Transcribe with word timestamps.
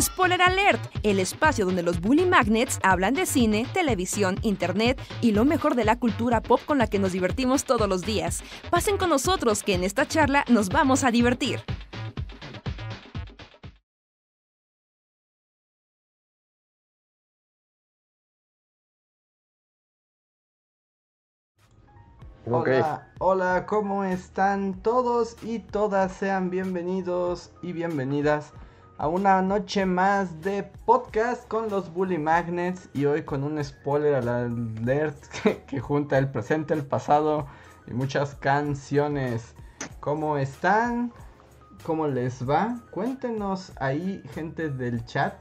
Spoiler 0.00 0.40
Alert, 0.40 0.80
el 1.02 1.18
espacio 1.20 1.66
donde 1.66 1.82
los 1.82 2.00
Bully 2.00 2.24
Magnets 2.24 2.78
hablan 2.82 3.12
de 3.12 3.26
cine, 3.26 3.66
televisión, 3.74 4.36
internet 4.40 4.98
y 5.20 5.32
lo 5.32 5.44
mejor 5.44 5.74
de 5.74 5.84
la 5.84 5.98
cultura 5.98 6.40
pop 6.40 6.60
con 6.64 6.78
la 6.78 6.86
que 6.86 6.98
nos 6.98 7.12
divertimos 7.12 7.64
todos 7.64 7.86
los 7.86 8.00
días. 8.00 8.42
Pasen 8.70 8.96
con 8.96 9.10
nosotros 9.10 9.62
que 9.62 9.74
en 9.74 9.84
esta 9.84 10.06
charla 10.06 10.46
nos 10.48 10.70
vamos 10.70 11.04
a 11.04 11.10
divertir. 11.10 11.60
Hola, 22.46 23.12
hola, 23.18 23.66
¿cómo 23.66 24.04
están 24.04 24.82
todos 24.82 25.36
y 25.42 25.58
todas? 25.58 26.12
Sean 26.12 26.50
bienvenidos 26.50 27.52
y 27.62 27.72
bienvenidas 27.72 28.52
a 29.02 29.08
una 29.08 29.42
noche 29.42 29.84
más 29.84 30.42
de 30.42 30.62
podcast 30.62 31.48
con 31.48 31.68
los 31.68 31.92
Bully 31.92 32.18
Magnets 32.18 32.88
y 32.94 33.04
hoy 33.04 33.24
con 33.24 33.42
un 33.42 33.62
spoiler 33.64 34.14
alert 34.14 35.16
que, 35.42 35.64
que 35.64 35.80
junta 35.80 36.18
el 36.18 36.30
presente, 36.30 36.72
el 36.72 36.86
pasado 36.86 37.48
y 37.88 37.94
muchas 37.94 38.36
canciones. 38.36 39.56
¿Cómo 39.98 40.36
están? 40.38 41.12
¿Cómo 41.82 42.06
les 42.06 42.48
va? 42.48 42.78
Cuéntenos 42.92 43.72
ahí, 43.80 44.22
gente 44.34 44.68
del 44.68 45.04
chat. 45.04 45.34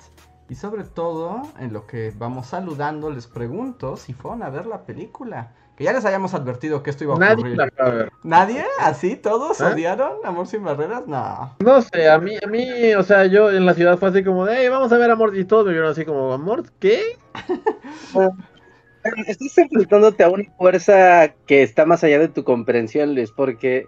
Y 0.50 0.56
sobre 0.56 0.84
todo, 0.84 1.44
en 1.60 1.72
lo 1.72 1.86
que 1.86 2.12
vamos 2.18 2.48
saludando, 2.48 3.12
les 3.12 3.28
pregunto 3.28 3.96
si 3.96 4.14
fueron 4.14 4.42
a 4.42 4.50
ver 4.50 4.66
la 4.66 4.88
película. 4.88 5.54
Que 5.82 5.86
ya 5.86 5.94
les 5.94 6.06
hayamos 6.06 6.36
advertido 6.36 6.84
que 6.84 6.92
esto 6.92 7.06
iba 7.06 7.14
a 7.14 7.16
ocurrir. 7.16 7.38
Nadie 7.38 7.56
la 7.56 7.72
fue 7.76 7.86
a 7.88 7.90
ver. 7.90 8.12
¿Nadie? 8.22 8.64
¿Así? 8.82 9.16
¿Todos 9.16 9.60
¿Eh? 9.62 9.64
odiaron 9.64 10.18
Amor 10.24 10.46
sin 10.46 10.64
barreras? 10.64 11.08
No. 11.08 11.56
No 11.58 11.82
sé, 11.82 12.08
a 12.08 12.20
mí, 12.20 12.36
a 12.40 12.46
mí, 12.46 12.94
o 12.94 13.02
sea, 13.02 13.26
yo 13.26 13.50
en 13.50 13.66
la 13.66 13.74
ciudad 13.74 13.98
fue 13.98 14.10
así 14.10 14.24
como 14.24 14.46
de, 14.46 14.58
hey, 14.60 14.70
vamos 14.70 14.92
a 14.92 15.00
ver 15.00 15.10
Amor 15.10 15.36
y 15.36 15.44
todo, 15.44 15.66
me 15.66 15.72
vieron 15.72 15.90
así 15.90 16.06
como, 16.06 16.34
¿Amor? 16.34 16.66
¿Qué? 16.80 17.18
Estás 19.26 19.58
enfrentándote 19.58 20.24
a 20.24 20.30
una 20.30 20.44
fuerza 20.56 21.34
que 21.48 21.64
está 21.64 21.88
más 21.88 22.04
allá 22.04 22.20
de 22.20 22.28
tu 22.28 22.44
comprensión, 22.44 23.16
Luis, 23.16 23.32
porque 23.32 23.88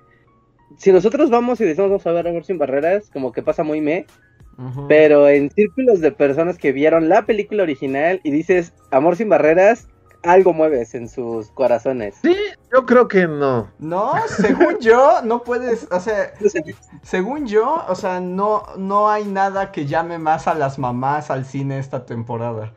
si 0.79 0.91
nosotros 0.91 1.29
vamos 1.29 1.61
y 1.61 1.65
decimos 1.65 1.91
vamos 1.91 2.07
a 2.07 2.11
ver 2.11 2.27
Amor 2.27 2.43
sin 2.43 2.57
Barreras, 2.57 3.11
como 3.13 3.31
que 3.31 3.43
pasa 3.43 3.61
muy 3.61 3.81
me, 3.81 4.07
pero 4.87 5.29
en 5.29 5.51
círculos 5.51 6.01
de 6.01 6.11
personas 6.11 6.57
que 6.57 6.71
vieron 6.71 7.07
la 7.07 7.27
película 7.27 7.61
original 7.61 8.19
y 8.23 8.31
dices 8.31 8.73
Amor 8.89 9.15
sin 9.15 9.29
Barreras, 9.29 9.89
algo 10.23 10.53
mueves 10.53 10.95
en 10.95 11.07
sus 11.09 11.49
corazones. 11.51 12.15
Sí, 12.21 12.35
yo 12.73 12.85
creo 12.85 13.07
que 13.07 13.27
no. 13.27 13.69
No, 13.79 14.13
según 14.27 14.79
yo, 14.79 15.21
no 15.23 15.43
puedes, 15.43 15.87
o 15.91 15.99
sea, 15.99 16.33
según 17.03 17.45
yo, 17.47 17.83
o 17.87 17.95
sea, 17.95 18.19
no, 18.19 18.63
no 18.77 19.09
hay 19.09 19.25
nada 19.25 19.71
que 19.71 19.85
llame 19.85 20.17
más 20.17 20.47
a 20.47 20.53
las 20.55 20.79
mamás 20.79 21.29
al 21.29 21.45
cine 21.45 21.79
esta 21.79 22.05
temporada. 22.05 22.71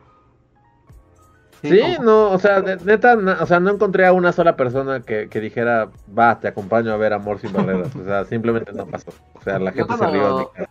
Sí, 1.63 1.81
no, 2.01 2.31
o 2.31 2.39
sea, 2.39 2.61
de- 2.61 2.77
neta, 2.85 3.17
na- 3.17 3.39
o 3.41 3.47
sea, 3.47 3.59
no 3.59 3.71
encontré 3.71 4.07
a 4.07 4.13
una 4.13 4.31
sola 4.33 4.57
persona 4.57 5.01
que, 5.01 5.29
que 5.29 5.41
dijera, 5.41 5.89
va, 6.17 6.39
te 6.39 6.49
acompaño 6.49 6.93
a 6.93 6.97
ver 6.97 7.13
Amor 7.13 7.41
sin 7.41 7.53
barreras. 7.53 7.95
O 7.97 8.05
sea, 8.05 8.25
simplemente 8.25 8.73
no 8.73 8.87
pasó. 8.87 9.11
O 9.35 9.41
sea, 9.41 9.59
la 9.59 9.73
gente 9.73 9.97
se 9.97 10.07
rió 10.07 10.13
de 10.13 10.19
mi 10.19 10.45
cuando, 10.45 10.53
cara. 10.53 10.69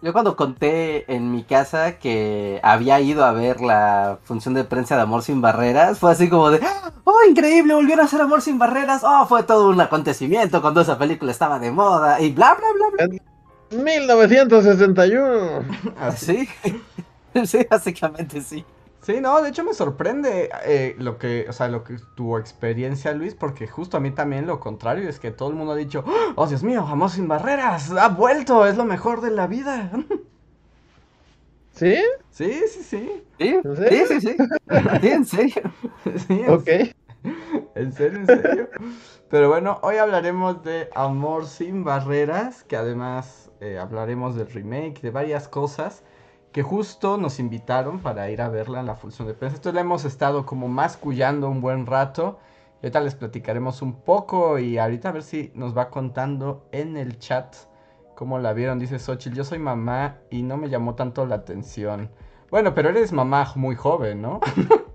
Yo 0.00 0.12
cuando 0.12 0.36
conté 0.36 1.12
en 1.12 1.32
mi 1.32 1.42
casa 1.42 1.98
que 1.98 2.60
había 2.62 3.00
ido 3.00 3.24
a 3.24 3.32
ver 3.32 3.60
la 3.60 4.18
función 4.22 4.54
de 4.54 4.64
prensa 4.64 4.96
de 4.96 5.02
Amor 5.02 5.22
Sin 5.22 5.40
Barreras, 5.40 5.98
fue 5.98 6.12
así 6.12 6.28
como 6.28 6.50
de, 6.50 6.60
oh, 7.04 7.18
increíble, 7.28 7.74
volvieron 7.74 8.04
a 8.04 8.06
hacer 8.06 8.20
Amor 8.20 8.42
Sin 8.42 8.58
Barreras, 8.58 9.02
oh, 9.04 9.26
fue 9.26 9.42
todo 9.42 9.68
un 9.70 9.80
acontecimiento 9.80 10.62
cuando 10.62 10.82
esa 10.82 10.98
película 10.98 11.32
estaba 11.32 11.58
de 11.58 11.70
moda 11.70 12.20
y 12.20 12.30
bla, 12.32 12.54
bla, 12.54 12.66
bla, 12.74 13.06
bla. 13.06 13.18
1961. 13.70 15.64
Así. 16.00 16.48
Sí, 16.62 17.46
sí, 17.46 17.66
básicamente 17.68 18.40
sí. 18.40 18.64
Sí, 19.08 19.22
no, 19.22 19.40
de 19.40 19.48
hecho 19.48 19.64
me 19.64 19.72
sorprende 19.72 20.50
eh, 20.66 20.94
lo 20.98 21.16
que, 21.16 21.46
o 21.48 21.52
sea, 21.54 21.68
lo 21.68 21.82
que 21.82 21.96
tu 22.14 22.36
experiencia, 22.36 23.10
Luis, 23.12 23.34
porque 23.34 23.66
justo 23.66 23.96
a 23.96 24.00
mí 24.00 24.10
también 24.10 24.46
lo 24.46 24.60
contrario 24.60 25.08
es 25.08 25.18
que 25.18 25.30
todo 25.30 25.48
el 25.48 25.54
mundo 25.54 25.72
ha 25.72 25.76
dicho, 25.76 26.04
oh 26.36 26.46
Dios 26.46 26.62
mío, 26.62 26.86
Amor 26.86 27.08
sin 27.08 27.26
barreras, 27.26 27.90
ha 27.90 28.10
vuelto, 28.10 28.66
es 28.66 28.76
lo 28.76 28.84
mejor 28.84 29.22
de 29.22 29.30
la 29.30 29.46
vida. 29.46 29.90
¿Sí? 31.72 31.96
Sí, 32.30 32.52
sí, 32.68 32.82
sí. 32.82 33.24
Sí, 33.38 33.48
¿En 33.64 33.76
serio? 33.76 34.06
sí, 34.08 34.20
sí, 34.20 34.28
sí. 34.28 34.36
Sí, 35.00 35.08
en 35.08 35.24
serio. 35.24 35.62
sí 36.28 36.40
en 36.42 36.50
Ok. 36.50 36.68
En 37.76 37.92
serio, 37.94 38.18
en 38.18 38.26
serio. 38.26 38.68
Pero 39.30 39.48
bueno, 39.48 39.78
hoy 39.80 39.96
hablaremos 39.96 40.62
de 40.64 40.90
Amor 40.94 41.46
sin 41.46 41.82
barreras, 41.82 42.62
que 42.62 42.76
además 42.76 43.50
eh, 43.62 43.78
hablaremos 43.78 44.36
del 44.36 44.48
remake, 44.48 45.00
de 45.00 45.10
varias 45.10 45.48
cosas 45.48 46.02
que 46.52 46.62
justo 46.62 47.18
nos 47.18 47.38
invitaron 47.38 48.00
para 48.00 48.30
ir 48.30 48.40
a 48.40 48.48
verla 48.48 48.80
en 48.80 48.86
la 48.86 48.94
función 48.94 49.28
de 49.28 49.34
prensa. 49.34 49.56
Entonces 49.56 49.74
la 49.74 49.80
hemos 49.82 50.04
estado 50.04 50.46
como 50.46 50.68
mascullando 50.68 51.48
un 51.48 51.60
buen 51.60 51.86
rato. 51.86 52.38
Y 52.80 52.86
ahorita 52.86 53.00
les 53.00 53.14
platicaremos 53.14 53.82
un 53.82 53.94
poco 53.94 54.58
y 54.58 54.78
ahorita 54.78 55.08
a 55.08 55.12
ver 55.12 55.22
si 55.22 55.50
nos 55.54 55.76
va 55.76 55.90
contando 55.90 56.68
en 56.70 56.96
el 56.96 57.18
chat 57.18 57.56
cómo 58.14 58.38
la 58.38 58.52
vieron. 58.52 58.78
Dice 58.78 58.98
Xochitl, 58.98 59.36
yo 59.36 59.44
soy 59.44 59.58
mamá 59.58 60.18
y 60.30 60.42
no 60.42 60.56
me 60.56 60.68
llamó 60.68 60.94
tanto 60.94 61.26
la 61.26 61.36
atención. 61.36 62.10
Bueno, 62.50 62.74
pero 62.74 62.88
eres 62.88 63.12
mamá 63.12 63.52
muy 63.56 63.74
joven, 63.74 64.22
¿no? 64.22 64.40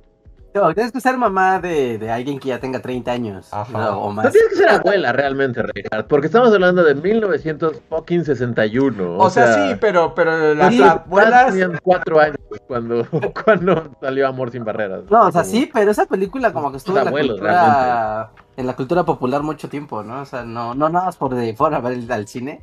No, 0.54 0.74
tienes 0.74 0.92
que 0.92 1.02
ser 1.02 1.18
mamá 1.18 1.60
de, 1.60 1.98
de 1.98 2.12
alguien 2.12 2.40
que 2.40 2.50
ya 2.50 2.60
tenga 2.60 2.80
30 2.80 3.12
años 3.12 3.50
no, 3.72 3.98
o 4.00 4.08
No 4.10 4.14
más. 4.14 4.32
tienes 4.32 4.50
que 4.52 4.56
ser 4.58 4.70
abuela 4.70 5.12
realmente, 5.12 5.62
Richard, 5.64 6.08
porque 6.08 6.28
estamos 6.28 6.54
hablando 6.54 6.84
de 6.84 6.94
1961. 6.96 9.18
O, 9.18 9.30
sea, 9.30 9.54
sí, 9.54 9.76
pero, 9.82 10.14
pero 10.14 10.54
las 10.54 10.76
Las 10.76 10.90
abuelas... 10.92 11.48
tenían 11.48 11.80
cuatro 11.82 12.20
años 12.20 12.38
cuando, 12.68 13.06
cuando 13.46 13.92
salió 14.00 14.28
Amor 14.28 14.52
sin 14.52 14.64
barreras. 14.64 15.02
No, 15.10 15.28
o 15.28 15.32
sea, 15.32 15.42
Como- 15.42 15.52
sí, 15.54 15.70
pero 15.74 15.92
esa 15.92 16.06
película 16.06 16.54
como 16.54 16.72
que 16.72 16.78
estuvo 16.78 16.98
en 16.98 17.04
la, 17.06 17.10
abuelos, 17.10 17.32
cultura, 17.40 18.30
en 18.58 18.68
la 18.68 18.76
cultura 18.76 19.04
popular 19.04 19.42
mucho 19.44 19.70
tiempo, 19.70 20.04
¿no? 20.04 20.22
O 20.22 20.26
sea, 20.26 20.44
no, 20.44 20.76
no 20.76 20.90
nada 20.90 21.06
más 21.06 21.18
por 21.18 21.34
de 21.36 21.56
fuera 21.56 21.78
a 21.78 21.82
ver 21.82 21.94
el- 21.94 22.12
al 22.12 22.28
cine. 22.28 22.62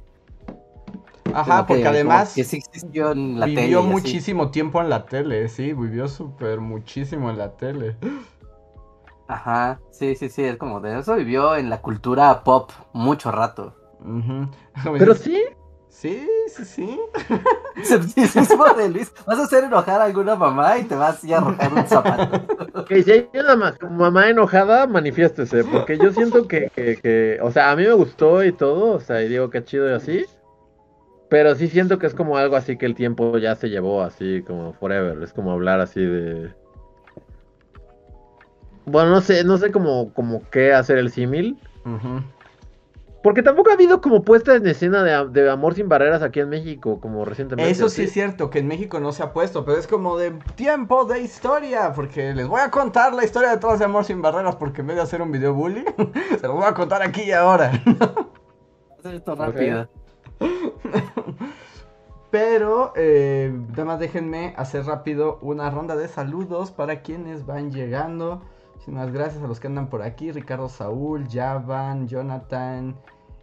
Ajá, 1.35 1.63
que- 1.67 1.75
porque 1.75 1.87
además 1.87 2.25
como 2.29 2.35
que 2.37 2.45
sí 2.45 2.57
existió 2.59 3.13
en 3.13 3.41
la 3.41 3.47
tele. 3.47 3.61
y 3.61 3.65
vivió 3.65 3.79
así. 3.81 3.89
muchísimo 3.91 4.51
tiempo 4.51 4.81
en 4.81 4.89
la 4.91 5.07
tele, 5.07 5.49
sí, 5.49 5.73
vivió 5.73 6.09
súper 6.09 6.61
muchísimo 6.61 7.31
en 7.31 7.39
la 7.39 7.57
tele. 7.57 7.97
Ajá, 9.29 9.81
sí, 9.93 10.17
sí, 10.17 10.29
sí, 10.29 10.43
es 10.45 10.57
como 10.57 10.81
de 10.81 10.99
eso 10.99 11.15
vivió 11.15 11.55
en 11.55 11.71
la 11.71 11.81
cultura 11.81 12.43
pop 12.43 12.71
mucho 12.93 13.31
rato. 13.31 13.75
Ujú. 14.01 14.49
Pero 14.99 15.15
sí, 15.15 15.41
Sí, 15.89 16.27
sí, 16.47 16.65
sí. 16.65 17.01
Sí, 17.83 18.03
sí, 18.15 18.27
sí, 18.27 18.39
es 18.39 18.49
como 18.49 18.65
de 18.75 18.89
Luis, 18.89 19.13
vas 19.27 19.39
a 19.39 19.43
hacer 19.43 19.65
enojar 19.65 20.01
a 20.01 20.05
alguna 20.05 20.37
mamá 20.37 20.79
y 20.79 20.85
te 20.85 20.95
vas 20.95 21.23
a 21.25 21.37
arrojar 21.37 21.75
un 21.75 21.87
zapato. 21.87 22.85
que 22.87 23.03
si 23.03 23.11
hay 23.11 23.29
una 23.35 23.57
ma- 23.57 23.77
mamá 23.91 24.31
enojada, 24.31 24.87
manifiéstese, 24.87 25.65
porque 25.65 25.99
yo 25.99 26.13
siento 26.13 26.47
que, 26.47 26.71
que, 26.75 26.97
que, 26.97 27.39
o 27.43 27.51
sea, 27.51 27.71
a 27.73 27.77
mí 27.77 27.83
me 27.83 27.93
gustó 27.93 28.45
y 28.45 28.53
todo, 28.53 28.93
o 28.95 29.01
sea, 29.01 29.21
y 29.23 29.29
digo 29.29 29.51
que 29.51 29.65
chido 29.65 29.91
y 29.91 29.95
así, 29.95 30.27
pero 31.31 31.55
sí 31.55 31.69
siento 31.69 31.99
que 31.99 32.09
es 32.09 32.15
como 32.15 32.37
algo 32.37 32.57
así 32.57 32.77
que 32.77 32.85
el 32.85 32.97
tiempo 32.97 33.39
ya 33.39 33.55
se 33.55 33.71
llevó 33.71 34.03
así 34.03 34.43
como 34.43 34.75
forever, 34.75 35.23
es 35.23 35.33
como 35.33 35.53
hablar 35.53 35.81
así 35.81 36.05
de... 36.05 36.53
Bueno, 38.85 39.11
no 39.11 39.21
sé, 39.21 39.45
no 39.45 39.57
sé 39.57 39.71
cómo, 39.71 40.13
como 40.13 40.43
qué 40.51 40.75
hacer 40.75 40.99
el 40.99 41.11
símil, 41.13 41.57
porque 43.23 43.45
tampoco 43.45 43.71
ha 43.71 43.75
habido 43.75 44.01
como 44.01 44.23
puesta 44.23 44.57
en 44.57 44.67
escena 44.67 45.05
de, 45.05 45.29
de 45.29 45.49
Amor 45.49 45.75
sin 45.75 45.89
Barreras 45.89 46.23
aquí 46.23 46.41
en 46.41 46.49
México, 46.49 46.99
como 47.01 47.25
recientemente. 47.25 47.71
Eso 47.71 47.89
sí 47.89 47.97
¿sí? 47.97 48.03
es 48.03 48.13
cierto, 48.13 48.51
que 48.51 48.59
en 48.59 48.67
México 48.67 48.99
no 48.99 49.13
se 49.13 49.23
ha 49.23 49.33
puesto, 49.33 49.65
pero 49.65 49.79
es 49.79 49.87
como 49.87 50.17
de 50.17 50.33
tiempo 50.57 51.05
de 51.05 51.21
historia, 51.21 51.93
porque 51.95 52.35
les 52.35 52.49
voy 52.49 52.61
a 52.61 52.73
contar 52.73 53.15
la 53.15 53.25
historia 53.25 53.51
detrás 53.51 53.79
de 53.79 53.85
Amor 53.85 54.05
sin 54.05 54.21
Barreras, 54.21 54.57
porque 54.57 54.81
en 54.81 54.89
vez 54.89 54.97
de 54.97 55.03
hacer 55.03 55.23
un 55.23 55.31
video 55.31 55.55
bully, 55.55 55.85
se 56.41 56.49
los 56.49 56.57
voy 56.57 56.65
a 56.65 56.75
contar 56.75 57.03
aquí 57.03 57.23
y 57.23 57.33
ahora. 57.33 57.71
Hacer 58.99 59.15
esto 59.15 59.37
rápido. 59.37 59.89
Pero, 62.31 62.93
eh, 62.95 63.53
nada 63.71 63.85
más 63.85 63.99
déjenme 63.99 64.55
hacer 64.57 64.85
rápido 64.85 65.39
una 65.43 65.69
ronda 65.71 65.97
de 65.97 66.07
saludos 66.07 66.71
para 66.71 67.03
quienes 67.03 67.45
van 67.45 67.73
llegando. 67.73 68.43
Muchísimas 68.75 69.13
gracias 69.13 69.43
a 69.43 69.49
los 69.49 69.59
que 69.59 69.67
andan 69.67 69.91
por 69.91 70.03
aquí. 70.03 70.31
Ricardo 70.31 70.69
Saúl, 70.69 71.27
Javan, 71.29 72.07
Jonathan, 72.07 72.97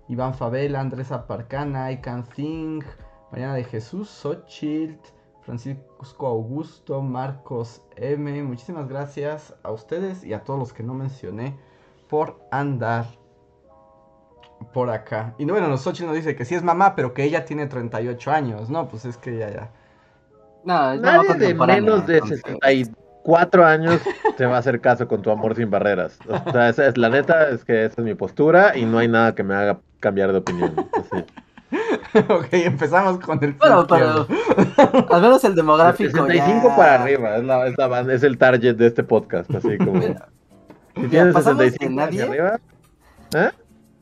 Iván 0.07 0.33
Favela, 0.33 0.79
Andrés 0.79 1.11
Aparcana, 1.11 1.91
I 1.91 1.99
Can 2.01 2.23
Think, 2.23 2.85
Mariana 3.31 3.55
de 3.55 3.65
Jesús, 3.65 4.09
Xochitl, 4.09 4.97
Francisco 5.41 6.27
Augusto, 6.27 7.01
Marcos 7.01 7.81
M. 7.97 8.43
Muchísimas 8.43 8.87
gracias 8.87 9.53
a 9.63 9.71
ustedes 9.71 10.23
y 10.23 10.33
a 10.33 10.43
todos 10.43 10.59
los 10.59 10.73
que 10.73 10.83
no 10.83 10.93
mencioné 10.93 11.57
por 12.09 12.39
andar 12.51 13.05
por 14.73 14.89
acá. 14.89 15.33
Y 15.37 15.45
no, 15.45 15.53
bueno, 15.53 15.67
los 15.69 15.81
Xochitl 15.81 16.07
nos 16.07 16.15
dice 16.15 16.35
que 16.35 16.45
sí 16.45 16.55
es 16.55 16.63
mamá, 16.63 16.95
pero 16.95 17.13
que 17.13 17.23
ella 17.23 17.45
tiene 17.45 17.67
38 17.67 18.31
años. 18.31 18.69
No, 18.69 18.87
pues 18.87 19.05
es 19.05 19.17
que 19.17 19.37
ya, 19.37 19.49
ya. 19.49 19.69
No, 20.63 20.93
es 20.93 21.01
Nadie 21.01 21.33
de 21.35 21.53
menos 21.53 22.05
de 22.07 22.15
entonces. 22.17 22.41
64 22.43 23.65
años 23.65 24.01
te 24.37 24.45
va 24.45 24.55
a 24.57 24.59
hacer 24.59 24.81
caso 24.81 25.07
con 25.07 25.21
tu 25.21 25.31
amor 25.31 25.55
sin 25.55 25.69
barreras. 25.69 26.17
O 26.45 26.51
sea, 26.51 26.69
esa 26.69 26.87
es 26.87 26.97
la 26.97 27.09
neta, 27.09 27.49
es 27.49 27.63
que 27.63 27.85
esa 27.85 28.01
es 28.01 28.05
mi 28.05 28.15
postura 28.15 28.77
y 28.77 28.85
no 28.85 28.97
hay 28.99 29.07
nada 29.07 29.33
que 29.35 29.43
me 29.43 29.55
haga 29.55 29.79
cambiar 29.99 30.31
de 30.31 30.39
opinión. 30.39 30.73
Así. 30.93 31.23
ok, 32.29 32.47
empezamos 32.51 33.19
con 33.19 33.43
el 33.43 33.53
Bueno, 33.53 33.85
pero 33.87 34.25
al 35.09 35.21
menos 35.21 35.43
el 35.43 35.55
demográfico. 35.55 36.11
65 36.11 36.67
ya- 36.69 36.75
para 36.75 37.01
arriba, 37.03 37.35
es, 37.37 37.43
la, 37.43 37.67
es, 37.67 37.77
la 37.77 37.87
banda- 37.87 38.13
es 38.13 38.23
el 38.23 38.37
target 38.37 38.75
de 38.75 38.87
este 38.87 39.03
podcast, 39.03 39.53
así 39.53 39.77
como... 39.77 39.93
Mira, 39.93 40.29
Si 40.95 41.07
tienes 41.09 41.33
pasamos 41.33 41.59
de 41.59 41.71
65 41.71 42.01
hacia 42.01 42.25
nadie. 42.25 42.41
arriba... 42.41 42.59
¿Eh? 43.35 43.49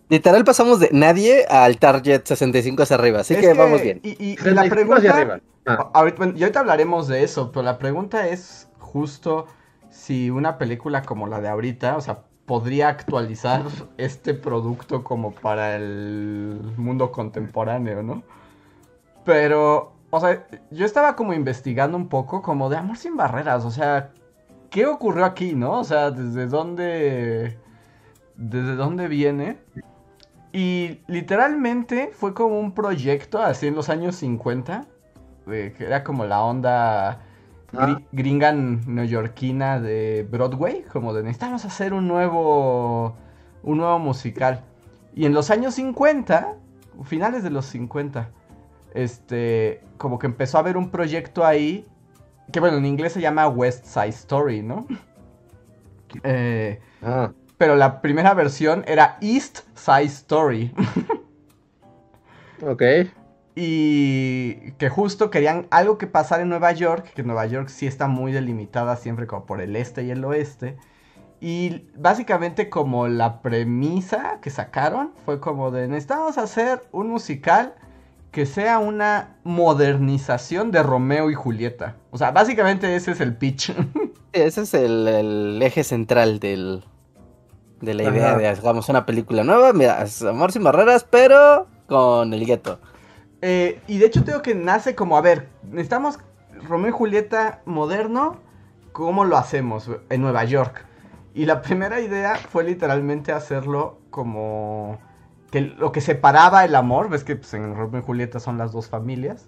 Literal 0.09 0.43
pasamos 0.43 0.79
de 0.79 0.89
nadie 0.91 1.45
al 1.45 1.77
target 1.77 2.23
65 2.25 2.83
hacia 2.83 2.95
arriba, 2.95 3.21
así 3.21 3.33
Es 3.33 3.39
que, 3.41 3.53
vamos 3.53 3.81
bien. 3.81 3.99
Y, 4.03 4.09
y- 4.23 4.33
y 4.33 4.37
65 4.37 4.53
la 4.53 4.61
hacia 4.61 5.11
pregunta. 5.13 5.17
arriba. 5.17 5.39
Ah. 5.65 5.89
Ahorita, 5.93 6.17
bueno, 6.17 6.33
y 6.37 6.43
ahorita 6.43 6.59
hablaremos 6.59 7.07
de 7.07 7.23
eso, 7.23 7.51
pero 7.51 7.63
la 7.63 7.77
pregunta 7.79 8.27
es 8.27 8.69
justo 8.79 9.47
si 9.89 10.29
una 10.29 10.57
película 10.59 11.01
como 11.01 11.25
la 11.27 11.41
de 11.41 11.47
ahorita, 11.47 11.97
o 11.97 12.01
sea, 12.01 12.19
podría 12.45 12.89
actualizar 12.89 13.63
este 13.97 14.35
producto 14.35 15.03
como 15.03 15.31
para 15.33 15.75
el 15.75 16.61
mundo 16.77 17.11
contemporáneo, 17.11 18.03
¿no? 18.03 18.21
Pero, 19.23 19.93
o 20.11 20.19
sea, 20.19 20.45
yo 20.69 20.85
estaba 20.85 21.15
como 21.15 21.33
investigando 21.33 21.97
un 21.97 22.09
poco 22.09 22.41
como 22.43 22.69
de 22.69 22.77
Amor 22.77 22.97
sin 22.97 23.15
Barreras, 23.17 23.65
o 23.65 23.71
sea, 23.71 24.11
¿qué 24.69 24.85
ocurrió 24.85 25.25
aquí, 25.25 25.55
no? 25.55 25.79
O 25.79 25.83
sea, 25.83 26.11
¿desde 26.11 26.45
dónde... 26.45 27.57
¿Desde 28.37 28.75
dónde 28.75 29.07
viene? 29.07 29.57
Y 30.55 31.01
literalmente 31.07 32.11
fue 32.13 32.33
como 32.33 32.57
un 32.61 32.71
proyecto 32.71 33.39
así 33.41 33.67
en 33.67 33.75
los 33.75 33.89
años 33.89 34.15
50, 34.15 34.85
de 35.45 35.73
que 35.73 35.85
era 35.85 36.05
como 36.05 36.23
la 36.25 36.41
onda 36.41 37.19
Ah. 37.77 37.99
gringa 38.13 38.53
neoyorquina 38.53 39.81
de 39.81 40.25
Broadway, 40.31 40.83
como 40.83 41.13
de 41.13 41.23
necesitamos 41.23 41.65
hacer 41.65 41.93
un 41.93 42.07
nuevo 42.07 43.17
un 43.63 43.77
nuevo 43.79 43.99
musical. 43.99 44.63
Y 45.13 45.25
en 45.25 45.33
los 45.33 45.51
años 45.51 45.73
50, 45.73 46.53
finales 47.03 47.43
de 47.43 47.49
los 47.49 47.65
50, 47.65 48.29
este, 48.93 49.81
como 49.97 50.19
que 50.19 50.27
empezó 50.27 50.57
a 50.57 50.61
haber 50.61 50.77
un 50.77 50.89
proyecto 50.89 51.45
ahí 51.45 51.85
que 52.53 52.61
bueno, 52.61 52.77
en 52.77 52.85
inglés 52.85 53.11
se 53.11 53.19
llama 53.19 53.47
West 53.49 53.85
Side 53.85 54.07
Story, 54.09 54.61
¿no? 54.61 54.87
Eh, 56.23 56.79
Ah, 57.03 57.31
pero 57.57 57.75
la 57.75 58.01
primera 58.01 58.33
versión 58.33 58.83
era 58.87 59.17
East 59.21 59.59
Side 59.75 60.03
Story. 60.03 60.73
ok. 62.61 62.81
Y 63.55 64.71
que 64.73 64.89
justo 64.89 65.29
querían 65.29 65.67
algo 65.71 65.97
que 65.97 66.07
pasara 66.07 66.43
en 66.43 66.49
Nueva 66.49 66.73
York, 66.73 67.13
que 67.13 67.23
Nueva 67.23 67.45
York 67.45 67.69
sí 67.69 67.87
está 67.87 68.07
muy 68.07 68.33
delimitada 68.33 68.97
siempre 68.97 69.27
como 69.27 69.45
por 69.45 69.61
el 69.61 69.75
este 69.75 70.03
y 70.03 70.11
el 70.11 70.25
oeste. 70.25 70.75
Y 71.39 71.87
básicamente 71.95 72.69
como 72.69 73.07
la 73.07 73.41
premisa 73.41 74.39
que 74.41 74.49
sacaron 74.49 75.11
fue 75.23 75.39
como 75.39 75.71
de 75.71 75.87
necesitamos 75.87 76.37
hacer 76.37 76.81
un 76.91 77.09
musical 77.09 77.75
que 78.31 78.45
sea 78.45 78.79
una 78.79 79.37
modernización 79.45 80.71
de 80.71 80.83
Romeo 80.83 81.31
y 81.31 81.35
Julieta. 81.35 81.95
O 82.11 82.17
sea, 82.17 82.31
básicamente 82.31 82.93
ese 82.93 83.11
es 83.11 83.21
el 83.21 83.35
pitch. 83.37 83.73
Ese 84.33 84.63
es 84.63 84.73
el, 84.73 85.07
el 85.07 85.61
eje 85.61 85.85
central 85.85 86.41
del, 86.41 86.83
de 87.81 87.93
la 87.93 88.03
idea 88.03 88.29
Ajá. 88.31 88.37
de 88.37 88.47
hagamos 88.47 88.89
una 88.89 89.05
película 89.05 89.43
nueva. 89.43 89.73
Mira, 89.73 90.01
es 90.03 90.21
Amor 90.21 90.51
sin 90.51 90.63
barreras, 90.63 91.05
pero 91.09 91.67
con 91.87 92.33
el 92.33 92.45
gueto. 92.45 92.79
Eh, 93.41 93.79
y 93.87 93.97
de 93.97 94.05
hecho 94.07 94.23
tengo 94.23 94.41
que 94.41 94.55
nace 94.55 94.95
como, 94.95 95.17
a 95.17 95.21
ver, 95.21 95.49
necesitamos 95.63 96.19
Romeo 96.67 96.89
y 96.89 96.93
Julieta 96.93 97.61
moderno, 97.65 98.37
¿cómo 98.91 99.25
lo 99.25 99.37
hacemos 99.37 99.89
en 100.09 100.21
Nueva 100.21 100.43
York? 100.45 100.85
Y 101.33 101.45
la 101.45 101.61
primera 101.63 101.99
idea 101.99 102.35
fue 102.35 102.63
literalmente 102.63 103.31
hacerlo 103.31 103.99
como 104.09 104.97
que 105.51 105.61
lo 105.61 105.91
que 105.91 106.01
separaba 106.01 106.65
el 106.65 106.75
amor, 106.75 107.09
ves 107.09 107.23
que 107.23 107.35
pues, 107.35 107.53
en 107.53 107.75
Romeo 107.75 108.01
y 108.01 108.03
Julieta 108.03 108.39
son 108.39 108.57
las 108.57 108.71
dos 108.71 108.89
familias, 108.89 109.45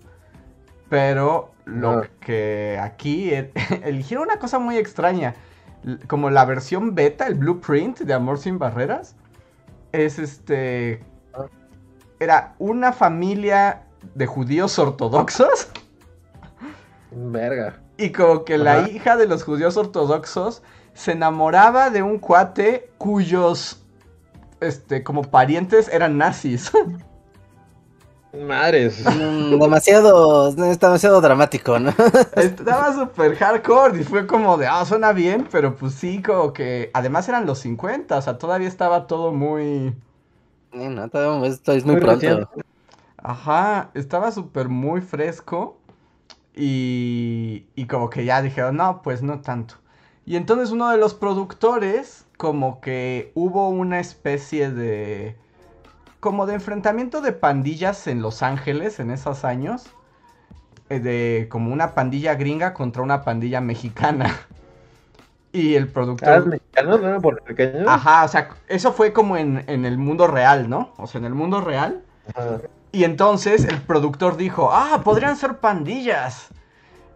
pero 0.90 1.52
lo 1.66 2.04
que 2.20 2.80
aquí 2.82 3.34
e- 3.34 3.52
eligieron 3.84 4.26
una 4.28 4.38
cosa 4.40 4.60
muy 4.60 4.78
extraña, 4.78 5.36
como 6.08 6.30
la 6.30 6.46
versión 6.46 6.96
beta, 6.96 7.28
el 7.28 7.36
blueprint 7.36 8.00
de 8.00 8.14
Amor 8.14 8.40
sin 8.40 8.60
Barreras, 8.60 9.16
es 9.92 10.20
este 10.20 11.04
era 12.20 12.56
una 12.58 12.92
familia 12.92 13.84
de 14.16 14.26
judíos 14.26 14.80
ortodoxos 14.80 15.70
Verga. 17.12 17.80
y 17.98 18.12
como 18.12 18.44
que 18.44 18.58
la 18.58 18.90
hija 18.90 19.16
de 19.18 19.28
los 19.28 19.44
judíos 19.44 19.78
ortodoxos 19.78 20.64
se 20.94 21.12
enamoraba 21.12 21.90
de 21.90 22.02
un 22.02 22.18
cuate 22.18 22.90
cuyos 22.98 23.84
este 24.60 25.04
como 25.04 25.24
parientes 25.24 25.88
eran 25.90 26.18
nazis. 26.18 26.72
Madres. 28.46 29.04
Mm, 29.06 29.60
demasiado, 29.60 30.50
es 30.50 30.80
demasiado 30.80 31.22
dramático, 31.22 31.80
¿no? 31.80 31.94
Estaba 32.36 32.94
súper 32.94 33.36
hardcore 33.36 34.00
y 34.02 34.04
fue 34.04 34.28
como 34.28 34.58
de, 34.58 34.68
ah, 34.68 34.86
suena 34.86 35.12
bien, 35.14 35.48
pero 35.52 35.76
pues 35.76 35.94
sí, 35.96 36.22
como 36.22 36.54
que 36.54 36.92
además 36.94 37.28
eran 37.30 37.46
los 37.46 37.60
50, 37.60 38.18
o 38.18 38.22
sea, 38.22 38.38
todavía 38.38 38.68
estaba 38.68 39.08
todo 39.08 39.34
muy... 39.34 39.96
Eh, 40.72 40.90
no, 40.90 41.10
todavía 41.10 41.48
esto 41.50 41.72
es 41.74 41.86
muy, 41.86 41.96
Muy 41.96 42.02
pronto. 42.02 42.48
reciente. 42.48 42.62
Ajá, 43.18 43.92
estaba 43.96 44.32
súper 44.32 44.70
muy 44.70 45.02
fresco 45.02 45.80
y, 46.56 47.68
y 47.76 47.88
como 47.88 48.10
que 48.10 48.26
ya 48.26 48.42
dijeron, 48.42 48.78
no, 48.78 49.02
pues 49.04 49.24
no 49.24 49.42
tanto. 49.42 49.76
Y 50.26 50.36
entonces 50.38 50.72
uno 50.72 50.90
de 50.92 50.98
los 50.98 51.14
productores, 51.16 52.26
como 52.38 52.82
que 52.82 53.32
hubo 53.36 53.70
una 53.70 54.00
especie 54.00 54.72
de... 54.72 55.38
como 56.20 56.46
de 56.46 56.56
enfrentamiento 56.56 57.22
de 57.22 57.32
pandillas 57.34 58.08
en 58.08 58.22
Los 58.22 58.44
Ángeles 58.44 59.00
en 59.00 59.12
esos 59.12 59.46
años. 59.46 59.96
eh, 60.90 61.00
De 61.00 61.48
como 61.50 61.72
una 61.74 61.94
pandilla 61.96 62.36
gringa 62.36 62.74
contra 62.74 63.02
una 63.04 63.24
pandilla 63.24 63.62
mexicana. 63.62 64.36
Y 65.54 65.76
el 65.76 65.90
productor... 65.92 66.30
¿Ah, 66.30 66.40
mexicanos? 66.42 67.02
¿No? 67.02 67.22
Ajá, 67.86 68.26
o 68.26 68.28
sea, 68.28 68.50
eso 68.68 68.94
fue 68.94 69.14
como 69.14 69.38
en, 69.38 69.64
en 69.68 69.86
el 69.86 69.98
mundo 69.98 70.28
real, 70.28 70.70
¿no? 70.70 70.94
O 70.98 71.08
sea, 71.08 71.20
en 71.20 71.26
el 71.26 71.34
mundo 71.34 71.62
real. 71.62 72.04
Ajá. 72.36 72.62
Y 72.92 73.04
entonces 73.06 73.66
el 73.66 73.82
productor 73.82 74.38
dijo, 74.38 74.70
ah, 74.72 75.02
podrían 75.04 75.36
ser 75.38 75.60
pandillas. 75.60 76.50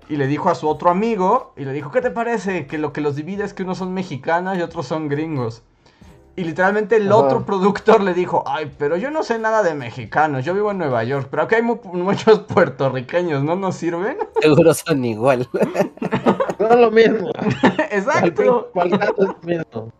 Y 0.09 0.17
le 0.17 0.27
dijo 0.27 0.49
a 0.49 0.55
su 0.55 0.67
otro 0.67 0.89
amigo, 0.89 1.53
y 1.57 1.65
le 1.65 1.73
dijo, 1.73 1.91
¿qué 1.91 2.01
te 2.01 2.11
parece? 2.11 2.67
Que 2.67 2.77
lo 2.77 2.93
que 2.93 3.01
los 3.01 3.15
divide 3.15 3.43
es 3.45 3.53
que 3.53 3.63
unos 3.63 3.77
son 3.79 3.93
mexicanos 3.93 4.57
y 4.57 4.61
otros 4.61 4.87
son 4.87 5.07
gringos. 5.09 5.63
Y 6.35 6.43
literalmente 6.45 6.95
el 6.95 7.11
Ajá. 7.11 7.17
otro 7.17 7.45
productor 7.45 8.01
le 8.01 8.13
dijo, 8.13 8.43
ay, 8.47 8.71
pero 8.77 8.95
yo 8.95 9.11
no 9.11 9.21
sé 9.21 9.37
nada 9.37 9.63
de 9.63 9.73
mexicanos, 9.75 10.45
yo 10.45 10.53
vivo 10.53 10.71
en 10.71 10.77
Nueva 10.77 11.03
York, 11.03 11.27
pero 11.29 11.43
aquí 11.43 11.55
hay 11.55 11.61
mu- 11.61 11.79
muchos 11.83 12.39
puertorriqueños, 12.53 13.43
¿no 13.43 13.55
nos 13.55 13.75
sirven? 13.75 14.17
Seguro 14.41 14.73
son 14.73 15.03
igual. 15.05 15.47
No 16.59 16.75
lo 16.75 16.91
mismo. 16.91 17.31
Exacto. 17.89 18.69
¿Cuál 18.71 18.91
dato 18.91 19.23
es 19.23 19.27
lo 19.29 19.37
mismo? 19.43 19.91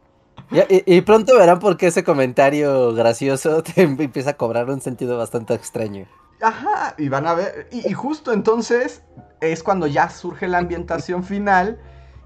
Y, 0.70 0.98
y 0.98 1.02
pronto 1.02 1.36
verán 1.38 1.60
por 1.60 1.76
qué 1.78 1.88
ese 1.88 2.04
comentario 2.04 2.94
gracioso 2.94 3.64
te 3.64 3.82
empieza 3.82 4.32
a 4.32 4.34
cobrar 4.38 4.70
un 4.70 4.80
sentido 4.82 5.18
bastante 5.18 5.54
extraño. 5.56 6.06
Ajá, 6.42 6.96
y 6.98 7.10
van 7.10 7.26
a 7.28 7.34
ver, 7.34 7.68
y, 7.72 7.88
y 7.90 7.94
justo 7.94 8.32
entonces 8.34 9.04
es 9.42 9.64
cuando 9.64 9.88
ya 9.88 10.10
surge 10.10 10.48
la 10.48 10.60
ambientación 10.60 11.24
final 11.24 11.80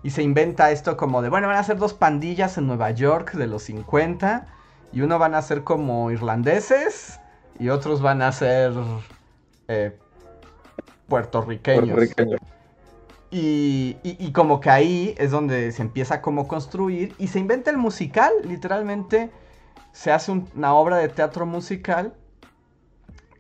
y 0.06 0.12
se 0.12 0.22
inventa 0.22 0.70
esto 0.70 0.98
como 0.98 1.24
de, 1.24 1.30
bueno, 1.30 1.48
van 1.48 1.58
a 1.58 1.64
ser 1.64 1.78
dos 1.78 1.96
pandillas 1.96 2.60
en 2.60 2.68
Nueva 2.68 2.92
York 2.92 3.34
de 3.34 3.48
los 3.48 3.64
50 3.64 4.46
y 4.94 5.02
uno 5.02 5.18
van 5.18 5.34
a 5.34 5.42
ser 5.42 5.64
como 5.64 6.12
irlandeses 6.12 7.20
y 7.58 7.70
otros 7.70 8.04
van 8.04 8.22
a 8.22 8.32
ser 8.32 8.72
eh, 9.68 9.98
puertorriqueños. 11.08 11.86
Puertorriqueño. 11.86 12.38
Y, 13.32 13.98
y- 14.04 14.16
y 14.20 14.32
como 14.32 14.60
que 14.60 14.70
ahí 14.70 15.16
es 15.18 15.32
donde 15.32 15.72
se 15.72 15.82
empieza 15.82 16.22
como 16.22 16.48
construir 16.48 17.16
y 17.18 17.30
se 17.30 17.40
inventa 17.40 17.72
el 17.72 17.78
musical, 17.78 18.32
literalmente 18.44 19.32
se 19.92 20.12
hace 20.12 20.32
un- 20.32 20.48
una 20.56 20.76
obra 20.76 20.98
de 20.98 21.10
teatro 21.10 21.48
musical 21.48 22.14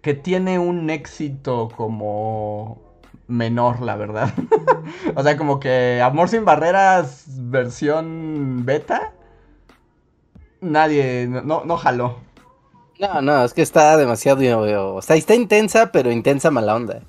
que 0.01 0.15
tiene 0.15 0.57
un 0.57 0.89
éxito 0.89 1.69
como 1.77 2.81
menor, 3.27 3.81
la 3.81 3.95
verdad. 3.95 4.33
o 5.15 5.23
sea, 5.23 5.37
como 5.37 5.59
que 5.59 6.01
Amor 6.01 6.29
sin 6.29 6.45
Barreras 6.45 7.25
versión 7.27 8.65
beta, 8.65 9.13
nadie, 10.61 11.27
no, 11.27 11.63
no 11.65 11.77
jaló. 11.77 12.17
No, 12.99 13.21
no, 13.21 13.43
es 13.43 13.53
que 13.53 13.61
está 13.61 13.97
demasiado. 13.97 14.95
O 14.95 15.01
sea, 15.01 15.15
está 15.15 15.35
intensa, 15.35 15.91
pero 15.91 16.11
intensa 16.11 16.51
mala 16.51 16.75
onda. 16.75 17.01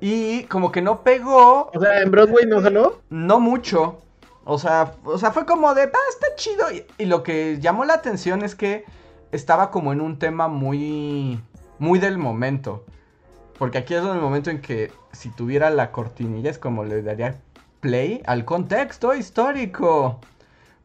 Y 0.00 0.44
como 0.44 0.70
que 0.70 0.82
no 0.82 1.02
pegó 1.02 1.70
O 1.72 1.80
sea, 1.80 2.02
en 2.02 2.10
Broadway 2.10 2.46
no 2.46 2.60
jaló. 2.60 3.00
No 3.10 3.40
mucho. 3.40 4.00
O 4.44 4.58
sea, 4.58 4.92
o 5.04 5.18
sea, 5.18 5.32
fue 5.32 5.46
como 5.46 5.74
de, 5.74 5.82
ah, 5.82 6.10
está 6.10 6.26
chido. 6.36 6.70
Y, 6.70 6.84
y 6.98 7.06
lo 7.06 7.22
que 7.22 7.58
llamó 7.60 7.84
la 7.84 7.94
atención 7.94 8.42
es 8.42 8.54
que 8.54 8.84
estaba 9.32 9.70
como 9.70 9.92
en 9.92 10.00
un 10.00 10.18
tema 10.18 10.48
muy, 10.48 11.40
muy 11.78 11.98
del 11.98 12.18
momento. 12.18 12.84
Porque 13.58 13.78
aquí 13.78 13.94
es 13.94 14.02
el 14.02 14.20
momento 14.20 14.50
en 14.50 14.60
que 14.60 14.92
si 15.12 15.30
tuviera 15.30 15.70
la 15.70 15.92
cortinilla 15.92 16.50
es 16.50 16.58
como 16.58 16.84
le 16.84 17.02
daría 17.02 17.36
play 17.80 18.22
al 18.26 18.44
contexto 18.44 19.14
histórico. 19.14 20.20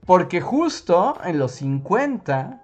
Porque 0.05 0.41
justo 0.41 1.17
en 1.23 1.39
los 1.39 1.53
50 1.53 2.61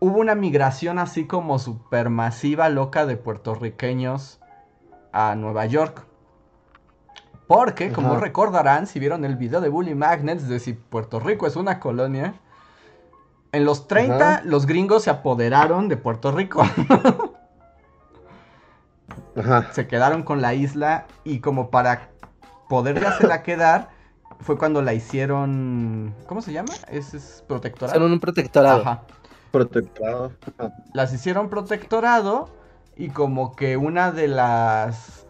hubo 0.00 0.18
una 0.18 0.34
migración 0.34 0.98
así 0.98 1.26
como 1.26 1.58
supermasiva 1.58 2.68
loca 2.68 3.06
de 3.06 3.16
puertorriqueños 3.16 4.40
a 5.12 5.34
Nueva 5.34 5.66
York. 5.66 6.04
Porque, 7.46 7.92
como 7.92 8.16
recordarán, 8.16 8.86
si 8.86 9.00
vieron 9.00 9.24
el 9.24 9.36
video 9.36 9.62
de 9.62 9.70
Bully 9.70 9.94
Magnets 9.94 10.48
de 10.48 10.60
si 10.60 10.74
Puerto 10.74 11.18
Rico 11.18 11.46
es 11.46 11.56
una 11.56 11.80
colonia, 11.80 12.34
en 13.52 13.64
los 13.64 13.88
30 13.88 14.14
Ajá. 14.14 14.42
los 14.44 14.66
gringos 14.66 15.04
se 15.04 15.10
apoderaron 15.10 15.88
de 15.88 15.96
Puerto 15.96 16.30
Rico. 16.30 16.62
Ajá. 19.38 19.72
se 19.72 19.86
quedaron 19.86 20.22
con 20.22 20.42
la 20.42 20.54
isla 20.54 21.06
y 21.24 21.40
como 21.40 21.70
para 21.70 22.10
poder 22.68 23.00
la 23.22 23.42
quedar, 23.42 23.90
fue 24.40 24.58
cuando 24.58 24.82
la 24.82 24.94
hicieron... 24.94 26.14
¿Cómo 26.26 26.42
se 26.42 26.52
llama? 26.52 26.72
Es, 26.88 27.14
es 27.14 27.44
protectorado. 27.46 27.98
Son 27.98 28.12
un 28.12 28.20
protectorado. 28.20 28.82
Ajá. 28.82 29.02
Protectorado. 29.50 30.32
Ajá. 30.58 30.72
las 30.92 31.12
hicieron 31.12 31.48
protectorado 31.48 32.50
y 32.98 33.08
como 33.10 33.54
que 33.54 33.76
una 33.76 34.10
de 34.12 34.28
las 34.28 35.26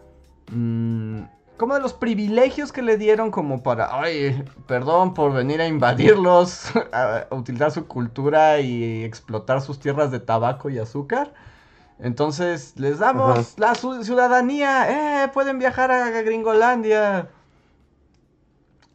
mm, 0.51 1.21
como 1.55 1.75
de 1.75 1.81
los 1.81 1.93
privilegios 1.93 2.71
que 2.71 2.81
le 2.81 2.97
dieron 2.97 3.31
como 3.31 3.61
para 3.61 4.01
ay 4.01 4.43
perdón 4.65 5.13
por 5.13 5.33
venir 5.33 5.61
a 5.61 5.67
invadirlos 5.67 6.71
a 6.91 7.27
utilizar 7.31 7.71
su 7.71 7.85
cultura 7.85 8.59
y 8.59 9.03
explotar 9.03 9.61
sus 9.61 9.79
tierras 9.79 10.09
de 10.09 10.19
tabaco 10.19 10.69
y 10.69 10.79
azúcar 10.79 11.33
entonces 11.99 12.73
les 12.79 12.99
damos 12.99 13.55
Ajá. 13.57 13.57
la 13.57 13.75
ciudadanía 13.75 15.23
eh 15.25 15.27
pueden 15.33 15.59
viajar 15.59 15.91
a 15.91 16.09
Gringolandia 16.21 17.29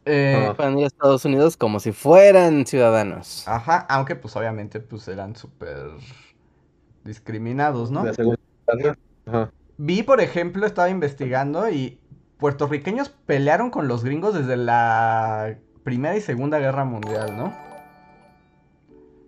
Eh, 0.07 0.35
Ajá. 0.35 0.53
Pueden 0.55 0.77
ir 0.77 0.83
a 0.85 0.87
Estados 0.87 1.25
Unidos 1.25 1.57
como 1.57 1.79
si 1.79 1.91
fueran 1.91 2.65
ciudadanos. 2.67 3.47
ajá 3.47 3.85
aunque 3.89 4.15
pues 4.15 4.35
obviamente 4.35 4.79
pues 4.79 5.07
eran 5.07 5.35
súper 5.35 5.77
discriminados 7.03 7.91
no 7.91 8.03
De 8.03 8.13
segunda 8.13 8.39
instancia. 8.67 8.97
Ajá. 9.25 9.51
Vi, 9.77 10.03
por 10.03 10.21
ejemplo, 10.21 10.65
estaba 10.65 10.89
investigando 10.89 11.69
y 11.69 11.99
puertorriqueños 12.37 13.09
pelearon 13.09 13.71
con 13.71 13.87
los 13.87 14.03
gringos 14.03 14.33
desde 14.33 14.55
la 14.57 15.57
Primera 15.83 16.15
y 16.17 16.21
Segunda 16.21 16.59
Guerra 16.59 16.85
Mundial, 16.85 17.35
¿no? 17.37 17.53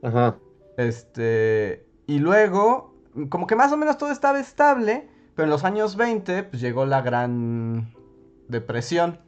Ajá. 0.01 0.39
Este, 0.77 1.87
y 2.05 2.19
luego, 2.19 2.96
como 3.29 3.47
que 3.47 3.55
más 3.55 3.71
o 3.71 3.77
menos 3.77 3.97
todo 3.97 4.11
estaba 4.11 4.39
estable, 4.39 5.07
pero 5.35 5.45
en 5.45 5.49
los 5.49 5.63
años 5.63 5.95
20, 5.95 6.43
pues 6.43 6.61
llegó 6.61 6.85
la 6.85 7.01
Gran 7.01 7.93
Depresión. 8.47 9.19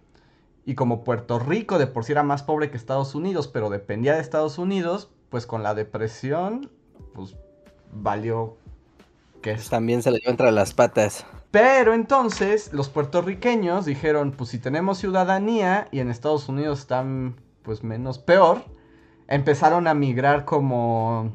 Y 0.66 0.76
como 0.76 1.04
Puerto 1.04 1.40
Rico 1.40 1.80
de 1.80 1.88
por 1.88 2.04
sí 2.04 2.12
era 2.12 2.24
más 2.24 2.44
pobre 2.44 2.70
que 2.70 2.78
Estados 2.78 3.16
Unidos, 3.16 3.48
pero 3.48 3.70
dependía 3.70 4.14
de 4.14 4.22
Estados 4.22 4.58
Unidos, 4.58 5.10
pues 5.30 5.48
con 5.48 5.64
la 5.64 5.74
depresión, 5.74 6.70
pues 7.14 7.36
valió 7.92 8.58
que 9.42 9.54
Pues 9.54 9.70
también 9.70 10.04
se 10.04 10.12
le 10.12 10.20
lleva 10.20 10.32
entre 10.32 10.52
las 10.52 10.74
patas. 10.74 11.26
Pero 11.52 11.94
entonces 11.94 12.72
los 12.74 12.90
puertorriqueños 12.90 13.86
dijeron, 13.86 14.32
pues 14.32 14.52
si 14.52 14.60
tenemos 14.60 15.00
ciudadanía 15.00 15.88
y 15.92 16.00
en 16.00 16.10
Estados 16.10 16.50
Unidos 16.50 16.80
están 16.80 17.36
pues 17.64 17.84
menos 17.84 18.20
peor, 18.20 18.64
empezaron 19.28 19.88
a 19.88 19.94
migrar 19.94 20.46
como 20.46 21.32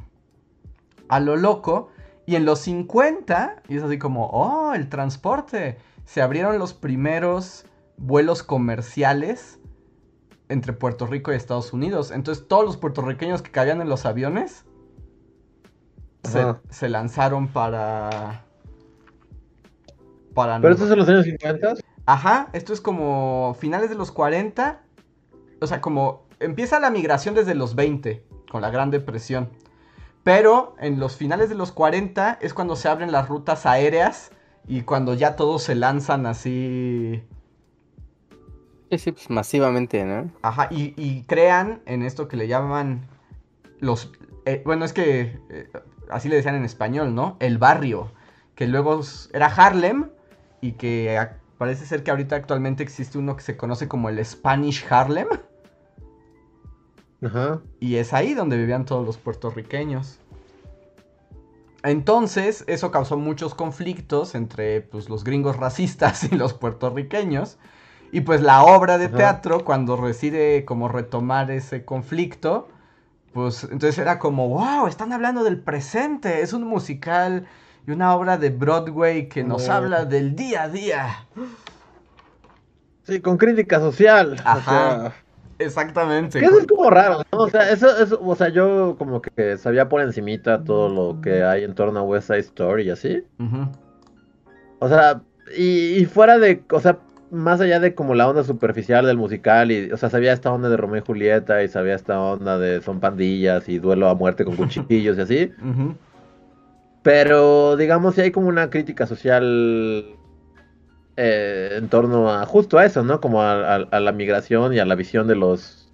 a 1.08 1.20
lo 1.20 1.36
loco 1.36 1.90
y 2.26 2.36
en 2.36 2.44
los 2.44 2.60
50, 2.60 3.62
y 3.68 3.76
es 3.76 3.82
así 3.82 3.98
como, 3.98 4.26
oh, 4.26 4.74
el 4.74 4.88
transporte, 4.88 5.78
se 6.04 6.22
abrieron 6.22 6.58
los 6.58 6.72
primeros 6.74 7.66
vuelos 7.96 8.42
comerciales 8.42 9.58
entre 10.48 10.72
Puerto 10.72 11.06
Rico 11.06 11.32
y 11.32 11.36
Estados 11.36 11.72
Unidos. 11.72 12.10
Entonces 12.10 12.46
todos 12.48 12.64
los 12.64 12.76
puertorriqueños 12.76 13.42
que 13.42 13.50
cabían 13.50 13.80
en 13.80 13.88
los 13.88 14.06
aviones 14.06 14.64
se, 16.70 16.88
lanzaron 16.88 17.48
para... 17.48 18.44
Para 20.34 20.60
Pero 20.60 20.60
Nueva- 20.60 20.72
estos 20.74 20.88
son 20.88 20.98
los 20.98 21.08
años 21.08 21.24
50. 21.24 21.74
Ajá, 22.06 22.48
esto 22.52 22.72
es 22.72 22.80
como 22.80 23.56
finales 23.58 23.90
de 23.90 23.96
los 23.96 24.10
40. 24.10 24.82
O 25.60 25.66
sea, 25.66 25.80
como 25.80 26.26
empieza 26.40 26.80
la 26.80 26.90
migración 26.90 27.34
desde 27.34 27.54
los 27.54 27.74
20, 27.74 28.24
con 28.50 28.62
la 28.62 28.70
Gran 28.70 28.90
Depresión. 28.90 29.50
Pero 30.24 30.74
en 30.80 30.98
los 30.98 31.16
finales 31.16 31.50
de 31.50 31.54
los 31.54 31.70
40 31.70 32.38
es 32.40 32.54
cuando 32.54 32.76
se 32.76 32.88
abren 32.88 33.12
las 33.12 33.28
rutas 33.28 33.66
aéreas 33.66 34.32
y 34.66 34.80
cuando 34.80 35.14
ya 35.14 35.36
todos 35.36 35.62
se 35.62 35.74
lanzan 35.74 36.24
así. 36.26 37.22
Sí, 38.90 38.98
sí, 38.98 39.12
pues 39.12 39.28
masivamente, 39.28 40.04
¿no? 40.04 40.30
Ajá, 40.42 40.68
y, 40.70 40.94
y 40.96 41.24
crean 41.24 41.82
en 41.84 42.02
esto 42.02 42.26
que 42.26 42.36
le 42.36 42.48
llaman 42.48 43.06
los... 43.80 44.12
eh, 44.46 44.62
bueno, 44.64 44.86
es 44.86 44.94
que 44.94 45.38
eh, 45.50 45.68
así 46.08 46.28
le 46.28 46.36
decían 46.36 46.54
en 46.54 46.64
español, 46.64 47.14
¿no? 47.14 47.36
El 47.38 47.58
barrio, 47.58 48.10
que 48.54 48.66
luego 48.66 49.00
era 49.32 49.46
Harlem 49.46 50.10
y 50.62 50.72
que 50.72 51.28
parece 51.58 51.84
ser 51.84 52.02
que 52.02 52.10
ahorita 52.10 52.36
actualmente 52.36 52.82
existe 52.82 53.18
uno 53.18 53.36
que 53.36 53.42
se 53.42 53.56
conoce 53.58 53.88
como 53.88 54.08
el 54.08 54.24
Spanish 54.24 54.86
Harlem 54.88 55.28
Ajá. 57.22 57.60
y 57.80 57.96
es 57.96 58.12
ahí 58.12 58.34
donde 58.34 58.56
vivían 58.56 58.84
todos 58.84 59.04
los 59.06 59.16
puertorriqueños. 59.16 60.18
Entonces, 61.82 62.64
eso 62.66 62.90
causó 62.90 63.18
muchos 63.18 63.54
conflictos 63.54 64.34
entre 64.34 64.80
pues, 64.80 65.10
los 65.10 65.22
gringos 65.22 65.56
racistas 65.56 66.24
y 66.32 66.34
los 66.34 66.54
puertorriqueños. 66.54 67.58
Y 68.10 68.20
pues 68.22 68.40
la 68.40 68.62
obra 68.62 68.96
de 68.96 69.06
Ajá. 69.06 69.16
teatro, 69.16 69.64
cuando 69.64 69.96
decide 69.96 70.64
como 70.64 70.88
retomar 70.88 71.50
ese 71.50 71.84
conflicto, 71.84 72.68
pues 73.32 73.64
entonces 73.64 73.98
era 73.98 74.18
como, 74.18 74.48
wow, 74.48 74.86
están 74.86 75.12
hablando 75.12 75.42
del 75.44 75.58
presente, 75.60 76.40
es 76.40 76.52
un 76.52 76.62
musical 76.64 77.46
y 77.86 77.90
una 77.90 78.14
obra 78.14 78.38
de 78.38 78.50
Broadway 78.50 79.28
que 79.28 79.42
nos 79.42 79.68
habla 79.68 80.04
del 80.04 80.36
día 80.36 80.62
a 80.62 80.68
día. 80.68 81.26
Sí, 83.02 83.20
con 83.20 83.36
crítica 83.36 83.80
social. 83.80 84.36
o 84.38 84.48
Ajá. 84.48 84.60
sea, 85.00 85.23
Exactamente. 85.58 86.40
Que 86.40 86.46
eso 86.46 86.58
es 86.58 86.66
como 86.66 86.90
raro, 86.90 87.22
¿no? 87.32 87.38
O 87.38 87.48
sea, 87.48 87.70
eso, 87.70 87.96
eso, 88.02 88.20
o 88.22 88.34
sea, 88.34 88.48
yo 88.48 88.96
como 88.98 89.22
que 89.22 89.56
sabía 89.56 89.88
por 89.88 90.00
encimita 90.00 90.64
todo 90.64 90.88
lo 90.88 91.20
que 91.20 91.42
hay 91.42 91.64
en 91.64 91.74
torno 91.74 92.00
a 92.00 92.02
West 92.02 92.28
Side 92.28 92.40
Story 92.40 92.84
y 92.84 92.90
así. 92.90 93.24
O 94.78 94.88
sea, 94.88 95.22
y, 95.56 95.98
y 95.98 96.04
fuera 96.06 96.38
de, 96.38 96.62
o 96.70 96.80
sea, 96.80 96.98
más 97.30 97.60
allá 97.60 97.80
de 97.80 97.94
como 97.94 98.14
la 98.14 98.28
onda 98.28 98.44
superficial 98.44 99.06
del 99.06 99.16
musical, 99.16 99.70
y, 99.70 99.90
o 99.92 99.96
sea, 99.96 100.10
sabía 100.10 100.32
esta 100.32 100.52
onda 100.52 100.68
de 100.68 100.76
Romeo 100.76 101.02
y 101.02 101.06
Julieta, 101.06 101.62
y 101.62 101.68
sabía 101.68 101.94
esta 101.94 102.20
onda 102.20 102.58
de 102.58 102.80
son 102.80 103.00
pandillas 103.00 103.68
y 103.68 103.78
duelo 103.78 104.08
a 104.08 104.14
muerte 104.14 104.44
con 104.44 104.56
cuchillos 104.56 105.18
y 105.18 105.20
así. 105.20 105.52
Pero, 107.02 107.76
digamos, 107.76 108.14
sí 108.14 108.22
hay 108.22 108.30
como 108.30 108.48
una 108.48 108.70
crítica 108.70 109.06
social 109.06 110.16
eh, 111.16 111.74
en 111.76 111.88
torno 111.88 112.30
a 112.30 112.44
justo 112.46 112.78
a 112.78 112.84
eso, 112.84 113.02
¿no? 113.04 113.20
Como 113.20 113.42
a, 113.42 113.74
a- 113.76 113.88
a 113.90 114.00
la 114.00 114.12
migración 114.12 114.72
y 114.74 114.78
a 114.78 114.84
la 114.84 114.94
visión 114.94 115.26
de 115.26 115.36
los, 115.36 115.92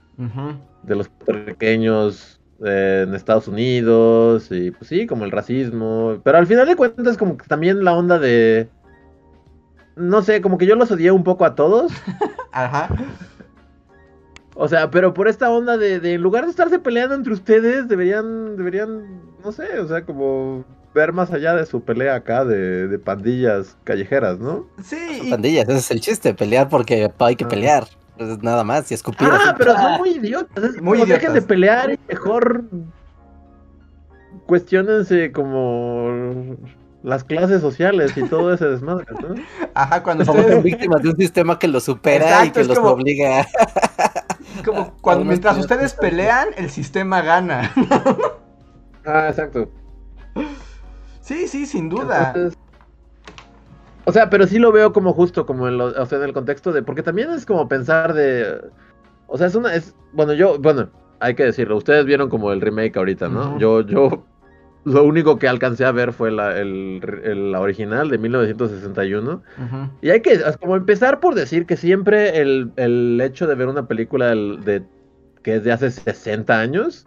de 0.82 0.94
los 0.96 1.08
puertorriqueños 1.08 2.40
eh, 2.64 3.04
en 3.06 3.14
Estados 3.14 3.48
Unidos 3.48 4.48
y 4.50 4.70
pues 4.70 4.88
sí, 4.88 5.06
como 5.06 5.24
el 5.24 5.30
racismo. 5.30 6.18
Pero 6.24 6.38
al 6.38 6.46
final 6.46 6.66
de 6.66 6.76
cuentas 6.76 7.16
como 7.16 7.36
que 7.36 7.46
también 7.46 7.84
la 7.84 7.94
onda 7.94 8.18
de... 8.18 8.68
No 9.96 10.22
sé, 10.22 10.40
como 10.40 10.56
que 10.56 10.66
yo 10.66 10.76
los 10.76 10.90
odié 10.90 11.10
un 11.10 11.24
poco 11.24 11.44
a 11.44 11.54
todos. 11.54 11.92
Ajá. 12.52 12.88
O 14.54 14.68
sea, 14.68 14.90
pero 14.90 15.14
por 15.14 15.28
esta 15.28 15.50
onda 15.50 15.76
de, 15.76 16.00
de 16.00 16.14
en 16.14 16.22
lugar 16.22 16.44
de 16.44 16.50
estarse 16.50 16.78
peleando 16.78 17.14
entre 17.14 17.32
ustedes, 17.32 17.88
deberían, 17.88 18.56
deberían, 18.56 19.20
no 19.42 19.52
sé, 19.52 19.78
o 19.78 19.86
sea, 19.88 20.04
como 20.04 20.64
ver 20.94 21.12
más 21.12 21.30
allá 21.32 21.54
de 21.54 21.66
su 21.66 21.82
pelea 21.82 22.14
acá 22.16 22.44
de, 22.44 22.88
de 22.88 22.98
pandillas 22.98 23.76
callejeras, 23.84 24.38
¿no? 24.38 24.66
Sí, 24.82 24.96
y- 25.24 25.30
Pandillas, 25.30 25.68
ese 25.68 25.78
es 25.78 25.90
el 25.90 26.00
chiste, 26.00 26.34
pelear 26.34 26.68
porque 26.68 27.10
hay 27.18 27.36
que 27.36 27.44
Ah. 27.44 27.48
pelear. 27.48 27.84
Es 28.18 28.42
nada 28.42 28.64
más, 28.64 28.90
y 28.90 28.94
escupir. 28.94 29.28
Ah, 29.30 29.38
así. 29.42 29.54
pero 29.56 29.72
son 29.76 29.92
muy 29.98 30.10
idiotas. 30.10 30.62
Es 30.64 30.82
Muy 30.82 30.98
como 30.98 31.06
dejen 31.06 31.30
idiotas. 31.30 31.34
de 31.34 31.42
pelear 31.42 31.90
y 31.92 31.98
mejor 32.08 32.64
cuestionense 34.46 35.32
como 35.32 36.56
las 37.02 37.24
clases 37.24 37.60
sociales 37.62 38.12
y 38.16 38.22
todo 38.24 38.52
ese 38.52 38.66
desmadre, 38.66 39.06
¿no? 39.22 39.34
ajá, 39.74 40.02
cuando 40.02 40.24
Como 40.26 40.36
son 40.38 40.44
ustedes, 40.46 40.64
víctimas 40.64 41.02
de 41.02 41.08
un 41.10 41.16
sistema 41.16 41.58
que 41.58 41.68
los 41.68 41.84
supera 41.84 42.44
y 42.44 42.50
que 42.50 42.64
los 42.64 42.78
como- 42.78 42.90
obliga. 42.90 43.46
como 44.64 44.94
cuando 45.00 45.24
mientras 45.24 45.56
ustedes 45.56 45.94
pelean, 45.94 46.48
el 46.56 46.70
sistema 46.70 47.22
gana. 47.22 47.72
Ah, 49.06 49.28
exacto. 49.30 49.70
Sí, 51.30 51.46
sí, 51.46 51.64
sin 51.64 51.88
duda. 51.88 52.32
Entonces, 52.34 52.58
o 54.04 54.10
sea, 54.10 54.28
pero 54.28 54.48
sí 54.48 54.58
lo 54.58 54.72
veo 54.72 54.92
como 54.92 55.12
justo, 55.12 55.46
como 55.46 55.68
en, 55.68 55.78
lo, 55.78 55.84
o 55.86 56.06
sea, 56.06 56.18
en 56.18 56.24
el 56.24 56.32
contexto 56.32 56.72
de, 56.72 56.82
porque 56.82 57.04
también 57.04 57.30
es 57.30 57.46
como 57.46 57.68
pensar 57.68 58.14
de, 58.14 58.60
o 59.28 59.38
sea, 59.38 59.46
es 59.46 59.54
una, 59.54 59.72
es, 59.72 59.94
bueno, 60.12 60.32
yo, 60.34 60.58
bueno, 60.58 60.90
hay 61.20 61.36
que 61.36 61.44
decirlo, 61.44 61.76
ustedes 61.76 62.04
vieron 62.04 62.28
como 62.28 62.50
el 62.50 62.60
remake 62.60 62.96
ahorita, 62.96 63.28
¿no? 63.28 63.60
Yo, 63.60 63.82
yo, 63.82 64.26
lo 64.84 65.04
único 65.04 65.38
que 65.38 65.46
alcancé 65.46 65.84
a 65.84 65.92
ver 65.92 66.12
fue 66.12 66.32
la, 66.32 66.58
el, 66.58 67.00
el- 67.22 67.52
la 67.52 67.60
original 67.60 68.10
de 68.10 68.18
1961. 68.18 69.42
Ujú. 69.56 69.90
Y 70.02 70.10
hay 70.10 70.20
que 70.22 70.32
es 70.32 70.56
como 70.58 70.74
empezar 70.74 71.20
por 71.20 71.36
decir 71.36 71.64
que 71.64 71.76
siempre 71.76 72.40
el, 72.40 72.72
el 72.74 73.20
hecho 73.20 73.46
de 73.46 73.54
ver 73.54 73.68
una 73.68 73.86
película 73.86 74.34
de, 74.34 74.82
que 75.44 75.54
es 75.56 75.62
de 75.62 75.70
hace 75.70 75.92
60 75.92 76.58
años, 76.58 77.06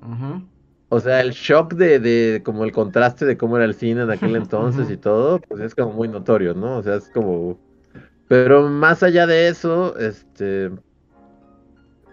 Ujú. 0.00 0.42
O 0.90 1.00
sea, 1.00 1.20
el 1.20 1.32
shock 1.32 1.74
de, 1.74 2.00
de 2.00 2.42
como 2.42 2.64
el 2.64 2.72
contraste 2.72 3.24
de 3.26 3.36
cómo 3.36 3.56
era 3.56 3.66
el 3.66 3.74
cine 3.74 4.02
en 4.02 4.10
aquel 4.10 4.36
entonces 4.36 4.90
y 4.90 4.96
todo, 4.96 5.40
pues 5.40 5.60
es 5.60 5.74
como 5.74 5.92
muy 5.92 6.08
notorio, 6.08 6.54
¿no? 6.54 6.78
O 6.78 6.82
sea, 6.82 6.96
es 6.96 7.08
como... 7.10 7.58
Pero 8.26 8.68
más 8.68 9.02
allá 9.02 9.26
de 9.26 9.48
eso, 9.48 9.96
este... 9.98 10.70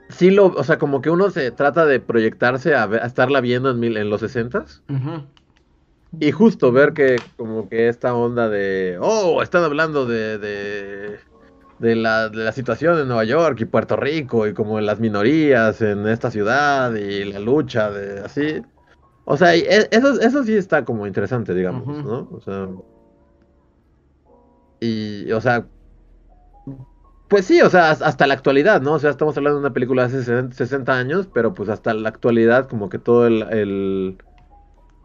Sí 0.10 0.30
lo, 0.30 0.48
o 0.48 0.64
sea, 0.64 0.78
como 0.78 1.02
que 1.02 1.10
uno 1.10 1.32
se 1.32 1.50
trata 1.52 1.86
de 1.86 2.00
proyectarse 2.00 2.76
a, 2.76 2.86
ver- 2.86 3.02
a 3.02 3.08
estarla 3.08 3.42
viendo 3.42 3.72
en, 3.72 3.80
mil, 3.80 3.98
en 3.98 4.10
los 4.10 4.22
60s 4.22 4.84
Ujú. 4.88 5.24
y 6.20 6.32
justo 6.32 6.72
ver 6.72 6.94
que 6.94 7.16
como 7.38 7.68
que 7.68 7.88
esta 7.88 8.14
onda 8.14 8.48
de, 8.48 8.98
oh, 9.02 9.42
están 9.42 9.64
hablando 9.64 10.06
de, 10.06 10.38
de, 10.38 11.20
de 11.80 11.96
la, 11.96 12.30
de 12.30 12.38
la 12.44 12.52
situación 12.54 13.00
en 13.00 13.08
Nueva 13.08 13.26
York 13.26 13.60
y 13.62 13.66
Puerto 13.66 13.96
Rico 13.98 14.48
y 14.48 14.54
como 14.54 14.80
en 14.80 14.86
las 14.86 15.00
minorías 15.00 15.82
en 15.82 16.08
esta 16.08 16.32
ciudad 16.32 16.94
y 16.96 17.26
la 17.26 17.40
lucha 17.40 17.92
de 17.92 18.22
así. 18.22 18.62
O 19.26 19.38
sea, 19.38 19.56
e- 19.56 19.88
eso, 19.92 20.20
eso 20.22 20.44
sí 20.44 20.56
está 20.56 20.86
como 20.86 21.08
interesante, 21.08 21.54
digamos. 21.54 21.88
¿no? 22.04 22.30
O 22.32 22.42
sea, 22.42 22.70
y, 24.80 25.32
o 25.32 25.42
sea, 25.42 25.70
pues 27.28 27.46
sí, 27.46 27.62
o 27.62 27.70
sea, 27.70 27.92
has- 27.92 28.02
hasta 28.02 28.28
la 28.28 28.36
actualidad, 28.36 28.82
¿no? 28.82 28.94
O 28.94 29.00
sea, 29.00 29.10
estamos 29.10 29.36
hablando 29.38 29.60
de 29.60 29.66
una 29.66 29.74
película 29.74 30.04
de 30.04 30.08
hace 30.10 30.20
60 30.24 30.56
60 30.56 30.98
años, 30.98 31.28
pero 31.28 31.54
pues 31.54 31.70
hasta 31.70 31.94
la 31.94 32.10
actualidad 32.10 32.68
como 32.70 32.90
que 32.90 33.00
todo 33.00 33.26
el, 33.28 33.42
el, 33.52 34.18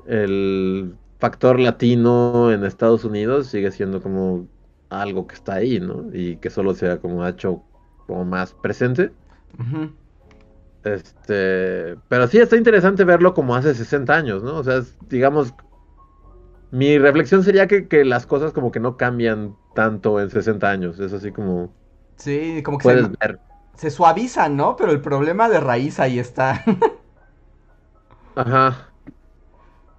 el 0.07 0.99
factor 1.19 1.61
latino 1.61 2.53
en 2.53 2.65
Estados 2.65 3.05
Unidos 3.05 3.49
sigue 3.49 3.71
siendo 3.73 4.03
como 4.03 4.49
algo 4.91 5.27
que 5.27 5.35
está 5.37 5.55
ahí, 5.57 5.81
¿no? 5.81 6.09
Y 6.13 6.39
que 6.39 6.51
solo 6.51 6.75
se 6.75 6.89
ha 6.91 7.01
como 7.01 7.27
hecho 7.27 7.67
como 8.07 8.25
más 8.25 8.55
presente. 8.55 9.17
Ujú. 9.59 9.93
Este, 10.83 11.97
pero 12.09 12.27
sí 12.27 12.39
está 12.39 12.57
interesante 12.57 13.05
verlo 13.05 13.35
como 13.35 13.55
hace 13.55 13.75
60 13.75 14.17
años, 14.17 14.43
¿no? 14.43 14.57
O 14.57 14.65
sea, 14.65 14.79
es, 14.79 14.97
digamos, 15.09 15.55
mi 16.71 16.99
reflexión 16.99 17.43
sería 17.45 17.67
que, 17.69 17.89
que 17.89 18.05
las 18.05 18.27
cosas 18.27 18.53
como 18.53 18.71
que 18.71 18.81
no 18.81 18.97
cambian 18.97 19.59
tanto 19.75 20.21
en 20.21 20.31
60 20.31 20.71
años. 20.71 20.99
Es 21.01 21.13
así 21.13 21.33
como 21.33 21.77
Sí, 22.17 22.63
como 22.63 22.79
que 22.79 22.85
puedes 22.85 23.09
se, 23.09 23.11
ver. 23.21 23.41
se 23.75 23.91
suavizan, 23.91 24.57
¿no? 24.57 24.77
Pero 24.77 24.93
el 24.93 25.01
problema 25.03 25.49
de 25.49 25.61
raíz 25.61 26.01
ahí 26.01 26.19
está. 26.19 26.65
Ajá. 28.35 28.93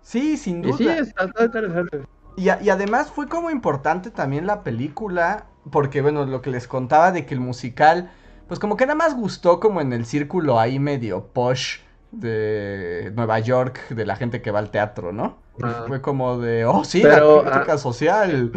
sí, 0.02 0.38
sin 0.38 0.62
Y 0.62 0.74
duda. 0.74 0.74
sí, 0.74 0.88
está, 0.90 1.26
está 1.26 1.46
interesante. 1.46 2.06
Y, 2.36 2.50
a- 2.50 2.62
y 2.62 2.70
además 2.70 3.12
fue 3.12 3.28
como 3.28 3.50
importante 3.50 4.12
también 4.12 4.46
la 4.48 4.64
película, 4.64 5.46
porque 5.72 6.02
bueno, 6.02 6.26
lo 6.26 6.42
que 6.42 6.50
les 6.50 6.68
contaba 6.68 7.12
de 7.12 7.26
que 7.26 7.34
el 7.34 7.40
musical, 7.40 8.12
pues 8.48 8.60
como 8.60 8.78
que 8.78 8.86
nada 8.86 8.96
más 8.96 9.16
gustó 9.16 9.60
como 9.60 9.82
en 9.82 9.94
el 9.94 10.06
círculo 10.06 10.60
ahí 10.60 10.80
medio 10.80 11.28
posh 11.28 11.80
de 12.12 13.12
Nueva 13.16 13.40
York, 13.40 13.88
de 13.90 14.06
la 14.06 14.16
gente 14.16 14.42
que 14.42 14.52
va 14.52 14.60
al 14.60 14.72
teatro, 14.72 15.12
¿no? 15.14 15.38
Ah. 15.62 15.84
Fue 15.88 16.02
como 16.02 16.38
de, 16.40 16.66
oh 16.66 16.84
sí, 16.84 17.02
Pero, 17.02 17.44
la 17.44 17.52
crítica 17.52 17.74
ah, 17.74 17.78
social. 17.78 18.52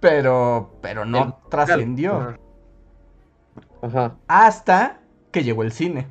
Pero, 0.00 0.78
pero 0.80 1.04
no 1.04 1.40
trascendió. 1.50 2.14
Ajá. 2.20 2.38
Ajá. 3.82 4.16
Hasta 4.26 5.00
que 5.30 5.44
llegó 5.44 5.62
el 5.62 5.72
cine. 5.72 6.08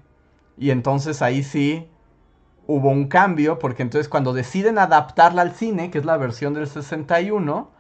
Y 0.57 0.71
entonces 0.71 1.21
ahí 1.21 1.43
sí 1.43 1.89
hubo 2.67 2.89
un 2.89 3.07
cambio, 3.07 3.59
porque 3.59 3.81
entonces 3.81 4.09
cuando 4.09 4.33
deciden 4.33 4.77
adaptarla 4.77 5.41
al 5.41 5.53
cine, 5.53 5.89
que 5.89 5.97
es 5.97 6.05
la 6.05 6.17
versión 6.17 6.53
del 6.53 6.67
61, 6.67 7.71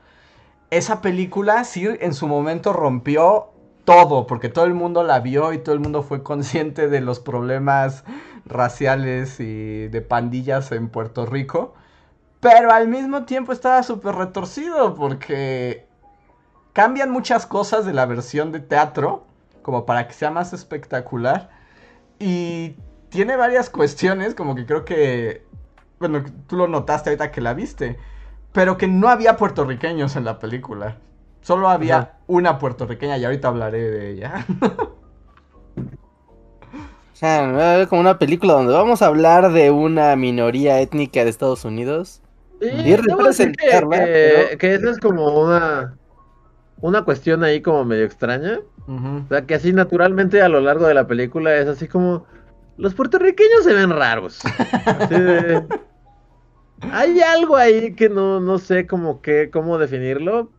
esa 0.69 1.01
película 1.01 1.63
sí 1.63 1.87
en 1.99 2.13
su 2.13 2.27
momento 2.27 2.73
rompió 2.73 3.51
todo, 3.85 4.27
porque 4.27 4.49
todo 4.49 4.65
el 4.65 4.73
mundo 4.73 5.03
la 5.03 5.19
vio 5.19 5.53
y 5.53 5.59
todo 5.59 5.73
el 5.75 5.79
mundo 5.79 6.03
fue 6.03 6.23
consciente 6.23 6.89
de 6.89 7.01
los 7.01 7.19
problemas 7.19 8.03
raciales 8.45 9.39
y 9.39 9.87
de 9.87 10.01
pandillas 10.01 10.71
en 10.71 10.89
Puerto 10.89 11.25
Rico. 11.25 11.73
Pero 12.39 12.71
al 12.71 12.87
mismo 12.87 13.23
tiempo 13.25 13.51
estaba 13.51 13.83
súper 13.83 14.15
retorcido 14.15 14.93
porque 14.95 15.87
cambian 16.73 17.09
muchas 17.11 17.45
cosas 17.45 17.85
de 17.85 17.93
la 17.93 18.05
versión 18.05 18.51
de 18.51 18.59
teatro 18.59 19.25
como 19.61 19.85
para 19.85 20.07
que 20.07 20.13
sea 20.13 20.31
más 20.31 20.53
espectacular. 20.53 21.49
Y 22.19 22.75
tiene 23.09 23.35
varias 23.37 23.69
cuestiones, 23.69 24.35
como 24.35 24.55
que 24.55 24.65
creo 24.65 24.85
que, 24.85 25.43
bueno, 25.99 26.23
tú 26.47 26.55
lo 26.57 26.67
notaste 26.67 27.09
ahorita 27.11 27.31
que 27.31 27.41
la 27.41 27.53
viste, 27.53 27.97
pero 28.53 28.77
que 28.77 28.87
no 28.87 29.09
había 29.09 29.37
puertorriqueños 29.37 30.15
en 30.15 30.25
la 30.25 30.39
película. 30.39 30.97
Solo 31.41 31.69
había 31.69 31.97
Ajá. 31.97 32.17
una 32.27 32.59
puertorriqueña 32.59 33.17
y 33.17 33.25
ahorita 33.25 33.47
hablaré 33.49 33.81
de 33.91 34.11
ella. 34.11 34.45
O 37.13 37.19
sea, 37.19 37.47
me 37.47 37.53
voy 37.53 37.61
a 37.63 37.77
ver 37.77 37.87
como 37.87 38.01
una 38.01 38.19
película 38.19 38.53
donde 38.53 38.73
vamos 38.73 39.01
a 39.01 39.07
hablar 39.07 39.51
de 39.51 39.71
una 39.71 40.15
minoría 40.15 40.79
étnica 40.81 41.23
de 41.23 41.29
Estados 41.31 41.65
Unidos. 41.65 42.21
Sí, 42.61 42.67
Y 42.71 42.95
representarla, 42.95 43.97
que, 43.97 44.45
pero- 44.49 44.57
que 44.57 44.73
esa 44.75 44.89
es 44.91 44.99
como 44.99 45.25
una, 45.41 45.97
una 46.81 47.03
cuestión 47.05 47.43
ahí 47.43 47.61
como 47.61 47.85
medio 47.85 48.05
extraña. 48.05 48.59
O 48.87 49.27
sea, 49.29 49.45
que 49.45 49.55
así 49.55 49.73
naturalmente 49.73 50.41
a 50.41 50.49
lo 50.49 50.61
largo 50.61 50.87
de 50.87 50.93
la 50.93 51.07
película 51.07 51.55
es 51.57 51.67
así 51.67 51.87
como... 51.87 52.25
Los 52.77 52.93
puertorriqueños 52.93 53.63
se 53.63 53.73
ven 53.73 53.89
raros. 53.89 54.39
Así 54.85 55.19
de- 55.19 55.63
Hay 56.91 57.19
algo 57.21 57.55
ahí 57.57 57.93
que 57.95 58.07
no, 58.09 58.39
no 58.39 58.59
sé 58.59 58.85
cómo, 58.85 59.21
que, 59.21 59.49
cómo 59.49 59.77
definirlo, 59.79 60.51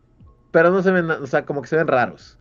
pero 0.51 0.69
no 0.69 0.81
se 0.81 0.91
ven, 0.91 1.09
o 1.09 1.27
sea, 1.27 1.45
como 1.45 1.61
que 1.61 1.67
se 1.69 1.77
ven 1.77 1.87
raros. 1.87 2.37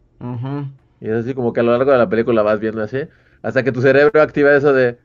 Y 1.01 1.09
es 1.09 1.15
así 1.25 1.35
como 1.35 1.53
que 1.53 1.61
a 1.61 1.63
lo 1.63 1.73
largo 1.73 1.93
de 1.93 1.99
la 1.99 2.09
película 2.09 2.43
vas 2.43 2.59
viendo 2.59 2.83
así, 2.83 2.99
hasta 3.43 3.63
que 3.63 3.71
tu 3.71 3.81
cerebro 3.81 4.21
activa 4.21 4.53
eso 4.55 4.73
de... 4.73 4.99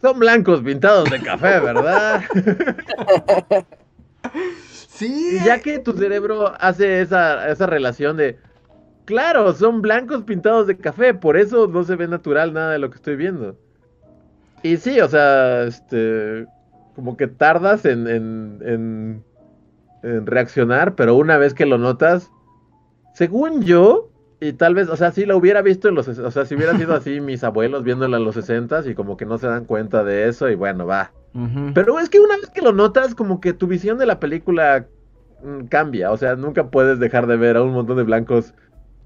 Son 0.00 0.18
blancos 0.18 0.60
pintados 0.60 1.08
de 1.08 1.20
café, 1.20 1.60
¿verdad? 1.60 2.22
Sí. 4.88 5.38
Y 5.40 5.44
ya 5.44 5.60
que 5.60 5.80
tu 5.80 5.92
cerebro 5.92 6.52
hace 6.60 7.00
esa, 7.00 7.48
esa 7.50 7.66
relación 7.66 8.16
de, 8.16 8.38
claro, 9.04 9.52
son 9.52 9.82
blancos 9.82 10.22
pintados 10.22 10.68
de 10.68 10.76
café, 10.78 11.14
por 11.14 11.36
eso 11.36 11.66
no 11.66 11.82
se 11.82 11.96
ve 11.96 12.06
natural 12.06 12.52
nada 12.52 12.72
de 12.72 12.78
lo 12.78 12.90
que 12.90 12.96
estoy 12.96 13.16
viendo. 13.16 13.56
Y 14.64 14.78
sí, 14.78 14.98
o 14.98 15.08
sea, 15.08 15.64
este, 15.64 16.46
como 16.96 17.18
que 17.18 17.26
tardas 17.26 17.84
en, 17.84 18.08
en, 18.08 18.58
en, 18.62 19.24
en 20.02 20.26
reaccionar, 20.26 20.94
pero 20.94 21.16
una 21.16 21.36
vez 21.36 21.52
que 21.52 21.66
lo 21.66 21.76
notas, 21.76 22.30
según 23.12 23.60
yo, 23.60 24.08
y 24.40 24.54
tal 24.54 24.74
vez, 24.74 24.88
o 24.88 24.96
sea, 24.96 25.12
si 25.12 25.26
lo 25.26 25.36
hubiera 25.36 25.60
visto 25.60 25.90
en 25.90 25.94
los, 25.94 26.08
o 26.08 26.30
sea, 26.30 26.46
si 26.46 26.54
hubiera 26.54 26.74
sido 26.78 26.94
así 26.94 27.20
mis 27.20 27.44
abuelos 27.44 27.84
viéndolo 27.84 28.16
en 28.16 28.24
los 28.24 28.36
60 28.36 28.88
y 28.88 28.94
como 28.94 29.18
que 29.18 29.26
no 29.26 29.36
se 29.36 29.48
dan 29.48 29.66
cuenta 29.66 30.02
de 30.02 30.28
eso 30.28 30.48
y 30.48 30.54
bueno, 30.54 30.86
va. 30.86 31.12
Pero 31.74 31.98
es 31.98 32.08
que 32.08 32.20
una 32.20 32.36
vez 32.38 32.48
que 32.48 32.62
lo 32.62 32.72
notas, 32.72 33.14
como 33.14 33.42
que 33.42 33.52
tu 33.52 33.66
visión 33.66 33.98
de 33.98 34.06
la 34.06 34.18
película 34.18 34.86
mm, 35.42 35.64
cambia. 35.64 36.10
O 36.10 36.16
sea, 36.16 36.36
nunca 36.36 36.70
puedes 36.70 37.00
dejar 37.00 37.26
de 37.26 37.36
ver 37.36 37.58
a 37.58 37.62
un 37.62 37.72
montón 37.72 37.98
de 37.98 38.04
blancos 38.04 38.54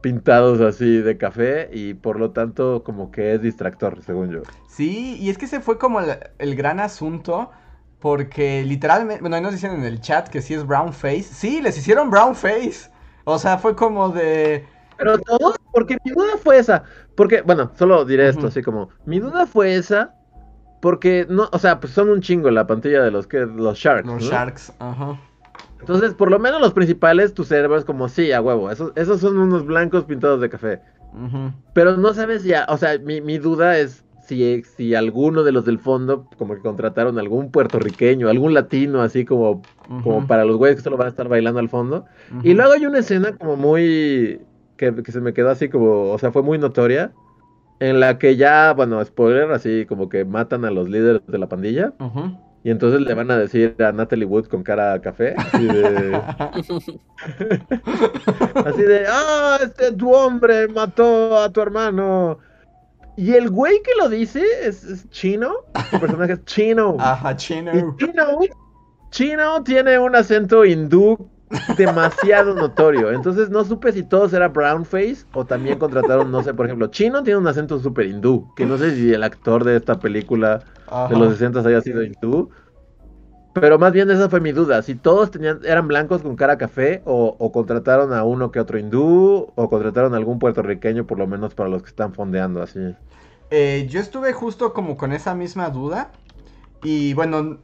pintados 0.01 0.61
así 0.61 0.99
de 0.99 1.17
café 1.17 1.71
y 1.73 1.95
por 1.95 2.19
lo 2.19 2.31
tanto 2.31 2.83
como 2.85 3.11
que 3.11 3.35
es 3.35 3.43
distractor, 3.43 4.03
según 4.03 4.31
yo. 4.31 4.43
Sí, 4.69 5.17
y 5.19 5.31
es 5.31 5.39
que 5.39 5.47
ese 5.47 5.61
fue 5.61 5.79
como 5.79 6.01
el, 6.01 6.19
el 6.39 6.55
gran 6.57 6.81
asunto. 6.81 7.51
Porque 8.01 8.65
literalmente, 8.65 9.21
bueno, 9.21 9.37
ahí 9.37 9.43
nos 9.43 9.53
dicen 9.53 9.73
en 9.73 9.85
el 9.85 10.01
chat 10.01 10.29
que 10.29 10.41
sí 10.41 10.55
es 10.55 10.65
brown 10.65 10.93
face. 10.93 11.25
Sí, 11.25 11.61
les 11.61 11.77
hicieron 11.77 12.11
brown 12.11 12.35
face. 12.37 12.91
O 13.25 13.39
sea, 13.39 13.59
fue 13.59 13.75
como 13.75 14.11
de. 14.11 14.65
Pero 14.97 15.19
todos, 15.19 15.57
porque 15.73 15.99
mi 16.05 16.13
duda 16.13 16.37
fue 16.43 16.59
esa. 16.59 16.85
Porque, 17.17 17.43
bueno, 17.43 17.73
solo 17.77 18.05
diré 18.05 18.29
esto 18.29 18.47
así 18.47 18.63
como, 18.63 18.91
mi 19.05 19.19
duda 19.19 19.47
fue 19.47 19.75
esa. 19.75 20.15
Porque 20.81 21.27
no, 21.29 21.49
o 21.51 21.59
sea, 21.59 21.81
pues 21.81 21.93
son 21.93 22.09
un 22.09 22.21
chingo 22.21 22.51
la 22.51 22.69
pantalla 22.69 23.03
de 23.03 23.11
los 23.11 23.27
que 23.27 23.41
los 23.41 23.77
sharks. 23.77 24.07
Los 24.07 24.23
¿no? 24.23 24.31
Sharks. 24.31 24.73
Ajá. 24.79 25.19
Entonces, 25.81 26.15
por 26.15 26.31
lo 26.31 26.39
menos 26.39 26.61
los 26.61 26.73
principales, 26.73 27.35
tu 27.35 27.45
cerebro 27.45 27.77
es 27.77 27.85
como, 27.85 28.09
sí, 28.09 28.33
a 28.33 28.41
huevo, 28.41 28.71
esos, 28.71 28.93
esos 28.97 29.21
son 29.21 29.39
unos 29.39 29.65
blancos 29.65 30.05
pintados 30.05 30.41
de 30.41 30.49
café. 30.49 30.81
Pero 31.73 31.97
no 31.97 32.13
sabes 32.15 32.45
ya, 32.45 32.67
o 32.69 32.77
sea, 32.77 32.99
mi, 32.99 33.21
mi 33.21 33.39
duda 33.39 33.79
es 33.79 34.05
si, 34.21 34.63
si 34.63 34.95
alguno 34.95 35.43
de 35.43 35.53
los 35.53 35.65
del 35.65 35.79
fondo, 35.79 36.27
como 36.37 36.55
que 36.55 36.61
contrataron 36.61 37.19
algún 37.19 37.51
puertorriqueño, 37.51 38.29
algún 38.29 38.53
latino, 38.53 39.01
así 39.01 39.25
como, 39.25 39.63
como 40.03 40.27
para 40.27 40.45
los 40.45 40.59
güeyes 40.59 40.77
que 40.77 40.83
solo 40.83 40.99
van 40.99 41.07
a 41.07 41.11
estar 41.11 41.29
bailando 41.29 41.61
al 41.61 41.71
fondo. 41.71 42.05
Y 42.43 42.53
luego 42.53 42.73
hay 42.73 42.85
una 42.85 42.99
escena 42.99 43.33
como 43.33 43.57
muy, 43.57 44.41
que, 44.77 44.95
que 45.03 45.13
se 45.13 45.23
me 45.23 45.33
quedó 45.33 45.49
así 45.49 45.71
como, 45.71 46.11
o 46.11 46.19
sea, 46.19 46.31
fue 46.31 46.43
muy 46.43 46.59
notoria, 46.59 47.13
en 47.81 48.01
la 48.01 48.19
que 48.19 48.37
ya, 48.37 48.75
bueno, 48.75 49.03
spoiler, 49.05 49.51
así 49.53 49.87
como 49.87 50.09
que 50.09 50.25
matan 50.25 50.65
a 50.67 50.71
los 50.71 50.91
líderes 50.91 51.23
de 51.27 51.39
la 51.39 51.49
pandilla. 51.49 51.95
Ujú. 51.99 52.37
Y 52.65 52.71
entonces 52.71 53.01
le 53.01 53.15
van 53.15 53.31
a 53.31 53.39
decir 53.39 53.77
a 53.79 53.93
Natalie 53.93 54.27
Wood 54.27 54.47
con 54.47 54.63
cara 54.63 54.93
a 54.93 55.01
café, 55.01 55.35
así 55.37 55.65
de, 55.65 56.15
así 58.67 58.83
de, 58.83 59.07
ah, 59.09 59.59
este 59.63 59.93
tu 59.93 60.13
hombre 60.13 60.67
mató 60.69 61.39
a 61.39 61.51
tu 61.51 61.61
hermano. 61.61 62.39
Y 63.17 63.33
el 63.33 63.51
güey 63.51 63.81
que 63.83 63.93
lo 63.99 64.09
dice 64.09 64.43
es, 64.63 64.85
es 64.85 65.09
chino, 65.11 65.55
su 65.91 66.01
personaje 66.01 66.35
es 66.35 66.45
chino. 66.45 66.97
Ajá, 66.99 67.37
chino. 67.37 67.73
Y 67.75 67.83
chino, 67.97 68.39
chino 69.11 69.63
tiene 69.63 69.99
un 69.99 70.15
acento 70.17 70.65
hindú 70.65 71.31
demasiado 71.77 72.55
notorio. 72.55 73.11
Entonces 73.13 73.51
no 73.51 73.65
supe 73.65 73.93
si 73.93 74.03
todos 74.03 74.33
eran 74.33 74.53
brown 74.53 74.85
face 74.85 75.25
o 75.33 75.45
también 75.45 75.79
contrataron, 75.79 76.31
no 76.31 76.43
sé, 76.43 76.55
por 76.55 76.67
ejemplo, 76.67 76.89
Chino 76.89 77.23
tiene 77.23 77.39
un 77.39 77.47
acento 77.47 77.79
súper 77.79 78.07
hindú, 78.07 78.53
que 78.55 78.67
no 78.67 78.79
sé 78.79 78.95
si 78.95 79.13
el 79.13 79.23
actor 79.23 79.65
de 79.65 79.77
esta 79.77 79.99
película 79.99 80.61
Ajá. 80.87 81.09
de 81.09 81.17
los 81.17 81.33
60 81.33 81.61
haya 81.61 81.81
sido 81.81 82.03
hindú. 82.03 82.51
Pero 83.55 83.79
más 83.79 83.93
bien 83.93 84.11
esa 84.11 84.29
fue 84.29 84.41
mi 84.41 84.53
duda, 84.53 84.83
si 84.83 84.95
todos 84.95 85.31
tenían, 85.31 85.61
eran 85.65 85.89
blancos 85.89 86.23
con 86.23 86.37
cara 86.37 86.59
café 86.59 87.03
o, 87.05 87.35
o 87.39 87.51
contrataron 87.51 88.13
a 88.13 88.23
uno 88.23 88.53
que 88.53 88.61
otro 88.61 88.79
hindú 88.79 89.53
o 89.55 89.71
contrataron 89.71 90.15
a 90.15 90.17
algún 90.17 90.39
puertorriqueño 90.39 91.07
por 91.07 91.19
lo 91.19 91.27
menos 91.27 91.55
para 91.55 91.69
los 91.69 91.83
que 91.83 91.89
están 91.89 92.13
fondeando 92.13 92.63
así. 92.63 92.95
Eh, 93.51 93.87
yo 93.89 94.01
estuve 94.01 94.33
justo 94.33 94.73
como 94.73 94.97
con 94.97 95.13
esa 95.13 95.35
misma 95.35 95.71
duda. 95.71 96.11
Y 96.83 97.13
bueno, 97.15 97.59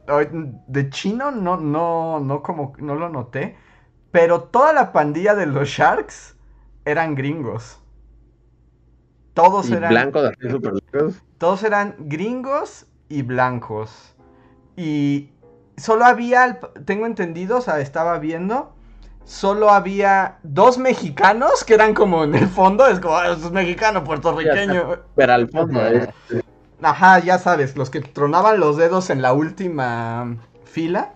de 0.67 0.89
chino 0.89 1.31
no, 1.31 1.57
no, 1.57 2.19
no 2.19 2.43
como, 2.43 2.73
no 2.79 2.95
lo 2.95 3.09
noté. 3.09 3.55
Pero 4.15 4.43
toda 4.43 4.71
la 4.71 4.93
pandilla 4.93 5.35
de 5.35 5.45
los 5.45 5.67
Sharks 5.67 6.37
eran 6.85 7.15
gringos. 7.15 7.81
Todos 9.33 9.69
Y 9.69 9.73
eran. 9.73 9.89
blancos. 9.89 10.31
Todos 11.37 11.63
eran 11.63 11.95
gringos 11.99 12.85
y 13.09 13.23
blancos. 13.23 14.15
Y 14.77 15.31
solo 15.75 16.05
había, 16.05 16.61
tengo 16.85 17.07
entendido, 17.07 17.57
o 17.57 17.61
sea, 17.61 17.81
estaba 17.81 18.17
viendo. 18.19 18.73
Solo 19.25 19.69
había 19.69 20.37
dos 20.43 20.77
mexicanos 20.77 21.65
que 21.65 21.73
eran 21.73 21.93
como 21.93 22.23
en 22.23 22.35
el 22.35 22.47
fondo. 22.47 22.87
Es 22.87 23.01
como, 23.01 23.17
"Ah, 23.17 23.33
es 23.33 23.51
mexicano, 23.51 24.05
puertorriqueño. 24.05 24.97
Pero 25.17 25.33
al 25.33 25.49
fondo, 25.49 25.85
eh, 25.85 26.07
Ajá, 26.81 27.19
ya 27.19 27.37
sabes, 27.37 27.75
los 27.75 27.89
que 27.89 27.99
tronaban 27.99 28.61
los 28.61 28.77
dedos 28.77 29.09
en 29.09 29.21
la 29.21 29.33
última 29.33 30.37
fila. 30.63 31.15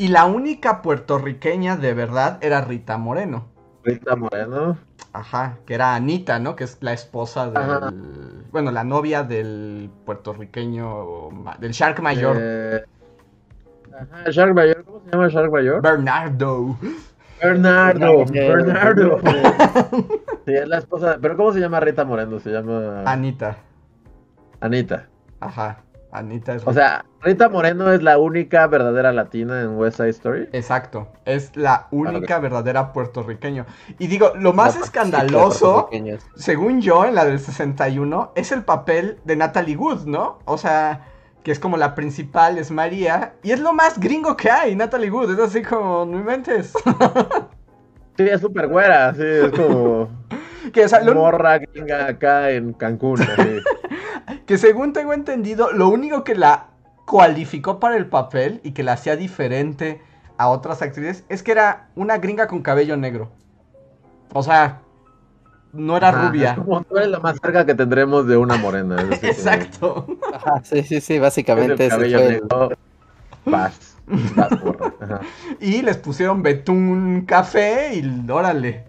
Y 0.00 0.08
la 0.08 0.24
única 0.24 0.80
puertorriqueña 0.80 1.76
de 1.76 1.92
verdad 1.92 2.38
era 2.40 2.62
Rita 2.62 2.96
Moreno. 2.96 3.48
Rita 3.84 4.16
Moreno. 4.16 4.78
Ajá, 5.12 5.58
que 5.66 5.74
era 5.74 5.94
Anita, 5.94 6.38
¿no? 6.38 6.56
Que 6.56 6.64
es 6.64 6.78
la 6.80 6.94
esposa 6.94 7.50
del... 7.50 7.58
Ajá. 7.58 7.92
Bueno, 8.50 8.70
la 8.70 8.82
novia 8.82 9.24
del 9.24 9.90
puertorriqueño, 10.06 11.28
del 11.58 11.72
Shark 11.72 12.00
Mayor. 12.00 12.36
Eh, 12.40 12.82
ajá, 13.92 14.30
Shark 14.30 14.54
Mayor, 14.54 14.84
¿cómo 14.86 15.00
se 15.04 15.10
llama 15.10 15.28
Shark 15.28 15.52
Mayor? 15.52 15.82
Bernardo. 15.82 16.78
Bernardo, 17.42 18.24
Bernardo. 18.24 19.18
Bernardo. 19.18 19.20
Sí, 20.46 20.54
es 20.54 20.66
la 20.66 20.78
esposa, 20.78 21.18
pero 21.20 21.36
¿cómo 21.36 21.52
se 21.52 21.60
llama 21.60 21.78
Rita 21.78 22.06
Moreno? 22.06 22.40
Se 22.40 22.48
llama 22.48 23.02
Anita. 23.04 23.58
Anita. 24.60 25.08
Ajá, 25.40 25.82
Anita 26.12 26.54
es... 26.54 26.66
O 26.66 26.72
sea, 26.72 27.04
Rita 27.22 27.48
Moreno 27.48 27.92
es 27.92 28.02
la 28.02 28.18
única 28.18 28.66
verdadera 28.66 29.12
latina 29.12 29.60
en 29.60 29.76
West 29.76 29.98
Side 29.98 30.08
Story. 30.10 30.48
Exacto, 30.52 31.08
es 31.24 31.54
la 31.56 31.86
única 31.90 32.38
verdadera 32.40 32.92
puertorriqueño. 32.92 33.66
Y 33.98 34.06
digo, 34.08 34.32
lo 34.36 34.52
más 34.52 34.76
No, 34.76 34.84
escandaloso... 34.84 35.88
sí, 35.92 36.02
según 36.34 36.80
yo, 36.80 37.04
en 37.04 37.14
la 37.14 37.24
del 37.24 37.38
61, 37.38 38.32
es 38.34 38.52
el 38.52 38.64
papel 38.64 39.18
de 39.24 39.36
Natalie 39.36 39.76
Wood, 39.76 40.06
¿no? 40.06 40.38
O 40.46 40.58
sea, 40.58 41.06
que 41.44 41.52
es 41.52 41.58
como 41.60 41.76
la 41.76 41.94
principal, 41.94 42.58
es 42.58 42.70
María. 42.70 43.34
Y 43.42 43.52
es 43.52 43.60
lo 43.60 43.72
más 43.72 43.98
gringo 44.00 44.36
que 44.36 44.50
hay, 44.50 44.74
Natalie 44.76 45.10
Wood. 45.10 45.32
Es 45.32 45.38
así 45.38 45.62
como, 45.62 46.04
no 46.06 46.18
inventes. 46.18 46.72
Sí, 48.16 48.28
es 48.28 48.40
súper 48.42 48.66
güera, 48.68 49.14
sí, 49.14 49.22
es 49.22 49.50
como 49.52 50.10
que, 50.74 50.84
o 50.84 50.88
sea, 50.88 51.00
lo- 51.00 51.14
morra 51.14 51.56
gringa 51.58 52.06
acá 52.06 52.50
en 52.50 52.74
Cancún. 52.74 53.18
así. 53.22 53.60
que 54.46 54.58
según 54.58 54.92
tengo 54.92 55.12
entendido, 55.12 55.72
lo 55.72 55.88
único 55.88 56.24
que 56.24 56.34
la 56.34 56.66
cualificó 57.06 57.80
para 57.80 57.96
el 57.96 58.06
papel 58.06 58.60
y 58.62 58.72
que 58.72 58.82
la 58.82 58.92
hacía 58.92 59.16
diferente 59.16 60.00
a 60.38 60.48
otras 60.48 60.80
actrices 60.82 61.24
es 61.28 61.42
que 61.42 61.52
era 61.52 61.88
una 61.96 62.18
gringa 62.18 62.46
con 62.46 62.62
cabello 62.62 62.96
negro. 62.96 63.30
O 64.32 64.42
sea, 64.42 64.80
no 65.72 65.96
era 65.96 66.10
rubia. 66.12 66.50
Es 66.52 66.58
como 66.58 66.82
tú 66.82 66.96
eres 66.96 67.08
la 67.10 67.20
más 67.20 67.36
cerca 67.42 67.66
que 67.66 67.74
tendremos 67.74 68.26
de 68.26 68.36
una 68.36 68.56
morena. 68.56 68.96
es 68.96 69.18
como- 69.18 69.32
Exacto. 69.32 70.06
Ajá, 70.32 70.60
sí, 70.64 70.82
sí, 70.82 71.00
sí, 71.00 71.18
básicamente 71.18 71.72
el 71.74 71.80
ese 71.80 71.88
cabello 71.88 72.18
fue 72.18 72.26
el- 72.26 72.32
negro, 72.34 72.70
vas, 73.46 73.96
vas. 74.36 74.50
Y 75.60 75.82
les 75.82 75.96
pusieron 75.98 76.42
betún 76.42 77.24
café 77.26 77.94
y 77.94 78.30
órale. 78.30 78.84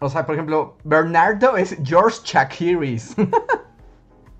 O 0.00 0.08
sea, 0.08 0.26
por 0.26 0.34
ejemplo, 0.34 0.76
Bernardo 0.84 1.56
es 1.56 1.76
George 1.84 2.18
Chakiris. 2.22 3.14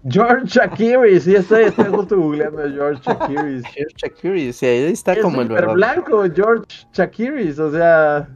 George 0.08 0.46
Shakiri, 0.46 1.18
sí, 1.18 1.34
estoy, 1.34 1.64
estoy 1.64 1.86
justo 1.86 2.16
googleando 2.16 2.62
a 2.62 2.70
George 2.70 3.02
Shakiri. 3.04 3.62
George 3.74 3.94
Shakiri, 3.96 4.52
sí, 4.52 4.66
ahí 4.66 4.92
está 4.92 5.14
Es 5.14 5.22
como 5.22 5.42
el 5.42 5.48
verdadero. 5.48 5.74
blanco, 5.74 6.24
George 6.32 6.86
Chakiris, 6.92 7.58
o 7.58 7.72
sea... 7.72 8.28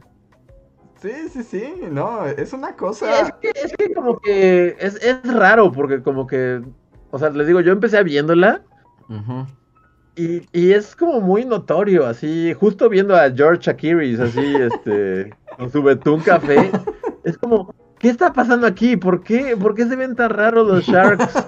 sí, 1.01 1.11
sí, 1.31 1.43
sí, 1.43 1.73
no, 1.89 2.25
es 2.25 2.51
una 2.51 2.75
cosa... 2.75 3.21
es, 3.21 3.31
que, 3.41 3.51
es 3.55 3.73
que 3.77 3.93
como 3.93 4.19
que 4.19 4.75
es, 4.79 4.95
es 4.95 5.33
raro, 5.33 5.71
porque 5.71 6.01
como 6.01 6.27
que... 6.27 6.61
O 7.11 7.19
sea, 7.19 7.29
les 7.29 7.47
digo, 7.47 7.61
yo 7.61 7.71
empecé 7.71 8.03
viéndola 8.03 8.63
y, 10.15 10.41
y 10.51 10.71
es 10.73 10.95
como 10.95 11.21
muy 11.21 11.45
notorio, 11.45 12.05
así, 12.05 12.53
justo 12.53 12.89
viendo 12.89 13.15
a 13.15 13.31
George 13.31 13.61
Chakiris, 13.61 14.19
así, 14.19 14.55
este, 14.55 15.33
con 15.57 15.71
su 15.71 15.81
betún 15.81 16.19
café, 16.21 16.69
es 17.23 17.37
como... 17.37 17.73
¿Qué 17.99 18.09
está 18.09 18.33
pasando 18.33 18.65
aquí? 18.65 18.97
¿Por 18.97 19.21
qué, 19.23 19.55
¿Por 19.55 19.75
qué 19.75 19.85
se 19.85 19.95
ven 19.95 20.15
tan 20.15 20.31
raros 20.31 20.67
los 20.67 20.83
Sharks? 20.85 21.35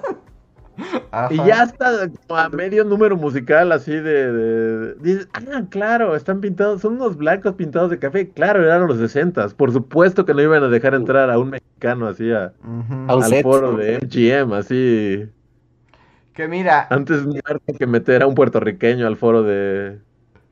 Ajá. 1.11 1.31
Y 1.33 1.37
ya 1.37 1.63
está 1.63 2.09
como 2.27 2.39
a 2.39 2.49
medio 2.49 2.83
número 2.83 3.15
musical 3.15 3.71
así 3.71 3.91
de, 3.91 4.31
de- 4.33 4.93
dices, 4.95 5.27
ah, 5.33 5.63
claro, 5.69 6.15
están 6.15 6.41
pintados, 6.41 6.81
son 6.81 6.93
unos 6.95 7.15
blancos 7.15 7.53
pintados 7.53 7.91
de 7.91 7.99
café, 7.99 8.29
claro, 8.29 8.63
eran 8.63 8.87
los 8.87 8.97
60 8.97 9.49
por 9.49 9.71
supuesto 9.71 10.25
que 10.25 10.33
no 10.33 10.41
iban 10.41 10.63
a 10.63 10.69
dejar 10.69 10.95
entrar 10.95 11.29
a 11.29 11.37
un 11.37 11.51
mexicano 11.51 12.07
así 12.07 12.31
a- 12.31 12.53
al 13.07 13.23
set. 13.25 13.43
foro 13.43 13.73
de 13.77 13.99
MGM, 13.99 14.53
así, 14.53 15.27
Que 16.33 16.47
mira, 16.47 16.87
antes 16.89 17.23
muerto 17.23 17.73
que 17.77 17.85
meter 17.85 18.23
a 18.23 18.27
un 18.27 18.33
puertorriqueño 18.33 19.05
al 19.05 19.15
foro 19.17 19.43
de 19.43 19.99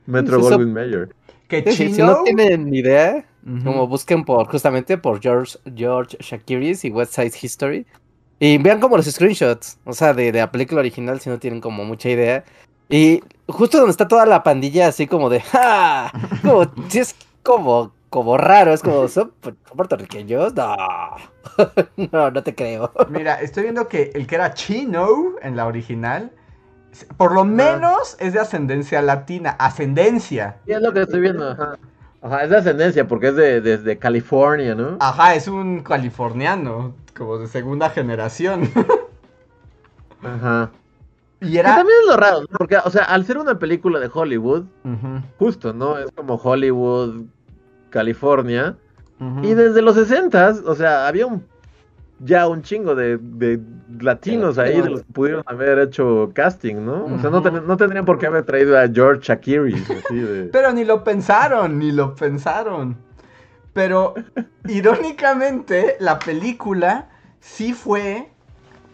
Metro 0.05 0.39
Goldwyn 0.39 0.71
Mayer. 0.73 1.09
que 1.47 1.63
Sí, 1.71 1.87
Si 1.89 1.93
Chino... 1.95 2.07
no 2.11 2.23
tienen 2.23 2.69
ni 2.69 2.77
idea, 2.79 3.25
Ujú. 3.45 3.63
como 3.63 3.87
busquen 3.87 4.23
por 4.23 4.47
justamente 4.47 4.97
por 4.97 5.19
George, 5.21 5.57
George 5.75 6.17
Shakiris 6.19 6.85
y 6.85 6.89
West 6.91 7.13
Side 7.15 7.33
History. 7.41 7.85
Y 8.39 8.57
vean 8.57 8.79
como 8.79 8.97
los 8.97 9.05
screenshots, 9.05 9.77
o 9.85 9.93
sea, 9.93 10.13
de, 10.13 10.31
de 10.31 10.39
la 10.39 10.51
película 10.51 10.79
original 10.81 11.19
si 11.19 11.29
no 11.29 11.37
tienen 11.39 11.61
como 11.61 11.83
mucha 11.85 12.09
idea. 12.09 12.43
Y 12.89 13.23
justo 13.47 13.77
donde 13.77 13.91
está 13.91 14.07
toda 14.07 14.25
la 14.25 14.43
pandilla 14.43 14.87
así 14.87 15.07
como 15.07 15.29
de 15.29 15.41
¡Ja! 15.41 16.11
Como, 16.43 16.65
sí 16.89 16.99
es 16.99 17.15
como, 17.43 17.93
como 18.09 18.37
raro, 18.37 18.73
es 18.73 18.81
como, 18.81 19.07
¿son 19.09 19.31
pu- 19.41 19.55
puertorriqueños? 19.75 20.53
No, 20.55 20.75
no, 22.11 22.31
no 22.31 22.43
te 22.43 22.53
creo. 22.55 22.91
Mira, 23.09 23.41
estoy 23.41 23.63
viendo 23.63 23.87
que 23.87 24.11
el 24.15 24.27
que 24.27 24.35
era 24.35 24.53
Chino 24.53 25.07
en 25.41 25.55
la 25.55 25.67
original, 25.67 26.31
por 27.17 27.31
lo 27.33 27.45
menos 27.45 28.17
es 28.19 28.33
de 28.33 28.39
ascendencia 28.39 29.01
latina. 29.01 29.51
Ascendencia. 29.59 30.57
Y 30.67 30.73
es 30.73 30.81
lo 30.81 30.91
que 30.93 31.01
estoy 31.03 31.21
viendo, 31.21 31.51
ajá. 31.51 31.77
Ajá, 32.21 32.43
es 32.43 32.49
de 32.51 32.57
ascendencia 32.57 33.07
porque 33.07 33.29
es 33.29 33.35
de, 33.35 33.61
desde 33.61 33.97
California, 33.97 34.75
¿no? 34.75 34.97
Ajá, 34.99 35.33
es 35.35 35.47
un 35.47 35.81
californiano, 35.81 36.93
como 37.17 37.37
de 37.39 37.47
segunda 37.47 37.89
generación. 37.89 38.69
Ajá. 40.23 40.69
y 41.39 41.53
Que 41.53 41.59
era... 41.59 41.75
también 41.77 41.97
es 42.01 42.07
lo 42.07 42.17
raro, 42.17 42.41
¿no? 42.41 42.57
Porque, 42.57 42.77
o 42.77 42.89
sea, 42.91 43.05
al 43.05 43.25
ser 43.25 43.39
una 43.39 43.57
película 43.57 43.99
de 43.99 44.09
Hollywood, 44.13 44.65
justo, 45.39 45.73
¿no? 45.73 45.97
Es 45.97 46.11
como 46.11 46.35
Hollywood, 46.35 47.23
California. 47.89 48.77
Y 49.43 49.53
desde 49.53 49.83
los 49.83 49.95
60 49.95 50.61
o 50.65 50.73
sea, 50.73 51.07
había 51.07 51.27
un 51.27 51.45
ya 52.23 52.47
un 52.47 52.61
chingo 52.61 52.95
de, 52.95 53.17
de 53.17 53.59
latinos 53.99 54.57
ahí 54.57 54.81
de 54.81 54.89
los 54.89 55.01
que 55.01 55.11
pudieron 55.11 55.43
haber 55.45 55.79
hecho 55.79 56.31
casting, 56.33 56.75
¿no? 56.75 57.05
O 57.05 57.19
sea, 57.19 57.29
no, 57.29 57.41
ten- 57.41 57.65
no 57.65 57.77
tendrían 57.77 58.05
por 58.05 58.19
qué 58.19 58.27
haber 58.27 58.43
traído 58.45 58.77
a 58.77 58.87
George 58.87 59.21
Shakiri, 59.23 59.73
así 59.73 60.19
de... 60.19 60.43
Pero 60.53 60.71
ni 60.71 60.85
lo 60.85 61.03
pensaron, 61.03 61.79
ni 61.79 61.91
lo 61.91 62.15
pensaron. 62.15 62.97
Pero 63.73 64.13
irónicamente, 64.67 65.95
la 65.99 66.19
película 66.19 67.09
sí 67.39 67.73
fue, 67.73 68.29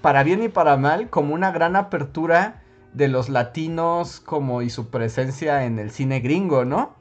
para 0.01 0.23
bien 0.23 0.43
y 0.43 0.49
para 0.49 0.77
mal, 0.77 1.09
como 1.09 1.33
una 1.33 1.51
gran 1.51 1.75
apertura 1.75 2.61
de 2.93 3.07
los 3.07 3.29
latinos 3.29 4.19
como 4.19 4.61
y 4.61 4.69
su 4.69 4.89
presencia 4.89 5.65
en 5.65 5.79
el 5.79 5.91
cine 5.91 6.19
gringo, 6.19 6.65
¿no? 6.65 6.95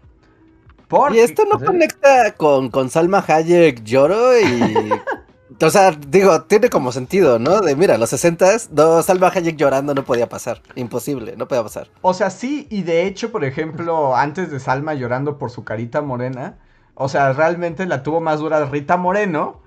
Porque... 0.88 1.18
Y 1.18 1.20
esto 1.20 1.44
no 1.50 1.58
conecta 1.58 2.32
con, 2.36 2.70
con 2.70 2.90
Salma 2.90 3.24
Hayek 3.26 3.82
lloro 3.84 4.38
y. 4.38 4.44
O 5.60 5.70
sea, 5.70 5.92
digo, 5.92 6.42
tiene 6.42 6.68
como 6.70 6.90
sentido, 6.92 7.38
¿no? 7.38 7.60
De 7.60 7.76
mira, 7.76 7.98
los 7.98 8.12
60s, 8.12 8.70
no, 8.70 9.02
Salma 9.02 9.28
Hayek 9.28 9.56
llorando 9.56 9.94
no 9.94 10.04
podía 10.04 10.28
pasar. 10.28 10.60
Imposible, 10.74 11.36
no 11.36 11.46
podía 11.46 11.62
pasar. 11.62 11.88
O 12.02 12.14
sea, 12.14 12.30
sí, 12.30 12.66
y 12.70 12.82
de 12.82 13.06
hecho, 13.06 13.30
por 13.30 13.44
ejemplo, 13.44 14.16
antes 14.16 14.50
de 14.50 14.58
Salma 14.58 14.94
llorando 14.94 15.38
por 15.38 15.50
su 15.50 15.64
carita 15.64 16.02
morena, 16.02 16.58
o 16.94 17.08
sea, 17.08 17.32
realmente 17.32 17.86
la 17.86 18.02
tuvo 18.02 18.20
más 18.20 18.40
dura 18.40 18.64
Rita 18.64 18.96
Moreno, 18.96 19.60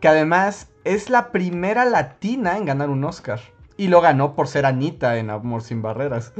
que 0.00 0.08
además 0.08 0.68
es 0.84 1.10
la 1.10 1.32
primera 1.32 1.84
latina 1.84 2.56
en 2.56 2.64
ganar 2.64 2.88
un 2.88 3.04
Oscar. 3.04 3.40
Y 3.76 3.88
lo 3.88 4.00
ganó 4.00 4.34
por 4.34 4.48
ser 4.48 4.64
Anita 4.64 5.18
en 5.18 5.28
Amor 5.28 5.62
sin 5.62 5.82
Barreras. 5.82 6.32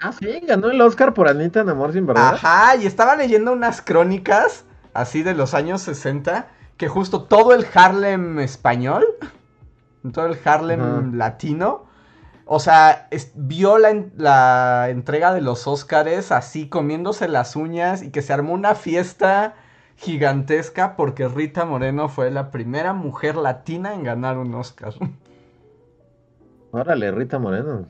Ah, 0.00 0.10
sí, 0.10 0.40
ganó 0.42 0.70
el 0.70 0.80
Oscar 0.80 1.14
por 1.14 1.28
Anita 1.28 1.60
en 1.60 1.68
Amor 1.68 1.92
sin 1.92 2.06
Barreras. 2.06 2.42
Ajá, 2.42 2.76
y 2.76 2.86
estaba 2.86 3.14
leyendo 3.14 3.52
unas 3.52 3.80
crónicas 3.80 4.64
así 4.94 5.22
de 5.22 5.34
los 5.34 5.54
años 5.54 5.82
60 5.82 6.48
que 6.82 6.88
justo 6.88 7.22
todo 7.22 7.54
el 7.54 7.64
Harlem 7.72 8.40
español, 8.40 9.04
todo 10.12 10.26
el 10.26 10.36
Harlem 10.44 11.16
latino, 11.16 11.84
o 12.44 12.58
sea, 12.58 13.06
es- 13.12 13.30
vio 13.36 13.78
la, 13.78 13.90
en- 13.90 14.12
la 14.16 14.88
entrega 14.90 15.32
de 15.32 15.42
los 15.42 15.68
Óscares 15.68 16.32
así 16.32 16.68
comiéndose 16.68 17.28
las 17.28 17.54
uñas 17.54 18.02
y 18.02 18.10
que 18.10 18.20
se 18.20 18.32
armó 18.32 18.52
una 18.52 18.74
fiesta 18.74 19.54
gigantesca 19.94 20.96
porque 20.96 21.28
Rita 21.28 21.64
Moreno 21.66 22.08
fue 22.08 22.32
la 22.32 22.50
primera 22.50 22.92
mujer 22.92 23.36
latina 23.36 23.94
en 23.94 24.02
ganar 24.02 24.36
un 24.36 24.52
Óscar. 24.52 24.94
Órale, 26.72 27.12
Rita 27.12 27.38
Moreno. 27.38 27.86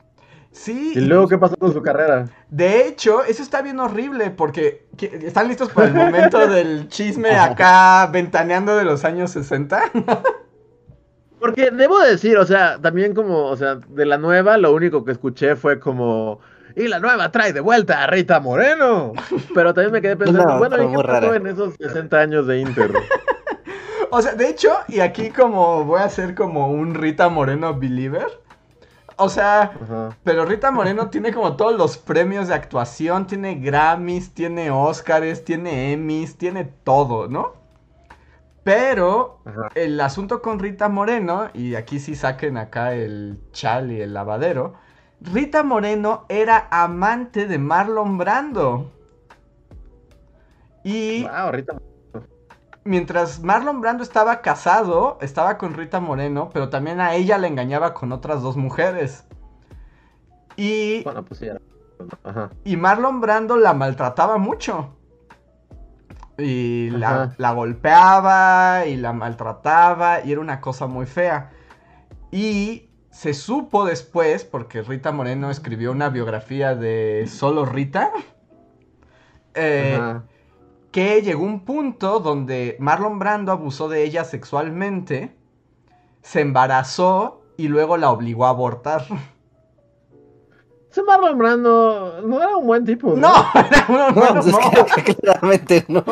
Sí, 0.53 0.91
¿Y 0.95 1.01
luego 1.01 1.27
qué 1.27 1.37
pasó 1.37 1.55
con 1.57 1.73
su 1.73 1.81
carrera? 1.81 2.27
De 2.49 2.87
hecho, 2.87 3.23
eso 3.23 3.41
está 3.41 3.61
bien 3.61 3.79
horrible 3.79 4.29
porque 4.29 4.85
¿qué- 4.97 5.19
¿están 5.23 5.47
listos 5.47 5.69
para 5.69 5.87
el 5.87 5.93
momento 5.95 6.37
del 6.47 6.87
chisme 6.89 7.35
acá 7.35 8.07
ventaneando 8.11 8.75
de 8.77 8.83
los 8.85 9.03
años 9.03 9.31
60? 9.31 9.81
Porque 11.39 11.71
debo 11.71 11.99
decir, 11.99 12.37
o 12.37 12.45
sea, 12.45 12.79
también 12.79 13.13
como, 13.13 13.47
o 13.47 13.57
sea, 13.57 13.75
de 13.75 14.05
la 14.05 14.17
nueva, 14.17 14.57
lo 14.57 14.73
único 14.73 15.03
que 15.03 15.11
escuché 15.11 15.57
fue 15.57 15.77
como, 15.77 16.39
y 16.73 16.87
la 16.87 16.99
nueva 16.99 17.31
trae 17.31 17.51
de 17.51 17.59
vuelta 17.59 18.01
a 18.03 18.07
Rita 18.07 18.39
Moreno. 18.39 19.11
Pero 19.53 19.73
también 19.73 19.91
me 19.91 20.01
quedé 20.01 20.15
pensando, 20.15 20.53
No, 20.53 20.59
bueno, 20.59 20.81
¿y 20.81 20.87
qué 20.95 21.03
pasó 21.03 21.33
en 21.33 21.47
esos 21.47 21.73
60 21.75 22.19
años 22.21 22.47
de 22.47 22.59
Inter? 22.59 22.91
O 24.15 24.21
sea, 24.21 24.35
de 24.35 24.47
hecho, 24.47 24.69
y 24.87 24.99
aquí 24.99 25.31
como 25.31 25.85
voy 25.85 25.99
a 25.99 26.07
ser 26.07 26.35
como 26.35 26.67
un 26.69 26.93
Rita 26.93 27.29
Moreno 27.29 27.73
believer. 27.73 28.27
O 29.17 29.29
sea, 29.29 29.61
Ajá. 29.81 30.17
pero 30.23 30.45
Rita 30.45 30.71
Moreno 30.71 31.09
tiene 31.09 31.31
como 31.33 31.55
todos 31.55 31.75
los 31.77 31.97
premios 31.97 32.47
de 32.47 32.55
actuación, 32.55 33.27
tiene 33.27 33.55
Grammys, 33.55 34.33
tiene 34.33 34.71
Oscars, 34.71 35.43
tiene 35.45 35.93
Emmys, 35.93 36.37
tiene 36.37 36.65
todo, 36.65 37.27
¿no? 37.27 37.53
Pero 38.63 39.39
Ajá. 39.45 39.69
el 39.75 39.99
asunto 39.99 40.41
con 40.41 40.59
Rita 40.59 40.89
Moreno, 40.89 41.49
y 41.53 41.75
aquí 41.75 41.99
sí 41.99 42.15
saquen 42.15 42.57
acá 42.57 42.93
el 42.95 43.39
chal 43.51 43.91
y 43.91 44.01
el 44.01 44.13
lavadero, 44.13 44.75
Rita 45.21 45.63
Moreno 45.63 46.25
era 46.29 46.67
amante 46.71 47.47
de 47.47 47.57
Marlon 47.57 48.17
Brando. 48.17 48.91
Y 50.83 51.23
Wow, 51.23 51.51
Rita 51.51 51.73
mientras 52.83 53.41
Marlon 53.41 53.81
Brando 53.81 54.03
estaba 54.03 54.41
casado, 54.41 55.17
estaba 55.21 55.57
con 55.57 55.73
Rita 55.73 55.99
Moreno, 55.99 56.49
pero 56.53 56.69
también 56.69 56.99
a 57.01 57.15
ella 57.15 57.37
la 57.37 57.47
engañaba 57.47 57.93
con 57.93 58.11
otras 58.11 58.41
dos 58.41 58.57
mujeres. 58.57 59.25
Y, 60.55 61.03
Bueno, 61.03 61.23
pues 61.23 61.39
sí. 61.39 61.45
era- 61.47 61.61
Ajá. 62.23 62.49
y 62.63 62.75
Marlon 62.77 63.21
Brando 63.21 63.57
la 63.57 63.73
maltrataba 63.73 64.37
mucho. 64.37 64.95
Y 66.37 66.89
la, 66.89 67.31
golpeaba 67.53 68.85
y 68.87 68.95
la 68.97 69.13
maltrataba 69.13 70.25
y 70.25 70.31
era 70.31 70.41
una 70.41 70.61
cosa 70.61 70.87
muy 70.87 71.05
fea. 71.05 71.51
Y 72.31 72.89
se 73.11 73.35
supo 73.35 73.85
después, 73.85 74.43
porque 74.43 74.81
Rita 74.81 75.11
Moreno 75.11 75.51
escribió 75.51 75.91
una 75.91 76.09
biografía 76.09 76.73
de 76.75 77.27
solo 77.27 77.65
Rita, 77.65 78.11
eh. 79.53 80.19
Que 80.93 81.21
llegó 81.21 81.43
un 81.43 81.65
punto 81.65 82.19
donde 82.21 82.77
Marlon 82.79 83.19
Brando 83.19 83.51
abusó 83.51 83.89
de 83.89 84.03
ella 84.03 84.23
sexualmente, 84.23 85.35
se 86.21 86.39
embarazó 86.39 87.41
y 87.57 87.67
luego 87.67 87.97
la 87.97 88.11
obligó 88.11 88.45
a 88.45 88.49
abortar. 88.49 89.03
Ese 90.91 91.01
Marlon 91.01 91.37
Brando 91.39 92.21
no 92.23 92.37
era 92.37 92.55
un 92.55 92.67
buen 92.67 92.85
tipo, 92.85 93.15
¿no? 93.15 93.27
No, 93.27 93.33
era 93.55 93.85
uno 93.89 94.07
No, 94.09 94.13
bueno, 94.13 94.41
pues 94.41 94.45
no. 94.53 95.03
que 95.03 95.15
claramente 95.21 95.83
no. 95.87 96.03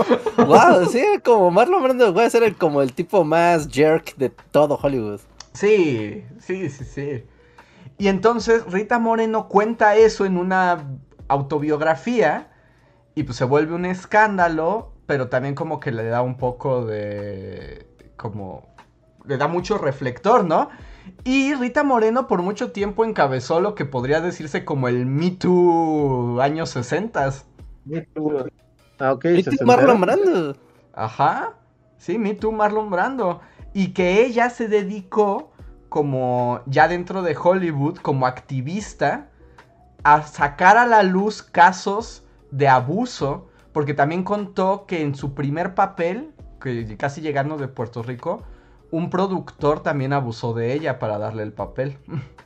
Wow, 0.47 0.87
sí, 0.91 0.97
era 0.97 1.21
como 1.21 1.51
Marlon 1.51 1.83
Brando, 1.83 2.11
güey, 2.11 2.27
era 2.33 2.47
el- 2.47 2.57
como 2.57 2.81
el 2.81 2.93
tipo 2.93 3.23
más 3.23 3.67
jerk 3.69 4.15
de 4.15 4.29
todo 4.29 4.79
Hollywood. 4.81 5.19
Sí, 5.53 6.25
sí, 6.39 6.69
sí, 6.69 6.83
sí. 6.85 7.23
Y 7.99 8.07
entonces 8.07 8.65
Rita 8.71 8.97
Moreno 8.97 9.47
cuenta 9.47 9.95
eso 9.95 10.25
en 10.25 10.37
una 10.37 10.87
autobiografía 11.27 12.47
y 13.15 13.23
pues 13.23 13.37
se 13.37 13.45
vuelve 13.45 13.75
un 13.75 13.85
escándalo, 13.85 14.93
pero 15.05 15.29
también 15.29 15.55
como 15.55 15.79
que 15.79 15.91
le 15.91 16.05
da 16.05 16.21
un 16.21 16.37
poco 16.37 16.85
de... 16.85 17.87
como... 18.15 18.67
le 19.25 19.37
da 19.37 19.47
mucho 19.47 19.77
reflector, 19.77 20.45
¿no? 20.45 20.69
Y 21.23 21.53
Rita 21.55 21.83
Moreno 21.83 22.27
por 22.27 22.41
mucho 22.41 22.71
tiempo 22.71 23.05
encabezó 23.05 23.59
lo 23.59 23.75
que 23.75 23.85
podría 23.85 24.21
decirse 24.21 24.65
como 24.65 24.87
el 24.87 25.05
Me 25.05 25.31
Too 25.31 26.41
años 26.41 26.69
60. 26.69 27.33
Ah, 28.99 29.13
ok. 29.13 29.25
¿Y 29.25 29.43
tú, 29.43 29.51
sesentero. 29.51 29.67
Marlon 29.67 30.01
Brando? 30.01 30.55
Ajá. 30.93 31.53
Sí, 31.97 32.17
Me 32.17 32.33
Too 32.33 32.51
Marlon 32.51 32.89
Brando. 32.89 33.41
Y 33.73 33.93
que 33.93 34.25
ella 34.25 34.49
se 34.49 34.67
dedicó 34.67 35.51
como 35.89 36.61
ya 36.67 36.87
dentro 36.87 37.21
de 37.21 37.35
Hollywood, 37.35 37.97
como 37.97 38.25
activista, 38.25 39.29
a 40.03 40.23
sacar 40.23 40.77
a 40.77 40.85
la 40.85 41.03
luz 41.03 41.43
casos 41.43 42.20
de 42.51 42.67
abuso, 42.67 43.47
porque 43.73 43.93
también 43.93 44.23
contó 44.23 44.85
que 44.85 45.01
en 45.01 45.15
su 45.15 45.33
primer 45.33 45.73
papel, 45.73 46.31
que 46.61 46.95
casi 46.97 47.21
llegando 47.21 47.57
de 47.57 47.67
Puerto 47.67 48.03
Rico, 48.03 48.43
un 48.91 49.09
productor 49.09 49.81
también 49.81 50.13
abusó 50.13 50.53
de 50.53 50.73
ella 50.73 50.99
para 50.99 51.17
darle 51.17 51.43
el 51.43 51.53
papel. 51.53 51.97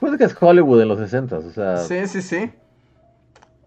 Pues 0.00 0.16
que 0.16 0.24
es 0.24 0.36
Hollywood 0.40 0.80
en 0.82 0.88
los 0.88 0.98
60, 0.98 1.38
o 1.38 1.50
sea. 1.50 1.76
Sí, 1.78 2.06
sí, 2.06 2.22
sí. 2.22 2.52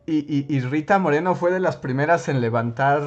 Y, 0.06 0.20
y- 0.20 0.46
y 0.48 0.60
Rita 0.62 0.98
Moreno 0.98 1.36
fue 1.36 1.52
de 1.52 1.60
las 1.60 1.76
primeras 1.76 2.30
en 2.30 2.40
levantar. 2.42 3.02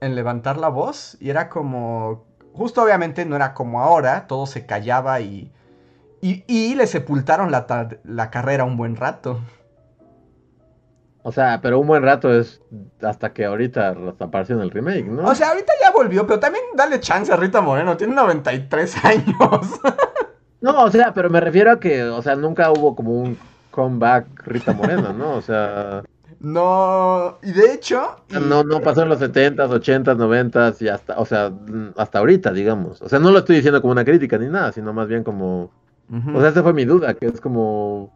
En 0.00 0.14
levantar 0.16 0.58
la 0.58 0.68
voz. 0.68 1.16
Y 1.20 1.30
era 1.30 1.48
como. 1.48 2.24
Justo 2.52 2.82
obviamente 2.82 3.24
no 3.24 3.36
era 3.36 3.54
como 3.54 3.80
ahora. 3.82 4.26
Todo 4.26 4.46
se 4.46 4.66
callaba 4.66 5.20
y. 5.20 5.52
Y, 6.20 6.44
y 6.48 6.74
le 6.74 6.88
sepultaron 6.88 7.52
la, 7.52 7.66
la 8.04 8.30
carrera 8.30 8.64
un 8.64 8.76
buen 8.76 8.96
rato. 8.96 9.38
O 11.24 11.30
sea, 11.30 11.60
pero 11.62 11.78
un 11.78 11.86
buen 11.86 12.02
rato 12.02 12.32
es 12.34 12.60
hasta 13.00 13.32
que 13.32 13.44
ahorita 13.44 13.94
apareció 14.18 14.56
en 14.56 14.62
el 14.62 14.70
remake, 14.72 15.06
¿no? 15.06 15.24
O 15.24 15.34
sea, 15.34 15.50
ahorita 15.50 15.72
ya 15.80 15.92
volvió, 15.92 16.26
pero 16.26 16.40
también 16.40 16.64
dale 16.74 16.98
chance 17.00 17.32
a 17.32 17.36
Rita 17.36 17.60
Moreno. 17.60 17.96
Tiene 17.96 18.14
93 18.14 18.96
años. 19.04 19.80
No, 20.60 20.82
o 20.84 20.90
sea, 20.90 21.14
pero 21.14 21.30
me 21.30 21.40
refiero 21.40 21.70
a 21.72 21.78
que, 21.80 22.02
o 22.04 22.20
sea, 22.22 22.34
nunca 22.36 22.70
hubo 22.72 22.94
como 22.96 23.12
un 23.20 23.38
comeback 23.70 24.26
Rita 24.46 24.72
Moreno, 24.72 25.12
¿no? 25.12 25.34
O 25.36 25.42
sea, 25.42 26.02
no. 26.40 27.38
Y 27.42 27.52
de 27.52 27.72
hecho. 27.72 28.16
y- 28.28 28.34
no, 28.34 28.64
no 28.64 28.80
pasó 28.80 29.02
en 29.02 29.08
los 29.08 29.20
70s, 29.20 29.56
80s, 29.70 30.16
90s 30.16 30.82
y 30.82 30.88
hasta, 30.88 31.18
o 31.18 31.24
sea, 31.24 31.52
hasta 31.96 32.18
ahorita, 32.18 32.52
digamos. 32.52 33.00
O 33.00 33.08
sea, 33.08 33.18
no 33.20 33.30
lo 33.30 33.38
estoy 33.38 33.56
diciendo 33.56 33.80
como 33.80 33.92
una 33.92 34.04
crítica 34.04 34.38
ni 34.38 34.48
nada, 34.48 34.72
sino 34.72 34.92
más 34.92 35.06
bien 35.08 35.22
como, 35.22 35.70
o 36.34 36.40
sea, 36.40 36.50
esa 36.50 36.62
fue 36.64 36.72
mi 36.72 36.84
duda, 36.84 37.14
que 37.14 37.26
es 37.26 37.40
como, 37.40 38.12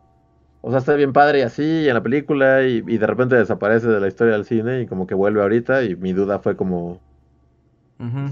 o 0.61 0.71
sea, 0.71 0.79
está 0.81 0.95
bien 0.95 1.13
padre 1.13 1.41
y 1.41 1.43
así 1.43 1.89
en 1.89 1.95
la 1.95 2.03
película 2.03 2.63
y, 2.65 2.83
y 2.87 2.99
de 2.99 3.07
repente 3.07 3.37
desaparece 3.37 3.89
de 3.89 4.01
la 4.01 4.09
historia 4.09 4.35
del 4.35 4.45
cine 4.45 4.83
y 4.83 4.87
como 4.87 5.07
que 5.07 5.15
vuelve 5.15 5.41
ahorita 5.43 5.85
y 5.85 5.97
mi 5.97 6.13
duda 6.13 6.41
fue 6.41 6.57
como 6.57 7.01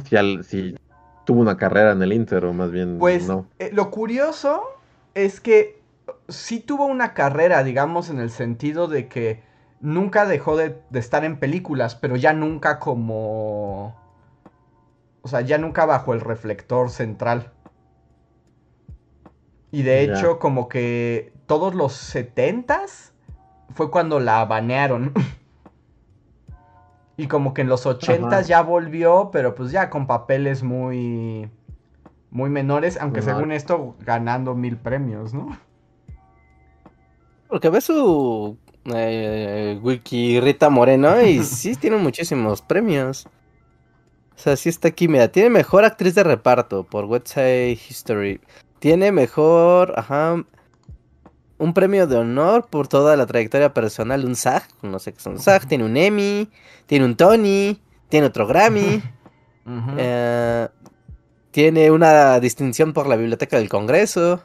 si, 0.06 0.16
al- 0.16 0.44
si 0.44 0.76
tuvo 1.24 1.40
una 1.40 1.56
carrera 1.56 1.92
en 1.92 2.02
el 2.02 2.12
Inter 2.12 2.44
o 2.44 2.52
más 2.52 2.70
bien 2.70 2.98
Pues 2.98 3.28
no. 3.28 3.46
eh, 3.58 3.70
lo 3.72 3.90
curioso 3.90 4.62
es 5.14 5.40
que 5.40 5.80
sí 6.28 6.60
tuvo 6.60 6.86
una 6.86 7.14
carrera, 7.14 7.62
digamos, 7.64 8.10
en 8.10 8.18
el 8.18 8.30
sentido 8.30 8.88
de 8.88 9.08
que 9.08 9.42
nunca 9.80 10.26
dejó 10.26 10.56
de, 10.56 10.76
de 10.90 10.98
estar 10.98 11.24
en 11.24 11.38
películas, 11.38 11.94
pero 11.94 12.16
ya 12.16 12.32
nunca 12.32 12.78
como... 12.78 13.94
O 15.22 15.28
sea, 15.28 15.40
ya 15.40 15.58
nunca 15.58 15.86
bajo 15.86 16.14
el 16.14 16.20
reflector 16.20 16.88
central. 16.88 17.50
Y 19.70 19.82
de 19.82 20.02
hecho, 20.02 20.38
como 20.38 20.68
que 20.68 21.32
todos 21.46 21.74
los 21.74 21.92
setentas 21.92 23.12
fue 23.74 23.90
cuando 23.90 24.20
la 24.20 24.44
banearon. 24.44 25.12
y 27.16 27.26
como 27.26 27.54
que 27.54 27.62
en 27.62 27.68
los 27.68 27.86
ochentas 27.86 28.32
Ajá. 28.32 28.42
ya 28.42 28.62
volvió, 28.62 29.30
pero 29.32 29.54
pues 29.54 29.70
ya 29.70 29.90
con 29.90 30.06
papeles 30.06 30.62
muy... 30.62 31.50
Muy 32.30 32.50
menores, 32.50 32.98
aunque 33.00 33.22
según 33.22 33.52
esto 33.52 33.94
ganando 34.00 34.56
mil 34.56 34.76
premios, 34.76 35.32
¿no? 35.32 35.56
Porque 37.46 37.70
ve 37.70 37.80
su 37.80 38.58
eh, 38.92 39.78
wiki 39.80 40.40
Rita 40.40 40.68
Moreno 40.68 41.22
y 41.22 41.38
sí 41.44 41.76
tiene 41.76 41.96
muchísimos 41.96 42.60
premios. 42.60 43.28
O 44.34 44.38
sea, 44.38 44.56
sí 44.56 44.68
está 44.68 44.88
aquí, 44.88 45.06
mira, 45.06 45.28
tiene 45.28 45.48
mejor 45.48 45.84
actriz 45.84 46.16
de 46.16 46.24
reparto 46.24 46.82
por 46.82 47.04
Website 47.04 47.78
History. 47.88 48.40
Tiene 48.80 49.12
mejor, 49.12 49.94
ajá, 49.96 50.44
un 51.58 51.72
premio 51.74 52.06
de 52.06 52.16
honor 52.16 52.66
por 52.68 52.88
toda 52.88 53.16
la 53.16 53.26
trayectoria 53.26 53.72
personal, 53.72 54.24
un 54.24 54.34
SAG, 54.36 54.64
no 54.82 54.98
sé 54.98 55.12
qué 55.12 55.18
es 55.18 55.26
un 55.26 55.38
SAG, 55.38 55.66
tiene 55.66 55.84
un 55.84 55.96
Emmy, 55.96 56.50
tiene 56.86 57.04
un 57.04 57.16
Tony, 57.16 57.80
tiene 58.08 58.26
otro 58.26 58.46
Grammy, 58.46 59.02
eh, 59.96 60.68
tiene 61.50 61.90
una 61.90 62.40
distinción 62.40 62.92
por 62.92 63.06
la 63.06 63.16
Biblioteca 63.16 63.56
del 63.56 63.68
Congreso, 63.68 64.42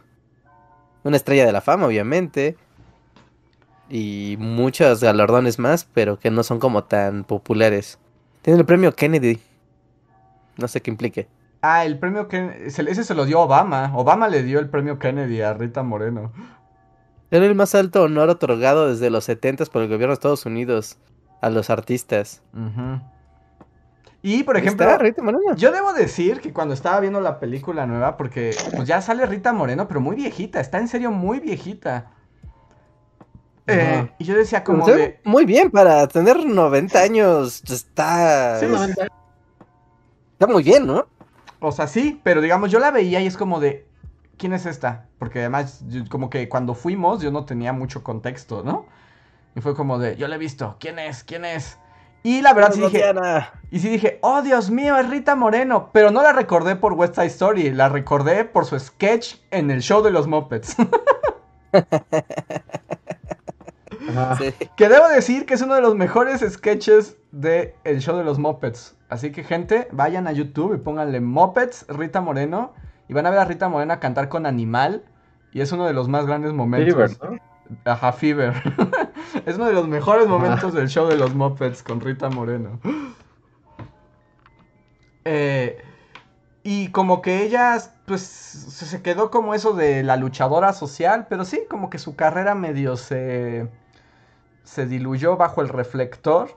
una 1.03 1.17
estrella 1.17 1.45
de 1.45 1.51
la 1.51 1.61
fama, 1.61 1.87
obviamente. 1.87 2.55
y 3.89 4.35
muchos 4.39 5.01
galardones 5.01 5.57
más, 5.57 5.83
pero 5.93 6.19
que 6.19 6.29
no 6.29 6.43
son 6.43 6.59
como 6.59 6.83
tan 6.83 7.23
populares. 7.23 7.97
Tiene 8.43 8.59
el 8.59 8.65
premio 8.65 8.93
Kennedy. 8.95 9.39
No 10.57 10.67
sé 10.67 10.81
qué 10.81 10.91
implique. 10.91 11.27
Ah, 11.61 11.85
el 11.85 11.97
premio 11.97 12.27
Kennedy. 12.27 12.65
Ese 12.67 13.03
se 13.03 13.15
lo 13.15 13.25
dio 13.25 13.39
Obama. 13.41 13.91
Obama 13.95 14.27
le 14.27 14.43
dio 14.43 14.59
el 14.59 14.69
premio 14.69 14.99
Kennedy 14.99 15.41
a 15.41 15.53
Rita 15.53 15.81
Moreno. 15.81 16.31
Era 17.31 17.45
el 17.45 17.55
más 17.55 17.75
alto 17.75 18.03
honor 18.03 18.29
otorgado 18.29 18.89
desde 18.89 19.09
los 19.09 19.25
70 19.25 19.65
por 19.65 19.81
el 19.83 19.87
gobierno 19.87 20.07
de 20.07 20.13
Estados 20.15 20.45
Unidos 20.45 20.97
a 21.41 21.49
los 21.49 21.69
artistas. 21.69 22.41
Y 24.21 24.43
por 24.43 24.57
ejemplo, 24.57 24.85
yo 25.55 25.71
debo 25.71 25.93
decir 25.93 26.41
que 26.41 26.51
cuando 26.51 26.73
estaba 26.73 26.99
viendo 26.99 27.21
la 27.21 27.39
película 27.39 27.85
nueva, 27.85 28.17
porque 28.17 28.55
pues 28.75 28.87
ya 28.87 29.01
sale 29.01 29.25
Rita 29.25 29.53
Moreno, 29.53 29.87
pero 29.87 30.01
muy 30.01 30.15
viejita, 30.15 30.59
está 30.59 30.79
en 30.79 30.87
serio 30.87 31.11
muy 31.11 31.39
viejita. 31.39 32.11
Eh, 33.67 34.09
y 34.17 34.23
yo 34.25 34.35
decía 34.35 34.63
como 34.63 34.85
de... 34.87 35.19
Muy 35.23 35.45
bien, 35.45 35.69
para 35.69 36.07
tener 36.07 36.43
90 36.43 36.99
años 36.99 37.61
está... 37.69 38.59
Sí, 38.59 38.65
90. 38.65 39.07
Está 40.33 40.47
muy 40.47 40.63
bien, 40.63 40.87
¿no? 40.87 41.07
O 41.59 41.71
sea, 41.71 41.87
sí, 41.87 42.19
pero 42.23 42.41
digamos, 42.41 42.71
yo 42.71 42.79
la 42.79 42.91
veía 42.91 43.21
y 43.21 43.27
es 43.27 43.37
como 43.37 43.59
de... 43.59 43.88
¿Quién 44.39 44.53
es 44.53 44.65
esta? 44.65 45.05
Porque 45.19 45.39
además, 45.41 45.83
como 46.09 46.29
que 46.29 46.47
cuando 46.47 46.73
fuimos 46.73 47.21
yo 47.21 47.29
no 47.29 47.45
tenía 47.45 47.73
mucho 47.73 48.03
contexto, 48.03 48.63
¿no? 48.63 48.85
Y 49.55 49.61
fue 49.61 49.75
como 49.75 49.99
de, 49.99 50.15
yo 50.15 50.27
la 50.29 50.35
he 50.35 50.39
visto, 50.39 50.77
¿quién 50.79 50.97
es? 50.97 51.23
¿Quién 51.25 51.43
es? 51.43 51.77
Y 52.23 52.41
la 52.41 52.53
verdad 52.53 52.71
sí 52.73 52.81
dije. 52.81 53.03
Y 53.69 53.79
sí 53.79 53.89
dije, 53.89 54.19
oh 54.21 54.41
Dios 54.41 54.71
mío, 54.71 54.97
es 54.97 55.09
Rita 55.09 55.35
Moreno. 55.35 55.89
Pero 55.91 56.11
no 56.11 56.23
la 56.23 56.31
recordé 56.33 56.75
por 56.77 56.93
West 56.93 57.15
Side 57.15 57.27
Story, 57.27 57.71
la 57.71 57.89
recordé 57.89 58.45
por 58.45 58.65
su 58.65 58.79
sketch 58.79 59.35
en 59.51 59.71
el 59.71 59.81
show 59.81 60.01
de 60.01 60.11
los 60.11 60.27
Muppets. 60.27 60.75
Que 64.75 64.89
debo 64.89 65.07
decir 65.09 65.45
que 65.45 65.53
es 65.53 65.61
uno 65.61 65.75
de 65.75 65.81
los 65.81 65.93
mejores 65.93 66.41
sketches 66.41 67.17
del 67.31 67.73
el 67.83 67.99
show 67.99 68.17
de 68.17 68.23
los 68.23 68.39
Muppets. 68.39 68.95
Así 69.07 69.31
que, 69.31 69.43
gente, 69.43 69.87
vayan 69.91 70.25
a 70.27 70.31
YouTube 70.31 70.73
y 70.73 70.77
pónganle 70.77 71.19
Muppets 71.19 71.85
Rita 71.87 72.19
Moreno. 72.19 72.73
Y 73.09 73.13
van 73.13 73.25
a 73.25 73.31
ver 73.31 73.39
a 73.39 73.45
Rita 73.45 73.67
Moreno 73.67 73.99
cantar 73.99 74.29
con 74.29 74.45
Animal. 74.45 75.03
Y 75.51 75.61
es 75.61 75.71
uno 75.71 75.85
de 75.87 75.93
los 75.93 76.07
más 76.07 76.27
grandes 76.27 76.53
momentos. 76.53 77.19
Ajá, 77.83 78.13
Fever. 78.13 78.53
es 79.45 79.55
uno 79.55 79.65
de 79.65 79.73
los 79.73 79.87
mejores 79.87 80.27
momentos 80.27 80.73
del 80.73 80.87
show 80.87 81.07
de 81.07 81.17
los 81.17 81.33
Muppets 81.33 81.83
con 81.83 81.99
Rita 81.99 82.29
Moreno. 82.29 82.79
Eh, 85.25 85.83
y 86.63 86.87
como 86.87 87.21
que 87.21 87.43
ella, 87.43 87.77
pues, 88.05 88.21
se 88.23 89.01
quedó 89.03 89.29
como 89.29 89.53
eso 89.53 89.73
de 89.73 90.01
la 90.01 90.15
luchadora 90.15 90.73
social, 90.73 91.27
pero 91.29 91.45
sí, 91.45 91.61
como 91.69 91.91
que 91.91 91.99
su 91.99 92.15
carrera 92.15 92.55
medio 92.55 92.97
se, 92.97 93.69
se 94.63 94.87
diluyó 94.87 95.37
bajo 95.37 95.61
el 95.61 95.69
reflector. 95.69 96.49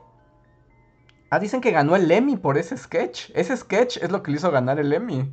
Ah, 1.32 1.38
dicen 1.38 1.62
que 1.62 1.70
ganó 1.70 1.96
el 1.96 2.10
Emmy 2.10 2.36
por 2.36 2.58
ese 2.58 2.76
sketch. 2.76 3.30
Ese 3.34 3.56
sketch 3.56 3.96
es 3.96 4.10
lo 4.10 4.22
que 4.22 4.30
le 4.30 4.36
hizo 4.36 4.50
ganar 4.50 4.78
el 4.78 4.92
Emmy. 4.92 5.32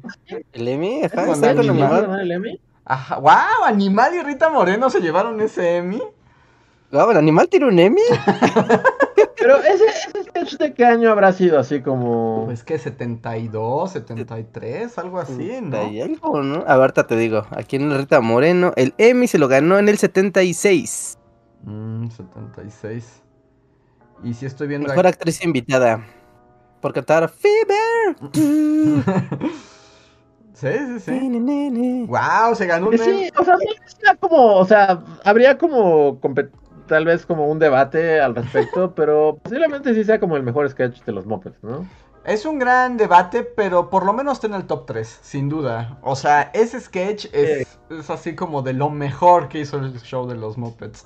¿El 0.53 0.67
Emmy? 0.69 1.01
¿Está 1.01 1.25
el 1.25 2.31
Emmy? 2.31 2.61
Ajá, 2.85 3.17
wow, 3.17 3.65
Animal 3.65 4.15
y 4.15 4.23
Rita 4.23 4.47
Moreno 4.47 4.89
se 4.89 5.01
llevaron 5.01 5.41
ese 5.41 5.75
Emmy. 5.75 6.01
Wow, 6.93 7.11
¿el 7.11 7.17
Animal 7.17 7.49
tiene 7.49 7.67
un 7.67 7.77
Emmy? 7.77 7.99
Pero 9.37 9.57
ese, 9.57 9.83
ese 9.87 10.23
sketch 10.23 10.57
de 10.57 10.73
qué 10.73 10.85
año 10.85 11.11
habrá 11.11 11.33
sido 11.33 11.59
así 11.59 11.81
como. 11.81 12.45
Pues 12.45 12.63
que 12.63 12.79
72, 12.79 13.91
73, 13.91 14.97
algo 14.99 15.19
así, 15.19 15.59
¿no? 15.61 15.75
algo, 15.79 16.43
¿no? 16.43 16.63
A 16.65 16.77
ver, 16.77 16.93
te 16.93 17.17
digo, 17.17 17.45
aquí 17.51 17.75
en 17.75 17.93
Rita 17.93 18.21
Moreno, 18.21 18.71
el 18.77 18.93
Emmy 18.99 19.27
se 19.27 19.37
lo 19.37 19.49
ganó 19.49 19.77
en 19.77 19.89
el 19.89 19.97
76. 19.97 21.17
Mmm, 21.63 22.07
76. 22.07 23.23
Y 24.23 24.33
si 24.33 24.45
estoy 24.45 24.67
viendo. 24.67 24.87
Mejor 24.87 25.07
actriz 25.07 25.43
invitada. 25.43 26.05
Por 26.81 26.93
cantar 26.93 27.29
Fever. 27.29 28.15
Sí, 30.59 30.67
sí, 30.67 30.99
sí. 30.99 32.05
Wow, 32.05 32.53
se 32.53 32.65
ganó 32.65 32.89
un. 32.89 32.97
Sí, 32.97 33.29
o 33.37 33.45
sea, 33.45 34.15
como, 34.19 34.57
o 34.57 34.65
sea, 34.65 35.01
habría 35.23 35.57
como 35.57 36.19
tal 36.87 37.05
vez 37.05 37.25
como 37.25 37.47
un 37.47 37.59
debate 37.59 38.19
al 38.19 38.35
respecto, 38.35 38.93
pero 38.95 39.39
posiblemente 39.41 39.93
sí 39.93 40.03
sea 40.03 40.19
como 40.19 40.35
el 40.35 40.43
mejor 40.43 40.69
sketch 40.69 41.01
de 41.05 41.13
los 41.13 41.25
Muppets, 41.25 41.63
¿no? 41.63 41.87
Es 42.25 42.45
un 42.45 42.59
gran 42.59 42.97
debate, 42.97 43.43
pero 43.43 43.89
por 43.89 44.05
lo 44.05 44.11
menos 44.11 44.33
está 44.33 44.47
en 44.47 44.55
el 44.55 44.65
top 44.65 44.85
3, 44.85 45.19
sin 45.21 45.47
duda. 45.47 45.97
O 46.01 46.17
sea, 46.17 46.51
ese 46.53 46.81
sketch 46.81 47.27
es, 47.31 47.79
es 47.89 48.09
así 48.09 48.35
como 48.35 48.61
de 48.61 48.73
lo 48.73 48.89
mejor 48.89 49.47
que 49.47 49.61
hizo 49.61 49.77
el 49.77 49.97
show 50.01 50.27
de 50.27 50.35
los 50.35 50.57
Muppets. 50.57 51.05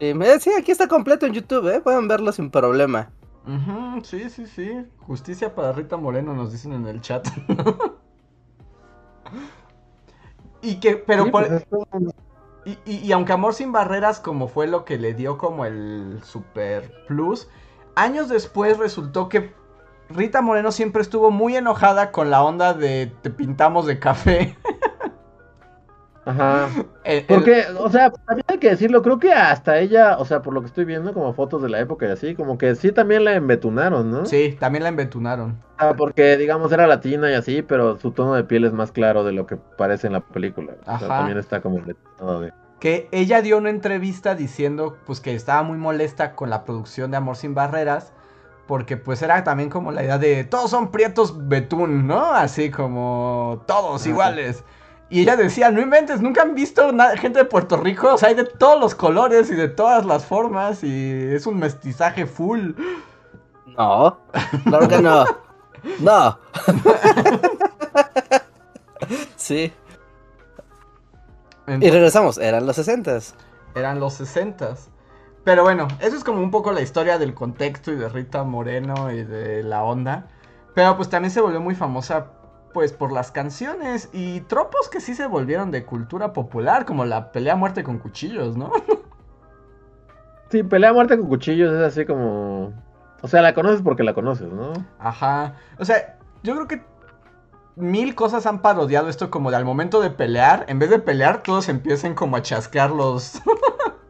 Sí, 0.00 0.50
aquí 0.56 0.70
está 0.70 0.88
completo 0.88 1.26
en 1.26 1.32
YouTube, 1.32 1.74
¿eh? 1.74 1.80
Pueden 1.80 2.08
verlo 2.08 2.32
sin 2.32 2.50
problema 2.50 3.10
sí, 4.02 4.28
sí, 4.30 4.46
sí. 4.46 4.86
Justicia 5.06 5.54
para 5.54 5.72
Rita 5.72 5.96
Moreno, 5.96 6.34
nos 6.34 6.52
dicen 6.52 6.72
en 6.72 6.86
el 6.86 7.00
chat. 7.00 7.26
y 10.62 10.80
que, 10.80 10.96
pero 10.96 11.30
por... 11.30 11.64
Pues, 11.68 11.86
y, 12.84 12.84
y, 12.84 13.12
aunque 13.12 13.32
Amor 13.32 13.54
sin 13.54 13.72
Barreras 13.72 14.20
como 14.20 14.46
fue 14.46 14.66
lo 14.66 14.84
que 14.84 14.98
le 14.98 15.14
dio 15.14 15.38
como 15.38 15.64
el 15.64 16.20
super 16.22 16.92
plus, 17.06 17.48
años 17.94 18.28
después 18.28 18.76
resultó 18.76 19.30
que 19.30 19.54
Rita 20.10 20.42
Moreno 20.42 20.70
siempre 20.70 21.00
estuvo 21.00 21.30
muy 21.30 21.56
enojada 21.56 22.12
con 22.12 22.30
la 22.30 22.42
onda 22.42 22.74
de 22.74 23.10
te 23.22 23.30
pintamos 23.30 23.86
de 23.86 23.98
café. 23.98 24.58
Ajá. 26.28 26.68
Porque, 27.26 27.64
o 27.78 27.88
sea, 27.88 28.10
también 28.10 28.44
hay 28.48 28.58
que 28.58 28.68
decirlo, 28.68 29.00
creo 29.02 29.18
que 29.18 29.32
hasta 29.32 29.78
ella, 29.78 30.18
o 30.18 30.26
sea, 30.26 30.42
por 30.42 30.52
lo 30.52 30.60
que 30.60 30.66
estoy 30.66 30.84
viendo, 30.84 31.14
como 31.14 31.32
fotos 31.32 31.62
de 31.62 31.70
la 31.70 31.80
época 31.80 32.06
y 32.06 32.10
así, 32.10 32.34
como 32.34 32.58
que 32.58 32.74
sí 32.74 32.92
también 32.92 33.24
la 33.24 33.32
embetunaron, 33.34 34.10
¿no? 34.10 34.26
Sí, 34.26 34.56
también 34.60 34.82
la 34.82 34.90
embetunaron. 34.90 35.58
Ah, 35.78 35.94
porque, 35.96 36.36
digamos, 36.36 36.70
era 36.70 36.86
latina 36.86 37.30
y 37.30 37.34
así, 37.34 37.62
pero 37.62 37.98
su 37.98 38.10
tono 38.10 38.34
de 38.34 38.44
piel 38.44 38.64
es 38.64 38.74
más 38.74 38.92
claro 38.92 39.24
de 39.24 39.32
lo 39.32 39.46
que 39.46 39.56
parece 39.56 40.06
en 40.06 40.12
la 40.12 40.20
película. 40.20 40.74
Ajá. 40.86 41.08
también 41.08 41.38
está 41.38 41.60
como 41.62 41.78
embetunado 41.78 42.42
de... 42.42 42.52
Que 42.78 43.08
ella 43.10 43.40
dio 43.40 43.56
una 43.56 43.70
entrevista 43.70 44.34
diciendo, 44.34 44.98
pues, 45.06 45.20
que 45.20 45.34
estaba 45.34 45.62
muy 45.62 45.78
molesta 45.78 46.34
con 46.34 46.50
la 46.50 46.64
producción 46.64 47.10
de 47.10 47.16
Amor 47.16 47.36
Sin 47.36 47.54
Barreras, 47.54 48.12
porque 48.66 48.98
pues 48.98 49.22
era 49.22 49.42
también 49.44 49.70
como 49.70 49.92
la 49.92 50.04
idea 50.04 50.18
de 50.18 50.44
todos 50.44 50.70
son 50.70 50.90
prietos 50.90 51.48
betún, 51.48 52.06
¿no? 52.06 52.34
Así 52.34 52.70
como 52.70 53.64
todos 53.66 54.06
iguales. 54.06 54.62
Y 55.10 55.22
ella 55.22 55.36
decía, 55.36 55.70
no 55.70 55.80
inventes, 55.80 56.20
nunca 56.20 56.42
han 56.42 56.54
visto 56.54 56.90
gente 57.16 57.38
de 57.38 57.44
Puerto 57.46 57.78
Rico, 57.78 58.14
o 58.14 58.18
sea, 58.18 58.28
hay 58.28 58.34
de 58.34 58.44
todos 58.44 58.78
los 58.78 58.94
colores 58.94 59.50
y 59.50 59.54
de 59.54 59.68
todas 59.68 60.04
las 60.04 60.26
formas 60.26 60.84
y 60.84 61.32
es 61.32 61.46
un 61.46 61.58
mestizaje 61.58 62.26
full. 62.26 62.72
No, 63.66 64.18
claro 64.64 64.88
que 64.88 64.98
no. 64.98 65.24
No. 66.00 66.38
sí. 69.36 69.72
y 71.66 71.90
regresamos, 71.90 72.36
eran 72.36 72.66
los 72.66 72.76
sesentas. 72.76 73.34
Eran 73.74 74.00
los 74.00 74.14
sesentas. 74.14 74.90
Pero 75.44 75.62
bueno, 75.62 75.88
eso 76.00 76.16
es 76.16 76.24
como 76.24 76.42
un 76.42 76.50
poco 76.50 76.72
la 76.72 76.82
historia 76.82 77.16
del 77.16 77.32
contexto 77.32 77.92
y 77.92 77.96
de 77.96 78.10
Rita 78.10 78.44
Moreno 78.44 79.10
y 79.10 79.24
de 79.24 79.62
la 79.62 79.84
onda. 79.84 80.26
Pero 80.74 80.96
pues 80.96 81.08
también 81.08 81.30
se 81.30 81.40
volvió 81.40 81.60
muy 81.60 81.74
famosa 81.74 82.32
pues 82.72 82.92
por 82.92 83.12
las 83.12 83.30
canciones 83.30 84.08
y 84.12 84.40
tropos 84.42 84.88
que 84.88 85.00
sí 85.00 85.14
se 85.14 85.26
volvieron 85.26 85.70
de 85.70 85.84
cultura 85.84 86.32
popular, 86.32 86.84
como 86.84 87.04
la 87.04 87.32
pelea 87.32 87.56
muerte 87.56 87.82
con 87.82 87.98
cuchillos, 87.98 88.56
¿no? 88.56 88.70
Sí, 90.50 90.62
pelea 90.62 90.94
muerte 90.94 91.18
con 91.18 91.28
cuchillos 91.28 91.74
es 91.74 91.80
así 91.82 92.06
como... 92.06 92.72
O 93.20 93.28
sea, 93.28 93.42
la 93.42 93.52
conoces 93.52 93.82
porque 93.82 94.02
la 94.02 94.14
conoces, 94.14 94.50
¿no? 94.50 94.72
Ajá. 94.98 95.56
O 95.78 95.84
sea, 95.84 96.16
yo 96.42 96.54
creo 96.54 96.66
que 96.66 96.82
mil 97.76 98.14
cosas 98.14 98.46
han 98.46 98.62
parodiado 98.62 99.08
esto 99.08 99.30
como 99.30 99.50
de 99.50 99.56
al 99.56 99.64
momento 99.64 100.00
de 100.00 100.10
pelear, 100.10 100.64
en 100.68 100.78
vez 100.78 100.90
de 100.90 100.98
pelear, 100.98 101.42
todos 101.42 101.68
empiecen 101.68 102.14
como 102.14 102.36
a 102.36 102.42
chasquear 102.42 102.90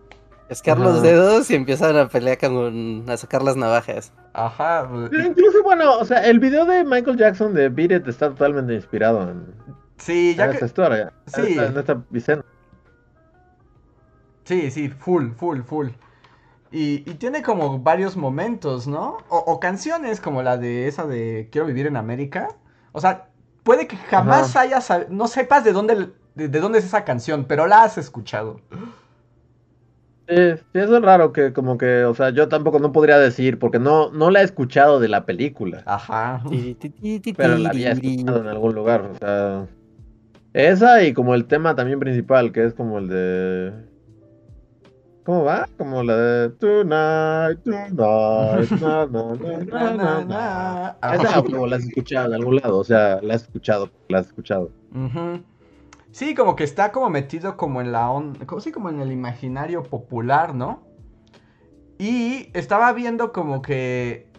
Chasquear 0.49 0.79
los 0.79 1.03
dedos 1.03 1.51
y 1.51 1.55
empiezan 1.55 1.97
a 1.97 2.09
pelear 2.09 2.39
con... 2.39 3.05
a 3.09 3.17
sacar 3.17 3.43
las 3.43 3.57
navajas. 3.57 4.13
Ajá. 4.33 4.89
incluso, 5.13 5.63
bueno, 5.63 5.99
o 5.99 6.05
sea, 6.05 6.25
el 6.25 6.39
video 6.39 6.65
de 6.65 6.85
Michael 6.85 7.19
Jackson 7.19 7.53
de 7.53 7.69
Beat 7.69 7.93
It 7.93 8.09
está 8.09 8.31
totalmente 8.31 8.75
inspirado 8.75 9.31
en, 9.31 9.47
sí, 9.99 10.35
ya 10.37 10.47
esta 10.47 10.67
historia. 10.67 11.13
Sí. 11.27 11.59
En 11.59 11.77
esta, 11.77 12.03
Sí, 14.45 14.71
sí, 14.71 14.89
full, 14.89 15.33
full, 15.33 15.61
full. 15.61 15.89
Y, 16.71 17.01
tiene 17.15 17.43
como 17.43 17.81
varios 17.81 18.17
momentos, 18.17 18.87
¿no? 18.87 19.19
O, 19.29 19.61
canciones 19.61 20.21
como 20.21 20.43
la 20.43 20.57
de 20.57 20.89
esa 20.89 21.07
de 21.07 21.49
Quiero 21.53 21.67
vivir 21.67 21.87
en 21.87 21.97
América. 21.97 22.49
O 22.93 23.01
sea, 23.01 23.29
puede 23.63 23.87
que 23.87 23.97
jamás 23.97 24.57
hayas, 24.57 24.91
no 25.11 25.29
sepas 25.29 25.65
de 25.65 25.73
dónde, 25.73 26.11
de 26.35 26.49
dónde 26.49 26.79
es 26.79 26.87
esa 26.87 27.05
canción, 27.05 27.45
pero 27.45 27.67
la 27.67 27.83
has 27.83 27.99
escuchado. 27.99 28.61
Sí, 30.29 30.35
sí, 30.57 30.79
eso 30.79 30.97
es 30.99 31.03
raro 31.03 31.33
que 31.33 31.55
como 31.55 31.79
que, 31.79 32.05
o 32.05 32.15
sea, 32.15 32.29
yo 32.31 32.49
tampoco 32.49 32.79
no 32.79 32.93
podría 32.93 33.19
decir, 33.19 33.59
porque 33.59 33.79
no, 33.79 34.11
no 34.11 34.31
la 34.31 34.43
he 34.43 34.45
escuchado 34.45 35.01
de 35.01 35.09
la 35.09 35.25
película. 35.25 35.83
Ajá. 35.87 36.43
Pero 37.37 37.57
la 37.57 37.71
había 37.71 37.93
escuchado 37.93 38.43
en 38.43 38.49
algún 38.49 38.75
lugar, 38.75 39.11
o 39.11 39.15
sea. 39.15 39.67
Esa 40.53 41.03
y 41.05 41.15
como 41.15 41.35
el 41.35 41.47
tema 41.47 41.75
también 41.75 41.99
principal, 41.99 42.53
que 42.53 42.65
es 42.65 42.75
como 42.75 42.99
el 42.99 43.09
de... 43.09 43.73
¿Cómo 45.25 45.45
va? 45.45 45.69
Como 45.77 46.03
la 46.03 46.17
de 46.17 46.49
Tonight, 46.51 47.63
Tonight, 47.63 48.71
na, 48.71 49.07
na, 49.07 49.37
na, 49.37 49.65
na, 49.65 49.95
na, 49.95 50.25
na. 50.25 50.89
Ajá. 51.01 51.15
Esa 51.15 51.43
como 51.43 51.67
la 51.67 51.77
has 51.77 51.85
escuchado 51.85 52.29
en 52.29 52.35
algún 52.35 52.57
lado, 52.57 52.79
o 52.79 52.85
sea, 52.85 53.21
la 53.23 53.35
has 53.35 53.43
escuchado, 53.43 53.91
la 54.09 54.19
has 54.19 54.27
escuchado. 54.27 54.71
Sí, 56.13 56.35
como 56.35 56.57
que 56.57 56.65
está 56.65 56.91
como 56.91 57.11
metido 57.11 57.57
como 57.57 57.81
en 57.81 57.93
la 57.93 58.11
onda, 58.11 58.47
como, 58.47 58.61
sí, 58.61 58.73
como 58.73 58.89
en 58.89 59.01
el 59.01 59.13
imaginario 59.13 59.83
popular, 59.83 60.55
¿no? 60.55 60.83
Y 61.99 62.51
estaba 62.55 62.93
viendo 62.93 63.33
como 63.33 63.61
que, 63.61 64.31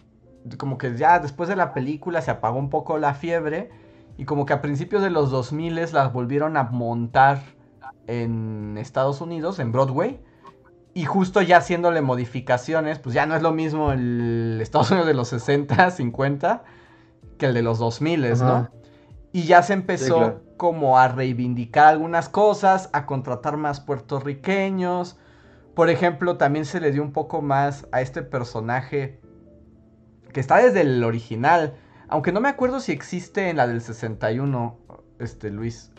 como 0.58 0.78
que 0.78 0.96
ya 0.96 1.18
después 1.18 1.48
de 1.48 1.56
la 1.56 1.72
película 1.74 2.22
se 2.22 2.30
apagó 2.30 2.58
un 2.58 2.70
poco 2.70 2.98
la 2.98 3.14
fiebre 3.14 3.70
y 4.16 4.24
como 4.24 4.46
que 4.46 4.52
a 4.52 4.62
principios 4.62 5.02
de 5.02 5.10
los 5.10 5.30
2000 5.30 5.74
las 5.74 6.12
volvieron 6.12 6.56
a 6.56 6.64
montar 6.64 7.42
en 8.06 8.76
Estados 8.78 9.20
Unidos, 9.20 9.58
en 9.58 9.72
Broadway. 9.72 10.20
Y 10.92 11.04
justo 11.04 11.40
ya 11.40 11.58
haciéndole 11.58 12.00
modificaciones, 12.00 12.98
pues 12.98 13.14
ya 13.14 13.24
no 13.24 13.36
es 13.36 13.42
lo 13.42 13.52
mismo 13.52 13.92
el 13.92 14.58
Estados 14.60 14.90
Unidos 14.90 15.06
de 15.06 15.14
los 15.14 15.28
60, 15.28 15.90
50 15.90 16.64
que 17.38 17.46
el 17.46 17.54
de 17.54 17.62
los 17.62 17.78
2000, 17.78 18.20
¿no? 18.20 18.26
Ajá. 18.28 18.70
Y 19.32 19.44
ya 19.44 19.62
se 19.62 19.74
empezó 19.74 20.16
claro. 20.16 20.49
Como 20.60 20.98
a 20.98 21.08
reivindicar 21.08 21.86
algunas 21.86 22.28
cosas, 22.28 22.90
a 22.92 23.06
contratar 23.06 23.56
más 23.56 23.80
puertorriqueños. 23.80 25.18
Por 25.74 25.88
ejemplo, 25.88 26.36
también 26.36 26.66
se 26.66 26.80
le 26.80 26.92
dio 26.92 27.02
un 27.02 27.14
poco 27.14 27.40
más 27.40 27.88
a 27.92 28.02
este 28.02 28.20
personaje 28.20 29.22
que 30.34 30.38
está 30.38 30.58
desde 30.58 30.82
el 30.82 31.02
original. 31.02 31.78
Aunque 32.08 32.30
no 32.30 32.42
me 32.42 32.50
acuerdo 32.50 32.80
si 32.80 32.92
existe 32.92 33.48
en 33.48 33.56
la 33.56 33.66
del 33.66 33.80
61, 33.80 34.78
este 35.18 35.48
Luis. 35.48 35.92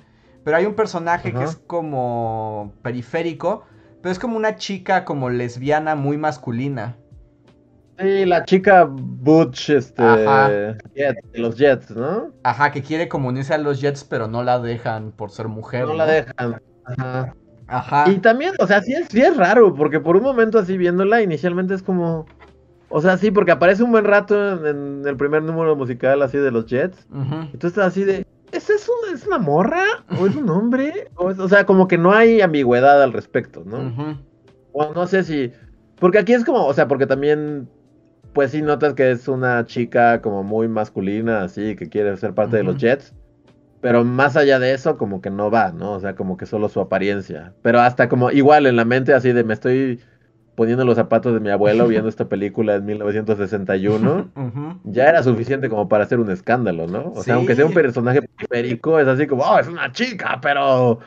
Pero 0.44 0.58
hay 0.58 0.68
un 0.68 0.76
personaje 0.76 1.34
que 1.34 1.44
es 1.44 1.56
como 1.56 2.76
periférico, 2.84 3.64
pero 4.04 4.12
es 4.12 4.20
como 4.20 4.38
una 4.38 4.58
chica 4.58 5.06
como 5.06 5.32
lesbiana 5.32 5.96
muy 5.96 6.20
masculina. 6.20 6.98
Sí, 8.02 8.26
la 8.26 8.46
chica 8.46 8.86
Butch, 8.90 9.70
este, 9.70 10.02
Ajá. 10.04 10.50
Jet, 10.96 11.18
los 11.34 11.56
Jets, 11.58 11.92
¿no? 11.92 12.34
Ajá, 12.44 12.72
que 12.72 12.82
quiere 12.82 13.08
como 13.08 13.30
unirse 13.30 13.54
a 13.54 13.58
los 13.58 13.80
Jets, 13.82 14.04
pero 14.04 14.28
no 14.28 14.44
la 14.44 14.60
dejan 14.60 15.12
por 15.12 15.32
ser 15.32 15.48
mujer. 15.48 15.86
No 15.86 15.94
la 15.94 16.06
dejan. 16.06 16.62
Ajá. 16.86 17.36
Ajá. 17.68 18.10
Y 18.10 18.18
también, 18.18 18.54
o 18.60 18.68
sea, 18.68 18.82
sí 18.82 18.94
es, 18.94 19.08
sí 19.08 19.22
es 19.22 19.38
raro, 19.38 19.74
porque 19.74 20.00
por 20.02 20.18
un 20.18 20.24
momento 20.24 20.60
así 20.60 20.78
viéndola, 20.78 21.22
inicialmente 21.22 21.74
es 21.74 21.82
como... 21.84 22.26
O 22.90 23.00
sea, 23.00 23.18
sí, 23.18 23.32
porque 23.32 23.52
aparece 23.54 23.84
un 23.84 23.92
buen 23.92 24.04
rato 24.04 24.68
en, 24.68 25.00
en 25.02 25.08
el 25.08 25.16
primer 25.16 25.42
número 25.44 25.78
musical 25.78 26.22
así 26.22 26.38
de 26.38 26.52
los 26.52 26.66
Jets. 26.66 27.08
Y 27.54 27.58
tú 27.58 27.68
estás 27.68 27.88
así 27.88 28.04
de... 28.04 28.26
¿Es, 28.52 28.70
es, 28.70 28.90
una, 28.90 29.14
¿Es 29.16 29.26
una 29.26 29.38
morra? 29.38 29.84
¿O 30.20 30.28
es 30.28 30.36
un 30.36 30.50
hombre? 30.50 31.10
O, 31.16 31.32
es- 31.32 31.40
o 31.40 31.48
sea, 31.48 31.66
como 31.66 31.88
que 31.88 31.98
no 31.98 32.12
hay 32.12 32.42
ambigüedad 32.42 33.02
al 33.02 33.14
respecto, 33.14 33.64
¿no? 33.66 34.18
O 34.74 34.94
no 34.94 35.08
sé 35.08 35.24
si... 35.24 35.54
Porque 35.98 36.20
aquí 36.20 36.34
es 36.34 36.44
como, 36.44 36.66
o 36.66 36.74
sea, 36.74 36.90
porque 36.90 37.08
también... 37.08 37.70
Pues 38.34 38.52
sí 38.52 38.62
notas 38.62 38.94
que 38.94 39.12
es 39.12 39.28
una 39.28 39.66
chica 39.66 40.22
como 40.22 40.44
muy 40.44 40.68
masculina, 40.68 41.44
así, 41.44 41.76
que 41.76 41.90
quiere 41.90 42.16
ser 42.18 42.34
parte 42.34 42.58
de 42.58 42.64
los. 42.64 42.78
Jets. 42.78 43.14
Pero 43.82 44.06
más 44.06 44.38
allá 44.38 44.60
de 44.60 44.74
eso, 44.74 44.98
como 44.98 45.22
que 45.22 45.32
no 45.32 45.50
va, 45.50 45.72
¿no? 45.72 45.94
O 45.94 46.00
sea, 46.00 46.16
como 46.16 46.38
que 46.38 46.46
solo 46.46 46.70
su 46.70 46.80
apariencia. 46.80 47.54
Pero 47.64 47.82
hasta 47.82 48.08
como 48.08 48.30
igual 48.32 48.68
en 48.68 48.76
la 48.76 48.86
mente 48.86 49.14
así 49.14 49.34
de 49.34 49.44
me 49.44 49.54
estoy 49.54 50.00
poniendo 50.56 50.86
los 50.86 50.96
zapatos 50.96 51.34
de 51.34 51.40
mi 51.40 51.50
abuelo 51.50 51.88
viendo 51.88 52.08
esta 52.08 52.30
película 52.30 52.76
en 52.76 52.86
1961. 52.86 54.32
Ujú. 54.36 54.80
Ya 54.84 55.10
era 55.10 55.24
suficiente 55.24 55.70
como 55.70 55.90
para 55.90 56.04
hacer 56.04 56.20
un 56.20 56.30
escándalo, 56.30 56.86
¿no? 56.86 57.12
O 57.16 57.24
sea, 57.24 57.36
aunque 57.36 57.56
sea 57.56 57.66
un 57.66 57.74
personaje 57.74 58.22
periférico, 58.22 59.00
es 59.00 59.08
así 59.08 59.26
como, 59.26 59.44
oh, 59.44 59.60
es 59.60 59.68
una 59.68 59.92
chica, 59.92 60.40
pero... 60.42 61.00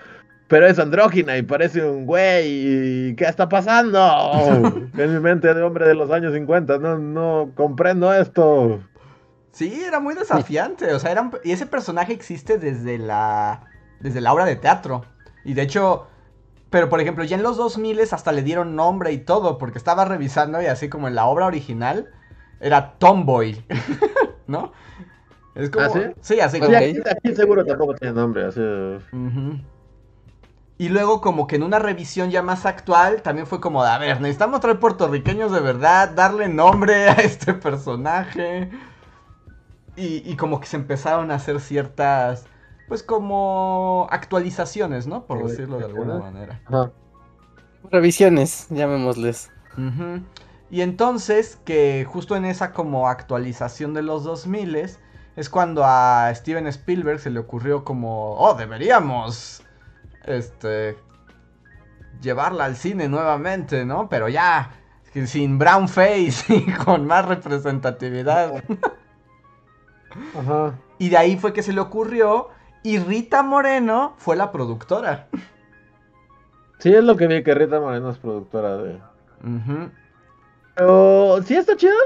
Pero 0.49 0.67
es 0.67 0.79
andrógina 0.79 1.37
y 1.39 1.43
parece 1.43 1.83
un 1.85 2.05
güey. 2.07 3.09
y 3.11 3.17
¿Qué 3.17 3.25
está 3.25 3.49
pasando? 3.49 3.99
en 4.99 5.15
mi 5.15 5.21
mente 5.21 5.53
de 5.53 5.63
hombre 5.63 5.89
de 5.89 5.95
los 5.95 6.11
años 6.11 6.35
50, 6.35 6.79
no, 6.79 6.99
no 6.99 7.51
comprendo 7.55 8.13
esto. 8.13 8.81
Sí, 9.53 9.83
era 9.87 10.01
muy 10.01 10.15
desafiante. 10.15 10.93
O 10.93 10.99
sea, 10.99 11.13
era 11.13 11.23
un- 11.23 11.33
y 11.45 11.53
ese 11.53 11.67
personaje 11.67 12.13
existe 12.13 12.59
desde 12.59 12.99
la. 12.99 13.63
desde 14.01 14.21
la 14.21 14.33
obra 14.33 14.45
de 14.45 14.57
teatro. 14.57 15.05
Y 15.45 15.55
de 15.55 15.63
hecho. 15.63 16.09
Pero 16.71 16.89
por 16.89 17.01
ejemplo, 17.01 17.23
ya 17.25 17.37
en 17.37 17.43
los 17.45 17.57
2000 17.57 18.01
hasta 18.01 18.33
le 18.33 18.43
dieron 18.43 18.75
nombre 18.77 19.13
y 19.13 19.19
todo. 19.19 19.59
Porque 19.59 19.79
estaba 19.79 20.05
revisando 20.05 20.61
y 20.61 20.67
así 20.67 20.89
como 20.89 21.09
en 21.09 21.15
la 21.15 21.27
obra 21.27 21.47
original. 21.47 22.11
Era 22.61 22.95
Tomboy. 22.99 23.65
¿No? 24.47 24.73
Es 25.55 25.71
como. 25.71 25.87
¿Ah, 25.87 25.89
sí? 25.91 26.01
Sí, 26.21 26.41
así 26.41 26.57
Sí, 26.59 26.63
como. 26.65 26.77
Aquí, 26.77 26.99
aquí 27.09 27.35
seguro 27.35 27.65
tampoco 27.65 27.95
tiene 27.95 28.15
nombre, 28.15 28.45
así. 28.47 28.61
Ujú. 28.61 29.59
Y 30.77 30.89
luego 30.89 31.21
como 31.21 31.47
que 31.47 31.57
en 31.57 31.63
una 31.63 31.79
revisión 31.79 32.31
ya 32.31 32.43
más 32.43 32.67
actual 32.67 33.23
también 33.23 33.47
fue 33.47 33.61
como 33.61 33.85
de, 33.85 33.91
a 33.91 33.99
ver, 33.99 34.21
necesitamos 34.21 34.61
traer 34.61 34.81
puertorriqueños 34.81 35.53
de 35.53 35.61
verdad, 35.61 36.11
darle 36.11 36.49
nombre 36.49 37.09
a 37.09 37.15
este 37.15 37.55
personaje. 37.55 38.71
Y, 39.97 40.29
y 40.29 40.37
como 40.37 40.59
que 40.59 40.67
se 40.67 40.77
empezaron 40.77 41.31
a 41.31 41.37
hacer 41.37 41.61
ciertas, 41.61 42.47
pues 42.89 43.05
como 43.05 44.09
actualizaciones, 44.11 45.07
¿no? 45.07 45.25
Por 45.27 45.47
decirlo 45.47 45.79
de 45.79 45.85
alguna 45.85 46.19
manera. 46.19 46.61
Ajá. 46.67 46.91
Revisiones, 47.91 48.67
llamémosles. 48.71 49.51
Y 50.71 50.81
entonces 50.81 51.59
que 51.65 52.05
justo 52.09 52.37
en 52.37 52.45
esa 52.45 52.73
como 52.73 53.09
actualización 53.09 53.95
de 53.95 54.03
los 54.03 54.25
2000 54.25 54.77
es 55.37 55.51
cuando 55.51 55.85
a 55.85 56.33
Steven 56.35 56.67
Spielberg 56.69 57.21
se 57.21 57.31
le 57.31 57.41
ocurrió 57.41 57.85
como, 57.85 58.35
oh, 58.35 58.55
deberíamos 58.55 59.64
este 60.27 60.97
llevarla 62.21 62.65
al 62.65 62.77
cine 62.77 63.09
nuevamente, 63.09 63.85
¿no? 63.85 64.09
Pero 64.09 64.29
ya 64.29 64.71
sin 65.27 65.59
brown 65.59 65.89
face 65.89 66.45
y 66.55 66.73
con 66.73 67.07
más 67.07 67.27
representatividad. 67.27 68.65
Ajá. 70.39 70.75
Y 70.99 71.09
de 71.09 71.17
ahí 71.17 71.37
fue 71.37 71.53
que 71.53 71.63
se 71.63 71.73
le 71.73 71.81
ocurrió 71.81 72.49
y 72.83 72.99
Rita 72.99 73.43
Moreno 73.43 74.15
fue 74.19 74.37
la 74.37 74.53
productora. 74.53 75.29
Sí, 76.79 76.93
es 76.93 77.03
lo 77.03 77.17
que 77.17 77.27
vi 77.27 77.43
que 77.43 77.55
Rita 77.55 77.81
Moreno 77.81 78.11
es 78.11 78.19
productora 78.19 78.77
de. 78.77 79.01
Ujú. 79.43 79.91
Pero, 80.75 81.43
¿sí 81.45 81.57
está 81.57 81.77
chido? 81.77 81.97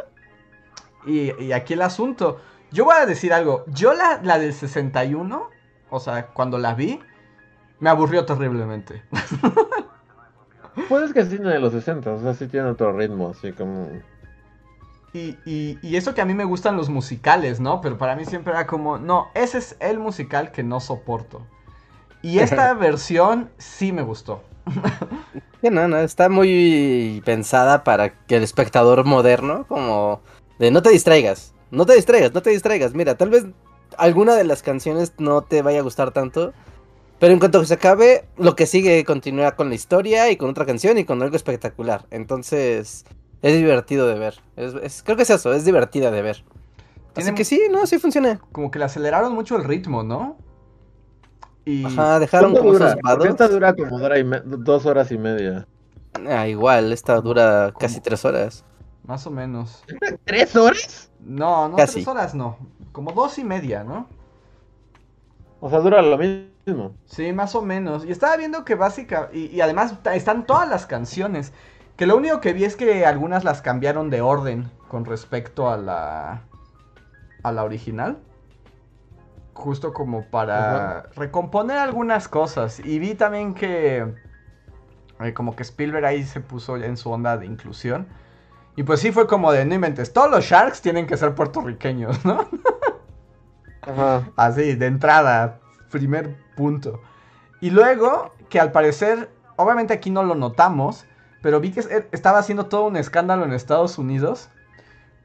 Y, 1.07 1.33
y 1.43 1.53
aquí 1.53 1.75
el 1.75 1.83
asunto. 1.83 2.41
Yo 2.71 2.85
voy 2.85 2.97
a 2.97 3.07
decir 3.07 3.33
algo. 3.33 3.65
Yo 3.69 3.95
la, 3.95 4.21
la 4.23 4.39
del 4.39 4.53
61, 4.53 5.51
o 5.91 6.01
sea, 6.01 6.27
cuando 6.29 6.59
la 6.59 6.75
vi, 6.75 7.01
me 7.81 7.91
aburrió 7.91 8.25
terriblemente. 8.25 9.03
Pues 10.89 11.05
es 11.05 11.13
que 11.13 11.21
es 11.21 11.29
cine 11.29 11.49
de 11.51 11.59
los 11.59 11.73
60, 11.73 12.13
o 12.13 12.21
sea, 12.21 12.35
sí 12.35 12.47
tiene 12.47 12.69
otro 12.69 12.93
ritmo, 12.93 13.31
así 13.31 13.53
como. 13.53 13.89
Y, 15.13 15.37
y- 15.45 15.79
y 15.83 15.97
eso 15.97 16.15
que 16.15 16.21
a 16.21 16.25
mí 16.25 16.35
me 16.35 16.45
gustan 16.45 16.77
los 16.77 16.89
musicales, 16.89 17.61
¿no? 17.61 17.81
Pero 17.81 17.99
para 17.99 18.15
mí 18.15 18.25
siempre 18.25 18.53
era 18.53 18.67
como, 18.67 18.99
no, 18.99 19.29
ese 19.35 19.59
es 19.59 19.77
el 19.81 19.99
musical 19.99 20.53
que 20.53 20.63
no 20.63 20.81
soporto. 20.81 21.43
Y 22.23 22.39
esta 22.41 22.75
versión 22.75 23.51
sí 23.59 23.93
me 23.93 24.03
gustó. 24.03 24.43
Sí, 25.61 25.71
no, 25.71 25.89
no, 25.89 25.97
está 25.99 26.29
muy 26.29 27.23
pensada 27.25 27.83
para 27.83 28.11
que 28.27 28.37
el 28.37 28.43
espectador 28.43 29.05
moderno, 29.05 29.67
como 29.67 30.21
de 30.59 30.71
no 30.71 30.83
te 30.83 30.91
distraigas, 30.91 31.55
no 31.71 31.87
te 31.87 31.95
distraigas, 31.95 32.33
no 32.35 32.43
te 32.43 32.51
distraigas. 32.51 32.95
Mira, 32.95 33.17
tal 33.17 33.31
vez 33.31 33.47
alguna 33.97 34.35
de 34.37 34.45
las 34.45 34.63
canciones 34.63 35.15
no 35.19 35.43
te 35.43 35.63
vaya 35.63 35.81
a 35.81 35.83
gustar 35.83 36.13
tanto, 36.13 36.53
pero 37.19 37.33
en 37.33 37.39
cuanto 37.39 37.65
se 37.65 37.75
acabe, 37.75 38.25
lo 38.37 38.55
que 38.57 38.67
sigue 38.67 39.05
continúa 39.05 39.53
con 39.57 39.69
la 39.69 39.75
historia 39.75 40.31
y 40.31 40.37
con 40.37 40.51
otra 40.51 40.67
canción 40.67 40.99
y 40.99 41.05
con 41.05 41.23
algo 41.23 41.37
espectacular. 41.37 42.07
Entonces, 42.11 43.05
es 43.43 43.57
divertido 43.57 44.07
de 44.07 44.19
ver. 44.19 44.35
Es, 44.57 44.75
es- 44.75 45.03
creo 45.03 45.17
que 45.17 45.23
es 45.25 45.31
eso, 45.31 45.53
es 45.53 45.65
divertida 45.65 46.11
de 46.11 46.23
ver. 46.23 46.45
Tiene 47.15 47.31
Así 47.31 47.37
que 47.37 47.45
sí, 47.45 47.63
no, 47.71 47.87
sí 47.87 47.99
funciona. 47.99 48.41
Como 48.53 48.71
que 48.71 48.79
le 48.79 48.85
aceleraron 48.85 49.35
mucho 49.35 49.57
el 49.57 49.65
ritmo, 49.65 50.03
¿no? 50.03 50.37
Y 51.65 51.85
Ajá, 51.85 52.19
dejaron 52.19 52.53
¿Cuánto 52.53 52.61
como 52.61 52.73
dura? 52.79 53.29
esta 53.29 53.49
dura 53.49 53.75
como 53.75 54.17
y 54.17 54.25
me- 54.25 54.41
dos 54.45 54.87
horas 54.87 55.11
y 55.11 55.19
media. 55.19 55.67
Ah, 56.27 56.49
igual, 56.49 56.93
esta 56.93 57.21
dura 57.21 57.73
casi 57.79 57.95
¿Cómo? 57.95 58.05
tres 58.05 58.25
horas. 58.25 58.65
más 59.05 59.27
o 59.27 59.31
menos. 59.31 59.85
¿Tres 60.25 60.55
horas? 60.57 61.11
No, 61.21 61.69
no, 61.69 61.77
Casi. 61.77 61.95
tres 61.95 62.09
horas 62.09 62.35
no. 62.35 62.59
Como 62.93 63.13
dos 63.13 63.39
y 63.39 63.45
media, 63.45 63.85
¿no? 63.85 64.07
O 65.61 65.69
sea, 65.71 65.81
dura 65.81 66.03
lo 66.03 66.17
mismo. 66.19 66.58
Sí, 67.07 67.33
más 67.33 67.55
o 67.55 67.63
menos. 67.63 68.05
Y 68.05 68.11
estaba 68.11 68.37
viendo 68.37 68.65
que 68.65 68.75
básica 68.75 69.31
y, 69.33 69.47
y 69.47 69.61
además 69.61 69.95
están 70.13 70.47
todas 70.47 70.69
las 70.69 70.87
canciones. 70.87 71.53
Que 71.97 72.07
lo 72.07 72.17
único 72.17 72.41
que 72.41 72.53
vi 72.53 72.65
es 72.65 72.77
que 72.77 73.05
algunas 73.07 73.45
las 73.45 73.61
cambiaron 73.63 74.11
de 74.11 74.21
orden 74.21 74.71
con 74.89 75.05
respecto 75.05 75.69
a 75.69 75.77
la 75.77 76.43
a 77.43 77.53
la 77.53 77.65
original. 77.65 78.19
Justo 79.55 79.93
como 79.93 80.25
para 80.27 81.11
recomponer 81.17 81.79
algunas 81.79 82.29
cosas. 82.29 82.81
Y 82.81 82.99
vi 82.99 83.15
también 83.15 83.55
que 83.55 84.07
eh, 85.21 85.35
como 85.35 85.57
que 85.57 85.63
Spielberg 85.63 86.05
ahí 86.05 86.25
se 86.25 86.41
puso 86.41 86.77
ya 86.77 86.87
en 86.87 86.97
su 86.97 87.11
onda 87.11 87.37
de 87.37 87.47
inclusión. 87.47 88.07
Y 88.77 88.85
pues 88.85 89.01
sí 89.01 89.11
fue 89.11 89.27
como 89.27 89.51
de 89.51 89.65
no 89.65 89.75
inventes, 89.75 90.13
todos 90.13 90.31
los 90.31 90.45
Sharks 90.45 90.81
tienen 90.81 91.07
que 91.07 91.17
ser 91.17 91.35
puertorriqueños, 91.35 92.25
¿no? 92.25 92.49
Ajá. 93.83 94.29
Así, 94.37 94.77
de 94.77 94.87
entrada, 94.87 95.59
primer 95.91 96.37
punto. 96.59 97.01
Y 97.61 97.71
luego, 97.71 98.33
que 98.51 98.59
al 98.59 98.73
parecer, 98.73 99.31
obviamente 99.57 99.95
aquí 99.95 100.11
no 100.11 100.25
lo 100.25 100.35
notamos, 100.35 101.07
pero 101.41 101.61
vi 101.61 101.71
que 101.71 101.81
es- 101.81 101.89
estaba 102.13 102.39
haciendo 102.41 102.67
todo 102.67 102.87
un 102.89 102.97
escándalo 102.97 103.45
en 103.45 103.53
Estados 103.53 103.97
Unidos 103.97 104.51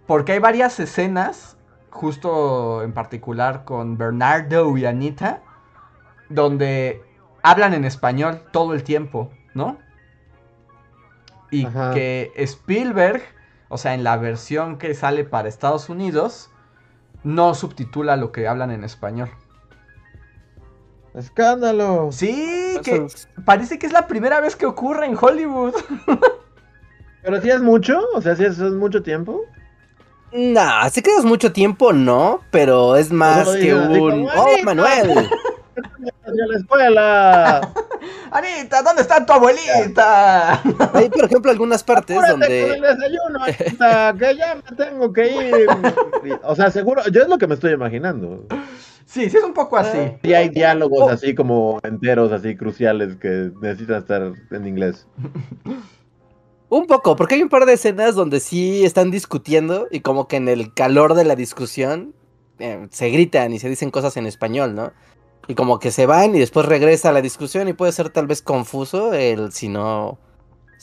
porque 0.06 0.34
hay 0.34 0.40
varias 0.40 0.80
escenas, 0.80 1.58
justo 1.90 2.84
en 2.84 2.94
particular 2.94 3.66
con 3.66 3.98
Bernardo 3.98 4.78
y 4.78 4.86
Anita, 4.86 5.42
donde 6.30 7.02
hablan 7.42 7.74
en 7.74 7.84
español 7.86 8.42
todo 8.52 8.74
el 8.74 8.84
tiempo, 8.84 9.32
¿no? 9.56 9.78
Y 11.52 11.66
Ajá. 11.66 11.94
que 11.94 12.32
Spielberg, 12.36 13.22
o 13.70 13.78
sea, 13.78 13.94
en 13.94 14.04
la 14.04 14.18
versión 14.18 14.78
que 14.78 14.94
sale 14.94 15.24
para 15.24 15.50
Estados 15.50 15.90
Unidos, 15.90 16.50
no 17.24 17.54
subtitula 17.54 18.18
lo 18.18 18.32
que 18.32 18.48
hablan 18.48 18.72
en 18.72 18.84
español. 18.84 19.30
¡Escándalo! 21.14 22.10
Sí, 22.12 22.74
Eso 22.74 22.82
que 22.82 23.08
parece 23.46 23.78
que 23.78 23.86
es 23.86 23.94
la 23.94 24.08
primera 24.08 24.40
vez 24.40 24.56
que 24.56 24.66
ocurre 24.66 25.06
en 25.06 25.18
Hollywood. 25.20 25.74
Pero 27.24 27.42
si 27.42 27.50
es 27.50 27.62
mucho, 27.62 28.02
o 28.14 28.22
sea, 28.22 28.36
si 28.36 28.44
es, 28.44 28.60
es 28.60 28.74
mucho 28.74 29.02
tiempo. 29.02 29.42
Nah, 30.34 30.90
si 30.90 31.02
quedas 31.02 31.24
mucho 31.24 31.54
tiempo, 31.54 31.94
no, 31.94 32.42
pero 32.50 32.96
es 32.96 33.12
más 33.12 33.48
que 33.50 33.76
un... 33.76 34.28
¡Oh. 34.36 34.64
Manuel! 34.64 35.12
¡Hacia 36.26 36.48
la 36.48 36.58
escuela! 36.58 37.74
Anita, 38.32 38.82
¿dónde 38.82 39.04
está 39.04 39.24
tu 39.24 39.32
abuelita? 39.32 40.60
Hay, 40.94 41.10
por 41.10 41.26
ejemplo, 41.26 41.52
algunas 41.52 41.84
partes 41.84 42.18
Apúrate 42.18 42.34
con 42.34 42.44
el 42.52 42.68
donde... 42.68 42.96
desayuno, 42.96 43.44
Anita, 43.44 44.16
que 44.18 44.36
ya 44.36 44.56
me 44.56 44.76
tengo 44.76 45.14
que 45.14 45.28
ir. 45.28 46.40
O 46.44 46.56
sea, 46.56 46.72
seguro, 46.72 47.04
yo 47.12 47.22
es 47.22 47.28
lo 47.28 47.38
que 47.38 47.46
me 47.46 47.54
estoy 47.54 47.74
imaginando. 47.74 48.48
Sí, 49.06 49.30
sí 49.30 49.38
es 49.38 49.44
un 49.44 49.54
poco 49.54 49.78
así. 49.78 49.98
Y 50.24 50.34
hay 50.34 50.50
diálogos 50.50 51.02
Oh. 51.02 51.10
así 51.10 51.36
como 51.36 51.80
enteros, 51.84 52.32
así 52.32 52.56
cruciales 52.56 53.16
que 53.18 53.52
necesitan 53.62 53.98
estar 53.98 54.34
en 54.52 54.68
inglés. 54.68 55.08
Un 56.70 56.88
poco, 56.88 57.16
porque 57.16 57.36
hay 57.36 57.44
un 57.44 57.50
par 57.50 57.66
de 57.68 57.74
escenas 57.74 58.16
donde 58.16 58.40
sí 58.40 58.84
están 58.84 59.12
discutiendo 59.12 59.88
y 59.92 60.00
como 60.00 60.28
que 60.28 60.38
en 60.38 60.48
el 60.48 60.74
calor 60.74 61.14
de 61.14 61.24
la 61.24 61.36
discusión 61.36 62.16
eh, 62.58 62.88
se 62.90 63.10
gritan 63.12 63.54
y 63.54 63.60
se 63.60 63.70
dicen 63.70 63.92
cosas 63.92 64.18
en 64.18 64.26
español, 64.26 64.74
¿no? 64.74 64.92
Y 65.48 65.54
como 65.54 65.78
que 65.78 65.92
se 65.92 66.08
van 66.08 66.36
y 66.36 66.40
después 66.40 66.66
regresa 66.66 67.10
a 67.10 67.12
la 67.12 67.22
discusión 67.22 67.68
y 67.68 67.74
puede 67.74 67.92
ser 67.92 68.10
tal 68.10 68.26
vez 68.26 68.42
confuso 68.42 69.14
el 69.14 69.52
si 69.52 69.68
no... 69.70 70.18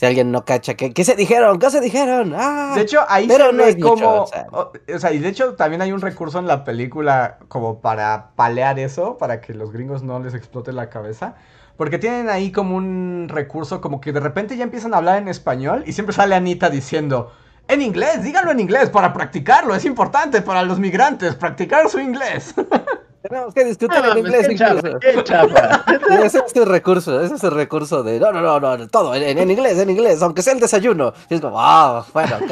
Si 0.00 0.06
alguien 0.06 0.32
no 0.32 0.46
cacha, 0.46 0.76
¿qué, 0.76 0.94
qué 0.94 1.04
se 1.04 1.14
dijeron? 1.14 1.58
¿Qué 1.58 1.68
se 1.68 1.78
dijeron? 1.78 2.32
¡Ah! 2.34 2.72
De 2.74 2.80
hecho, 2.80 3.00
ahí 3.06 3.28
Pero 3.28 3.48
se 3.48 3.52
no 3.52 3.64
ve 3.64 3.68
es 3.68 3.76
como. 3.76 4.22
o 4.22 4.26
sea. 4.26 4.46
o 4.50 4.98
sea, 4.98 5.12
y 5.12 5.18
de 5.18 5.28
hecho 5.28 5.56
también 5.56 5.82
hay 5.82 5.92
un 5.92 6.00
recurso 6.00 6.38
en 6.38 6.46
la 6.46 6.64
película 6.64 7.36
como 7.48 7.82
para 7.82 8.30
palear 8.34 8.78
eso, 8.78 9.18
para 9.18 9.42
que 9.42 9.52
los 9.52 9.72
gringos 9.72 10.02
no 10.02 10.18
les 10.18 10.32
explote 10.32 10.72
la 10.72 10.88
cabeza. 10.88 11.34
Porque 11.76 11.98
tienen 11.98 12.30
ahí 12.30 12.50
como 12.50 12.76
un 12.76 13.26
recurso, 13.28 13.82
como 13.82 14.00
que 14.00 14.12
de 14.12 14.20
repente 14.20 14.56
ya 14.56 14.64
empiezan 14.64 14.94
a 14.94 14.96
hablar 14.96 15.18
en 15.18 15.28
español 15.28 15.84
y 15.86 15.92
siempre 15.92 16.14
sale 16.14 16.34
Anita 16.34 16.70
diciendo. 16.70 17.30
En 17.68 17.82
inglés, 17.82 18.22
díganlo 18.22 18.52
en 18.52 18.60
inglés 18.60 18.88
para 18.88 19.12
practicarlo, 19.12 19.74
es 19.74 19.84
importante 19.84 20.40
para 20.40 20.62
los 20.62 20.78
migrantes, 20.78 21.34
practicar 21.34 21.90
su 21.90 22.00
inglés. 22.00 22.54
Tenemos 23.22 23.52
que 23.52 23.64
discutir 23.64 23.98
Ah, 24.02 24.12
en 24.12 24.18
inglés 24.18 24.46
qué 24.46 24.52
incluso. 24.54 24.98
qué 24.98 25.24
chafa. 25.24 25.84
Ese 26.24 26.38
es 26.38 26.56
el 26.56 26.66
recurso, 26.66 27.20
ese 27.20 27.34
es 27.34 27.44
el 27.44 27.50
recurso 27.50 28.02
de 28.02 28.18
no, 28.18 28.32
no, 28.32 28.40
no, 28.40 28.76
no, 28.78 28.88
todo 28.88 29.14
en, 29.14 29.38
en 29.38 29.50
inglés, 29.50 29.78
en 29.78 29.90
inglés, 29.90 30.22
aunque 30.22 30.40
sea 30.42 30.54
el 30.54 30.60
desayuno. 30.60 31.12
Y 31.28 31.34
es 31.34 31.40
como, 31.40 31.60
ah, 31.60 32.04
bueno, 32.14 32.36
ok. 32.36 32.50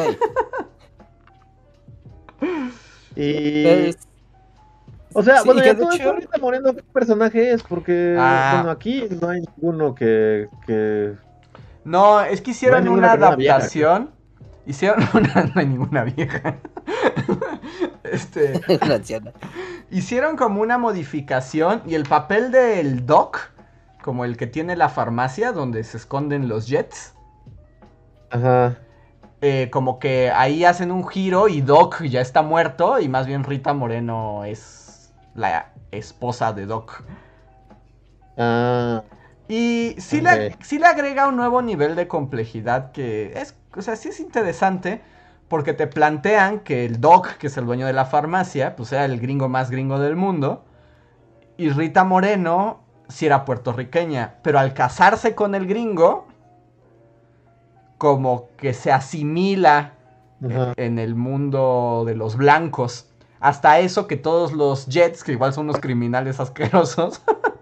Y. 3.16 3.66
Es- 3.66 3.99
O 5.14 5.23
sea, 5.23 5.39
Sí, 5.39 5.47
bueno, 5.47 5.64
ya 5.64 5.75
todo 5.77 5.91
hecho- 5.93 6.11
ahorita 6.11 6.39
Moreno, 6.39 6.75
¿qué 6.75 6.83
personaje 6.83 7.53
es? 7.53 7.62
Porque, 7.62 8.14
Ah. 8.19 8.57
bueno, 8.57 8.71
aquí 8.71 9.09
no 9.21 9.29
hay 9.31 9.41
ninguno 9.41 9.95
que. 9.95 10.49
que... 10.66 11.14
No, 11.85 12.21
es 12.21 12.41
que 12.43 12.51
hicieron 12.51 12.85
No 12.85 12.93
una 12.93 13.12
persona 13.12 13.37
vieja. 13.37 13.55
adaptación. 13.55 14.11
Hicieron 14.66 14.99
una. 15.14 15.45
No 15.45 15.53
hay 15.61 15.66
ninguna 15.66 16.05
vieja. 16.05 16.57
este. 18.05 18.61
una 18.83 18.97
anciana. 18.97 19.33
Hicieron 19.91 20.37
como 20.37 20.61
una 20.61 20.79
modificación 20.79 21.83
y 21.87 21.95
el 21.95 22.05
papel 22.05 22.51
del 22.51 23.07
Doc, 23.07 23.51
como 24.03 24.24
el 24.24 24.37
que 24.37 24.47
tiene 24.47 24.76
la 24.76 24.89
farmacia 24.89 25.53
donde 25.53 25.85
se 25.85 25.97
esconden 25.97 26.49
los 26.49 26.66
jets, 26.66 27.14
Ajá. 28.31 28.76
eh, 29.41 29.68
como 29.70 29.99
que 29.99 30.31
ahí 30.31 30.64
hacen 30.64 30.91
un 30.93 31.07
giro 31.07 31.49
y 31.49 31.61
Doc 31.61 32.03
ya 32.05 32.20
está 32.20 32.43
muerto 32.43 33.01
y 33.01 33.09
más 33.09 33.26
bien 33.26 33.45
Rita 33.45 33.72
Moreno 33.72 34.45
es 34.45 35.12
la 35.35 35.72
esposa 35.91 36.53
de 36.53 36.66
Doc. 36.66 37.03
Ah. 38.37 39.03
Y 39.49 39.95
sí, 39.99 40.20
le, 40.20 40.57
sí 40.62 40.79
le 40.79 40.87
agrega 40.87 41.26
un 41.26 41.37
nuevo 41.37 41.62
nivel 41.62 41.97
de 41.97 42.07
complejidad 42.07 42.93
que 42.93 43.33
es, 43.35 43.55
o 43.74 43.81
sea, 43.81 43.97
sí 43.97 44.11
es 44.11 44.20
interesante 44.20 45.01
porque 45.49 45.73
te 45.73 45.87
plantean 45.87 46.61
que 46.61 46.85
el 46.85 47.01
Doc, 47.01 47.37
que 47.39 47.49
es 47.49 47.57
el 47.57 47.67
dueño 47.67 47.87
de 47.87 47.93
la 47.93 48.05
farmacia, 48.05 48.77
pues 48.77 48.93
era 48.93 49.05
el 49.05 49.21
gringo 49.21 49.49
más 49.49 49.71
gringo 49.71 49.99
del 49.99 50.17
mundo. 50.17 50.65
Y 51.57 51.71
Rita 51.71 52.05
Moreno 52.05 52.81
sí 53.09 53.27
era 53.27 53.45
puertorriqueña, 53.45 54.37
pero 54.43 54.59
al 54.59 54.75
casarse 54.75 55.35
con 55.35 55.55
el 55.55 55.67
gringo, 55.67 56.27
como 57.97 58.49
que 58.57 58.75
se 58.75 58.93
asimila 58.93 59.95
en 60.77 60.99
el 60.99 61.15
mundo 61.15 62.05
de 62.07 62.15
los 62.15 62.37
blancos. 62.37 63.11
Hasta 63.41 63.79
eso 63.81 64.07
que 64.07 64.17
todos 64.17 64.53
los 64.53 64.87
Jets, 64.87 65.25
que 65.25 65.33
igual 65.33 65.53
son 65.53 65.65
unos 65.69 65.81
criminales 65.81 66.41
asquerosos, 66.41 67.23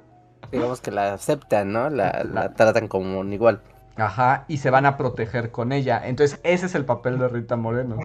Digamos 0.52 0.80
que 0.80 0.90
la 0.90 1.14
aceptan, 1.14 1.72
¿no? 1.72 1.90
La, 1.90 2.24
la 2.24 2.54
tratan 2.54 2.88
como 2.88 3.18
un 3.18 3.32
igual. 3.32 3.62
Ajá, 3.96 4.44
y 4.48 4.58
se 4.58 4.70
van 4.70 4.84
a 4.86 4.96
proteger 4.96 5.50
con 5.50 5.72
ella. 5.72 6.00
Entonces, 6.04 6.38
ese 6.42 6.66
es 6.66 6.74
el 6.74 6.84
papel 6.84 7.18
de 7.18 7.28
Rita 7.28 7.56
Moreno. 7.56 7.98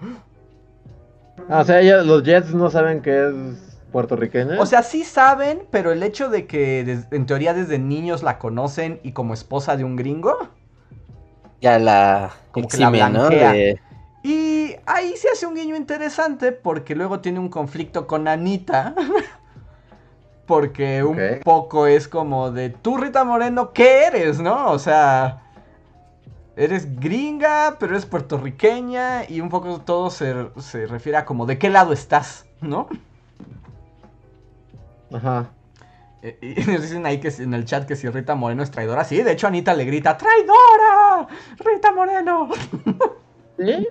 Ah, 1.50 1.60
o 1.60 1.64
sea, 1.66 1.82
ella- 1.82 2.02
los 2.04 2.24
Jets 2.24 2.54
no 2.54 2.70
saben 2.70 3.02
que 3.02 3.28
es 3.28 3.34
puertorriqueña. 3.92 4.60
O 4.60 4.66
sea, 4.66 4.84
sí 4.84 5.04
saben, 5.04 5.64
pero 5.70 5.92
el 5.92 6.02
hecho 6.04 6.30
de 6.30 6.48
que 6.48 6.84
des- 6.86 7.08
en 7.12 7.26
teoría 7.26 7.54
desde 7.54 7.78
niños 7.78 8.24
la 8.24 8.40
conocen 8.40 9.00
y 9.04 9.12
como 9.12 9.34
esposa 9.34 9.76
de 9.76 9.84
un 9.84 9.98
gringo. 9.98 10.38
Ya 11.60 11.78
la 11.78 12.32
Como 12.52 12.68
que 12.70 12.78
la 12.78 12.88
exime, 12.88 13.10
¿no? 13.12 13.28
blanquea. 13.28 13.52
De- 13.52 13.80
Y 14.24 14.76
ahí 14.86 15.16
se 15.18 15.30
hace 15.30 15.46
un 15.46 15.56
guiño 15.56 15.76
interesante 15.76 16.52
porque 16.52 16.96
luego 16.96 17.20
tiene 17.20 17.40
un 17.40 17.50
conflicto 17.50 18.08
con 18.08 18.28
Anita. 18.28 18.96
Porque 20.46 21.02
un 21.04 21.18
poco 21.46 21.88
es 21.88 22.10
como 22.10 22.52
de, 22.52 22.70
tú 22.72 22.98
Rita 22.98 23.24
Moreno, 23.24 23.72
¿qué 23.72 24.06
eres? 24.06 24.40
¿No? 24.42 24.72
O 24.72 24.80
sea, 24.80 25.44
eres 26.64 27.00
gringa, 27.00 27.78
pero 27.80 27.94
eres 27.94 28.06
puertorriqueña 28.06 29.30
y 29.30 29.42
un 29.42 29.50
poco 29.50 29.82
todo 29.82 30.10
se, 30.10 30.34
se 30.60 30.86
refiere 30.88 31.18
a 31.18 31.26
como, 31.26 31.46
¿de 31.46 31.58
qué 31.58 31.70
lado 31.70 31.94
estás? 31.94 32.46
¿No? 32.62 32.88
Ajá. 35.14 35.50
Eh, 36.22 36.38
Y 36.42 36.72
nos 36.72 36.82
dicen 36.84 37.06
ahí 37.06 37.20
que 37.20 37.30
en 37.40 37.54
el 37.54 37.66
chat 37.66 37.86
que 37.88 37.96
si 37.96 38.08
Rita 38.10 38.36
Moreno 38.36 38.64
es 38.64 38.72
traidora. 38.72 39.04
Sí, 39.04 39.22
de 39.24 39.32
hecho 39.32 39.48
Anita 39.48 39.74
le 39.74 39.86
grita, 39.86 40.18
¡traidora! 40.18 41.28
¡Rita 41.58 41.92
Moreno! 41.92 42.50
¿Sí? 43.60 43.88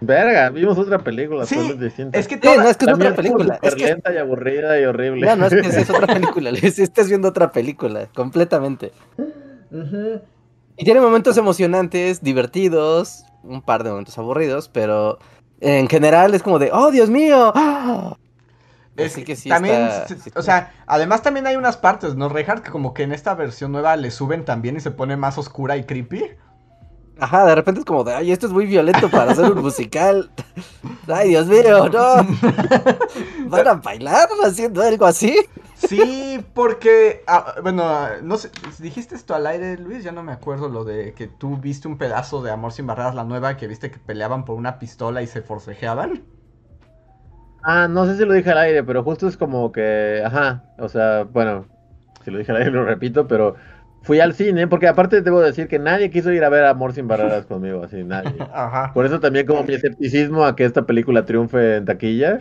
Verga, 0.00 0.50
vimos 0.50 0.76
otra 0.78 0.98
película. 0.98 1.46
Sí. 1.46 1.56
Es 2.12 2.28
que 2.28 2.34
Sí, 2.34 2.40
toda- 2.40 2.56
no, 2.62 2.68
es 2.68 2.76
que 2.76 2.84
es 2.84 2.92
otra 2.92 3.14
película. 3.14 3.58
Es 3.62 3.74
que, 3.74 3.86
lenta 3.86 4.12
y 4.12 4.18
aburrida 4.18 4.78
y 4.78 4.84
horrible. 4.84 5.26
no, 5.26 5.36
no, 5.36 5.46
es 5.46 5.54
que 5.54 5.60
es 5.80 5.90
otra 5.90 6.06
película. 6.06 6.50
Es- 6.50 6.78
Estás 6.78 7.08
viendo 7.08 7.28
otra 7.28 7.50
película, 7.50 8.08
completamente. 8.14 8.92
Ujú. 9.70 10.20
Y 10.76 10.84
tiene 10.84 11.00
momentos 11.00 11.36
emocionantes, 11.36 12.22
divertidos, 12.22 13.24
un 13.42 13.62
par 13.62 13.84
de 13.84 13.90
momentos 13.90 14.18
aburridos, 14.18 14.68
pero 14.68 15.18
en 15.60 15.88
general 15.88 16.34
es 16.34 16.42
como 16.42 16.58
de, 16.58 16.70
¡oh, 16.72 16.90
Dios 16.90 17.10
mío! 17.10 17.52
¡Ah! 17.54 18.16
Es 18.96 19.12
Así 19.12 19.24
que 19.24 19.34
sí 19.34 19.48
también, 19.48 19.82
está- 19.86 20.06
sí 20.16 20.30
o 20.36 20.42
sea, 20.42 20.72
además 20.86 21.22
también 21.22 21.46
hay 21.48 21.56
unas 21.56 21.76
partes, 21.76 22.14
¿no, 22.14 22.28
Reinhardt? 22.28 22.62
Que 22.62 22.70
como 22.70 22.94
que 22.94 23.02
en 23.02 23.12
esta 23.12 23.34
versión 23.34 23.72
nueva 23.72 23.96
le 23.96 24.10
suben 24.12 24.44
también 24.44 24.76
y 24.76 24.80
se 24.80 24.92
pone 24.92 25.16
más 25.16 25.36
oscura 25.36 25.76
y 25.76 25.84
creepy. 25.84 26.24
Ajá, 27.18 27.46
de 27.46 27.54
repente 27.54 27.80
es 27.80 27.86
como 27.86 28.02
de, 28.02 28.12
ay, 28.12 28.32
esto 28.32 28.46
es 28.46 28.52
muy 28.52 28.66
violento 28.66 29.08
para 29.08 29.32
hacer 29.32 29.52
un 29.52 29.62
musical. 29.62 30.30
Ay, 31.06 31.28
Dios 31.30 31.46
mío, 31.46 31.88
no. 31.88 32.26
¿Van 33.48 33.68
a 33.68 33.74
bailar 33.74 34.28
haciendo 34.44 34.82
algo 34.82 35.04
así? 35.04 35.36
Sí, 35.76 36.44
porque, 36.54 37.22
ah, 37.26 37.56
bueno, 37.62 37.84
no 38.22 38.36
sé, 38.38 38.50
dijiste 38.78 39.14
esto 39.14 39.34
al 39.34 39.46
aire, 39.46 39.76
Luis, 39.76 40.02
ya 40.02 40.12
no 40.12 40.22
me 40.22 40.32
acuerdo 40.32 40.68
lo 40.68 40.84
de 40.84 41.12
que 41.12 41.26
tú 41.28 41.58
viste 41.58 41.88
un 41.88 41.98
pedazo 41.98 42.42
de 42.42 42.50
Amor 42.50 42.72
sin 42.72 42.86
Barreras, 42.86 43.14
la 43.14 43.24
nueva, 43.24 43.56
que 43.56 43.66
viste 43.66 43.90
que 43.90 43.98
peleaban 43.98 44.44
por 44.44 44.56
una 44.56 44.78
pistola 44.78 45.20
y 45.22 45.26
se 45.26 45.42
forcejeaban. 45.42 46.24
Ah, 47.62 47.86
no 47.88 48.06
sé 48.06 48.16
si 48.16 48.24
lo 48.24 48.34
dije 48.34 48.50
al 48.50 48.58
aire, 48.58 48.82
pero 48.82 49.02
justo 49.04 49.28
es 49.28 49.36
como 49.36 49.72
que, 49.72 50.22
ajá, 50.24 50.64
o 50.78 50.88
sea, 50.88 51.24
bueno, 51.24 51.66
si 52.24 52.30
lo 52.30 52.38
dije 52.38 52.52
al 52.52 52.58
aire 52.58 52.70
lo 52.70 52.84
repito, 52.84 53.26
pero 53.26 53.56
fui 54.04 54.20
al 54.20 54.34
cine, 54.34 54.68
porque 54.68 54.86
aparte 54.86 55.22
debo 55.22 55.40
decir 55.40 55.66
que 55.66 55.78
nadie 55.78 56.10
quiso 56.10 56.30
ir 56.30 56.44
a 56.44 56.50
ver 56.50 56.64
Amor 56.66 56.92
sin 56.92 57.08
barreras 57.08 57.46
conmigo, 57.46 57.82
así, 57.82 58.04
nadie. 58.04 58.34
Ajá. 58.52 58.92
Por 58.92 59.06
eso 59.06 59.18
también 59.18 59.46
como 59.46 59.64
mi 59.64 59.74
escepticismo 59.74 60.44
a 60.44 60.54
que 60.54 60.64
esta 60.64 60.84
película 60.84 61.24
triunfe 61.24 61.76
en 61.76 61.86
taquilla, 61.86 62.38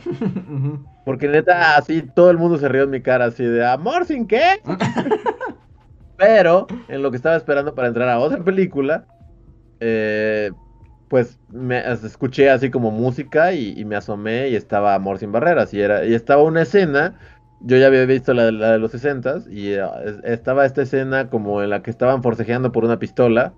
porque 1.06 1.30
neta, 1.30 1.78
así 1.78 2.02
todo 2.02 2.30
el 2.32 2.38
mundo 2.38 2.58
se 2.58 2.68
rió 2.68 2.84
en 2.84 2.90
mi 2.90 3.02
cara, 3.02 3.26
así 3.26 3.46
de, 3.46 3.66
¿amor 3.66 4.06
sin 4.06 4.28
qué? 4.28 4.44
Pero, 6.18 6.68
en 6.90 7.02
lo 7.02 7.12
que 7.12 7.18
estaba 7.18 7.38
esperando 7.38 7.74
para 7.74 7.88
entrar 7.88 8.10
a 8.10 8.20
otra 8.20 8.44
película, 8.44 9.06
eh, 9.80 10.52
pues 11.08 11.40
me 11.50 11.80
escuché 11.92 12.50
así 12.50 12.72
como 12.72 12.92
música 12.92 13.54
y, 13.54 13.80
y 13.80 13.86
me 13.86 13.96
asomé 13.96 14.50
y 14.50 14.56
estaba 14.56 14.96
Amor 14.96 15.18
sin 15.18 15.32
barreras 15.32 15.74
y 15.74 15.80
era 15.80 16.06
y 16.06 16.14
estaba 16.14 16.44
una 16.44 16.64
escena 16.64 17.16
yo 17.64 17.78
ya 17.78 17.88
había 17.88 18.06
visto 18.06 18.34
la, 18.34 18.52
la 18.52 18.74
de 18.74 18.80
los 18.80 18.92
60 18.92 19.40
y 19.50 19.70
eh, 19.74 19.86
es- 20.06 20.24
estaba 20.24 20.66
esta 20.66 20.82
escena 20.84 21.30
como 21.30 21.62
en 21.64 21.70
la 21.72 21.82
que 21.84 21.92
estaban 21.92 22.24
forcejeando 22.24 22.72
por 22.72 22.86
una 22.86 23.00
pistola 23.00 23.54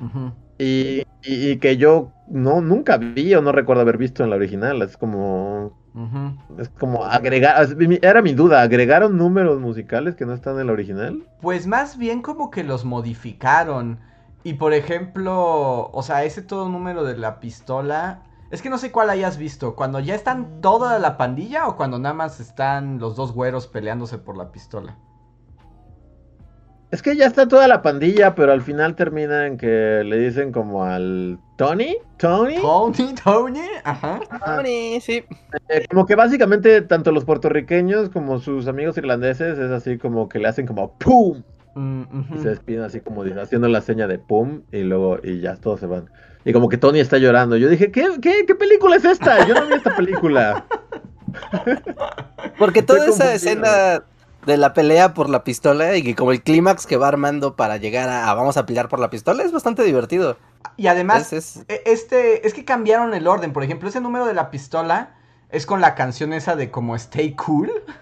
Ujú. 0.00 0.32
y, 0.58 1.00
y- 1.22 1.50
y 1.50 1.58
que 1.58 1.76
yo 1.76 2.12
no 2.28 2.60
nunca 2.60 2.96
vi 2.98 3.34
o 3.34 3.42
no 3.42 3.52
recuerdo 3.52 3.82
haber 3.82 3.98
visto 3.98 4.22
en 4.24 4.30
la 4.30 4.36
original. 4.36 4.82
Es 4.82 4.96
como 4.96 5.72
Ujú. 5.94 6.32
es 6.58 6.68
como 6.70 7.04
agregar 7.04 7.66
era 8.02 8.22
mi 8.22 8.32
duda, 8.34 8.62
agregaron 8.62 9.16
números 9.16 9.60
musicales 9.60 10.14
que 10.16 10.26
no 10.26 10.34
están 10.34 10.58
en 10.60 10.66
la 10.66 10.72
original. 10.72 11.22
Pues 11.40 11.66
más 11.66 11.98
bien 11.98 12.22
como 12.22 12.50
que 12.50 12.64
los 12.64 12.84
modificaron. 12.84 13.98
Y 14.44 14.54
por 14.54 14.72
ejemplo, 14.74 15.90
o 15.92 16.02
sea, 16.02 16.24
ese 16.24 16.42
todo 16.42 16.68
número 16.68 17.04
de 17.04 17.16
la 17.16 17.40
pistola. 17.40 18.22
Es 18.52 18.60
que 18.60 18.68
no 18.68 18.76
sé 18.76 18.92
cuál 18.92 19.08
hayas 19.08 19.38
visto. 19.38 19.74
Cuando 19.74 19.98
ya 19.98 20.14
están 20.14 20.60
toda 20.60 20.98
la 20.98 21.16
pandilla 21.16 21.66
o 21.66 21.76
cuando 21.76 21.98
nada 21.98 22.14
más 22.14 22.38
están 22.38 22.98
los 22.98 23.16
dos 23.16 23.32
güeros 23.32 23.66
peleándose 23.66 24.18
por 24.18 24.36
la 24.36 24.52
pistola. 24.52 24.98
Es 26.90 27.00
que 27.00 27.16
ya 27.16 27.24
está 27.24 27.48
toda 27.48 27.66
la 27.66 27.80
pandilla, 27.80 28.34
pero 28.34 28.52
al 28.52 28.60
final 28.60 28.94
termina 28.94 29.46
en 29.46 29.56
que 29.56 30.02
le 30.04 30.18
dicen 30.18 30.52
como 30.52 30.84
al 30.84 31.38
Tony, 31.56 31.96
Tony, 32.18 32.56
Tony, 32.60 33.14
Tony, 33.24 33.60
ajá. 33.84 34.20
Tony, 34.44 35.00
sí. 35.00 35.24
Eh, 35.70 35.86
como 35.88 36.04
que 36.04 36.14
básicamente 36.14 36.82
tanto 36.82 37.10
los 37.10 37.24
puertorriqueños 37.24 38.10
como 38.10 38.38
sus 38.38 38.66
amigos 38.66 38.98
irlandeses 38.98 39.58
es 39.58 39.70
así 39.70 39.96
como 39.96 40.28
que 40.28 40.38
le 40.38 40.48
hacen 40.48 40.66
como 40.66 40.92
¡pum! 40.98 41.42
Mm. 41.74 42.34
Y 42.34 42.38
se 42.40 42.50
despiden 42.50 42.82
así 42.82 43.00
como 43.00 43.22
haciendo 43.22 43.68
la 43.68 43.80
seña 43.80 44.06
de 44.06 44.18
¡pum! 44.18 44.60
y 44.70 44.82
luego 44.82 45.16
y 45.22 45.40
ya 45.40 45.56
todos 45.56 45.80
se 45.80 45.86
van. 45.86 46.10
Y 46.44 46.52
como 46.52 46.68
que 46.68 46.76
Tony 46.76 47.00
está 47.00 47.18
llorando. 47.18 47.56
Yo 47.56 47.68
dije, 47.68 47.90
¿qué, 47.92 48.08
qué, 48.20 48.44
qué 48.46 48.54
película 48.54 48.96
es 48.96 49.04
esta? 49.04 49.46
Yo 49.46 49.54
no 49.54 49.66
vi 49.66 49.74
esta 49.74 49.94
película. 49.94 50.64
Porque 52.58 52.82
toda 52.82 53.06
esa 53.06 53.32
escena 53.34 54.04
de 54.46 54.56
la 54.56 54.72
pelea 54.74 55.14
por 55.14 55.30
la 55.30 55.44
pistola 55.44 55.96
y 55.96 56.02
que 56.02 56.14
como 56.16 56.32
el 56.32 56.42
clímax 56.42 56.86
que 56.86 56.96
va 56.96 57.08
armando 57.08 57.54
para 57.54 57.76
llegar 57.76 58.08
a, 58.08 58.28
a 58.28 58.34
vamos 58.34 58.56
a 58.56 58.66
pelear 58.66 58.88
por 58.88 58.98
la 58.98 59.08
pistola 59.10 59.42
es 59.44 59.52
bastante 59.52 59.82
divertido. 59.84 60.36
Y 60.76 60.88
además, 60.88 61.32
Es- 61.32 61.56
es- 61.58 61.64
e- 61.68 61.82
este, 61.86 62.46
es 62.46 62.54
que 62.54 62.64
cambiaron 62.64 63.14
el 63.14 63.26
orden. 63.28 63.52
Por 63.52 63.62
ejemplo, 63.62 63.88
ese 63.88 64.00
número 64.00 64.26
de 64.26 64.34
la 64.34 64.50
pistola 64.50 65.14
es 65.50 65.64
con 65.66 65.80
la 65.80 65.94
canción 65.94 66.32
esa 66.32 66.56
de 66.56 66.70
como 66.70 66.96
Stay 66.96 67.34
Cool. 67.34 67.70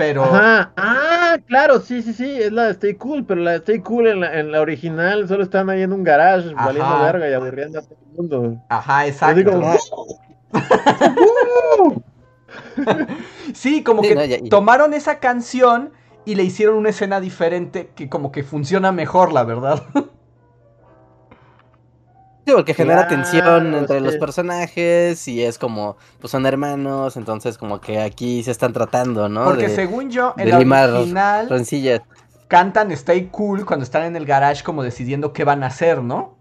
Pero. 0.00 0.24
Ajá. 0.24 0.72
Ah, 0.78 1.36
claro, 1.46 1.78
sí, 1.80 2.00
sí, 2.02 2.14
sí. 2.14 2.40
Es 2.40 2.50
la 2.52 2.64
de 2.64 2.70
Stay 2.72 2.94
Cool, 2.94 3.24
pero 3.26 3.42
la 3.42 3.50
de 3.50 3.56
Stay 3.58 3.80
Cool 3.80 4.06
en 4.06 4.20
la, 4.20 4.40
en 4.40 4.50
la 4.50 4.62
original 4.62 5.28
solo 5.28 5.42
están 5.42 5.68
ahí 5.68 5.82
en 5.82 5.92
un 5.92 6.02
garage 6.02 6.48
Ajá. 6.54 6.64
valiendo 6.66 6.98
verga 7.02 7.28
y 7.28 7.32
aburriendo 7.34 7.78
a 7.80 7.82
todo 7.82 7.98
el 8.10 8.16
mundo. 8.16 8.62
Ajá, 8.70 9.06
exacto. 9.06 9.36
digo. 9.38 9.62
Sí, 13.54 13.82
como 13.82 14.02
Sí, 14.02 14.08
que 14.10 14.14
no, 14.14 14.24
ya- 14.24 14.38
y- 14.38 14.48
tomaron 14.48 14.94
esa 14.94 15.18
canción 15.18 15.90
y 16.24 16.34
le 16.34 16.44
hicieron 16.44 16.76
una 16.76 16.90
escena 16.90 17.20
diferente 17.20 17.90
que 17.94 18.08
como 18.08 18.32
que 18.32 18.42
funciona 18.42 18.92
mejor, 18.92 19.32
la 19.32 19.44
verdad. 19.44 19.82
Sí, 22.46 22.52
porque 22.54 22.74
genera 22.74 23.06
Claro, 23.06 23.22
tensión 23.22 23.74
entre 23.74 23.98
sí. 23.98 24.04
los 24.04 24.16
personajes 24.16 25.28
y 25.28 25.42
es 25.42 25.58
como, 25.58 25.96
pues 26.20 26.30
son 26.30 26.46
hermanos, 26.46 27.16
entonces 27.16 27.58
como 27.58 27.80
que 27.80 28.00
aquí 28.00 28.42
se 28.42 28.50
están 28.50 28.72
tratando, 28.72 29.28
¿no? 29.28 29.44
Porque 29.44 29.68
de 29.68 29.74
según 29.74 30.10
yo, 30.10 30.34
en 30.38 30.46
de 30.46 30.50
la 30.50 30.58
original 30.58 31.48
cantan 32.48 32.90
Stay 32.92 33.26
Cool 33.26 33.64
cuando 33.64 33.84
están 33.84 34.04
en 34.04 34.16
el 34.16 34.26
garage 34.26 34.64
como 34.64 34.82
decidiendo 34.82 35.32
qué 35.32 35.44
van 35.44 35.62
a 35.62 35.66
hacer, 35.66 36.02
¿no? 36.02 36.36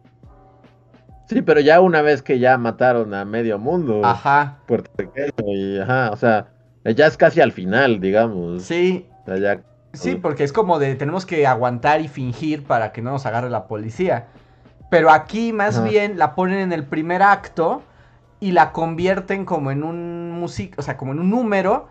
Sí, 1.28 1.44
pero 1.44 1.60
ya 1.60 1.80
una 1.80 2.02
vez 2.02 2.24
que 2.24 2.40
ya 2.40 2.58
mataron 2.58 3.14
a 3.14 3.24
medio 3.24 3.60
mundo 3.60 4.02
Ajá. 4.04 4.58
puertorriqueño 4.66 5.32
y 5.46 5.80
ajá, 5.80 6.10
o 6.12 6.16
sea, 6.16 6.48
ya 6.84 7.06
es 7.06 7.18
casi 7.18 7.40
al 7.42 7.52
final, 7.52 8.00
digamos. 8.00 8.64
Sí, 8.64 9.08
O 9.22 9.26
sea, 9.26 9.38
ya 9.38 9.62
Sí, 9.94 10.16
porque 10.16 10.44
es 10.44 10.54
como 10.54 10.78
de 10.80 10.96
tenemos 10.96 11.26
que 11.26 11.48
aguantar 11.48 12.02
y 12.02 12.08
fingir 12.08 12.64
para 12.64 12.92
que 12.92 13.02
no 13.02 13.12
nos 13.12 13.26
agarre 13.26 13.50
la 13.50 13.68
policía. 13.68 14.28
Pero 14.90 15.12
aquí 15.12 15.54
más 15.54 15.84
bien 15.84 16.18
la 16.18 16.34
ponen 16.36 16.60
en 16.60 16.74
el 16.74 16.86
primer 16.86 17.22
acto 17.22 17.84
y 18.40 18.52
la 18.52 18.72
convierten 18.72 19.46
como 19.46 19.72
en 19.72 19.84
un 19.84 20.32
músico, 20.32 20.76
o 20.80 20.82
sea, 20.82 20.98
como 20.98 21.12
en 21.12 21.20
un 21.20 21.30
número 21.30 21.88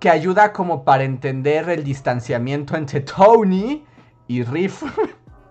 que 0.00 0.10
ayuda 0.10 0.52
como 0.52 0.84
para 0.84 1.04
entender 1.04 1.68
el 1.68 1.84
distanciamiento 1.84 2.76
entre 2.76 3.00
Tony 3.16 3.84
y 4.26 4.42
Riff, 4.42 4.82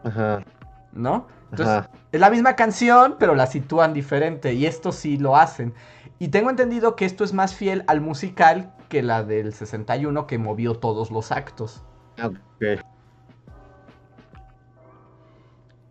Ajá, 0.03 0.43
¿no? 0.91 1.27
Entonces, 1.51 1.75
ajá. 1.77 1.89
es 2.11 2.19
la 2.19 2.29
misma 2.29 2.55
canción, 2.55 3.15
pero 3.19 3.35
la 3.35 3.47
sitúan 3.47 3.93
diferente 3.93 4.53
y 4.53 4.65
esto 4.65 4.91
sí 4.91 5.17
lo 5.17 5.35
hacen. 5.35 5.73
Y 6.19 6.29
tengo 6.29 6.49
entendido 6.49 6.95
que 6.95 7.05
esto 7.05 7.23
es 7.23 7.33
más 7.33 7.55
fiel 7.55 7.83
al 7.87 8.01
musical 8.01 8.73
que 8.89 9.01
la 9.03 9.23
del 9.23 9.53
61 9.53 10.27
que 10.27 10.37
movió 10.37 10.75
todos 10.75 11.11
los 11.11 11.31
actos. 11.31 11.83
Ok. 12.21 12.81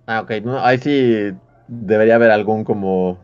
Ah, 0.08 0.22
ok. 0.22 0.30
No, 0.42 0.58
ahí 0.64 0.78
sí 0.78 1.32
debería 1.68 2.14
haber 2.14 2.30
algún 2.30 2.64
como 2.64 3.18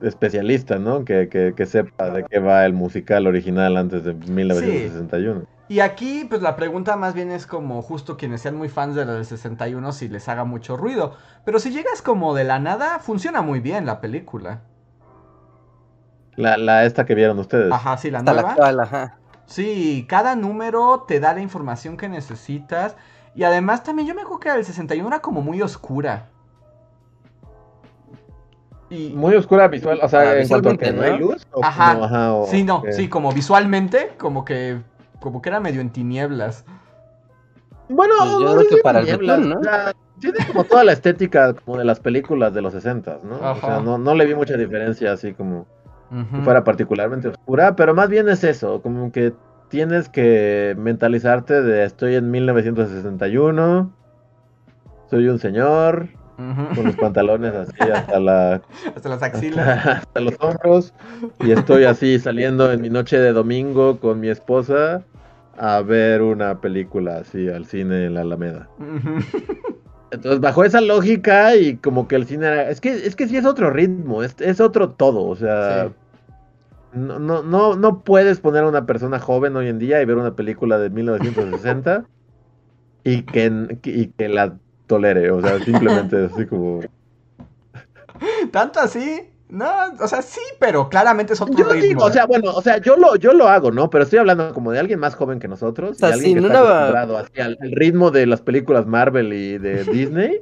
especialista, 0.00 0.78
¿no? 0.78 1.04
Que, 1.04 1.28
que, 1.28 1.54
que 1.56 1.66
sepa 1.66 2.10
de 2.10 2.24
qué 2.24 2.38
va 2.38 2.64
el 2.64 2.72
musical 2.72 3.26
original 3.26 3.76
antes 3.76 4.04
de 4.04 4.14
1961. 4.14 5.44
Y 5.68 5.80
aquí, 5.80 6.24
pues 6.24 6.40
la 6.42 6.54
pregunta 6.54 6.96
más 6.96 7.14
bien 7.14 7.32
es 7.32 7.48
como 7.48 7.82
justo 7.82 8.16
quienes 8.16 8.42
sean 8.42 8.56
muy 8.56 8.68
fans 8.68 8.94
de 8.94 9.04
la 9.04 9.14
del 9.14 9.24
61 9.24 9.90
si 9.90 10.08
les 10.08 10.28
haga 10.28 10.44
mucho 10.44 10.76
ruido. 10.76 11.16
Pero 11.44 11.58
si 11.58 11.72
llegas 11.72 12.00
como 12.00 12.34
de 12.34 12.44
la 12.44 12.60
nada, 12.60 13.00
funciona 13.00 13.42
muy 13.42 13.58
bien 13.58 13.86
la 13.86 14.00
película. 14.00 14.60
La, 16.36 16.56
la 16.56 16.84
esta 16.84 17.04
que 17.04 17.14
vieron 17.16 17.38
ustedes. 17.40 17.72
Ajá, 17.72 17.96
sí, 17.98 18.10
la 18.10 18.18
Hasta 18.18 18.32
la 18.32 18.42
nueva. 18.42 18.50
actual, 18.52 18.80
ajá. 18.80 19.18
Sí, 19.46 20.04
cada 20.08 20.34
número 20.36 21.04
te 21.08 21.20
da 21.20 21.32
la 21.32 21.40
información 21.40 21.96
que 21.96 22.08
necesitas. 22.08 22.96
Y 23.34 23.44
además 23.44 23.82
también 23.84 24.08
yo 24.08 24.14
me 24.14 24.22
acuerdo 24.22 24.40
que 24.40 24.50
del 24.50 24.64
61 24.64 25.06
era 25.08 25.20
como 25.20 25.40
muy 25.42 25.60
oscura. 25.62 26.28
Y... 28.88 29.10
Muy 29.10 29.34
oscura 29.34 29.66
visual, 29.68 29.98
o 30.02 30.08
sea, 30.08 30.20
Ah, 30.20 30.38
en 30.40 30.48
cuanto 30.48 30.70
a 30.70 30.76
que 30.76 30.92
no 30.92 31.02
hay 31.02 31.12
¿no? 31.12 31.18
luz. 31.18 31.46
o 31.52 31.64
Ajá. 31.64 31.92
como- 31.94 32.04
ajá, 32.04 32.34
o- 32.34 32.46
Sí, 32.46 32.62
no, 32.62 32.82
sí, 32.92 33.08
como 33.08 33.32
visualmente, 33.32 34.12
como 34.18 34.44
que... 34.44 34.80
Como 35.20 35.42
que 35.42 35.48
era 35.48 35.58
medio 35.60 35.80
en 35.80 35.90
tinieblas. 35.90 36.64
Bueno, 37.88 38.14
Pues 38.18 38.30
yo 38.32 38.40
no 38.40 38.54
creo 38.56 38.68
que 38.68 38.76
para 38.82 39.00
el 39.00 39.06
botón, 39.16 39.48
¿no? 39.48 39.56
o 39.56 40.20
tiene 40.20 40.38
como 40.46 40.64
toda 40.64 40.84
la 40.84 40.92
estética 40.92 41.52
como 41.54 41.78
de 41.78 41.84
las 41.84 42.00
películas 42.00 42.52
de 42.54 42.62
los 42.62 42.72
60, 42.72 43.18
¿no? 43.22 43.36
O 43.36 43.44
Ajá. 43.44 43.60
sea, 43.66 43.80
no, 43.80 43.98
no 43.98 44.14
le 44.14 44.24
vi 44.26 44.34
mucha 44.34 44.56
diferencia 44.56 45.12
así 45.12 45.34
como 45.34 45.66
fuera 46.44 46.64
particularmente 46.64 47.28
oscura, 47.28 47.76
pero 47.76 47.94
más 47.94 48.08
bien 48.08 48.28
es 48.28 48.44
eso, 48.44 48.82
como 48.82 49.12
que 49.12 49.32
tienes 49.68 50.08
que 50.08 50.74
mentalizarte 50.78 51.62
de 51.62 51.84
estoy 51.84 52.14
en 52.14 52.30
1961, 52.30 53.92
soy 55.10 55.28
un 55.28 55.38
señor 55.38 56.08
con 56.36 56.84
los 56.84 56.96
pantalones 56.96 57.54
así 57.54 57.90
hasta 57.90 58.20
la 58.20 58.60
Hasta 58.94 59.08
las 59.08 59.22
axilas. 59.22 59.86
hasta 59.86 60.20
los 60.20 60.34
hombros 60.40 60.92
y 61.40 61.50
estoy 61.50 61.84
así 61.84 62.18
saliendo 62.18 62.70
en 62.70 62.82
mi 62.82 62.90
noche 62.90 63.18
de 63.18 63.32
domingo 63.32 63.98
con 63.98 64.20
mi 64.20 64.28
esposa 64.28 65.02
a 65.56 65.80
ver 65.80 66.20
una 66.22 66.60
película 66.60 67.18
así 67.18 67.48
al 67.48 67.64
cine 67.64 68.06
en 68.06 68.14
la 68.14 68.20
Alameda. 68.20 68.68
Ujú. 68.78 69.18
Entonces, 70.10 70.40
bajo 70.40 70.64
esa 70.64 70.80
lógica 70.80 71.56
y 71.56 71.76
como 71.76 72.06
que 72.08 72.16
el 72.16 72.26
cine 72.26 72.46
era... 72.46 72.70
Es 72.70 72.80
que, 72.80 72.92
es 72.92 73.16
que 73.16 73.28
sí 73.28 73.36
es 73.36 73.44
otro 73.44 73.70
ritmo, 73.70 74.22
es, 74.22 74.36
es 74.40 74.60
otro 74.60 74.90
todo, 74.90 75.24
o 75.24 75.36
sea... 75.36 75.88
Sí. 75.88 75.94
No, 76.92 77.18
no, 77.18 77.42
no, 77.42 77.76
no 77.76 78.00
puedes 78.00 78.40
poner 78.40 78.64
a 78.64 78.68
una 78.68 78.86
persona 78.86 79.18
joven 79.18 79.54
hoy 79.56 79.68
en 79.68 79.78
día 79.78 80.00
y 80.00 80.04
ver 80.06 80.16
una 80.16 80.34
película 80.34 80.78
de 80.78 80.88
1960 80.88 82.06
y 83.04 83.22
que, 83.22 83.78
y 83.84 84.06
que 84.06 84.28
la 84.28 84.56
tolere, 84.86 85.30
o 85.30 85.42
sea, 85.42 85.58
simplemente 85.60 86.24
así 86.24 86.46
como... 86.46 86.80
¿Tanto 88.50 88.80
así? 88.80 89.28
No, 89.48 89.70
o 90.00 90.08
sea, 90.08 90.22
sí, 90.22 90.40
pero 90.58 90.88
claramente 90.88 91.34
es 91.34 91.40
otro 91.40 91.54
Yo 91.56 91.68
ritmo. 91.68 91.80
digo, 91.88 92.04
o 92.04 92.10
sea, 92.10 92.26
bueno, 92.26 92.52
o 92.52 92.60
sea, 92.62 92.78
yo 92.78 92.96
lo, 92.96 93.14
yo 93.16 93.32
lo 93.32 93.46
hago, 93.48 93.70
¿no? 93.70 93.88
Pero 93.90 94.02
estoy 94.04 94.18
hablando 94.18 94.52
como 94.52 94.72
de 94.72 94.80
alguien 94.80 94.98
más 94.98 95.14
joven 95.14 95.38
que 95.38 95.46
nosotros, 95.46 95.92
O 95.92 95.94
sea, 95.94 96.08
de 96.08 96.14
alguien 96.14 96.32
sin 96.34 96.42
que 96.42 96.46
está 96.48 96.62
una- 96.62 96.70
acostumbrado 96.74 97.18
así 97.18 97.40
al, 97.40 97.56
al 97.60 97.70
ritmo 97.72 98.10
de 98.10 98.26
las 98.26 98.40
películas 98.40 98.86
Marvel 98.86 99.32
y 99.32 99.58
de 99.58 99.84
Disney. 99.92 100.40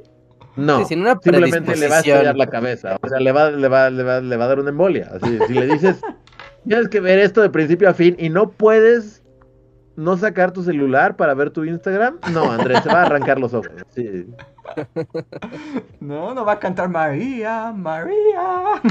No, 0.55 0.79
Sí, 0.79 0.85
sin 0.85 1.01
una 1.01 1.19
simplemente 1.21 1.75
le 1.75 1.87
va 1.89 1.97
a 1.97 1.99
estallar 1.99 2.35
la 2.37 2.47
cabeza, 2.47 2.97
o 3.01 3.09
sea, 3.09 3.19
le 3.19 3.31
va, 3.33 3.51
le 3.51 3.67
va, 3.67 3.89
le 3.89 4.03
va, 4.03 4.21
le 4.21 4.37
va 4.37 4.45
a 4.45 4.47
dar 4.47 4.59
una 4.59 4.69
embolia. 4.69 5.11
Así, 5.13 5.37
si 5.47 5.53
le 5.53 5.67
dices, 5.67 5.97
tienes 6.67 6.87
que 6.87 6.99
ver 7.01 7.19
esto 7.19 7.41
de 7.41 7.49
principio 7.49 7.89
a 7.89 7.93
fin 7.93 8.15
y 8.17 8.29
no 8.29 8.49
puedes 8.51 9.21
no 9.95 10.17
sacar 10.17 10.51
tu 10.51 10.63
celular 10.63 11.15
para 11.15 11.33
ver 11.33 11.51
tu 11.51 11.63
Instagram, 11.63 12.19
no, 12.33 12.51
Andrés, 12.51 12.81
se 12.83 12.89
va 12.89 13.01
a 13.01 13.05
arrancar 13.05 13.39
los 13.39 13.53
ojos. 13.53 13.71
Sí. 13.93 14.25
No, 15.99 16.33
no 16.33 16.43
va 16.45 16.53
a 16.53 16.59
cantar 16.59 16.89
María, 16.89 17.71
María. 17.75 18.81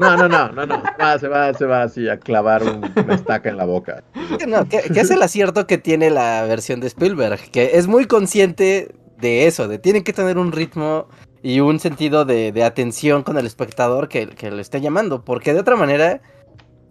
No, 0.00 0.16
no, 0.16 0.28
no, 0.28 0.48
no, 0.52 0.66
no, 0.66 1.18
se 1.18 1.28
va, 1.28 1.52
se 1.54 1.66
va 1.66 1.82
así 1.82 2.08
a 2.08 2.18
clavar 2.18 2.62
un- 2.62 2.90
una 2.96 3.14
estaca 3.14 3.48
en 3.48 3.56
la 3.56 3.64
boca. 3.64 4.02
No, 4.46 4.68
que, 4.68 4.80
que 4.82 5.00
es 5.00 5.10
el 5.10 5.22
acierto 5.22 5.66
que 5.66 5.78
tiene 5.78 6.10
la 6.10 6.42
versión 6.44 6.80
de 6.80 6.86
Spielberg, 6.88 7.50
que 7.50 7.76
es 7.78 7.86
muy 7.86 8.06
consciente 8.06 8.94
de 9.18 9.46
eso, 9.46 9.68
de 9.68 9.78
tienen 9.78 10.04
que 10.04 10.12
tener 10.12 10.38
un 10.38 10.52
ritmo 10.52 11.08
y 11.42 11.60
un 11.60 11.78
sentido 11.78 12.24
de, 12.24 12.52
de 12.52 12.64
atención 12.64 13.22
con 13.22 13.38
el 13.38 13.46
espectador 13.46 14.08
que, 14.08 14.26
que 14.28 14.50
le 14.50 14.60
esté 14.62 14.80
llamando, 14.80 15.24
porque 15.24 15.54
de 15.54 15.60
otra 15.60 15.76
manera 15.76 16.20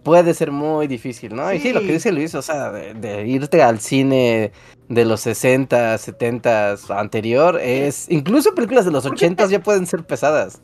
puede 0.07 0.33
ser 0.33 0.51
muy 0.53 0.87
difícil, 0.87 1.35
¿no? 1.35 1.51
Y 1.53 1.59
sí, 1.59 1.73
lo 1.73 1.81
que 1.81 1.87
Sí. 1.87 1.91
dice 1.93 2.11
Luis, 2.13 2.33
o 2.33 2.41
sea, 2.41 2.71
de, 2.71 2.93
de 2.93 3.27
irte 3.27 3.61
al 3.61 3.79
cine 3.81 4.53
de 4.87 5.03
los 5.03 5.19
60, 5.19 5.97
70 5.97 6.75
anterior, 6.91 7.59
es 7.61 8.07
incluso 8.09 8.55
películas 8.55 8.85
de 8.85 8.91
los 8.91 9.05
80 9.05 9.45
ya 9.47 9.61
pueden 9.61 9.85
ser 9.85 10.05
pesadas. 10.05 10.61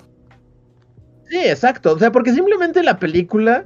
Sí, 1.30 1.38
exacto. 1.40 1.94
O 1.94 2.00
sea, 2.00 2.12
porque 2.12 2.34
simplemente 2.34 2.84
la 2.84 3.00
película, 3.00 3.66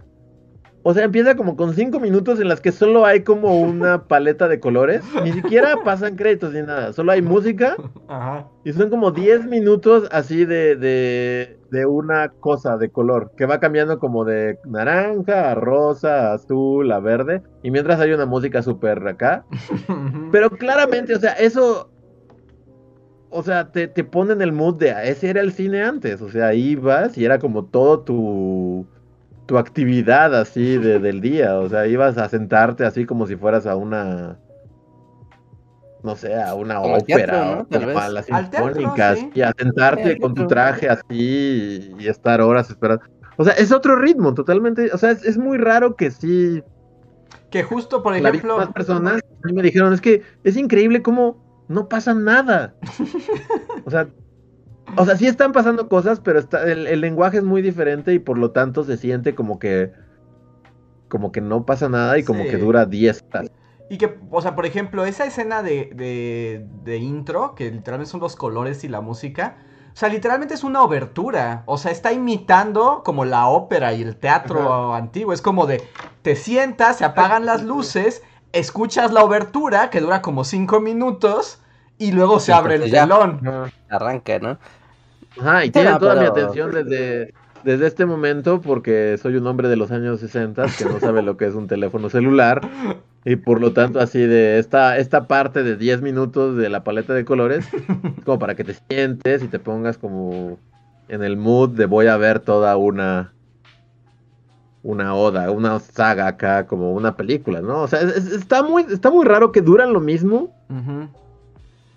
o 0.90 0.94
sea, 0.94 1.04
empieza 1.04 1.36
como 1.36 1.58
con 1.58 1.74
cinco 1.74 2.00
minutos 2.00 2.40
en 2.40 2.48
las 2.48 2.62
que 2.62 2.72
solo 2.72 3.06
hay 3.06 3.24
como 3.24 3.60
una 3.60 4.04
paleta 4.08 4.48
de 4.48 4.62
colores. 4.62 5.02
Ni 5.22 5.34
siquiera 5.34 5.76
pasan 5.84 6.16
créditos 6.16 6.54
ni 6.54 6.62
nada. 6.62 6.94
Solo 6.94 7.12
hay 7.12 7.22
música 7.22 7.76
Ajá. 8.08 8.48
y 8.64 8.72
son 8.72 8.90
como 8.90 9.12
10 9.12 9.48
minutos 9.48 10.08
así 10.14 10.46
de, 10.46 10.78
de, 10.78 11.60
de 11.72 11.86
una 11.86 12.30
cosa 12.30 12.78
de 12.78 12.90
color 12.90 13.32
que 13.36 13.46
va 13.46 13.60
cambiando 13.60 14.00
como 14.00 14.24
de 14.24 14.60
naranja 14.66 15.52
a 15.52 15.56
rosa, 15.56 16.32
a 16.32 16.36
azul, 16.36 16.90
a 16.94 17.02
verde. 17.02 17.42
Y 17.64 17.72
mientras 17.72 18.00
hay 18.00 18.14
una 18.14 18.26
música 18.26 18.62
súper 18.62 19.06
acá. 19.10 19.44
Pero 20.32 20.50
claramente, 20.52 21.14
o 21.16 21.20
sea, 21.20 21.34
eso. 21.34 21.92
O 23.30 23.44
sea, 23.44 23.74
te, 23.74 23.90
te 23.90 24.06
pone 24.06 24.32
en 24.32 24.42
el 24.42 24.54
mood 24.54 24.76
de 24.76 24.92
"Ah, 24.92 25.04
ese 25.04 25.30
era 25.30 25.42
el 25.42 25.52
cine 25.52 25.84
antes. 25.84 26.22
O 26.22 26.30
sea, 26.30 26.54
ibas 26.54 27.18
y 27.18 27.26
era 27.26 27.40
como 27.40 27.66
todo 27.66 28.00
tu. 28.00 28.88
Tu 29.48 29.58
actividad 29.58 30.36
así 30.36 30.78
de- 30.78 31.00
del 31.00 31.22
día. 31.22 31.58
O 31.58 31.68
sea, 31.70 31.88
ibas 31.88 32.18
a 32.18 32.30
sentarte 32.30 32.86
así 32.86 33.06
como 33.06 33.26
si 33.26 33.36
fueras 33.36 33.66
a 33.66 33.76
una. 33.76 34.38
No 36.04 36.16
sé, 36.16 36.40
a 36.40 36.54
una 36.54 36.76
Como 36.76 36.96
ópera 36.98 37.26
teatro, 37.26 37.68
¿no? 37.70 37.78
o 37.78 38.00
a 38.00 38.04
vez. 38.04 38.14
las 38.14 38.26
sinfónicas 38.26 39.20
sí. 39.20 39.32
y 39.34 39.42
a 39.42 39.52
sentarte 39.58 40.20
con 40.20 40.36
tu 40.36 40.46
traje 40.46 40.88
así 40.88 41.96
y, 41.98 42.08
estar 42.08 42.40
horas 42.40 42.70
esperando. 42.70 43.04
O 43.36 43.44
sea, 43.44 43.54
es 43.54 43.72
otro 43.72 43.96
ritmo, 43.96 44.34
totalmente. 44.34 44.92
O 44.94 44.98
sea, 44.98 45.12
es, 45.12 45.26
es 45.26 45.38
muy 45.38 45.58
raro 45.58 45.96
que 45.96 46.12
sí 46.12 46.64
Que 47.50 47.64
justo, 47.64 48.04
por 48.04 48.16
ejemplo, 48.16 48.58
más 48.58 48.72
personas 48.72 49.22
y 49.50 49.54
me 49.54 49.64
dijeron, 49.64 49.94
es 49.94 50.02
que 50.02 50.22
es 50.44 50.56
increíble 50.56 51.02
cómo 51.02 51.66
no 51.68 51.90
pasa 51.90 52.14
nada. 52.14 52.76
o 53.86 53.90
sea, 53.90 54.08
o 54.96 55.06
sea, 55.06 55.18
sí 55.18 55.28
están 55.28 55.52
pasando 55.52 55.88
cosas, 55.90 56.20
pero 56.20 56.40
está, 56.40 56.64
el, 56.72 56.88
el 56.88 57.02
lenguaje 57.02 57.38
es 57.38 57.44
muy 57.44 57.62
diferente 57.62 58.14
y 58.14 58.20
por 58.20 58.38
lo 58.38 58.52
tanto 58.52 58.84
se 58.84 58.98
siente 58.98 59.36
como 59.36 59.60
que 59.60 59.92
como 61.10 61.32
que 61.32 61.42
no 61.42 61.66
pasa 61.66 61.90
nada 61.90 62.18
y 62.18 62.24
como 62.24 62.46
Sí. 62.46 62.50
que 62.50 62.58
dura 62.58 62.86
10 62.86 63.24
horas. 63.32 63.52
Y 63.90 63.98
que, 63.98 64.20
o 64.32 64.42
sea, 64.42 64.56
por 64.56 64.66
ejemplo, 64.66 65.06
esa 65.06 65.26
escena 65.26 65.64
de, 65.64 65.90
de, 65.96 66.66
de 66.84 66.98
intro, 66.98 67.56
que 67.56 67.72
literalmente 67.72 68.12
son 68.12 68.20
los 68.20 68.36
colores 68.36 68.84
y 68.84 68.90
la 68.90 69.00
música, 69.02 69.58
o 69.94 69.96
sea, 69.96 70.10
literalmente 70.10 70.54
es 70.54 70.64
una 70.66 70.84
obertura. 70.84 71.64
O 71.66 71.78
sea, 71.78 71.92
está 71.92 72.12
imitando 72.12 73.02
como 73.06 73.24
la 73.26 73.48
ópera 73.48 73.94
y 73.94 74.02
el 74.02 74.18
teatro 74.18 74.94
antiguo. 74.94 75.32
Es 75.34 75.42
como 75.42 75.68
de, 75.68 75.84
te 76.22 76.36
sientas, 76.36 76.98
se 76.98 77.06
apagan 77.06 77.46
las 77.46 77.64
luces, 77.64 78.24
escuchas 78.52 79.14
la 79.14 79.24
obertura, 79.24 79.90
que 79.90 80.02
dura 80.02 80.22
como 80.22 80.44
cinco 80.44 80.82
minutos, 80.82 81.62
y 81.98 82.12
luego 82.12 82.40
se 82.40 82.54
abre 82.54 82.76
el 82.76 82.84
entonces 82.84 82.94
ya. 83.00 83.04
telón. 83.08 83.72
Arranca, 83.90 84.40
¿no? 84.40 84.58
Ajá, 85.40 85.66
y 85.66 85.70
no, 85.70 86.00
toda 86.00 86.16
mi 86.16 86.26
atención 86.26 86.72
desde, 86.72 87.34
desde 87.64 87.88
este 87.88 88.06
momento 88.06 88.60
porque 88.62 89.18
soy 89.22 89.36
un 89.36 89.46
hombre 89.48 89.68
de 89.68 89.76
los 89.76 89.92
años 89.92 90.20
60 90.20 90.66
que 90.78 90.86
no 90.86 91.00
sabe 91.00 91.22
lo 91.22 91.38
que 91.38 91.46
es 91.46 91.54
un 91.54 91.68
teléfono 91.68 92.10
celular 92.10 92.62
y 93.24 93.36
por 93.36 93.62
lo 93.62 93.72
tanto 93.74 94.00
así 94.00 94.20
de 94.20 94.58
esta, 94.58 94.98
esta 94.98 95.28
parte 95.28 95.62
de 95.64 95.76
10 95.76 96.02
minutos 96.02 96.58
de 96.58 96.70
la 96.70 96.84
paleta 96.84 97.14
de 97.14 97.24
colores 97.26 97.68
como 98.26 98.40
para 98.40 98.56
que 98.56 98.64
te 98.64 98.76
sientes 98.90 99.44
y 99.44 99.48
te 99.48 99.60
pongas 99.60 99.98
como 99.98 100.58
en 101.08 101.24
el 101.24 101.38
mood 101.38 101.70
de 101.70 101.86
voy 101.86 102.08
a 102.08 102.18
ver 102.18 102.40
toda 102.40 102.76
una 102.78 103.32
una 104.84 105.16
oda, 105.16 105.52
una 105.52 105.80
saga 105.80 106.28
acá 106.28 106.66
como 106.66 106.94
una 106.94 107.16
película, 107.18 107.62
¿no? 107.62 107.82
O 107.82 107.88
sea, 107.88 108.00
es- 108.02 108.16
es- 108.16 108.32
está 108.32 108.64
muy 108.64 108.86
está 108.90 109.10
muy 109.12 109.26
raro 109.26 109.52
que 109.52 109.62
duran 109.62 109.92
lo 109.92 110.00
mismo. 110.00 110.50
Ujú. 110.70 111.10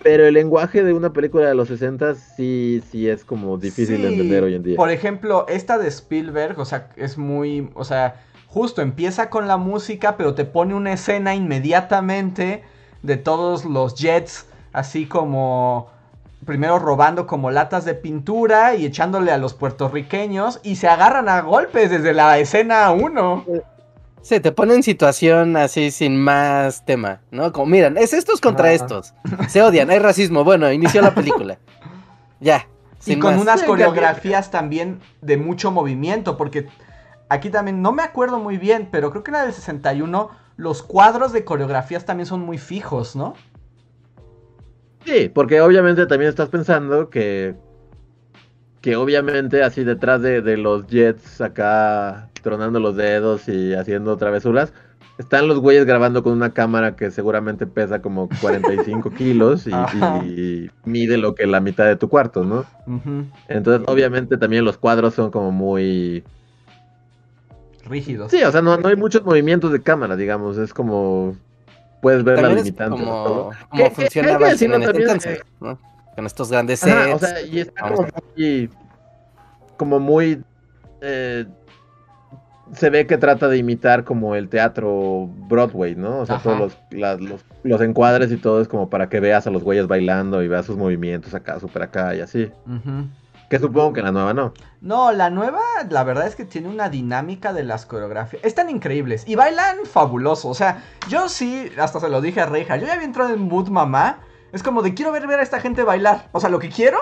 Pero 0.03 0.27
el 0.27 0.35
lenguaje 0.35 0.83
de 0.83 0.93
una 0.93 1.13
película 1.13 1.47
de 1.47 1.55
los 1.55 1.69
60 1.69 2.15
sí, 2.15 2.83
sí 2.91 3.09
es 3.09 3.25
como 3.25 3.59
difícil 3.59 4.01
de 4.01 4.09
entender 4.09 4.43
hoy 4.43 4.55
en 4.55 4.63
día. 4.63 4.77
Por 4.77 4.91
ejemplo, 4.91 5.47
esta 5.49 5.79
de 5.79 5.89
Spielberg, 5.89 6.59
o 6.59 6.65
sea, 6.65 6.89
es 6.97 7.19
muy, 7.19 7.71
o 7.75 7.85
sea, 7.85 8.23
justo 8.47 8.81
empieza 8.81 9.29
con 9.29 9.47
la 9.47 9.59
música, 9.59 10.17
pero 10.17 10.35
te 10.35 10.45
pone 10.47 10.75
una 10.75 10.93
escena 10.93 11.35
inmediatamente 11.35 12.63
de 13.03 13.17
todos 13.19 13.65
los 13.65 13.95
jets, 13.95 14.47
así 14.73 15.07
como 15.07 15.91
primero 16.47 16.79
robando 16.79 17.27
como 17.27 17.51
latas 17.51 17.85
de 17.85 17.95
pintura 17.95 18.75
y 18.75 18.87
echándole 18.87 19.31
a 19.31 19.39
los 19.39 19.53
puertorriqueños 19.53 20.61
y 20.63 20.77
se 20.77 20.89
agarran 20.89 21.29
a 21.29 21.43
golpes 21.43 21.91
desde 21.91 22.15
la 22.15 22.39
escena 22.39 22.91
1. 22.91 23.45
Sí, 24.23 24.39
te 24.41 24.53
pone 24.53 24.75
en 24.75 24.83
situación 24.83 25.57
así 25.57 25.91
sin 25.91 26.17
más 26.17 26.85
tema, 26.85 27.21
¿no? 27.31 27.53
Como, 27.53 27.67
miran, 27.67 27.97
es 27.97 28.13
estos 28.13 28.41
contra 28.41 28.73
estos. 28.73 29.15
Se 29.49 29.63
odian, 29.63 29.91
hay 29.91 29.99
racismo. 29.99 30.45
Bueno, 30.45 30.71
inició 30.71 31.03
la 31.03 31.15
película. 31.15 31.59
Ya. 32.43 32.67
Y 33.05 33.19
con 33.19 33.35
más. 33.35 33.43
unas 33.43 33.63
coreografías 33.65 34.51
también 34.51 35.01
de 35.21 35.37
mucho 35.37 35.71
movimiento, 35.71 36.39
porque 36.39 36.69
aquí 37.29 37.51
también, 37.51 37.83
no 37.83 37.93
me 37.93 38.03
acuerdo 38.03 38.39
muy 38.39 38.57
bien, 38.57 38.89
pero 38.91 39.11
creo 39.11 39.23
que 39.23 39.31
en 39.31 39.35
la 39.35 39.43
del 39.43 39.53
61, 39.53 40.31
los 40.57 40.83
cuadros 40.83 41.33
de 41.35 41.45
coreografías 41.45 42.07
también 42.07 42.27
son 42.27 42.41
muy 42.41 42.57
fijos, 42.57 43.15
¿no? 43.15 43.35
Sí, 45.05 45.29
porque 45.29 45.61
obviamente 45.61 46.07
también 46.07 46.31
estás 46.31 46.49
pensando 46.49 47.11
que. 47.11 47.55
Que 48.81 48.97
obviamente 48.97 49.63
así 49.63 49.85
detrás 49.85 50.23
de, 50.23 50.41
de 50.41 50.57
los 50.57 50.87
jets 50.87 51.41
acá 51.41 52.31
tronando 52.43 52.81
los 52.81 52.97
dedos 52.97 53.49
y 53.49 53.75
haciendo 53.75 54.17
travesuras, 54.17 54.73
están 55.21 55.49
los 55.49 55.59
güeyes 55.61 55.85
grabando 55.85 56.23
con 56.23 56.33
una 56.33 56.55
cámara 56.55 56.97
que 56.97 57.11
seguramente 57.11 57.67
pesa 57.67 58.01
como 58.01 58.29
45 58.41 59.11
kilos 59.17 59.67
y, 59.67 60.71
mide 60.85 61.19
lo 61.19 61.35
que 61.35 61.47
la 61.47 61.61
mitad 61.61 61.85
de 61.85 61.97
tu 61.97 62.09
cuarto, 62.09 62.43
¿no? 62.43 62.65
Entonces 63.49 63.87
obviamente 63.87 64.39
también 64.39 64.65
los 64.65 64.79
cuadros 64.79 65.15
son 65.15 65.31
como 65.31 65.53
muy... 65.53 66.25
Rígidos. 67.85 68.31
Sí, 68.31 68.43
o 68.43 68.51
sea, 68.51 68.63
no, 68.63 68.79
no 68.79 68.89
hay 68.89 68.97
muchos 68.97 69.23
movimientos 69.23 69.73
de 69.73 69.83
cámara, 69.83 70.17
digamos, 70.17 70.57
es 70.57 70.73
como... 70.73 71.37
Puedes 72.01 72.25
ver 72.25 72.37
la 72.37 72.43
También 72.43 72.59
es 72.61 72.65
limitante. 72.65 72.99
de 72.99 73.05
como, 73.05 73.51
hay 73.73 73.91
funcionaba 73.91 74.47
en 74.49 74.53
este 74.55 74.65
entonces, 74.65 75.41
¿no? 75.61 75.79
Con 76.21 76.27
estos 76.27 76.51
grandes 76.51 76.85
Ajá, 76.85 77.05
sets. 77.05 77.15
o 77.15 77.19
sea, 77.27 77.41
y 77.43 77.61
está 77.61 77.81
como 77.89 78.07
muy, 78.37 78.71
como 79.79 80.01
muy, 80.01 80.43
eh, 81.01 81.47
se 82.75 82.91
ve 82.91 83.07
que 83.07 83.17
trata 83.17 83.49
de 83.49 83.57
imitar 83.57 84.05
como 84.05 84.35
el 84.35 84.51
teatro 84.51 85.31
Broadway, 85.49 85.95
¿no? 85.97 86.19
O 86.19 86.27
sea, 86.27 86.37
Ajá. 86.37 86.45
todos 86.45 86.59
los, 86.59 86.79
la- 86.91 87.15
los, 87.17 87.43
los 87.63 87.81
encuadres 87.81 88.31
y 88.31 88.37
todo 88.37 88.61
es 88.61 88.69
como 88.69 88.91
para 88.91 89.09
que 89.09 89.19
veas 89.19 89.47
a 89.47 89.51
los 89.51 89.63
güeyes 89.65 89.87
bailando 89.89 90.43
y 90.43 90.49
veas 90.49 90.67
sus 90.67 90.77
movimientos 90.77 91.33
acá, 91.33 91.59
súper 91.59 91.85
acá 91.85 92.15
y 92.15 92.21
así. 92.21 92.51
Que 93.49 93.59
supongo 93.59 93.95
que 93.95 94.03
la 94.03 94.13
nueva 94.13 94.35
no. 94.35 94.53
No, 94.83 95.11
la 95.13 95.31
nueva, 95.31 95.61
la 95.89 96.05
verdad 96.05 96.27
es 96.27 96.37
que 96.37 96.45
tiene 96.45 96.69
una 96.69 96.91
dinámica 96.91 97.55
de 97.55 97.65
las 97.65 97.87
coreografías. 97.87 98.45
Están 98.45 98.69
increíbles 98.69 99.25
y 99.27 99.37
bailan 99.37 99.79
fabuloso. 99.87 100.49
O 100.51 100.55
sea, 100.55 100.85
yo 101.09 101.31
sí, 101.31 101.69
hasta 101.79 101.99
se 101.99 102.11
lo 102.11 102.21
dije 102.21 102.43
a 102.43 102.47
Reija, 102.47 102.77
yo 102.77 102.87
ya 102.87 102.93
había 102.93 103.07
entrado 103.07 103.33
en 103.33 103.41
mood 103.41 103.69
mamá. 103.71 104.19
Es 104.53 104.63
como 104.63 104.83
de 104.83 104.95
quiero 104.95 105.13
ver, 105.13 105.27
ver 105.27 105.41
a 105.41 105.43
esta 105.43 105.61
gente 105.61 105.83
bailar. 105.85 106.29
O 106.33 106.41
sea, 106.41 106.51
lo 106.51 106.59
que 106.59 106.69
quiero 106.69 106.99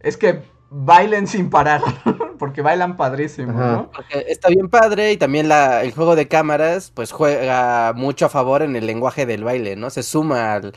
es 0.00 0.16
que 0.16 0.42
bailen 0.70 1.26
sin 1.26 1.50
parar. 1.50 1.80
Porque 2.38 2.60
bailan 2.60 2.96
padrísimo, 2.96 3.52
Ajá. 3.52 3.72
¿no? 3.72 3.90
Porque 3.92 4.26
está 4.28 4.48
bien 4.48 4.68
padre 4.68 5.12
y 5.12 5.16
también 5.16 5.48
la, 5.48 5.82
el 5.82 5.92
juego 5.94 6.16
de 6.16 6.28
cámaras 6.28 6.90
pues 6.94 7.10
juega 7.12 7.92
mucho 7.94 8.26
a 8.26 8.28
favor 8.28 8.62
en 8.62 8.76
el 8.76 8.86
lenguaje 8.86 9.24
del 9.24 9.42
baile, 9.44 9.74
¿no? 9.76 9.88
Se 9.90 10.02
suma 10.02 10.54
al... 10.54 10.74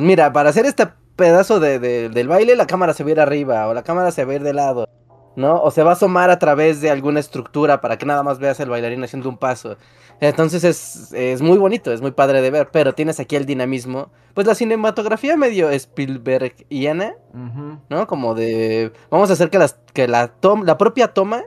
Mira, 0.00 0.32
para 0.32 0.50
hacer 0.50 0.64
este 0.66 0.86
pedazo 1.16 1.58
de, 1.60 1.78
de- 1.78 2.08
del 2.08 2.28
baile 2.28 2.54
la 2.56 2.66
cámara 2.66 2.94
se 2.94 3.02
va 3.04 3.08
a 3.08 3.12
ir 3.12 3.20
arriba 3.20 3.66
o 3.68 3.74
la 3.74 3.82
cámara 3.82 4.12
se 4.12 4.24
va 4.24 4.32
a 4.32 4.36
ir 4.36 4.42
de 4.42 4.52
lado, 4.54 4.88
¿no? 5.36 5.62
O 5.62 5.70
se 5.70 5.82
va 5.82 5.90
a 5.90 5.94
asomar 5.94 6.30
a 6.30 6.38
través 6.38 6.80
de 6.80 6.90
alguna 6.90 7.20
estructura 7.20 7.80
para 7.80 7.98
que 7.98 8.06
nada 8.06 8.22
más 8.22 8.38
veas 8.38 8.60
el 8.60 8.70
bailarín 8.70 9.02
haciendo 9.04 9.28
un 9.28 9.38
paso. 9.38 9.76
Entonces 10.20 10.62
es, 10.62 11.12
es 11.12 11.42
muy 11.42 11.58
bonito, 11.58 11.92
es 11.92 12.00
muy 12.00 12.12
padre 12.12 12.42
de 12.42 12.50
ver, 12.50 12.68
pero 12.70 12.92
tienes 12.92 13.18
aquí 13.18 13.34
el 13.34 13.44
dinamismo. 13.44 14.10
Pues 14.34 14.46
la 14.46 14.54
cinematografía 14.54 15.36
medio 15.36 15.68
Spielbergiana, 15.70 17.16
Ujú. 17.34 17.78
¿no? 17.88 18.06
Como 18.06 18.34
de 18.34 18.92
vamos 19.10 19.30
a 19.30 19.32
hacer 19.32 19.50
que, 19.50 19.58
las, 19.58 19.80
que 19.92 20.06
la, 20.06 20.28
tom- 20.28 20.64
la 20.64 20.78
propia 20.78 21.08
toma 21.08 21.42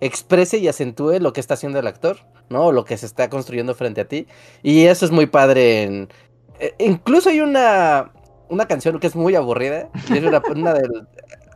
exprese 0.00 0.58
y 0.58 0.68
acentúe 0.68 1.18
lo 1.20 1.32
que 1.32 1.40
está 1.40 1.54
haciendo 1.54 1.78
el 1.78 1.86
actor, 1.86 2.18
¿no? 2.50 2.66
O 2.66 2.72
lo 2.72 2.84
que 2.84 2.96
se 2.96 3.06
está 3.06 3.30
construyendo 3.30 3.74
frente 3.74 4.02
a 4.02 4.08
ti. 4.08 4.26
Y 4.62 4.84
eso 4.84 5.06
es 5.06 5.10
muy 5.10 5.26
padre 5.26 5.82
en... 5.84 6.08
eh, 6.60 6.74
incluso 6.78 7.30
hay 7.30 7.40
una, 7.40 8.12
una 8.48 8.68
canción 8.68 9.00
que 9.00 9.06
es 9.06 9.16
muy 9.16 9.34
aburrida. 9.34 9.88
Y 10.10 10.18
es 10.18 10.24
una, 10.24 10.42
una 10.54 10.74
del... 10.74 11.08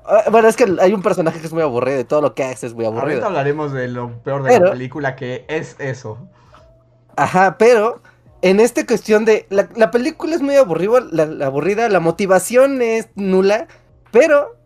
ah, 0.06 0.24
Bueno, 0.30 0.48
es 0.48 0.56
que 0.56 0.66
hay 0.80 0.92
un 0.92 1.02
personaje 1.02 1.40
que 1.40 1.46
es 1.46 1.52
muy 1.52 1.62
aburrido 1.62 2.00
y 2.00 2.04
todo 2.04 2.20
lo 2.20 2.34
que 2.34 2.44
hace 2.44 2.66
es 2.66 2.74
muy 2.74 2.84
Ahorita 2.84 3.00
aburrido. 3.02 3.26
hablaremos 3.26 3.72
de 3.72 3.88
lo 3.88 4.22
peor 4.22 4.42
de 4.42 4.50
Pero- 4.50 4.64
la 4.66 4.70
película, 4.72 5.16
que 5.16 5.44
es 5.48 5.76
eso. 5.78 6.18
Ajá, 7.16 7.56
pero 7.58 8.02
en 8.40 8.58
esta 8.60 8.86
cuestión 8.86 9.24
de. 9.24 9.46
La, 9.50 9.68
la 9.76 9.90
película 9.90 10.34
es 10.34 10.40
muy 10.42 10.56
aburrida 10.56 11.00
la, 11.10 11.26
la 11.26 11.46
aburrida, 11.46 11.88
la 11.88 12.00
motivación 12.00 12.80
es 12.82 13.08
nula, 13.14 13.66
pero 14.10 14.56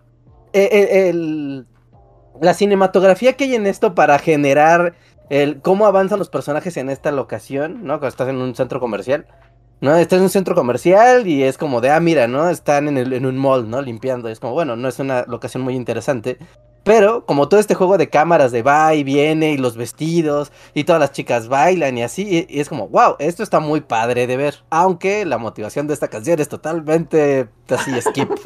eh, 0.53 0.69
eh, 0.73 1.09
el, 1.11 1.67
la 2.41 2.55
cinematografía 2.55 3.33
que 3.35 3.45
hay 3.45 3.55
en 3.57 3.67
esto 3.67 3.95
para 3.95 4.19
generar 4.19 4.95
el 5.29 5.61
cómo 5.61 5.87
avanzan 5.87 6.19
los 6.21 6.31
personajes 6.31 6.77
en 6.77 6.89
esta 6.89 7.11
locación, 7.11 7.83
¿no? 7.83 7.95
Cuando 7.95 8.09
estás 8.09 8.29
en 8.29 8.37
un 8.37 8.55
centro 8.55 8.79
comercial. 8.79 9.27
¿No? 9.81 9.95
Estás 9.97 10.19
en 10.19 10.25
un 10.25 10.31
centro 10.31 10.55
comercial 10.55 11.27
y 11.27 11.43
es 11.43 11.59
como 11.59 11.81
de, 11.81 11.91
ah, 11.91 12.01
mira, 12.01 12.29
¿no? 12.29 12.49
Están 12.49 12.89
en, 12.89 12.99
el, 12.99 13.13
en 13.13 13.27
un 13.27 13.37
mall, 13.37 13.69
¿no? 13.69 13.81
Limpiando. 13.83 14.29
Es 14.29 14.41
como, 14.41 14.53
bueno, 14.53 14.77
no 14.77 14.89
es 14.89 14.99
una 14.99 15.25
locación 15.27 15.63
muy 15.63 15.75
interesante. 15.75 16.39
Pero 16.85 17.27
como 17.27 17.49
todo 17.49 17.59
este 17.59 17.75
juego 17.75 17.99
de 17.99 18.09
cámaras 18.09 18.53
de 18.53 18.63
va 18.63 18.95
y 18.95 19.03
viene 19.03 19.51
y 19.51 19.57
los 19.59 19.77
vestidos 19.77 20.53
y 20.73 20.85
todas 20.85 21.01
las 21.01 21.11
chicas 21.11 21.49
bailan 21.49 21.99
y 21.99 22.05
así, 22.05 22.23
y, 22.23 22.57
y 22.57 22.61
es 22.61 22.69
como, 22.69 22.89
wow, 22.89 23.17
esto 23.19 23.43
está 23.43 23.59
muy 23.59 23.81
padre 23.81 24.29
de 24.29 24.37
ver. 24.37 24.63
Aunque 24.71 25.25
la 25.25 25.39
motivación 25.39 25.89
de 25.89 25.95
esta 25.95 26.09
canción 26.09 26.39
es 26.41 26.49
totalmente 26.49 27.49
así, 27.69 28.01
skip. 28.01 28.31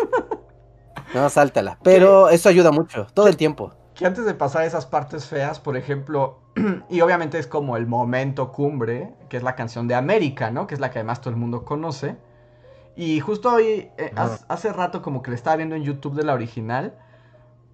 No, 1.14 1.28
sáltala. 1.28 1.78
Pero 1.82 2.28
eso 2.28 2.48
ayuda 2.48 2.70
mucho, 2.70 3.06
todo 3.14 3.26
el 3.28 3.36
tiempo. 3.36 3.72
Que 3.94 4.06
antes 4.06 4.24
de 4.24 4.34
pasar 4.34 4.64
esas 4.64 4.86
partes 4.86 5.26
feas, 5.26 5.58
por 5.58 5.76
ejemplo, 5.76 6.38
y 6.88 7.00
obviamente 7.00 7.38
es 7.38 7.46
como 7.46 7.76
el 7.76 7.86
momento 7.86 8.52
cumbre, 8.52 9.14
que 9.28 9.36
es 9.36 9.42
la 9.42 9.54
canción 9.56 9.88
de 9.88 9.94
América, 9.94 10.50
¿no? 10.50 10.66
Que 10.66 10.74
es 10.74 10.80
la 10.80 10.90
que 10.90 10.98
además 10.98 11.20
todo 11.20 11.30
el 11.30 11.36
mundo 11.36 11.64
conoce. 11.64 12.16
Y 12.96 13.20
justo 13.20 13.54
hoy, 13.54 13.90
eh, 13.98 14.12
Ajá. 14.16 14.34
hace, 14.34 14.44
hace 14.48 14.72
rato 14.72 15.02
como 15.02 15.22
que 15.22 15.30
le 15.30 15.36
estaba 15.36 15.56
viendo 15.56 15.74
en 15.76 15.82
YouTube 15.84 16.14
de 16.14 16.24
la 16.24 16.34
original, 16.34 16.94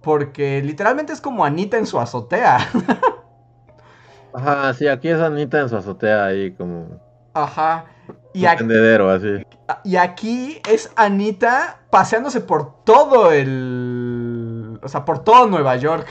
porque 0.01 0.61
literalmente 0.63 1.11
es 1.13 1.21
como 1.21 1.43
Anita 1.45 1.77
en 1.77 1.85
su 1.87 1.99
azotea. 1.99 2.59
Ajá, 4.33 4.73
sí, 4.73 4.87
aquí 4.87 5.09
es 5.09 5.19
Anita 5.19 5.59
en 5.59 5.69
su 5.69 5.77
azotea 5.77 6.25
ahí 6.25 6.51
como 6.51 6.99
Ajá. 7.33 7.85
Y, 8.33 8.45
tendedero 8.45 9.09
así. 9.09 9.43
y 9.83 9.95
aquí 9.95 10.61
es 10.69 10.91
Anita 10.95 11.79
paseándose 11.89 12.39
por 12.41 12.83
todo 12.83 13.31
el... 13.31 14.79
O 14.83 14.87
sea, 14.87 15.05
por 15.05 15.23
todo 15.23 15.47
Nueva 15.47 15.75
York. 15.77 16.07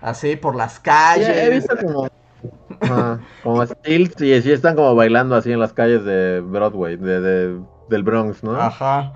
Así, 0.00 0.36
por 0.36 0.56
las 0.56 0.74
Sí, 0.74 0.80
calles. 0.82 1.28
he 1.28 1.50
visto 1.50 1.74
como 1.76 2.08
como 3.42 3.66
stills 3.66 4.20
y 4.20 4.42
sí 4.42 4.52
están 4.52 4.76
como 4.76 4.94
bailando 4.94 5.34
así 5.36 5.52
en 5.52 5.60
las 5.60 5.72
calles 5.72 6.04
de 6.04 6.40
Broadway, 6.40 6.96
de, 6.96 7.20
de- 7.20 7.60
del 7.88 8.02
Bronx, 8.02 8.42
¿no? 8.42 8.52
Ajá. 8.66 9.12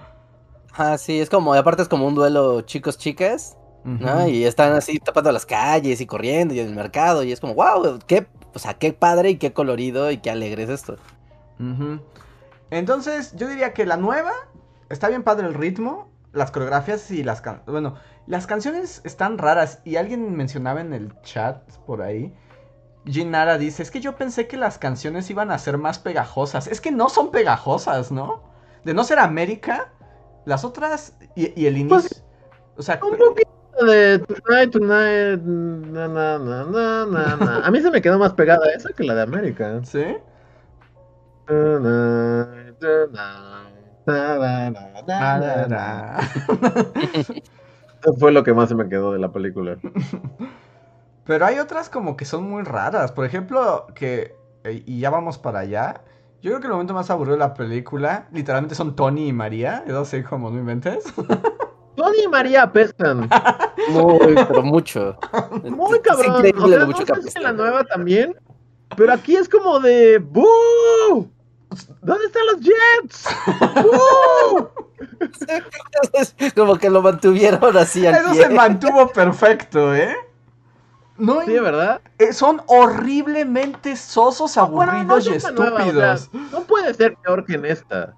Ah, 0.73 0.99
sí, 0.99 1.21
es 1.21 1.31
como, 1.31 1.55
y 1.55 1.59
aparte 1.59 1.83
es 1.83 1.89
como 1.89 2.07
un 2.07 2.15
duelo 2.15 2.63
chicos-chicas, 2.63 3.57
¿no? 3.99 4.27
Y 4.27 4.45
están 4.45 4.73
así 4.73 4.99
tapando 4.99 5.31
las 5.33 5.47
calles 5.47 6.01
y 6.01 6.07
corriendo 6.07 6.53
y 6.55 6.61
en 6.61 6.69
el 6.69 6.75
mercado 6.75 7.23
y 7.23 7.31
es 7.33 7.41
como, 7.41 7.55
wow, 7.55 7.99
qué, 8.07 8.27
o 8.55 8.59
sea, 8.59 8.75
qué 8.75 8.93
padre 8.93 9.31
y 9.31 9.37
qué 9.39 9.53
colorido 9.53 10.11
y 10.11 10.19
qué 10.19 10.31
alegre 10.31 10.65
es 10.65 10.71
esto. 10.71 10.97
Entonces, 12.71 13.35
yo 13.37 13.49
diría 13.49 13.73
que 13.73 13.87
la 13.87 13.97
nueva 13.97 14.33
está 14.89 15.09
bien 15.09 15.23
padre 15.23 15.47
el 15.47 15.55
ritmo, 15.55 16.11
las 16.33 16.51
coreografías 16.51 17.11
y 17.11 17.23
las 17.23 17.41
can- 17.41 17.63
bueno, 17.67 17.97
las 18.27 18.47
canciones 18.47 19.01
están 19.05 19.39
raras 19.39 19.81
y 19.85 19.97
alguien 19.97 20.35
mencionaba 20.37 20.81
en 20.81 20.93
el 20.93 21.21
chat 21.23 21.71
por 21.87 22.03
ahí. 22.03 22.35
Jin 23.07 23.31
Nara 23.31 23.59
dice, 23.59 23.83
es 23.83 23.91
que 23.91 24.01
yo 24.01 24.17
pensé 24.17 24.47
que 24.47 24.57
las 24.57 24.79
canciones 24.79 25.29
iban 25.31 25.51
a 25.51 25.59
ser 25.59 25.79
más 25.79 25.99
pegajosas. 25.99 26.67
Es 26.67 26.81
que 26.81 26.91
no 26.91 27.09
son 27.09 27.31
pegajosas, 27.31 28.11
¿no? 28.11 28.43
De 28.85 28.95
no 28.95 29.05
ser 29.05 29.19
América, 29.19 29.93
las 30.45 30.65
otras 30.65 31.17
y, 31.35 31.61
y 31.61 31.67
el 31.67 31.77
inicio... 31.77 32.01
Pues, 32.01 32.25
o 32.77 32.83
sea, 32.83 32.99
Un 33.03 33.17
poquito 33.17 33.87
de 33.87 34.19
Tonight, 34.19 34.71
Tonight, 34.73 35.43
na, 35.43 36.09
na, 36.09 36.39
na, 36.39 37.37
na. 37.37 37.67
A 37.67 37.71
mí 37.71 37.81
se 37.81 37.91
me 37.91 38.01
quedó 38.01 38.19
más 38.19 38.33
pegada 38.33 38.67
esa 38.75 38.93
que 38.93 39.05
la 39.05 39.15
de 39.15 39.23
América. 39.23 39.81
¿sí? 39.85 40.05
Tonight, 41.47 42.79
tonight, 42.79 44.77
fue 48.19 48.33
lo 48.33 48.45
que 48.45 48.53
más 48.53 48.69
se 48.69 48.75
me 48.75 48.89
quedó 48.89 49.13
de 49.13 49.19
la 49.19 49.33
película. 49.33 49.79
Pero 51.27 51.47
hay 51.47 51.59
otras 51.59 51.89
como 51.89 52.17
que 52.17 52.25
son 52.25 52.49
muy 52.49 52.63
raras. 52.63 53.13
Por 53.13 53.25
ejemplo, 53.25 53.87
que. 53.95 54.37
eh, 54.65 54.83
Y 54.87 55.01
ya 55.01 55.11
vamos 55.11 55.39
para 55.39 55.61
allá. 55.61 56.03
Yo 56.43 56.51
creo 56.51 56.61
que 56.61 56.67
el 56.67 56.73
momento 56.73 56.93
más 56.95 57.09
aburrido 57.11 57.37
de 57.37 57.41
la 57.41 57.55
película, 57.55 58.29
literalmente 58.33 58.75
son 58.75 58.95
Tony 58.95 59.29
y 59.29 59.33
María. 59.33 59.83
Eso 59.87 60.01
así 60.01 60.23
como 60.23 60.51
no 60.51 60.59
inventes. 60.59 61.05
Tony 61.97 62.25
y 62.25 62.29
María 62.29 62.71
pescan. 62.73 63.31
Muy, 63.89 64.35
pero 64.35 64.63
mucho. 64.63 65.17
Muy 65.63 65.97
Es 65.99 66.03
cabrón. 66.03 66.37
increíble 66.47 66.65
O 66.65 66.69
sea, 66.69 66.79
lo 66.79 66.87
no 66.87 66.87
mucho 66.89 67.05
que 67.07 67.15
sé 67.15 67.23
si 67.23 67.39
en 67.39 67.39
apesta. 67.39 67.41
la 67.41 67.53
nueva 67.53 67.85
también. 67.85 68.37
Pero 68.97 69.13
aquí 69.13 69.37
es 69.37 69.49
como 69.49 69.81
de. 69.81 70.19
¡Boo! 70.19 71.31
¿Dónde 72.03 72.27
están 72.27 72.43
los 72.53 72.61
Jets? 72.61 73.27
¡Boo! 73.83 74.71
Entonces, 75.21 76.53
como 76.55 76.77
que 76.77 76.91
lo 76.91 77.01
mantuvieron 77.03 77.77
así 77.77 78.07
al 78.07 78.17
Eso 78.17 78.33
pie. 78.33 78.43
se 78.43 78.49
mantuvo 78.51 79.09
perfecto, 79.09 79.95
¿eh? 79.95 80.15
No, 81.17 81.43
Sí, 81.43 81.53
¿verdad? 81.53 82.01
eh, 82.19 82.33
son 82.33 82.61
horriblemente 82.67 83.97
sosos, 83.97 84.57
Bueno, 84.71 84.93
aburridos 84.93 85.27
no 85.27 85.35
y 85.35 85.55
nueva, 85.55 85.77
o 85.77 85.79
estúpidos. 85.81 86.21
sea, 86.33 86.41
no 86.53 86.61
puede 86.65 86.95
ser 86.95 87.17
peor 87.17 87.45
que 87.45 87.55
en 87.55 87.65
esta. 87.67 88.15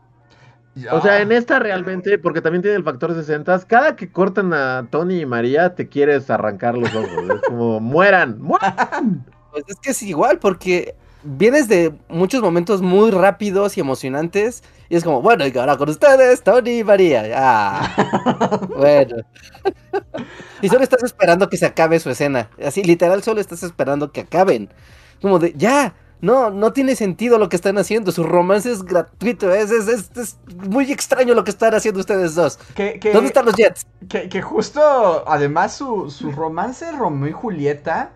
O 0.92 1.00
sea, 1.00 1.22
en 1.22 1.32
esta 1.32 1.58
realmente, 1.58 2.18
porque 2.18 2.42
también 2.42 2.60
tiene 2.62 2.76
el 2.76 2.84
factor 2.84 3.14
60, 3.14 3.60
cada 3.66 3.96
que 3.96 4.12
cortan 4.12 4.52
a 4.52 4.86
Tony 4.90 5.20
y 5.20 5.26
María, 5.26 5.74
te 5.74 5.88
quieres 5.88 6.28
arrancar 6.28 6.76
los 6.76 6.94
ojos. 6.94 7.10
Es 7.34 7.40
como, 7.48 7.80
mueran, 7.80 8.40
mueran. 8.40 9.24
Pues 9.52 9.64
es 9.68 9.76
que 9.76 9.90
es 9.92 10.02
igual, 10.02 10.38
porque 10.38 10.94
vienes 11.26 11.68
de 11.68 11.92
muchos 12.08 12.40
momentos 12.42 12.80
muy 12.82 13.10
rápidos 13.10 13.76
y 13.76 13.80
emocionantes. 13.80 14.62
Y 14.88 14.96
es 14.96 15.04
como, 15.04 15.20
bueno, 15.20 15.44
y 15.46 15.56
ahora 15.58 15.76
con 15.76 15.88
ustedes, 15.88 16.42
Tony 16.42 16.78
y 16.78 16.84
María. 16.84 17.24
Ah, 17.34 18.60
bueno. 18.76 19.16
y 20.62 20.68
solo 20.68 20.82
estás 20.84 21.02
esperando 21.02 21.48
que 21.48 21.56
se 21.56 21.66
acabe 21.66 21.98
su 22.00 22.10
escena. 22.10 22.50
Así, 22.64 22.82
literal, 22.82 23.22
solo 23.22 23.40
estás 23.40 23.62
esperando 23.62 24.12
que 24.12 24.20
acaben. 24.22 24.70
Como 25.20 25.38
de, 25.38 25.52
ya, 25.56 25.94
no, 26.20 26.50
no 26.50 26.72
tiene 26.72 26.94
sentido 26.96 27.38
lo 27.38 27.48
que 27.48 27.56
están 27.56 27.78
haciendo. 27.78 28.12
Su 28.12 28.22
romance 28.22 28.70
es 28.70 28.84
gratuito. 28.84 29.52
Es, 29.52 29.70
es, 29.70 29.88
es, 29.88 30.10
es 30.16 30.36
muy 30.68 30.90
extraño 30.92 31.34
lo 31.34 31.44
que 31.44 31.50
están 31.50 31.74
haciendo 31.74 32.00
ustedes 32.00 32.34
dos. 32.34 32.58
Que, 32.74 33.00
que- 33.00 33.12
¿Dónde 33.12 33.28
están 33.28 33.44
los 33.46 33.56
Jets? 33.56 33.86
Que, 34.08 34.28
que 34.28 34.40
justo, 34.42 35.24
además, 35.26 35.74
su, 35.74 36.10
su 36.10 36.30
romance 36.32 36.90
Romeo 36.92 37.28
y 37.28 37.32
Julieta. 37.32 38.12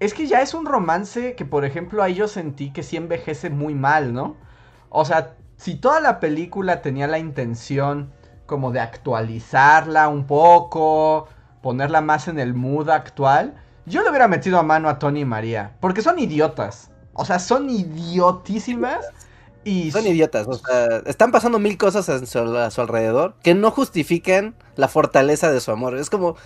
Es 0.00 0.14
que 0.14 0.26
ya 0.26 0.40
es 0.40 0.54
un 0.54 0.64
romance 0.64 1.34
que, 1.34 1.44
por 1.44 1.66
ejemplo, 1.66 2.02
ahí 2.02 2.14
yo 2.14 2.26
sentí 2.26 2.72
que 2.72 2.82
sí 2.82 2.96
envejece 2.96 3.50
muy 3.50 3.74
mal, 3.74 4.14
¿no? 4.14 4.36
O 4.88 5.04
sea, 5.04 5.36
si 5.58 5.74
toda 5.74 6.00
la 6.00 6.20
película 6.20 6.80
tenía 6.80 7.06
la 7.06 7.18
intención 7.18 8.10
como 8.46 8.72
de 8.72 8.80
actualizarla 8.80 10.08
un 10.08 10.26
poco, 10.26 11.28
ponerla 11.62 12.00
más 12.00 12.28
en 12.28 12.38
el 12.40 12.54
mood 12.54 12.88
actual, 12.88 13.62
yo 13.84 14.02
le 14.02 14.08
hubiera 14.08 14.26
metido 14.26 14.58
a 14.58 14.62
mano 14.62 14.88
a 14.88 14.98
Tony 14.98 15.20
y 15.20 15.24
María. 15.26 15.76
Porque 15.80 16.00
son 16.00 16.18
idiotas. 16.18 16.90
O 17.12 17.26
sea, 17.26 17.38
son 17.38 17.68
idiotísimas. 17.68 19.04
Y 19.62 19.90
Son 19.90 20.06
idiotas, 20.06 20.46
o 20.48 20.54
sea, 20.54 21.02
están 21.04 21.32
pasando 21.32 21.58
mil 21.58 21.76
cosas 21.76 22.08
a 22.08 22.24
su, 22.24 22.38
a 22.38 22.70
su 22.70 22.80
alrededor 22.80 23.34
que 23.42 23.54
no 23.54 23.70
justifican 23.70 24.54
la 24.76 24.88
fortaleza 24.88 25.50
de 25.52 25.60
su 25.60 25.70
amor. 25.70 25.98
Es 25.98 26.08
como, 26.08 26.36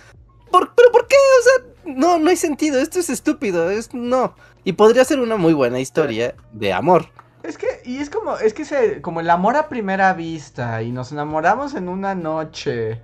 ¿por, 0.51 0.75
¿pero 0.75 0.91
por 0.91 1.07
qué? 1.07 1.15
O 1.15 1.43
sea, 1.43 1.74
no, 1.85 2.19
no 2.19 2.29
hay 2.29 2.35
sentido, 2.35 2.79
esto 2.79 2.99
es 2.99 3.09
estúpido, 3.09 3.69
es 3.69 3.93
no. 3.93 4.35
Y 4.63 4.73
podría 4.73 5.05
ser 5.05 5.19
una 5.19 5.37
muy 5.37 5.53
buena 5.53 5.79
historia 5.79 6.35
de 6.51 6.73
amor. 6.73 7.07
Es 7.43 7.57
que, 7.57 7.67
y 7.85 7.97
es 7.97 8.09
como, 8.09 8.37
es 8.37 8.53
que 8.53 8.65
se, 8.65 9.01
como 9.01 9.19
el 9.19 9.29
amor 9.29 9.55
a 9.55 9.69
primera 9.69 10.13
vista, 10.13 10.81
y 10.81 10.91
nos 10.91 11.11
enamoramos 11.11 11.75
en 11.75 11.89
una 11.89 12.15
noche, 12.15 13.01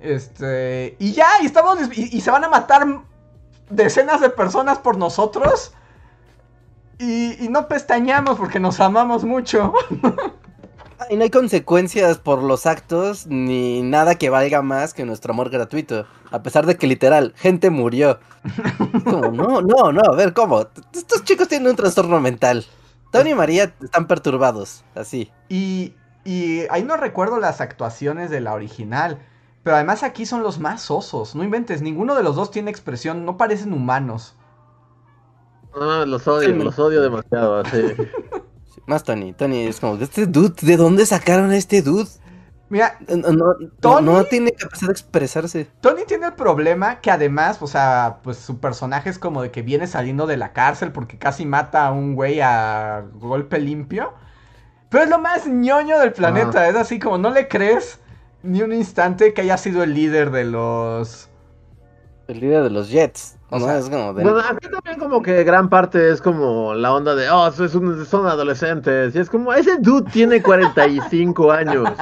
este, 0.00 0.96
y 0.98 1.12
ya, 1.12 1.28
y 1.42 1.46
estamos, 1.46 1.78
y 1.96 2.20
se 2.20 2.30
van 2.30 2.44
a 2.44 2.48
matar 2.48 2.86
decenas 3.68 4.20
de 4.20 4.30
personas 4.30 4.78
por 4.78 4.96
nosotros, 4.96 5.72
y, 6.98 7.44
y 7.44 7.48
no 7.48 7.66
pestañamos 7.68 8.38
porque 8.38 8.60
nos 8.60 8.78
amamos 8.80 9.24
mucho. 9.24 9.72
Ah, 11.10 11.14
Y 11.14 11.16
no 11.16 11.24
hay 11.24 11.30
consecuencias 11.30 12.18
por 12.18 12.42
los 12.42 12.66
actos 12.66 13.26
ni 13.26 13.82
nada 13.82 14.14
que 14.16 14.30
valga 14.30 14.62
más 14.62 14.94
que 14.94 15.04
nuestro 15.04 15.32
amor 15.32 15.50
gratuito. 15.50 16.06
A 16.30 16.42
pesar 16.42 16.66
de 16.66 16.76
que 16.76 16.86
literal, 16.86 17.34
gente 17.36 17.70
murió. 17.70 18.20
Como, 19.04 19.30
no, 19.32 19.60
no, 19.60 19.92
no, 19.92 20.00
a 20.00 20.14
ver, 20.16 20.32
¿cómo? 20.32 20.66
Estos 20.94 21.24
chicos 21.24 21.48
tienen 21.48 21.68
un 21.68 21.76
trastorno 21.76 22.20
mental. 22.20 22.64
Tony 23.10 23.30
y 23.30 23.34
María 23.34 23.74
están 23.82 24.06
perturbados, 24.06 24.84
así. 24.94 25.32
Y, 25.48 25.94
y 26.24 26.60
ahí 26.70 26.84
no 26.84 26.96
recuerdo 26.96 27.40
las 27.40 27.60
actuaciones 27.60 28.30
de 28.30 28.40
la 28.40 28.54
original, 28.54 29.18
pero 29.64 29.76
además 29.76 30.04
aquí 30.04 30.26
son 30.26 30.44
los 30.44 30.60
más 30.60 30.90
osos, 30.92 31.34
no 31.34 31.42
inventes, 31.42 31.82
ninguno 31.82 32.14
de 32.14 32.22
los 32.22 32.36
dos 32.36 32.52
tiene 32.52 32.70
expresión, 32.70 33.24
no 33.24 33.36
parecen 33.36 33.72
humanos. 33.72 34.36
No, 35.74 36.06
los 36.06 36.26
odio, 36.28 36.48
Sí. 36.48 36.54
los 36.54 36.78
odio 36.78 37.02
demasiado. 37.02 37.60
Así. 37.60 37.82
Más 38.86 39.04
Tony, 39.04 39.32
Tony 39.32 39.66
es 39.66 39.80
como, 39.80 39.96
este 39.96 40.26
dude, 40.26 40.54
¿de 40.62 40.76
dónde 40.76 41.06
sacaron 41.06 41.50
a 41.50 41.56
este 41.56 41.82
dude? 41.82 42.08
Mira, 42.68 42.98
No, 43.08 43.32
no, 43.32 43.54
¿Tony? 43.80 44.06
no 44.06 44.24
tiene 44.24 44.52
capacidad 44.52 44.88
de 44.88 44.92
expresarse. 44.92 45.68
Tony 45.80 46.02
tiene 46.06 46.26
el 46.26 46.34
problema 46.34 47.00
que 47.00 47.10
además, 47.10 47.58
o 47.60 47.66
sea, 47.66 48.18
pues 48.22 48.36
su 48.38 48.60
personaje 48.60 49.10
es 49.10 49.18
como 49.18 49.42
de 49.42 49.50
que 49.50 49.62
viene 49.62 49.88
saliendo 49.88 50.26
de 50.28 50.36
la 50.36 50.52
cárcel 50.52 50.92
porque 50.92 51.18
casi 51.18 51.44
mata 51.46 51.86
a 51.86 51.92
un 51.92 52.14
güey 52.14 52.40
a 52.40 53.04
golpe 53.14 53.58
limpio. 53.58 54.14
Pero 54.88 55.04
es 55.04 55.10
lo 55.10 55.18
más 55.18 55.46
ñoño 55.48 55.98
del 55.98 56.12
planeta. 56.12 56.68
Es 56.68 56.76
así 56.76 56.98
como 57.00 57.18
no 57.18 57.30
le 57.30 57.48
crees 57.48 57.98
ni 58.42 58.62
un 58.62 58.72
instante 58.72 59.34
que 59.34 59.42
haya 59.42 59.56
sido 59.56 59.82
el 59.82 59.94
líder 59.94 60.30
de 60.30 60.44
los. 60.44 61.28
El 62.28 62.40
líder 62.40 62.62
de 62.62 62.70
los 62.70 62.88
Jets. 62.90 63.36
O 63.50 63.58
¿no? 63.58 63.64
sea, 63.66 63.78
es 63.78 63.90
como 63.90 64.14
de- 64.14 64.22
Bueno, 64.22 64.38
aquí 64.38 64.68
también 64.68 64.98
como 64.98 65.22
que 65.22 65.42
gran 65.44 65.68
parte 65.68 66.10
es 66.10 66.22
como 66.22 66.72
la 66.74 66.92
onda 66.94 67.14
de, 67.14 67.28
oh, 67.30 67.50
son 67.52 68.26
adolescentes. 68.26 69.14
Y 69.14 69.18
es 69.18 69.28
como, 69.28 69.52
ese 69.52 69.76
dude 69.78 70.10
tiene 70.10 70.40
45 70.42 71.50
años. 71.52 71.88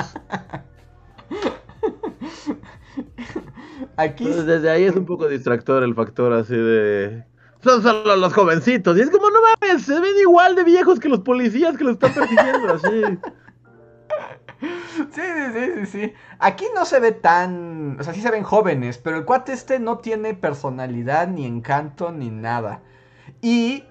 Aquí. 3.96 4.24
Entonces 4.24 4.46
desde 4.46 4.70
ahí 4.70 4.84
es 4.84 4.94
un 4.94 5.06
poco 5.06 5.26
distractor 5.28 5.82
el 5.82 5.94
factor 5.94 6.32
así 6.32 6.54
de... 6.56 7.24
Son 7.64 7.82
solo 7.82 8.14
los 8.14 8.32
jovencitos. 8.32 8.96
Y 8.96 9.00
es 9.00 9.10
como, 9.10 9.28
no 9.30 9.38
mames, 9.60 9.82
se 9.84 9.98
ven 9.98 10.14
igual 10.20 10.54
de 10.54 10.62
viejos 10.62 11.00
que 11.00 11.08
los 11.08 11.20
policías 11.20 11.76
que 11.76 11.82
los 11.82 11.94
están 11.94 12.14
persiguiendo. 12.14 12.72
Así. 12.74 13.18
Sí, 15.10 15.20
sí, 15.22 15.52
sí, 15.52 15.72
sí, 15.74 15.86
sí. 15.86 16.14
Aquí 16.38 16.66
no 16.74 16.84
se 16.84 17.00
ve 17.00 17.12
tan. 17.12 17.98
O 18.00 18.02
sea, 18.02 18.12
sí 18.14 18.20
se 18.20 18.30
ven 18.30 18.42
jóvenes, 18.42 18.98
pero 18.98 19.16
el 19.16 19.24
cuate 19.24 19.52
este 19.52 19.78
no 19.78 19.98
tiene 19.98 20.34
personalidad, 20.34 21.28
ni 21.28 21.46
encanto, 21.46 22.12
ni 22.12 22.30
nada. 22.30 22.82
Y. 23.40 23.84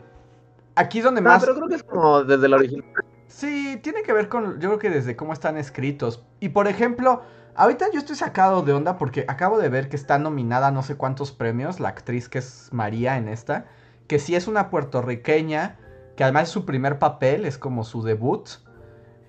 Aquí 0.76 1.00
es 1.00 1.04
donde 1.06 1.22
No, 1.22 1.30
más. 1.30 1.42
pero 1.42 1.56
creo 1.56 1.68
que 1.68 1.76
es 1.76 1.84
como 1.84 2.24
desde 2.24 2.48
la 2.48 2.58
original. 2.58 2.86
Sí, 3.28 3.80
tiene 3.84 4.04
que 4.04 4.14
ver 4.14 4.30
con, 4.30 4.60
yo 4.60 4.70
creo 4.70 4.80
que 4.80 4.90
desde 4.90 5.16
cómo 5.16 5.34
están 5.34 5.58
escritos. 5.58 6.24
Y 6.40 6.50
por 6.50 6.68
ejemplo, 6.68 7.24
ahorita 7.56 7.88
yo 7.92 8.00
estoy 8.00 8.16
sacado 8.16 8.62
de 8.64 8.74
onda 8.74 8.98
porque 8.98 9.26
acabo 9.28 9.58
de 9.58 9.70
ver 9.70 9.90
que 9.90 9.96
está 9.96 10.18
nominada 10.20 10.68
a 10.68 10.72
no 10.72 10.84
sé 10.84 10.96
cuántos 10.96 11.32
premios, 11.32 11.80
la 11.80 11.90
actriz 11.90 12.30
que 12.30 12.40
es 12.40 12.70
María 12.72 13.18
en 13.18 13.28
esta, 13.28 13.66
que 14.08 14.20
sí 14.20 14.36
es 14.36 14.48
una 14.48 14.70
puertorriqueña, 14.70 15.78
que 16.16 16.24
además 16.24 16.44
es 16.44 16.50
su 16.50 16.66
primer 16.66 17.00
papel, 17.00 17.46
es 17.46 17.58
como 17.58 17.84
su 17.84 18.04
debut. 18.04 18.48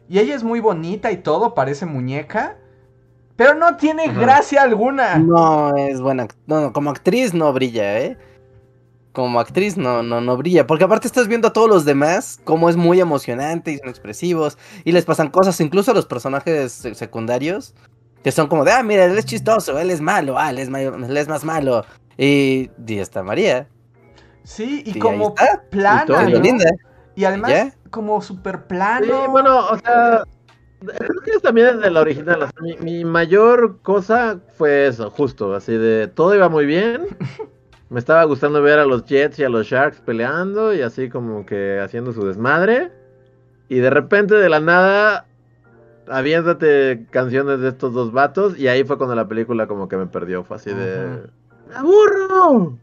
Y 0.09 0.19
ella 0.19 0.35
es 0.35 0.43
muy 0.43 0.61
bonita 0.61 1.13
y 1.13 1.19
todo, 1.19 1.55
parece 1.55 1.85
muñeca, 1.87 2.57
pero 3.37 3.55
no 3.55 3.77
tiene 3.77 4.05
Ajá. 4.05 4.21
gracia 4.21 4.63
alguna. 4.63 5.19
No 5.19 5.77
es 5.77 6.01
buena. 6.01 6.25
act- 6.27 6.37
No, 6.47 6.61
no, 6.61 6.73
como 6.73 6.91
actriz 6.91 7.35
no 7.35 7.53
brilla, 7.53 7.99
¿eh? 8.01 8.17
Como 9.13 9.41
actriz 9.41 9.77
no, 9.77 10.03
no, 10.03 10.21
no 10.21 10.37
brilla. 10.37 10.67
Porque 10.67 10.85
aparte 10.85 11.07
estás 11.09 11.29
viendo 11.29 11.49
a 11.49 11.53
todos 11.53 11.69
los 11.69 11.85
demás 11.85 12.41
como 12.45 12.69
es 12.71 12.77
muy 12.77 13.01
emocionante 13.01 13.73
y 13.73 13.79
son 13.79 13.89
expresivos. 13.89 14.57
Y 14.85 14.93
les 14.93 15.05
pasan 15.05 15.29
cosas, 15.31 15.61
incluso 15.61 15.91
a 15.91 15.95
los 15.95 16.07
personajes 16.07 16.73
se- 16.73 16.95
secundarios. 16.95 17.75
Que 18.23 18.33
son 18.33 18.49
como 18.49 18.65
de, 18.65 18.73
ah, 18.73 18.83
mira, 18.83 19.05
él 19.05 19.17
es 19.17 19.25
chistoso, 19.25 19.79
él 19.79 19.91
es 19.91 20.01
malo, 20.01 20.37
ah, 20.39 20.51
él 20.51 20.59
es, 20.59 20.69
ma- 20.69 20.81
él 20.81 21.17
es 21.17 21.29
más 21.29 21.45
malo. 21.45 21.85
Y, 22.17 22.71
y 22.87 22.99
está 22.99 23.23
María. 23.23 23.69
Sí, 24.43 24.83
y 24.85 24.93
Sí, 24.95 24.99
como 24.99 25.35
plana, 25.71 26.03
Y 26.05 26.07
todo, 26.07 26.23
¿no? 26.23 26.41
linda. 26.41 26.65
Y 27.19 27.25
además 27.25 27.51
¿Ya? 27.51 27.73
como 27.91 28.21
súper 28.23 28.59
Sí, 28.59 28.65
plano. 28.69 29.29
bueno, 29.33 29.59
o 29.71 29.77
sea, 29.79 30.23
creo 30.87 31.21
que 31.25 31.33
es 31.33 31.43
también 31.43 31.81
de 31.81 31.91
la 31.91 32.01
original. 32.01 32.45
o 32.45 32.47
sea, 32.47 32.63
mi, 32.63 32.77
mi 32.77 33.05
mayor 33.05 33.81
cosa 33.83 34.39
fue 34.57 34.87
eso, 34.87 35.11
justo, 35.11 35.53
así 35.53 35.73
de 35.73 36.07
todo 36.07 36.33
iba 36.37 36.49
muy 36.49 36.65
bien. 36.65 37.09
Me 37.91 37.99
estaba 37.99 38.23
gustando 38.23 38.63
ver 38.63 38.79
a 38.79 38.87
los 38.87 39.05
Jets 39.05 39.37
y 39.41 39.43
a 39.45 39.49
los 39.49 39.67
Sharks 39.67 40.01
peleando 40.01 40.73
y 40.73 40.83
así 40.83 41.09
como 41.09 41.45
que 41.45 41.81
haciendo 41.81 42.13
su 42.13 42.25
desmadre. 42.25 42.93
Y 43.69 43.81
de 43.81 43.91
repente 43.91 44.37
de 44.37 44.49
la 44.49 44.61
nada, 44.61 45.27
aviéntate 46.07 47.05
canciones 47.11 47.59
de 47.59 47.71
estos 47.71 47.93
dos 47.95 48.13
vatos 48.13 48.57
y 48.57 48.69
ahí 48.69 48.85
fue 48.85 48.97
cuando 48.97 49.17
la 49.17 49.27
película 49.27 49.67
como 49.67 49.89
que 49.89 49.97
me 49.97 50.07
perdió. 50.07 50.45
Fue 50.45 50.55
así 50.57 50.71
de... 50.73 51.17
Ujú. 51.17 51.31
¡Me 51.69 51.75
aburro! 51.75 52.79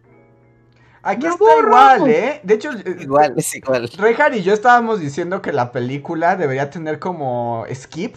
Aquí 1.07 1.27
¡Me 1.27 1.33
está 1.33 1.45
igual, 1.59 2.09
¿eh? 2.09 2.39
De 2.43 2.53
hecho, 2.55 2.71
eh, 2.71 2.97
Igual, 2.99 3.35
es 3.37 3.53
igual. 3.55 3.87
Rejar 3.97 4.33
y 4.33 4.41
yo 4.41 4.53
estábamos 4.53 4.99
diciendo 4.99 5.41
que 5.41 5.53
la 5.53 5.71
película 5.71 6.35
debería 6.35 6.69
tener 6.71 6.97
como 6.97 7.63
skip, 7.73 8.15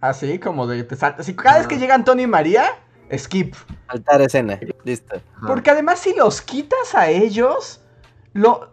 así 0.00 0.38
como 0.38 0.66
de 0.68 0.84
te 0.84 0.94
sal- 0.94 1.16
así 1.18 1.34
cada 1.34 1.58
vez 1.58 1.66
que 1.66 1.78
llegan 1.78 2.04
Tony 2.04 2.22
y 2.22 2.26
María, 2.28 2.64
skip, 3.16 3.54
Faltar 3.88 4.20
escena. 4.22 4.60
Listo. 4.84 5.20
Porque 5.46 5.70
además 5.70 5.98
si 5.98 6.14
los 6.14 6.40
quitas 6.40 6.94
a 6.94 7.08
ellos, 7.08 7.80
lo 8.34 8.70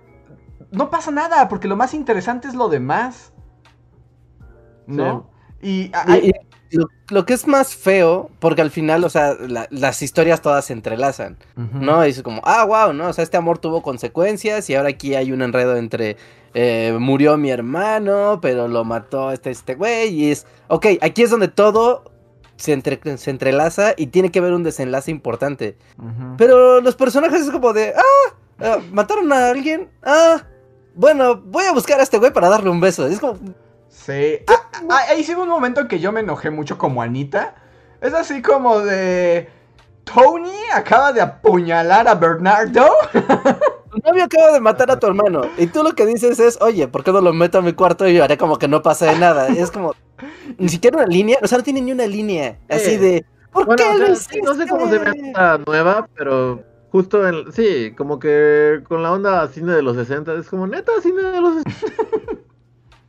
no 0.71 0.89
pasa 0.91 1.09
nada, 1.09 1.47
porque 1.49 1.67
lo 1.67 1.75
más 1.75 1.93
interesante 1.95 2.47
es 2.47 2.53
lo 2.53 2.69
demás. 2.69 3.31
¿No? 4.87 5.31
Y, 5.61 5.91
Y- 6.07 6.29
y 6.29 6.31
lo, 6.71 6.87
lo 7.09 7.25
que 7.25 7.33
es 7.33 7.47
más 7.47 7.75
feo, 7.75 8.29
porque 8.39 8.61
al 8.61 8.71
final, 8.71 9.03
o 9.03 9.09
sea, 9.09 9.35
la- 9.47 9.67
las 9.69 10.01
historias 10.01 10.41
todas 10.41 10.65
se 10.65 10.73
entrelazan. 10.73 11.37
¿no? 11.55 12.05
Y 12.05 12.09
es 12.09 12.21
como, 12.23 12.41
ah, 12.45 12.63
wow, 12.65 12.93
¿no? 12.93 13.07
O 13.09 13.13
sea, 13.13 13.23
este 13.23 13.37
amor 13.37 13.57
tuvo 13.59 13.81
consecuencias 13.81 14.69
y 14.69 14.75
ahora 14.75 14.89
aquí 14.89 15.15
hay 15.15 15.31
un 15.31 15.41
enredo 15.41 15.75
entre 15.77 16.17
eh, 16.57 16.95
murió 16.99 17.37
mi 17.37 17.49
hermano, 17.51 18.39
pero 18.41 18.67
lo 18.67 18.83
mató 18.85 19.31
este, 19.31 19.51
este 19.51 19.75
güey. 19.75 20.09
Y 20.13 20.31
es, 20.31 20.45
ok, 20.69 20.85
aquí 21.01 21.23
es 21.23 21.29
donde 21.29 21.47
todo 21.49 22.05
se, 22.55 22.71
entre- 22.73 23.17
se 23.17 23.29
entrelaza 23.29 23.93
y 23.97 24.07
tiene 24.07 24.31
que 24.31 24.39
haber 24.39 24.53
un 24.53 24.63
desenlace 24.63 25.11
importante. 25.11 25.77
Pero 26.37 26.79
los 26.81 26.95
personajes 26.95 27.41
es 27.41 27.51
como 27.51 27.73
de, 27.73 27.93
ah, 27.95 28.33
ah, 28.61 28.77
mataron 28.91 29.31
a 29.33 29.49
alguien, 29.49 29.89
ah, 30.03 30.43
bueno, 30.95 31.35
voy 31.35 31.65
a 31.65 31.73
buscar 31.73 31.99
a 31.99 32.03
este 32.03 32.17
güey 32.19 32.31
para 32.31 32.47
darle 32.47 32.69
un 32.69 32.79
beso. 32.79 33.05
Es 33.05 33.19
como, 33.19 33.37
Sí. 34.05 34.39
Ah, 34.47 34.61
ah, 34.89 34.99
ahí 35.09 35.23
sí 35.23 35.33
hubo 35.33 35.43
un 35.43 35.49
momento 35.49 35.81
en 35.81 35.87
que 35.87 35.99
yo 35.99 36.11
me 36.11 36.19
enojé 36.19 36.49
mucho 36.51 36.77
como 36.77 37.01
Anita. 37.01 37.55
Es 38.01 38.13
así 38.13 38.41
como 38.41 38.79
de. 38.79 39.49
Tony 40.03 40.51
acaba 40.73 41.11
de 41.11 41.21
apuñalar 41.21 42.07
a 42.07 42.13
Bernardo. 42.13 42.85
tu 43.91 43.97
novio 44.05 44.23
acaba 44.25 44.51
de 44.51 44.59
matar 44.59 44.91
a 44.91 44.99
tu 44.99 45.07
hermano. 45.07 45.41
Y 45.57 45.65
tú 45.67 45.81
lo 45.83 45.93
que 45.95 46.05
dices 46.05 46.39
es, 46.39 46.61
oye, 46.61 46.87
¿por 46.87 47.03
qué 47.03 47.11
no 47.11 47.21
lo 47.21 47.33
meto 47.33 47.57
a 47.57 47.61
mi 47.63 47.73
cuarto 47.73 48.07
y 48.07 48.19
haré 48.19 48.37
como 48.37 48.57
que 48.59 48.67
no 48.67 48.83
pasa 48.83 49.07
de 49.11 49.17
nada? 49.17 49.49
Y 49.49 49.57
es 49.57 49.71
como, 49.71 49.95
ni 50.59 50.69
siquiera 50.69 50.97
una 50.97 51.07
línea, 51.07 51.39
o 51.41 51.47
sea, 51.47 51.57
no 51.57 51.63
tiene 51.63 51.81
ni 51.81 51.91
una 51.91 52.05
línea. 52.05 52.59
Así 52.69 52.91
Sí. 52.91 52.97
de, 52.97 53.25
¿por 53.51 53.65
Bueno, 53.65 53.83
qué 53.83 53.89
o 53.89 53.93
lo 53.97 54.05
sea, 54.05 54.13
hiciste? 54.13 54.41
no 54.43 54.53
sé 54.53 54.67
cómo 54.67 54.87
se 54.89 54.99
ve 54.99 55.11
esta 55.23 55.57
nueva, 55.65 56.07
pero 56.15 56.61
justo 56.91 57.27
en, 57.27 57.51
sí, 57.51 57.93
como 57.97 58.19
que 58.19 58.81
con 58.87 59.01
la 59.01 59.11
onda 59.11 59.47
cine 59.47 59.73
de 59.73 59.81
los 59.81 59.95
60, 59.95 60.33
es 60.35 60.47
como 60.49 60.67
neta 60.67 60.91
cine 61.01 61.23
de 61.23 61.41
los 61.41 61.55
60. 61.63 61.93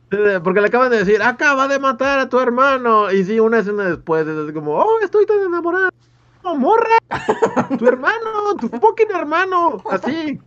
Porque 0.09 0.61
le 0.61 0.67
acaban 0.67 0.89
de 0.89 0.99
decir, 0.99 1.21
acaba 1.21 1.67
de 1.67 1.79
matar 1.79 2.19
a 2.19 2.29
tu 2.29 2.39
hermano. 2.39 3.11
Y 3.11 3.23
sí, 3.23 3.39
una 3.39 3.59
escena 3.59 3.85
después 3.85 4.25
es 4.25 4.51
como, 4.53 4.77
oh, 4.77 4.99
estoy 5.01 5.25
tan 5.25 5.39
enamorada. 5.39 5.89
¡Oh, 6.43 6.55
morra! 6.55 6.97
Tu 7.77 7.85
hermano, 7.87 8.55
tu 8.59 8.69
fucking 8.69 9.11
hermano. 9.13 9.81
Así. 9.91 10.39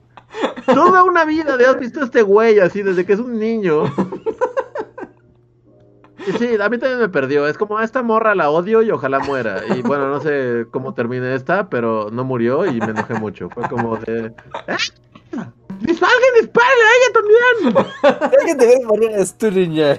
Toda 0.64 1.04
una 1.04 1.24
vida 1.24 1.56
de 1.56 1.66
has 1.66 1.78
visto 1.78 2.00
a 2.00 2.04
este 2.04 2.22
güey 2.22 2.60
así 2.60 2.82
desde 2.82 3.04
que 3.04 3.12
es 3.12 3.20
un 3.20 3.38
niño. 3.38 3.84
Y 6.26 6.32
sí, 6.32 6.56
a 6.60 6.68
mí 6.68 6.78
también 6.78 7.00
me 7.00 7.08
perdió. 7.08 7.46
Es 7.46 7.56
como, 7.56 7.78
a 7.78 7.84
esta 7.84 8.02
morra 8.02 8.34
la 8.34 8.50
odio 8.50 8.82
y 8.82 8.90
ojalá 8.90 9.20
muera. 9.20 9.62
Y 9.74 9.82
bueno, 9.82 10.08
no 10.08 10.20
sé 10.20 10.66
cómo 10.70 10.94
termine 10.94 11.34
esta, 11.34 11.68
pero 11.68 12.10
no 12.10 12.24
murió 12.24 12.66
y 12.66 12.78
me 12.78 12.86
enojé 12.86 13.14
mucho. 13.14 13.48
Fue 13.50 13.68
como 13.68 13.96
de. 13.96 14.32
¡Ah! 14.68 15.52
¡Dis- 15.80 16.02
¡Alguien 16.02 16.34
dispare 16.40 16.66
a 16.66 16.90
ella 16.96 17.12
también! 17.14 18.32
Alguien 18.38 18.58
debe 18.58 18.84
morir 18.84 19.10
es 19.14 19.34
tu 19.36 19.50
niña. 19.50 19.98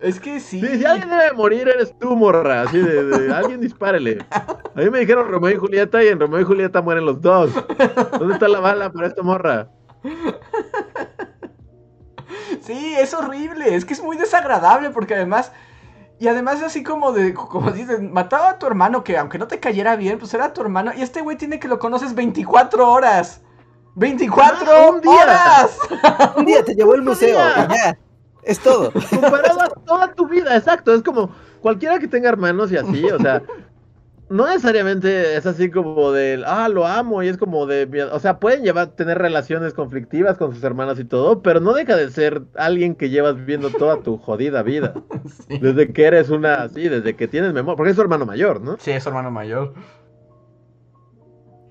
Es 0.00 0.18
que 0.18 0.40
sí. 0.40 0.60
Sí, 0.60 0.78
si 0.78 0.84
alguien 0.84 1.10
debe 1.10 1.32
morir, 1.34 1.68
eres 1.68 1.92
tú, 1.98 2.16
morra. 2.16 2.62
Así 2.62 2.78
de, 2.78 3.04
de, 3.04 3.34
alguien 3.34 3.60
dispárele. 3.60 4.24
A 4.30 4.80
mí 4.80 4.88
me 4.90 5.00
dijeron 5.00 5.30
Romeo 5.30 5.50
y 5.52 5.56
Julieta 5.58 6.02
y 6.02 6.08
en 6.08 6.18
Romeo 6.18 6.40
y 6.40 6.44
Julieta 6.44 6.80
mueren 6.80 7.04
los 7.04 7.20
dos. 7.20 7.50
¿Dónde 8.18 8.34
está 8.34 8.48
la 8.48 8.60
bala 8.60 8.90
para 8.92 9.08
esta 9.08 9.22
morra? 9.22 9.68
Sí, 12.62 12.94
es 12.98 13.12
horrible, 13.14 13.74
es 13.74 13.84
que 13.84 13.94
es 13.94 14.02
muy 14.02 14.16
desagradable 14.16 14.90
porque 14.90 15.14
además... 15.14 15.52
Y 16.18 16.28
además 16.28 16.56
es 16.58 16.64
así 16.64 16.82
como 16.82 17.12
de, 17.12 17.32
como 17.32 17.70
dices, 17.70 17.98
mataba 18.02 18.50
a 18.50 18.58
tu 18.58 18.66
hermano 18.66 19.02
que 19.04 19.16
aunque 19.16 19.38
no 19.38 19.48
te 19.48 19.58
cayera 19.58 19.96
bien, 19.96 20.18
pues 20.18 20.34
era 20.34 20.52
tu 20.52 20.60
hermano. 20.60 20.92
Y 20.94 21.00
este 21.00 21.22
güey 21.22 21.38
tiene 21.38 21.58
que 21.58 21.66
lo 21.66 21.78
conoces 21.78 22.14
24 22.14 22.90
horas. 22.92 23.40
¡24 23.96 24.54
Ah, 24.66 24.90
un 24.92 25.00
día. 25.00 25.10
horas! 25.10 25.78
Un 26.36 26.44
día 26.46 26.64
te 26.64 26.74
llevó 26.74 26.90
Otro 26.92 27.04
museo 27.04 27.36
ya. 27.36 27.98
Es 28.42 28.58
todo. 28.60 28.92
Comparado 28.92 29.60
a 29.60 29.68
toda 29.86 30.14
tu 30.14 30.26
vida, 30.28 30.56
exacto. 30.56 30.94
Es 30.94 31.02
como 31.02 31.30
cualquiera 31.60 31.98
que 31.98 32.08
tenga 32.08 32.28
hermanos 32.28 32.72
y 32.72 32.76
así, 32.78 33.04
o 33.04 33.18
sea, 33.18 33.42
no 34.30 34.46
necesariamente 34.46 35.36
es 35.36 35.44
así 35.44 35.70
como 35.70 36.12
de, 36.12 36.42
ah, 36.46 36.68
lo 36.68 36.86
amo, 36.86 37.22
y 37.22 37.28
es 37.28 37.36
como 37.36 37.66
de, 37.66 38.08
o 38.10 38.18
sea, 38.20 38.38
pueden 38.38 38.62
llevar, 38.62 38.88
tener 38.92 39.18
relaciones 39.18 39.74
conflictivas 39.74 40.38
con 40.38 40.54
sus 40.54 40.62
hermanos 40.64 40.98
y 41.00 41.04
todo, 41.04 41.42
pero 41.42 41.60
no 41.60 41.72
deja 41.74 41.96
de 41.96 42.10
ser 42.10 42.42
alguien 42.54 42.94
que 42.94 43.10
llevas 43.10 43.36
viviendo 43.36 43.68
toda 43.70 43.98
tu 44.00 44.16
jodida 44.18 44.62
vida. 44.62 44.94
Sí. 45.48 45.58
Desde 45.58 45.92
que 45.92 46.04
eres 46.04 46.30
una, 46.30 46.68
sí, 46.68 46.88
desde 46.88 47.16
que 47.16 47.26
tienes 47.28 47.52
memoria, 47.52 47.76
porque 47.76 47.90
es 47.90 47.96
su 47.96 48.02
hermano 48.02 48.24
mayor, 48.24 48.60
¿no? 48.60 48.76
Sí, 48.78 48.92
es 48.92 49.02
su 49.02 49.08
hermano 49.08 49.30
mayor. 49.30 49.74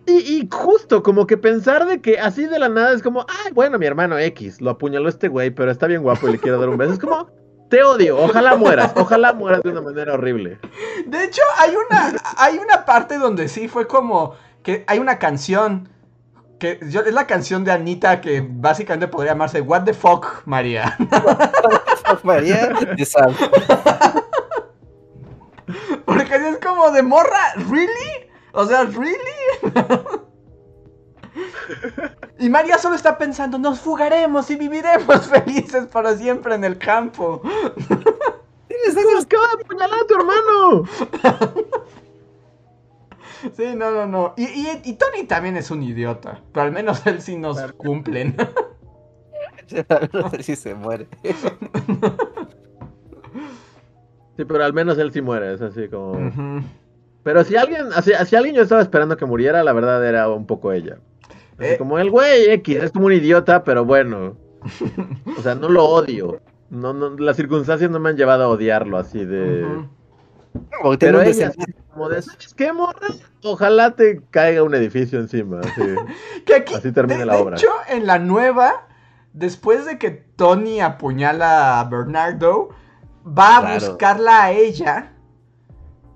Y, 0.10 0.40
y 0.40 0.50
justo, 0.52 1.04
como 1.04 1.28
que 1.28 1.38
pensar 1.38 1.86
de 1.86 2.02
que 2.02 2.20
así 2.20 2.46
de 2.46 2.58
la 2.58 2.68
nada 2.68 2.94
es 2.94 3.04
como, 3.04 3.28
ay, 3.46 3.52
bueno, 3.54 3.78
mi 3.78 3.86
hermano 3.86 4.18
X, 4.18 4.60
lo 4.60 4.72
apuñaló 4.72 5.08
este 5.08 5.28
güey, 5.28 5.52
pero 5.52 5.70
está 5.70 5.86
bien 5.86 6.02
guapo 6.02 6.28
y 6.28 6.32
le 6.32 6.40
quiero 6.40 6.60
dar 6.60 6.70
un 6.70 6.78
beso. 6.78 6.94
Es 6.94 7.00
como, 7.00 7.30
te 7.70 7.84
odio, 7.84 8.18
ojalá 8.18 8.56
mueras, 8.56 8.92
ojalá 8.96 9.34
mueras 9.34 9.62
de 9.62 9.70
una 9.70 9.82
manera 9.82 10.16
horrible. 10.16 10.58
De 11.06 11.24
hecho, 11.24 11.44
hay 11.58 11.76
una, 11.76 12.16
hay 12.38 12.58
una 12.58 12.86
parte 12.86 13.20
donde 13.20 13.48
sí 13.48 13.68
fue 13.68 13.86
como 13.88 14.34
que 14.64 14.84
hay 14.88 14.98
una 14.98 15.20
canción 15.20 15.90
que 16.60 16.80
yo, 16.90 17.02
es 17.02 17.14
la 17.14 17.28
canción 17.28 17.64
de 17.64 17.72
Anita 17.72 18.22
que 18.22 18.44
básicamente 18.48 19.08
podría 19.08 19.34
llamarse 19.34 19.62
What 19.62 19.84
the 19.84 19.94
fuck, 19.94 20.42
María. 20.46 20.98
María 22.24 22.70
de 22.98 23.06
Sam. 23.06 23.36
Porque 26.06 26.36
es 26.36 26.58
como 26.58 26.90
de 26.92 27.04
morra, 27.04 27.54
¿really? 27.70 28.29
O 28.54 28.66
sea, 28.66 28.84
¿really? 28.84 29.16
y 32.40 32.50
María 32.50 32.78
solo 32.78 32.96
está 32.96 33.18
pensando, 33.18 33.58
nos 33.58 33.80
fugaremos 33.80 34.50
y 34.50 34.56
viviremos 34.56 35.28
felices 35.28 35.88
para 35.88 36.16
siempre 36.18 36.56
en 36.56 36.64
el 36.64 36.78
campo. 36.78 37.42
¡Se 38.68 39.00
acaba 39.00 39.48
de 39.58 39.64
apuñalar 39.64 40.00
a 40.00 40.08
tu 40.08 40.16
hermano! 40.16 40.84
Sí, 43.56 43.74
no, 43.76 43.92
no, 43.92 44.06
no. 44.06 44.34
Y, 44.36 44.44
y- 44.44 44.82
y 44.84 44.94
Tony 44.94 45.24
también 45.26 45.56
es 45.58 45.72
un 45.72 45.82
idiota. 45.84 46.42
Pero 46.52 46.66
al 46.66 46.72
menos 46.74 47.06
él 47.06 47.22
sí 47.22 47.38
nos 47.38 47.72
cumplen. 47.74 48.36
No 50.14 50.30
sé 50.32 50.44
si 50.44 50.56
se 50.56 50.74
muere. 50.76 51.08
Sí, 54.38 54.46
pero 54.46 54.64
al 54.64 54.72
menos 54.74 54.98
él 54.98 55.12
sí 55.12 55.22
muere, 55.22 55.54
es 55.54 55.62
así 55.62 55.90
como... 55.90 56.12
Ujú. 56.14 56.62
Pero 57.24 57.44
si 57.44 57.56
alguien, 57.56 57.88
así, 57.96 58.12
si 58.26 58.36
alguien 58.36 58.56
yo 58.56 58.62
estaba 58.64 58.82
esperando 58.82 59.18
que 59.18 59.26
muriera, 59.26 59.64
la 59.64 59.74
verdad 59.74 60.06
era 60.08 60.30
un 60.30 60.46
poco 60.46 60.72
ella. 60.72 60.98
Eh. 61.60 61.76
como 61.78 62.00
el 62.00 62.10
güey 62.10 62.50
X, 62.52 62.84
es 62.84 62.92
como 62.92 63.08
un 63.08 63.14
idiota, 63.14 63.64
pero 63.64 63.84
bueno. 63.86 64.38
O 65.38 65.42
sea, 65.42 65.56
no 65.56 65.68
lo 65.70 65.86
odio. 65.86 66.40
No, 66.70 66.94
no, 66.94 67.10
las 67.18 67.36
circunstancias 67.36 67.90
no 67.92 68.00
me 68.00 68.10
han 68.10 68.18
llevado 68.18 68.44
a 68.46 68.48
odiarlo 68.50 68.98
así 68.98 69.26
de... 69.26 69.66
Pero 71.00 71.22
ella, 71.22 71.48
así 71.50 71.60
como 71.94 72.10
de, 72.10 72.22
¿sabes 72.22 72.54
qué, 72.56 72.72
morra? 72.74 73.08
Ojalá 73.44 73.96
te 73.96 74.22
caiga 74.32 74.64
un 74.64 74.74
edificio 74.76 75.20
encima. 75.20 75.60
así. 75.60 75.82
Que 76.46 76.56
aquí, 76.56 76.74
Así 76.74 76.92
termina 76.92 77.20
de, 77.20 77.26
la 77.26 77.36
de 77.36 77.42
obra. 77.42 77.58
hecho, 77.58 77.68
en 77.88 78.08
la 78.08 78.20
nueva, 78.20 78.88
después 79.34 79.86
de 79.86 79.98
que 79.98 80.12
Tony 80.12 80.80
apuñala 80.82 81.80
a 81.80 81.84
Bernardo, 81.86 82.70
va 83.26 83.58
a 83.58 83.62
Claro. 83.62 83.88
buscarla 83.88 84.44
a 84.44 84.52
ella. 84.52 85.12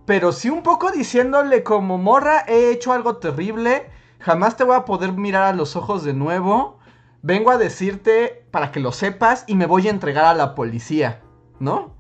Pero 0.05 0.31
sí 0.31 0.49
un 0.49 0.63
poco 0.63 0.91
diciéndole 0.91 1.63
como, 1.63 1.97
morra, 1.97 2.43
he 2.47 2.71
hecho 2.71 2.91
algo 2.91 3.17
terrible. 3.17 3.89
Jamás 4.19 4.57
te 4.57 4.63
voy 4.63 4.75
a 4.75 4.85
poder 4.85 5.13
mirar 5.13 5.43
a 5.43 5.53
los 5.53 5.75
ojos 5.75 6.03
de 6.03 6.13
nuevo. 6.13 6.79
Vengo 7.21 7.51
a 7.51 7.57
decirte 7.57 8.45
para 8.51 8.71
que 8.71 8.79
lo 8.79 8.91
sepas 8.91 9.45
y 9.47 9.55
me 9.55 9.65
voy 9.65 9.87
a 9.87 9.91
entregar 9.91 10.25
a 10.25 10.33
la 10.33 10.55
policía. 10.55 11.21
¿No? 11.59 11.93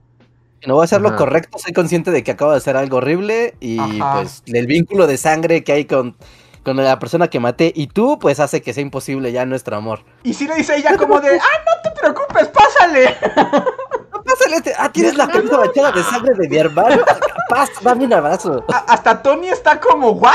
No 0.65 0.75
voy 0.75 0.83
a 0.83 0.85
hacer 0.85 1.01
lo 1.01 1.15
correcto, 1.15 1.57
soy 1.59 1.73
consciente 1.73 2.11
de 2.11 2.23
que 2.23 2.31
acabo 2.31 2.51
de 2.51 2.57
hacer 2.57 2.77
algo 2.77 2.97
horrible 2.97 3.55
y 3.59 3.79
Ajá. 3.79 4.21
pues 4.21 4.43
el 4.45 4.65
vínculo 4.65 5.07
de 5.07 5.17
sangre 5.17 5.63
que 5.63 5.73
hay 5.73 5.85
con, 5.85 6.15
con 6.63 6.77
la 6.77 6.99
persona 6.99 7.27
que 7.27 7.39
maté 7.41 7.73
y 7.75 7.87
tú 7.87 8.17
pues 8.17 8.39
hace 8.39 8.61
que 8.61 8.73
sea 8.73 8.81
imposible 8.81 9.31
ya 9.31 9.45
nuestro 9.45 9.75
amor. 9.75 10.05
Y 10.23 10.33
sí 10.33 10.47
le 10.47 10.55
dice 10.55 10.77
ella 10.77 10.97
como 10.97 11.19
de, 11.19 11.37
ah, 11.37 11.63
no 11.65 11.91
te 11.91 11.99
preocupes, 11.99 12.47
pásale. 12.47 13.15
No, 14.33 14.37
pásale 14.37 14.55
este. 14.57 14.73
Ah, 14.77 14.91
tienes 14.91 15.15
la 15.17 15.27
camisa 15.27 15.57
manchada 15.57 15.91
de 15.91 16.03
sangre 16.03 16.33
de 16.35 16.49
mi 16.49 16.57
hermano. 16.57 17.03
Paz, 17.49 17.69
dame 17.81 18.05
un 18.05 18.13
abrazo. 18.13 18.63
A- 18.73 18.85
hasta 18.93 19.21
Tony 19.21 19.47
está 19.49 19.79
como, 19.79 20.11
¿what? 20.11 20.33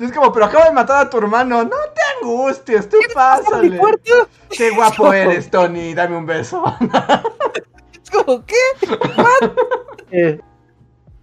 Es 0.00 0.12
como, 0.12 0.32
pero 0.32 0.46
acabo 0.46 0.64
de 0.64 0.72
matar 0.72 1.06
a 1.06 1.10
tu 1.10 1.18
hermano. 1.18 1.64
No 1.64 1.70
te 1.70 2.00
angusties, 2.22 2.88
tú 2.88 2.96
Pásale. 3.14 3.80
Qué 4.50 4.70
guapo 4.74 5.12
eres, 5.12 5.50
Tony. 5.50 5.94
Dame 5.94 6.16
un 6.16 6.26
beso. 6.26 6.62
Es 8.02 8.10
como, 8.10 8.44
¿qué? 8.44 8.56
Eh, 10.10 10.40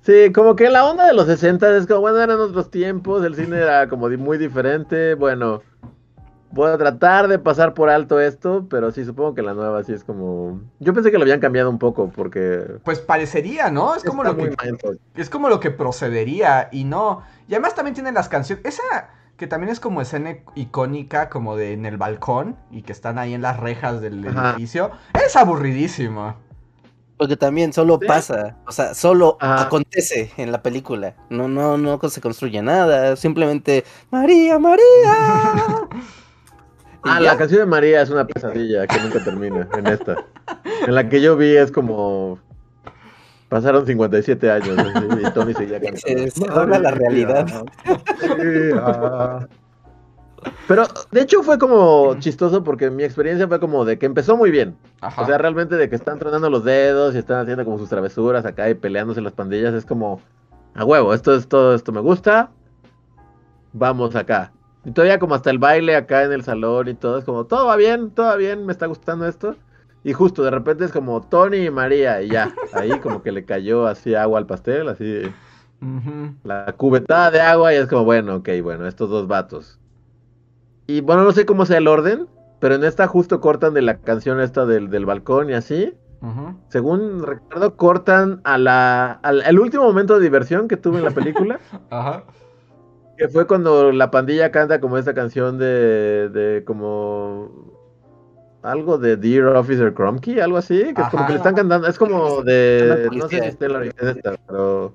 Sí, 0.04 0.32
como 0.32 0.56
que 0.56 0.70
la 0.70 0.86
onda 0.86 1.06
de 1.06 1.14
los 1.14 1.26
60 1.26 1.76
es 1.76 1.86
como, 1.86 2.00
bueno, 2.00 2.22
eran 2.22 2.40
otros 2.40 2.72
tiempos, 2.72 3.26
el 3.26 3.36
cine 3.36 3.58
era 3.58 3.90
como 3.90 4.08
muy 4.08 4.38
diferente, 4.38 5.16
bueno, 5.16 5.62
voy 6.52 6.72
a 6.72 6.78
tratar 6.78 7.28
de 7.28 7.40
pasar 7.40 7.74
por 7.74 7.90
alto 7.90 8.20
esto, 8.20 8.68
pero 8.70 8.92
sí, 8.92 9.06
supongo 9.06 9.36
que 9.36 9.42
la 9.42 9.54
nueva 9.54 9.84
sí 9.84 9.94
es 9.94 10.04
como... 10.04 10.62
Yo 10.80 10.94
pensé 10.94 11.12
que 11.12 11.18
lo 11.18 11.24
habían 11.24 11.40
cambiado 11.40 11.70
un 11.70 11.80
poco, 11.80 12.12
porque... 12.16 12.80
Pues 12.84 13.00
parecería, 13.00 13.70
¿no? 13.70 13.96
Es 13.96 14.04
como 14.04 14.24
está 14.24 14.36
lo 14.36 14.50
que 14.50 15.22
es 15.22 15.30
como 15.30 15.50
lo 15.50 15.60
que 15.60 15.72
procedería 15.72 16.70
y 16.72 16.84
no. 16.84 17.24
Y 17.48 17.54
además 17.54 17.76
también 17.76 17.94
tiene 17.94 18.12
las 18.12 18.30
canciones. 18.30 18.66
Esa 18.66 19.10
que 19.38 19.48
también 19.48 19.72
es 19.72 19.80
como 19.80 20.02
escena 20.02 20.38
icónica, 20.56 21.30
como 21.30 21.56
de 21.56 21.74
en 21.74 21.86
el 21.86 21.98
balcón 21.98 22.58
y 22.72 22.82
que 22.82 22.92
están 22.92 23.20
ahí 23.20 23.34
en 23.34 23.44
las 23.44 23.60
rejas 23.60 24.02
del 24.02 24.28
Ajá. 24.28 24.52
edificio. 24.52 24.92
Es 25.14 25.36
aburridísimo. 25.36 26.36
Porque 27.18 27.38
también 27.38 27.74
solo 27.74 27.98
¿Sí? 28.02 28.08
pasa, 28.08 28.58
o 28.68 28.72
sea, 28.72 28.94
solo 28.94 29.38
Ajá. 29.40 29.64
acontece 29.64 30.32
en 30.38 30.52
la 30.52 30.62
película. 30.62 31.16
No, 31.30 31.48
no, 31.48 31.78
no 31.78 32.00
se 32.10 32.22
construye 32.22 32.62
nada. 32.62 33.16
Simplemente, 33.16 33.86
María, 34.12 34.60
María. 34.60 34.82
Ah, 37.04 37.20
ya. 37.22 37.32
la 37.34 37.38
canción 37.38 37.60
de 37.62 37.66
María 37.66 38.02
es 38.02 38.10
una 38.10 38.26
pesadilla 38.28 38.86
que 38.88 39.00
nunca 39.00 39.24
termina 39.24 39.68
en 39.78 39.88
esta. 39.88 40.16
En 40.86 40.96
la 40.96 41.08
que 41.10 41.22
yo 41.22 41.38
vi 41.38 41.56
es 41.56 41.72
como... 41.72 42.40
Pasaron 43.50 43.86
57 43.86 44.52
años 44.52 44.78
y 45.22 45.32
Tony 45.32 45.54
seguía 45.54 45.80
cantando. 45.82 46.00
Se- 46.06 46.32
se 46.32 46.48
dobla 46.48 46.80
la 46.80 46.92
realidad. 46.92 47.48
Pero 50.68 50.84
de 51.12 51.22
hecho 51.22 51.44
fue 51.44 51.58
como 51.58 52.16
chistoso 52.20 52.64
porque 52.64 52.90
mi 52.92 53.04
experiencia 53.04 53.48
fue 53.48 53.60
como 53.60 53.86
de 53.86 53.98
que 53.98 54.06
empezó 54.06 54.38
muy 54.38 54.52
bien. 54.52 54.76
Ajá. 55.02 55.22
O 55.22 55.26
sea, 55.26 55.38
realmente 55.38 55.76
de 55.76 55.90
que 55.90 55.96
están 55.96 56.20
tronando 56.20 56.50
los 56.50 56.64
dedos 56.64 57.16
y 57.16 57.18
están 57.18 57.40
haciendo 57.42 57.64
como 57.66 57.78
sus 57.78 57.90
travesuras 57.90 58.46
acá 58.46 58.70
y 58.70 58.74
peleándose 58.76 59.22
las 59.22 59.34
pandillas, 59.34 59.74
es 59.74 59.86
como 59.86 60.22
a 60.76 60.84
huevo, 60.86 61.14
esto 61.14 61.34
es 61.36 61.48
todo, 61.48 61.74
esto 61.74 61.92
me 61.92 62.02
gusta. 62.02 62.52
Vamos 63.74 64.16
acá. 64.16 64.52
Y 64.88 64.92
todavía 64.92 65.20
como 65.20 65.36
hasta 65.36 65.50
el 65.50 65.60
baile 65.60 65.98
acá 65.98 66.24
en 66.24 66.32
el 66.32 66.44
salón 66.44 66.88
y 66.88 66.94
todo, 66.94 67.18
es 67.18 67.26
como 67.26 67.46
todo 67.46 67.68
va 67.68 67.76
bien, 67.76 68.10
todo 68.12 68.28
va 68.28 68.38
bien, 68.38 68.66
me 68.66 68.72
está 68.72 68.86
gustando 68.86 69.28
esto. 69.28 69.58
Y 70.06 70.14
justo 70.14 70.44
de 70.44 70.50
repente 70.50 70.86
es 70.86 70.94
como 70.94 71.22
Tony 71.22 71.66
y 71.66 71.70
María 71.70 72.22
y 72.22 72.30
ya, 72.30 72.54
ahí 72.72 72.98
como 73.02 73.22
que 73.22 73.34
le 73.34 73.44
cayó 73.44 73.86
así 73.86 74.16
agua 74.16 74.40
al 74.40 74.46
pastel, 74.46 74.88
así 74.88 75.24
la 76.46 76.74
cubetada 76.78 77.32
de 77.32 77.42
agua 77.42 77.74
y 77.74 77.78
es 77.78 77.88
como, 77.88 78.06
bueno, 78.06 78.38
ok, 78.38 78.48
bueno, 78.64 78.88
estos 78.88 79.10
dos 79.10 79.28
vatos. 79.28 79.78
Y 80.88 81.02
bueno, 81.02 81.26
no 81.26 81.34
sé 81.34 81.46
cómo 81.46 81.66
sea 81.66 81.80
el 81.80 81.90
orden, 81.90 82.30
pero 82.62 82.76
en 82.76 82.86
esta 82.86 83.08
justo 83.08 83.42
cortan 83.42 83.74
de 83.74 83.82
la 83.82 83.98
canción 83.98 84.40
esta 84.40 84.66
del, 84.66 84.90
del 84.90 85.06
balcón 85.06 85.50
y 85.50 85.54
así. 85.54 85.94
Según 86.70 87.24
recuerdo, 87.24 87.76
cortan 87.76 88.40
a 88.46 88.58
la, 88.58 89.12
al, 89.12 89.42
al 89.42 89.60
último 89.60 89.84
momento 89.84 90.16
de 90.16 90.24
diversión 90.24 90.70
que 90.70 90.78
tuve 90.78 91.00
en 91.00 91.04
la 91.04 91.12
película, 91.12 91.60
Ajá. 91.90 92.24
Que 93.18 93.28
fue 93.28 93.48
cuando 93.48 93.92
la 93.92 94.12
pandilla 94.12 94.52
canta 94.52 94.80
como 94.80 94.98
esta 94.98 95.14
canción 95.14 95.58
de, 95.58 96.30
de 96.30 96.64
como... 96.66 97.76
Algo 98.64 98.98
de 98.98 99.16
Dear 99.16 99.56
Officer 99.56 99.94
Crumkey, 99.94 100.40
algo 100.42 100.58
así, 100.58 100.94
que 100.94 101.02
es 101.02 101.08
como 101.10 101.26
que 101.26 101.34
le 101.34 101.38
están 101.38 101.56
cantando, 101.56 101.88
es 101.88 101.98
como 101.98 102.42
de, 102.42 103.08
no 103.14 103.30
sé 103.30 103.40
si 103.40 103.48
está 103.48 103.66
en 103.68 103.74
la 103.74 103.80
original 103.80 104.18
esta, 104.18 104.36
pero 104.46 104.94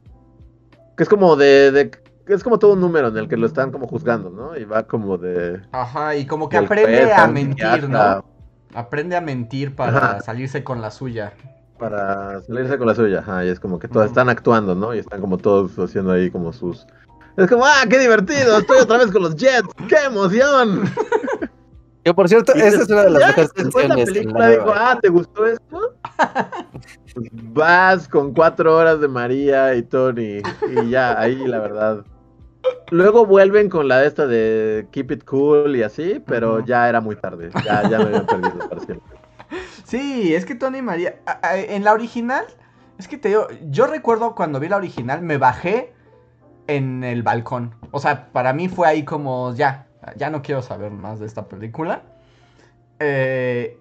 que 0.97 1.05
es 1.05 1.09
como 1.09 1.37
de, 1.37 1.71
de, 1.71 1.91
que 1.91 2.35
es 2.35 2.43
como 2.43 2.59
todo 2.59 2.75
un 2.75 2.81
número 2.81 3.09
en 3.09 3.17
el 3.17 3.29
que 3.29 3.37
lo 3.39 3.47
están 3.47 3.71
como 3.71 3.87
juzgando, 3.87 4.29
¿no? 4.29 4.59
Y 4.59 4.65
va 4.65 4.83
como 4.83 5.17
de... 5.17 5.63
Ajá, 5.71 6.17
y 6.17 6.27
como 6.27 6.51
que 6.51 6.59
aprende 6.59 7.05
juez, 7.05 7.17
a 7.17 7.29
mentir, 7.29 7.89
¿no? 7.89 8.25
Aprende 8.75 9.17
a 9.17 9.23
mentir 9.23 9.75
para 9.75 9.97
Ajá. 9.97 10.21
salirse 10.21 10.63
con 10.63 10.83
la 10.83 10.91
suya. 10.91 11.33
Para 11.79 12.43
salirse 12.43 12.77
con 12.77 12.89
la 12.89 12.95
suya, 12.95 13.21
ajá, 13.21 13.45
y 13.45 13.49
es 13.49 13.61
como 13.61 13.79
que 13.79 13.89
todos 13.89 14.07
están 14.07 14.29
actuando, 14.29 14.75
¿no? 14.75 14.93
Y 14.93 14.99
están 14.99 15.21
como 15.21 15.39
todos 15.39 15.79
haciendo 15.79 16.13
ahí 16.13 16.31
como 16.31 16.53
sus... 16.53 16.87
Es 17.37 17.49
como, 17.49 17.65
¡ah, 17.65 17.85
qué 17.89 17.99
divertido! 17.99 18.59
Estoy 18.59 18.79
otra 18.79 18.99
vez 18.99 19.11
con 19.11 19.23
los 19.23 19.37
Jets, 19.37 19.69
¡qué 19.89 19.97
emoción! 20.07 20.85
Que 22.05 22.13
por 22.13 22.29
cierto, 22.29 22.53
esa 22.55 22.83
es 22.83 22.89
una 22.91 23.05
de 23.05 23.11
las 23.11 23.27
mejores 23.29 23.53
después 23.55 23.89
la 23.89 23.95
canciones. 23.95 24.09
en 24.09 24.15
película 24.15 24.39
la 24.41 24.51
digo, 24.51 24.75
ah, 24.75 24.99
¿te 25.01 25.09
gustó 25.09 25.47
esto? 25.47 25.95
Pues 27.15 27.29
vas 27.33 28.09
con 28.09 28.35
cuatro 28.35 28.77
horas 28.77 29.01
de 29.01 29.07
María 29.07 29.75
y 29.77 29.83
Tony 29.83 30.43
y 30.69 30.91
ya, 30.91 31.19
ahí 31.19 31.47
la 31.47 31.61
verdad. 31.61 32.05
Luego 32.91 33.25
vuelven 33.25 33.69
con 33.69 33.87
la 33.87 33.99
de 33.99 34.09
esta 34.09 34.27
de 34.27 34.89
Keep 34.91 35.13
It 35.13 35.25
Cool 35.25 35.77
y 35.77 35.85
así, 35.85 36.21
pero 36.27 36.65
ya 36.65 36.89
era 36.89 37.01
muy 37.01 37.15
tarde, 37.17 37.51
ya, 37.65 37.89
ya 37.89 37.99
me 37.99 38.05
habían 38.07 38.27
perdido 38.27 38.69
para 38.69 38.81
siempre. 38.81 39.19
Sí, 39.85 40.35
es 40.35 40.45
que 40.45 40.55
Tony 40.55 40.79
y 40.79 40.83
María. 40.83 41.21
En 41.53 41.85
la 41.85 41.93
original, 41.93 42.45
es 42.99 43.07
que 43.07 43.17
te 43.17 43.29
digo, 43.29 43.47
yo 43.71 43.87
recuerdo 43.87 44.35
cuando 44.35 44.59
vi 44.59 44.69
la 44.69 44.77
original, 44.77 45.23
me 45.23 45.39
bajé 45.39 45.93
en 46.67 47.05
el 47.05 47.23
balcón. 47.23 47.75
O 47.91 48.01
sea, 48.01 48.33
para 48.33 48.53
mí 48.53 48.69
fue 48.69 48.87
ahí 48.89 49.05
como, 49.05 49.55
ya, 49.55 49.87
ya 50.17 50.31
no 50.31 50.43
quiero 50.43 50.63
saber 50.63 50.93
más 50.93 51.21
de 51.21 51.27
esta 51.27 51.49
película. 51.49 52.03
Eh, 52.99 53.79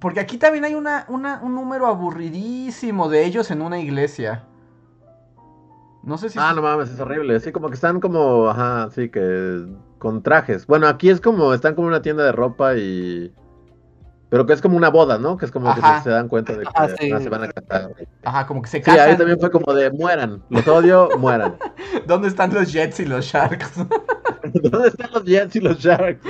porque 0.00 0.20
aquí 0.20 0.38
también 0.38 0.64
hay 0.64 0.74
una, 0.74 1.04
una- 1.08 1.40
un 1.42 1.54
número 1.54 1.86
aburridísimo 1.86 3.08
de 3.08 3.24
ellos 3.24 3.50
en 3.50 3.62
una 3.62 3.78
iglesia. 3.78 4.44
No 6.02 6.18
sé 6.18 6.28
si... 6.28 6.38
Ah, 6.38 6.52
no 6.54 6.60
mames, 6.62 6.90
es 6.90 7.00
horrible, 7.00 7.40
sí, 7.40 7.50
como 7.52 7.68
que 7.68 7.74
están 7.74 8.00
como, 8.00 8.48
ajá, 8.48 8.90
sí, 8.90 9.08
que 9.08 9.64
con 9.98 10.22
trajes. 10.22 10.66
Bueno, 10.66 10.86
aquí 10.86 11.08
es 11.08 11.20
como, 11.20 11.54
están 11.54 11.74
como 11.74 11.88
una 11.88 12.02
tienda 12.02 12.24
de 12.24 12.32
ropa 12.32 12.74
y... 12.76 13.32
Pero 14.30 14.46
que 14.46 14.52
es 14.52 14.60
como 14.62 14.76
una 14.76 14.88
boda, 14.90 15.18
¿no? 15.18 15.36
Que 15.36 15.44
es 15.46 15.52
como 15.52 15.68
Ajá. 15.70 15.92
que 15.94 15.98
se, 15.98 16.04
se 16.04 16.10
dan 16.10 16.28
cuenta 16.28 16.52
de 16.54 16.64
que 16.64 16.70
Ah, 16.74 16.88
sí. 16.98 17.08
se 17.08 17.28
van 17.28 17.44
a 17.44 17.48
casar. 17.48 17.90
Ajá, 18.24 18.46
como 18.46 18.62
que 18.62 18.68
se 18.68 18.82
Sí, 18.82 18.90
ahí 18.90 18.96
casan. 18.96 19.18
también 19.18 19.38
fue 19.38 19.50
como 19.50 19.72
de 19.74 19.90
mueran, 19.90 20.42
los 20.48 20.66
odio, 20.66 21.08
mueran. 21.18 21.56
¿Dónde 22.06 22.28
están 22.28 22.52
los 22.52 22.72
Jets 22.72 23.00
y 23.00 23.04
los 23.04 23.24
Sharks? 23.26 23.72
¿Dónde 24.62 24.88
están 24.88 25.10
los 25.12 25.24
Jets 25.24 25.56
y 25.56 25.60
los 25.60 25.78
Sharks? 25.78 26.20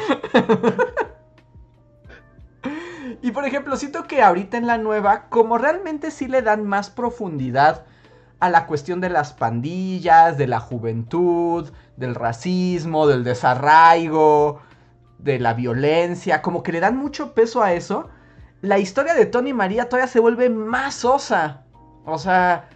Y 3.23 3.31
por 3.33 3.47
ejemplo, 3.47 3.77
siento 3.77 4.05
que 4.07 4.23
ahorita 4.23 4.59
en 4.59 4.66
la 4.66 4.77
nueva, 4.77 5.29
como 5.31 5.57
realmente 5.57 6.11
sí 6.11 6.27
le 6.29 6.43
dan 6.43 6.66
más 6.66 6.91
profundidad 6.91 7.85
a 8.39 8.51
la 8.51 8.66
cuestión 8.66 9.01
de 9.01 9.09
las 9.09 9.33
pandillas, 9.33 10.37
de 10.37 10.47
la 10.47 10.61
juventud, 10.61 11.71
del 11.97 12.15
racismo, 12.15 13.07
del 13.07 13.25
desarraigo, 13.25 14.61
de 15.24 15.38
la 15.40 15.55
violencia, 15.55 16.42
como 16.42 16.62
que 16.62 16.70
le 16.72 16.80
dan 16.80 16.96
mucho 16.96 17.32
peso 17.34 17.62
a 17.62 17.72
eso, 17.72 18.10
la 18.60 18.78
historia 18.78 19.14
de 19.14 19.26
Tony 19.26 19.52
María 19.52 19.88
todavía 19.88 20.06
se 20.10 20.20
vuelve 20.20 20.51
más 20.51 21.05
osa. 21.05 21.64
O 22.05 22.18
sea... 22.18 22.68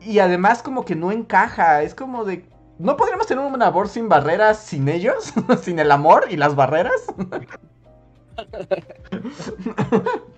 Y 0.00 0.18
además 0.20 0.62
como 0.62 0.84
que 0.84 0.94
no 0.94 1.12
encaja, 1.12 1.82
es 1.82 1.94
como 1.94 2.24
de... 2.24 2.48
¿No 2.78 2.96
podríamos 2.96 3.26
tener 3.26 3.44
un 3.44 3.60
amor 3.60 3.88
sin 3.88 4.08
barreras 4.08 4.58
sin 4.60 4.88
ellos? 4.88 5.34
¿Sin 5.62 5.78
el 5.78 5.90
amor 5.90 6.24
y 6.30 6.36
las 6.36 6.54
barreras? 6.54 7.06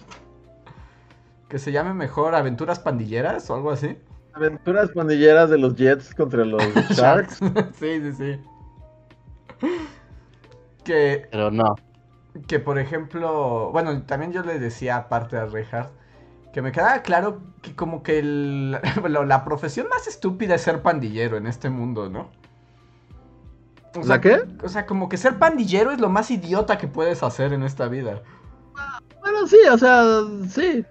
que 1.48 1.58
se 1.58 1.70
llame 1.70 1.92
mejor 1.92 2.34
Aventuras 2.34 2.80
Pandilleras 2.80 3.50
o 3.50 3.54
algo 3.54 3.70
así. 3.70 3.98
Aventuras 4.32 4.90
pandilleras 4.90 5.50
de 5.50 5.58
los 5.58 5.74
Jets 5.74 6.14
contra 6.14 6.44
los 6.44 6.62
Sharks. 6.90 7.40
sí, 7.78 8.00
sí, 8.00 8.12
sí. 8.12 8.40
Que, 10.84 11.28
Pero 11.30 11.50
no. 11.50 11.74
que 12.46 12.58
por 12.58 12.78
ejemplo, 12.78 13.70
bueno, 13.72 14.02
también 14.04 14.32
yo 14.32 14.42
le 14.42 14.58
decía 14.58 14.96
aparte 14.96 15.36
a 15.36 15.46
Reinhardt 15.46 15.92
que 16.52 16.62
me 16.62 16.72
quedaba 16.72 17.02
claro 17.02 17.40
que 17.62 17.76
como 17.76 18.02
que 18.02 18.18
el- 18.18 18.72
la, 19.08 19.24
la 19.24 19.44
profesión 19.44 19.88
más 19.88 20.06
estúpida 20.06 20.54
es 20.56 20.62
ser 20.62 20.82
pandillero 20.82 21.36
en 21.36 21.46
este 21.46 21.70
mundo, 21.70 22.08
¿no? 22.10 22.30
O 23.96 24.04
¿La 24.06 24.20
qué? 24.20 24.40
O 24.62 24.68
sea, 24.68 24.86
como 24.86 25.08
que 25.08 25.16
ser 25.16 25.38
pandillero 25.38 25.90
es 25.90 26.00
lo 26.00 26.08
más 26.08 26.30
idiota 26.30 26.78
que 26.78 26.86
puedes 26.86 27.22
hacer 27.24 27.52
en 27.52 27.64
esta 27.64 27.88
vida. 27.88 28.22
Bueno, 29.20 29.46
sí, 29.48 29.58
o 29.70 29.76
sea, 29.78 30.04
sí. 30.48 30.84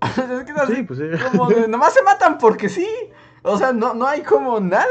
es 0.02 0.44
que 0.44 0.52
es 0.52 0.58
así 0.58 0.74
Sí, 0.76 0.82
pues 0.82 0.98
sí. 0.98 1.06
como 1.30 1.48
de, 1.48 1.68
nomás 1.68 1.94
se 1.94 2.02
matan 2.02 2.38
porque 2.38 2.68
sí. 2.68 2.88
O 3.42 3.56
sea, 3.56 3.72
no, 3.72 3.94
no 3.94 4.06
hay 4.06 4.22
como 4.22 4.58
nada. 4.58 4.86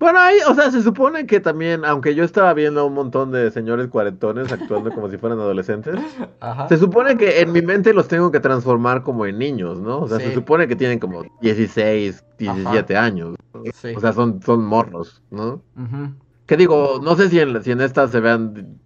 Bueno, 0.00 0.18
ahí, 0.18 0.38
o 0.48 0.54
sea, 0.54 0.70
se 0.70 0.82
supone 0.82 1.26
que 1.26 1.40
también, 1.40 1.84
aunque 1.84 2.14
yo 2.14 2.24
estaba 2.24 2.54
viendo 2.54 2.86
un 2.86 2.94
montón 2.94 3.30
de 3.32 3.50
señores 3.50 3.88
cuarentones 3.88 4.50
actuando 4.50 4.90
como 4.90 5.10
si 5.10 5.18
fueran 5.18 5.38
adolescentes, 5.38 5.94
Ajá. 6.40 6.66
se 6.68 6.78
supone 6.78 7.18
que 7.18 7.40
en 7.42 7.52
mi 7.52 7.60
mente 7.60 7.92
los 7.92 8.08
tengo 8.08 8.30
que 8.32 8.40
transformar 8.40 9.02
como 9.02 9.26
en 9.26 9.38
niños, 9.38 9.78
¿no? 9.78 10.00
O 10.00 10.08
sea, 10.08 10.18
Sí. 10.18 10.24
se 10.24 10.34
supone 10.34 10.66
que 10.66 10.74
tienen 10.74 10.98
como 10.98 11.22
16, 11.42 12.24
17 12.38 12.96
años. 12.96 13.36
Sí. 13.74 13.92
O 13.94 14.00
sea, 14.00 14.14
son, 14.14 14.40
son 14.42 14.64
morros, 14.64 15.22
¿no? 15.30 15.62
Ujú. 15.76 16.14
Que 16.46 16.56
digo, 16.56 16.98
no 17.02 17.14
sé 17.14 17.28
si 17.28 17.38
en, 17.38 17.62
si 17.62 17.70
en 17.70 17.82
estas 17.82 18.10
se 18.10 18.20
vean 18.20 18.78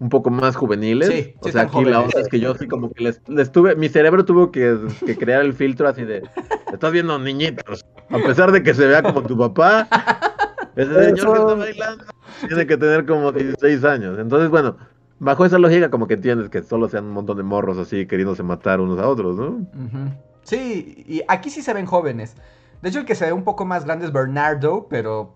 un 0.00 0.08
poco 0.10 0.28
más 0.30 0.54
juveniles. 0.56 1.08
Sí, 1.08 1.22
sí 1.42 1.48
o 1.48 1.52
sea, 1.52 1.62
aquí 1.62 1.82
la 1.84 2.00
onda 2.00 2.20
es 2.20 2.28
que 2.28 2.40
yo 2.40 2.54
sí 2.56 2.68
como 2.68 2.92
que 2.92 3.04
les, 3.04 3.22
les 3.26 3.50
tuve, 3.50 3.74
mi 3.76 3.88
cerebro 3.88 4.24
tuvo 4.26 4.50
que, 4.52 4.76
que 5.06 5.16
crear 5.16 5.40
el 5.42 5.54
filtro 5.54 5.88
así 5.88 6.04
de, 6.04 6.22
estás 6.72 6.92
viendo 6.92 7.18
niñitos, 7.18 7.86
a 8.10 8.18
pesar 8.18 8.52
de 8.52 8.62
que 8.62 8.74
se 8.74 8.86
vea 8.86 9.02
como 9.02 9.22
tu 9.22 9.38
papá, 9.38 9.88
ese 10.76 10.94
señor 10.94 11.14
que 11.14 11.38
está 11.38 11.54
bailando 11.54 12.04
tiene 12.46 12.66
que 12.66 12.76
tener 12.76 13.06
como 13.06 13.32
16 13.32 13.84
años. 13.84 14.18
Entonces, 14.18 14.50
bueno, 14.50 14.76
bajo 15.18 15.44
esa 15.44 15.58
lógica 15.58 15.90
como 15.90 16.06
que 16.06 16.14
entiendes 16.14 16.48
que 16.48 16.62
solo 16.62 16.88
sean 16.88 17.04
un 17.04 17.12
montón 17.12 17.36
de 17.36 17.42
morros 17.42 17.78
así 17.78 18.06
queriéndose 18.06 18.42
matar 18.42 18.80
unos 18.80 18.98
a 18.98 19.08
otros, 19.08 19.36
¿no? 19.36 19.66
Sí, 20.42 21.04
y 21.06 21.22
aquí 21.28 21.50
sí 21.50 21.62
se 21.62 21.72
ven 21.72 21.86
jóvenes. 21.86 22.36
De 22.80 22.88
hecho, 22.88 23.00
el 23.00 23.04
que 23.04 23.14
se 23.14 23.26
ve 23.26 23.32
un 23.32 23.44
poco 23.44 23.64
más 23.64 23.84
grande 23.84 24.06
es 24.06 24.12
Bernardo, 24.12 24.86
pero. 24.90 25.34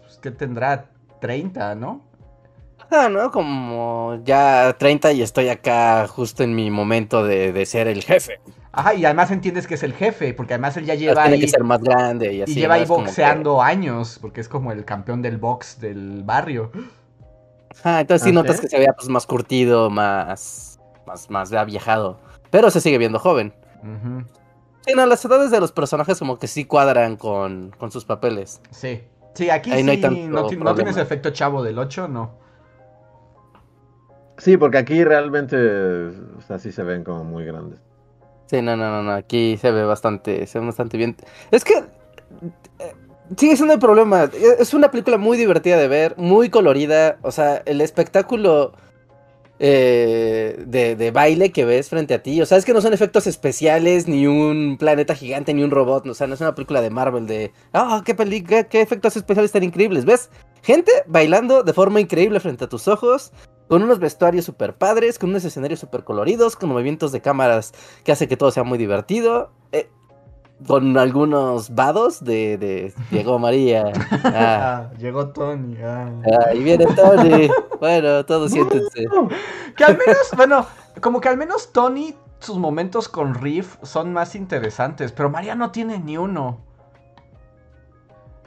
Pues, 0.00 0.18
¿Qué 0.18 0.30
tendrá? 0.30 0.90
30, 1.20 1.76
¿no? 1.76 2.04
Ah, 2.90 3.08
¿no? 3.08 3.30
Como 3.30 4.20
ya 4.24 4.74
30 4.78 5.12
y 5.12 5.22
estoy 5.22 5.48
acá 5.48 6.06
justo 6.06 6.42
en 6.42 6.54
mi 6.54 6.70
momento 6.70 7.24
de, 7.24 7.52
de 7.52 7.66
ser 7.66 7.88
el 7.88 8.02
jefe. 8.02 8.40
Ajá, 8.76 8.92
y 8.92 9.06
además 9.06 9.30
entiendes 9.30 9.66
que 9.66 9.74
es 9.74 9.82
el 9.82 9.94
jefe, 9.94 10.34
porque 10.34 10.52
además 10.52 10.76
él 10.76 10.84
ya 10.84 10.94
Tiene 10.94 11.08
lleva 11.14 11.24
ahí. 11.24 11.40
que 11.40 11.48
ser 11.48 11.64
más 11.64 11.80
grande 11.82 12.34
y 12.34 12.42
así. 12.42 12.52
y 12.52 12.54
lleva 12.56 12.74
¿no? 12.74 12.80
ahí 12.80 12.86
que- 12.86 12.92
boxeando 12.92 13.62
años, 13.62 14.18
porque 14.20 14.42
es 14.42 14.50
como 14.50 14.70
el 14.70 14.84
campeón 14.84 15.22
del 15.22 15.38
box 15.38 15.80
del 15.80 16.22
barrio. 16.24 16.70
Ah, 17.84 18.02
entonces 18.02 18.24
sí 18.24 18.30
¿Ah, 18.30 18.34
notas 18.34 18.60
que 18.60 18.68
se 18.68 18.78
vea 18.78 18.92
pues 18.92 19.08
más 19.08 19.26
curtido, 19.26 19.88
más, 19.88 20.78
más, 21.06 21.30
más 21.30 21.50
viajado. 21.66 22.20
Pero 22.50 22.70
se 22.70 22.82
sigue 22.82 22.98
viendo 22.98 23.18
joven. 23.18 23.54
Ujú. 23.82 24.24
Sí, 24.86 24.92
no, 24.94 25.06
las 25.06 25.24
edades 25.24 25.50
de 25.50 25.58
los 25.58 25.72
personajes 25.72 26.18
como 26.18 26.38
que 26.38 26.46
sí 26.46 26.66
cuadran 26.66 27.16
con, 27.16 27.70
con 27.78 27.90
sus 27.90 28.04
papeles. 28.04 28.60
Sí. 28.70 29.02
Sí, 29.34 29.48
aquí 29.48 29.70
Ahí 29.70 29.78
sí 29.80 29.84
no 29.84 29.92
hay 29.92 30.00
tanto 30.00 30.74
tienes 30.74 30.96
efecto 30.98 31.30
chavo 31.30 31.62
del 31.62 31.78
8, 31.78 32.08
no. 32.08 32.32
Sí, 34.36 34.58
porque 34.58 34.76
aquí 34.78 35.02
realmente, 35.02 35.56
o 35.56 36.40
sea, 36.46 36.58
sí 36.58 36.72
se 36.72 36.82
ven 36.82 37.04
como 37.04 37.24
muy 37.24 37.44
grandes. 37.44 37.85
Sí, 38.46 38.62
no, 38.62 38.76
no, 38.76 39.02
no, 39.02 39.12
aquí 39.12 39.56
se 39.56 39.70
ve 39.72 39.84
bastante, 39.84 40.46
se 40.46 40.60
ve 40.60 40.66
bastante 40.66 40.96
bien. 40.96 41.16
Es 41.50 41.64
que 41.64 41.74
eh, 42.78 42.94
sigue 43.36 43.56
siendo 43.56 43.74
el 43.74 43.80
problema. 43.80 44.24
eh, 44.24 44.56
Es 44.58 44.74
una 44.74 44.90
película 44.90 45.18
muy 45.18 45.36
divertida 45.36 45.76
de 45.76 45.88
ver, 45.88 46.14
muy 46.16 46.48
colorida. 46.50 47.18
O 47.22 47.32
sea, 47.32 47.62
el 47.66 47.80
espectáculo 47.80 48.72
eh, 49.58 50.64
de, 50.66 51.10
baile 51.10 51.50
que 51.52 51.64
ves 51.64 51.88
frente 51.88 52.14
a 52.14 52.22
ti. 52.22 52.40
O 52.42 52.46
sea, 52.46 52.58
es 52.58 52.64
que 52.64 52.72
no 52.72 52.80
son 52.80 52.92
efectos 52.92 53.26
especiales, 53.26 54.08
ni 54.08 54.26
un 54.26 54.76
planeta 54.78 55.14
gigante, 55.14 55.54
ni 55.54 55.62
un 55.62 55.70
robot. 55.70 56.06
O 56.06 56.14
sea, 56.14 56.26
no 56.26 56.34
es 56.34 56.40
una 56.40 56.54
película 56.54 56.80
de 56.80 56.90
Marvel 56.90 57.26
de, 57.26 57.52
ah, 57.72 58.02
qué, 58.04 58.14
peli 58.14 58.42
qué, 58.42 58.66
qué 58.66 58.80
efectos 58.80 59.16
especiales 59.16 59.52
tan 59.52 59.62
increíbles. 59.62 60.04
¿Ves? 60.04 60.30
Gente 60.62 60.92
bailando 61.06 61.62
de 61.62 61.72
forma 61.72 62.00
increíble 62.00 62.40
frente 62.40 62.64
a 62.64 62.68
tus 62.68 62.88
ojos. 62.88 63.32
Con 63.68 63.82
unos 63.82 63.98
vestuarios 63.98 64.44
super 64.44 64.76
padres, 64.76 65.18
con 65.18 65.30
unos 65.30 65.44
escenarios 65.44 65.80
super 65.80 66.04
coloridos, 66.04 66.54
con 66.54 66.68
movimientos 66.68 67.10
de 67.10 67.20
cámaras 67.20 67.72
que 68.04 68.12
hace 68.12 68.28
que 68.28 68.36
todo 68.36 68.52
sea 68.52 68.62
muy 68.62 68.78
divertido. 68.78 69.50
eh, 69.72 69.88
con 70.66 70.96
algunos 70.96 71.74
vados 71.74 72.24
de, 72.24 72.56
de 72.58 72.94
Diego 73.10 73.38
María. 73.38 73.92
Ah, 74.24 74.88
Ah, 74.90 74.90
llegó 74.98 75.28
Tony. 75.28 75.76
ah. 75.82 76.10
ahí 76.48 76.62
viene 76.62 76.86
Tony. 76.86 77.48
Bueno, 77.80 78.24
todos 78.24 78.50
siéntense. 78.52 79.06
Que 79.76 79.84
al 79.84 79.98
menos, 79.98 80.30
bueno, 80.36 80.66
como 81.02 81.20
que 81.20 81.28
al 81.28 81.36
menos 81.36 81.72
Tony, 81.72 82.14
sus 82.38 82.56
momentos 82.56 83.08
con 83.10 83.34
Riff 83.34 83.76
son 83.82 84.12
más 84.14 84.34
interesantes, 84.34 85.12
pero 85.12 85.28
María 85.28 85.54
no 85.54 85.70
tiene 85.70 85.98
ni 85.98 86.16
uno. 86.16 86.60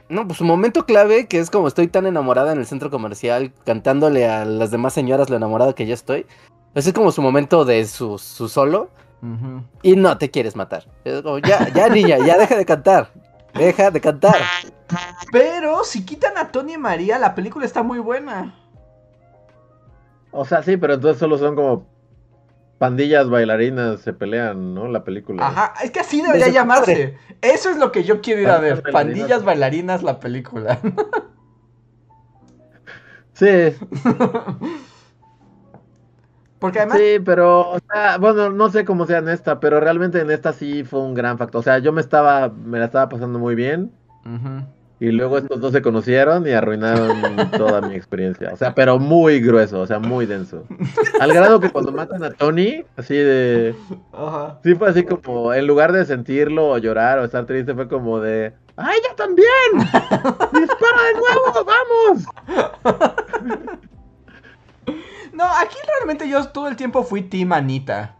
No, 0.08 0.26
pues 0.26 0.38
su 0.38 0.44
momento 0.44 0.84
clave, 0.86 1.28
que 1.28 1.38
es 1.38 1.50
como 1.50 1.68
estoy 1.68 1.86
tan 1.86 2.04
enamorada 2.06 2.50
en 2.52 2.58
el 2.58 2.66
centro 2.66 2.90
comercial, 2.90 3.52
cantándole 3.64 4.28
a 4.28 4.44
las 4.44 4.72
demás 4.72 4.92
señoras 4.92 5.30
lo 5.30 5.36
enamorada 5.36 5.72
que 5.72 5.86
yo 5.86 5.94
estoy. 5.94 6.26
Ese 6.74 6.90
es 6.90 6.94
como 6.94 7.12
su 7.12 7.22
momento 7.22 7.64
de 7.64 7.86
su, 7.86 8.18
su 8.18 8.48
solo. 8.48 8.88
Y 9.82 9.96
no 9.96 10.16
te 10.18 10.30
quieres 10.30 10.56
matar. 10.56 10.86
Es 11.04 11.22
como, 11.22 11.38
ya, 11.38 11.68
ya, 11.74 11.88
niña, 11.88 12.18
ya 12.18 12.38
deja 12.38 12.56
de 12.56 12.64
cantar. 12.64 13.10
Deja 13.54 13.90
de 13.90 14.00
cantar. 14.00 14.36
Pero 15.32 15.84
si 15.84 16.04
quitan 16.04 16.38
a 16.38 16.50
Tony 16.50 16.74
y 16.74 16.78
María, 16.78 17.18
la 17.18 17.34
película 17.34 17.66
está 17.66 17.82
muy 17.82 17.98
buena. 17.98 18.54
O 20.30 20.44
sea, 20.44 20.62
sí, 20.62 20.76
pero 20.76 20.94
entonces 20.94 21.18
solo 21.18 21.38
son 21.38 21.56
como 21.56 21.86
pandillas 22.78 23.28
bailarinas 23.28 24.00
se 24.00 24.12
pelean, 24.12 24.74
¿no? 24.74 24.88
La 24.88 25.04
película. 25.04 25.46
Ajá, 25.46 25.74
es 25.82 25.90
que 25.90 26.00
así 26.00 26.22
debería 26.22 26.48
llamarse. 26.48 27.18
Eso 27.42 27.70
es 27.70 27.76
lo 27.76 27.92
que 27.92 28.04
yo 28.04 28.22
quiero 28.22 28.40
ir 28.40 28.48
a 28.48 28.58
ver. 28.58 28.82
Pandillas 28.82 28.92
bailarinas. 28.92 29.02
Pandillas 29.02 29.44
bailarinas, 29.44 30.02
la 30.02 30.20
película. 30.20 30.78
Sí, 33.40 33.46
Porque 36.60 36.78
además, 36.78 36.98
sí, 36.98 37.18
pero, 37.24 37.70
o 37.70 37.78
sea, 37.90 38.18
bueno, 38.18 38.50
no 38.50 38.70
sé 38.70 38.84
cómo 38.84 39.06
sea 39.06 39.18
en 39.18 39.30
esta, 39.30 39.60
pero 39.60 39.80
realmente 39.80 40.20
en 40.20 40.30
esta 40.30 40.52
sí 40.52 40.84
fue 40.84 41.00
un 41.00 41.14
gran 41.14 41.38
factor. 41.38 41.60
O 41.60 41.62
sea, 41.62 41.78
yo 41.78 41.90
me 41.90 42.02
estaba, 42.02 42.50
me 42.50 42.78
la 42.78 42.84
estaba 42.84 43.08
pasando 43.08 43.38
muy 43.38 43.54
bien. 43.54 43.90
Ujú. 44.26 44.66
Y 45.00 45.10
luego 45.12 45.38
estos 45.38 45.58
dos 45.58 45.72
se 45.72 45.80
conocieron 45.80 46.46
y 46.46 46.50
arruinaron 46.50 47.22
toda 47.56 47.80
mi 47.80 47.94
experiencia. 47.94 48.50
O 48.52 48.58
sea, 48.58 48.74
pero 48.74 48.98
muy 48.98 49.40
grueso, 49.40 49.80
o 49.80 49.86
sea, 49.86 49.98
muy 49.98 50.26
denso. 50.26 50.66
Al 51.18 51.32
grado 51.32 51.58
que 51.58 51.70
cuando 51.70 51.92
matan 51.92 52.22
a 52.22 52.30
Tony, 52.30 52.84
así 52.98 53.16
de... 53.16 53.74
Ajá. 54.12 54.58
Sí 54.62 54.74
fue 54.74 54.90
así 54.90 55.04
como, 55.04 55.54
en 55.54 55.66
lugar 55.66 55.92
de 55.92 56.04
sentirlo 56.04 56.68
o 56.68 56.76
llorar 56.76 57.18
o 57.18 57.24
estar 57.24 57.46
triste, 57.46 57.74
fue 57.74 57.88
como 57.88 58.20
de... 58.20 58.52
¡Ay, 58.76 58.98
yo 59.08 59.14
también! 59.14 59.48
¡Dispara 59.72 61.02
de 61.06 61.14
nuevo! 61.14 61.64
¡Vamos! 61.64 62.26
No, 65.32 65.44
aquí 65.44 65.76
realmente 65.96 66.28
yo 66.28 66.44
todo 66.48 66.68
el 66.68 66.76
tiempo 66.76 67.02
fui 67.04 67.22
Team 67.22 67.52
Anita. 67.52 68.16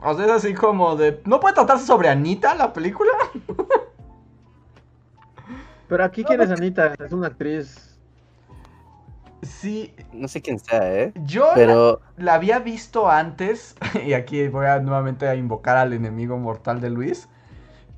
O 0.00 0.14
sea, 0.14 0.26
es 0.26 0.30
así 0.30 0.54
como 0.54 0.96
de. 0.96 1.20
¿No 1.24 1.40
puede 1.40 1.54
tratarse 1.54 1.84
sobre 1.86 2.08
Anita 2.08 2.54
la 2.54 2.72
película? 2.72 3.10
Pero 5.88 6.04
aquí, 6.04 6.22
¿quién 6.22 6.40
es 6.42 6.50
Anita? 6.50 6.94
Es 7.02 7.12
una 7.12 7.28
actriz... 7.28 7.98
Sí, 9.42 9.94
No 10.12 10.26
sé 10.28 10.42
quién 10.42 10.58
sea, 10.58 10.92
¿eh? 10.94 11.12
yo 11.24 11.46
la- 11.46 11.54
Pero 11.54 12.00
la, 12.16 12.34
había 12.34 12.58
visto 12.58 13.08
antes. 13.10 13.74
Y 14.04 14.12
aquí 14.12 14.46
voy 14.48 14.66
a 14.66 14.80
nuevamente 14.80 15.26
a 15.28 15.34
invocar 15.34 15.76
al 15.76 15.92
enemigo 15.92 16.36
mortal 16.36 16.80
de 16.80 16.90
Luis. 16.90 17.28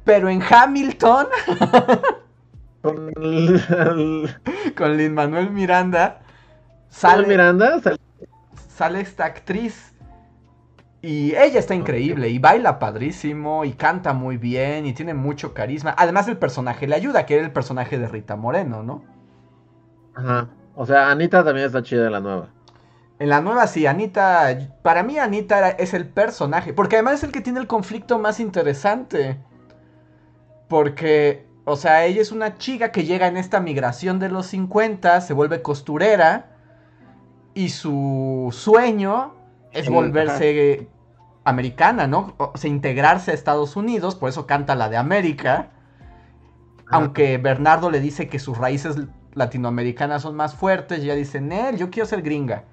Pero 0.04 0.28
en 0.28 0.42
Hamilton, 0.42 1.26
Con 2.82 3.12
con 4.76 4.96
Lin 4.96 5.12
Manuel 5.12 5.50
Miranda, 5.50 6.20
Sale 6.88 7.14
sale, 7.16 7.28
Miranda, 7.28 7.80
sale- 7.80 7.96
sale 8.80 9.00
esta 9.02 9.26
actriz. 9.26 9.92
Y 11.02 11.34
ella 11.34 11.58
está 11.60 11.74
increíble 11.74 12.28
y 12.30 12.38
baila 12.38 12.78
padrísimo 12.78 13.64
y 13.66 13.72
canta 13.72 14.12
muy 14.14 14.36
bien 14.38 14.86
y 14.86 14.94
tiene 14.94 15.12
mucho 15.14 15.52
carisma. 15.54 15.94
Además 15.98 16.28
el 16.28 16.38
personaje 16.38 16.86
le 16.86 16.94
ayuda, 16.94 17.26
que 17.26 17.36
era 17.36 17.44
el 17.44 17.52
personaje 17.52 17.98
de 17.98 18.08
Rita 18.08 18.36
Moreno, 18.36 18.82
¿no? 18.82 19.02
Ajá. 20.14 20.48
O 20.74 20.86
sea, 20.86 21.10
Anita 21.10 21.44
también 21.44 21.66
está 21.66 21.82
chida 21.82 22.06
en 22.06 22.12
la 22.12 22.20
nueva. 22.20 22.48
En 23.18 23.28
la 23.28 23.40
nueva 23.40 23.66
sí, 23.66 23.86
Anita, 23.86 24.48
para 24.82 25.02
mí 25.02 25.18
Anita 25.18 25.58
era- 25.58 25.70
es 25.70 25.94
el 25.94 26.08
personaje, 26.08 26.72
porque 26.72 26.96
además 26.96 27.14
es 27.14 27.24
el 27.24 27.32
que 27.32 27.40
tiene 27.42 27.60
el 27.60 27.66
conflicto 27.66 28.18
más 28.18 28.40
interesante. 28.40 29.38
Porque, 30.68 31.46
o 31.64 31.76
sea, 31.76 32.04
ella 32.06 32.20
es 32.22 32.32
una 32.32 32.56
chica 32.56 32.92
que 32.92 33.04
llega 33.04 33.26
en 33.26 33.36
esta 33.36 33.60
migración 33.60 34.18
de 34.18 34.28
los 34.28 34.46
50, 34.46 35.20
se 35.20 35.32
vuelve 35.34 35.62
costurera 35.62 36.56
y 37.54 37.70
su 37.70 38.48
sueño 38.52 39.34
es 39.72 39.86
Sí, 39.86 39.90
volverse 39.92 40.88
americana, 41.44 42.06
¿no? 42.06 42.34
O 42.38 42.52
sea, 42.56 42.70
integrarse 42.70 43.30
a 43.30 43.34
Estados 43.34 43.76
Unidos, 43.76 44.14
por 44.14 44.28
eso 44.28 44.46
canta 44.46 44.74
la 44.74 44.88
de 44.88 44.96
América. 44.96 45.70
Aunque 46.90 47.38
Bernardo 47.38 47.90
le 47.90 48.00
dice 48.00 48.28
que 48.28 48.38
sus 48.38 48.58
raíces 48.58 48.96
latinoamericanas 49.34 50.22
son 50.22 50.34
más 50.34 50.54
fuertes, 50.54 50.98
y 51.00 51.02
ella 51.04 51.14
dice, 51.14 51.40
Nel, 51.40 51.76
yo 51.76 51.90
quiero 51.90 52.06
ser 52.08 52.22
gringa. 52.22 52.64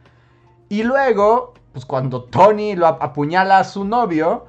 Y 0.70 0.84
luego, 0.84 1.54
pues 1.74 1.86
cuando 1.86 2.24
Tony 2.26 2.76
lo 2.76 2.88
ap- 2.88 3.04
apuñala 3.04 3.60
a 3.60 3.64
su 3.64 3.86
novio 3.86 4.48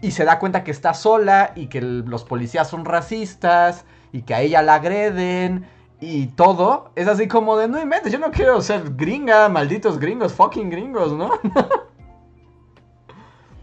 y 0.00 0.12
se 0.12 0.24
da 0.24 0.38
cuenta 0.38 0.64
que 0.64 0.70
está 0.70 0.94
sola 0.94 1.52
y 1.56 1.66
que 1.68 1.80
los 1.82 2.24
policías 2.24 2.68
son 2.68 2.84
racistas 2.84 3.84
y 4.12 4.22
que 4.22 4.34
a 4.34 4.40
ella 4.40 4.62
la 4.62 4.76
agreden 4.76 5.66
y 6.00 6.28
todo, 6.28 6.90
es 6.94 7.08
así 7.08 7.26
como 7.26 7.56
de, 7.56 7.68
no 7.68 7.80
inventes, 7.80 8.12
yo 8.12 8.18
no 8.18 8.30
quiero 8.30 8.60
ser 8.60 8.94
gringa, 8.94 9.48
malditos 9.48 9.98
gringos, 9.98 10.32
fucking 10.32 10.70
gringos, 10.70 11.12
¿no? 11.12 11.30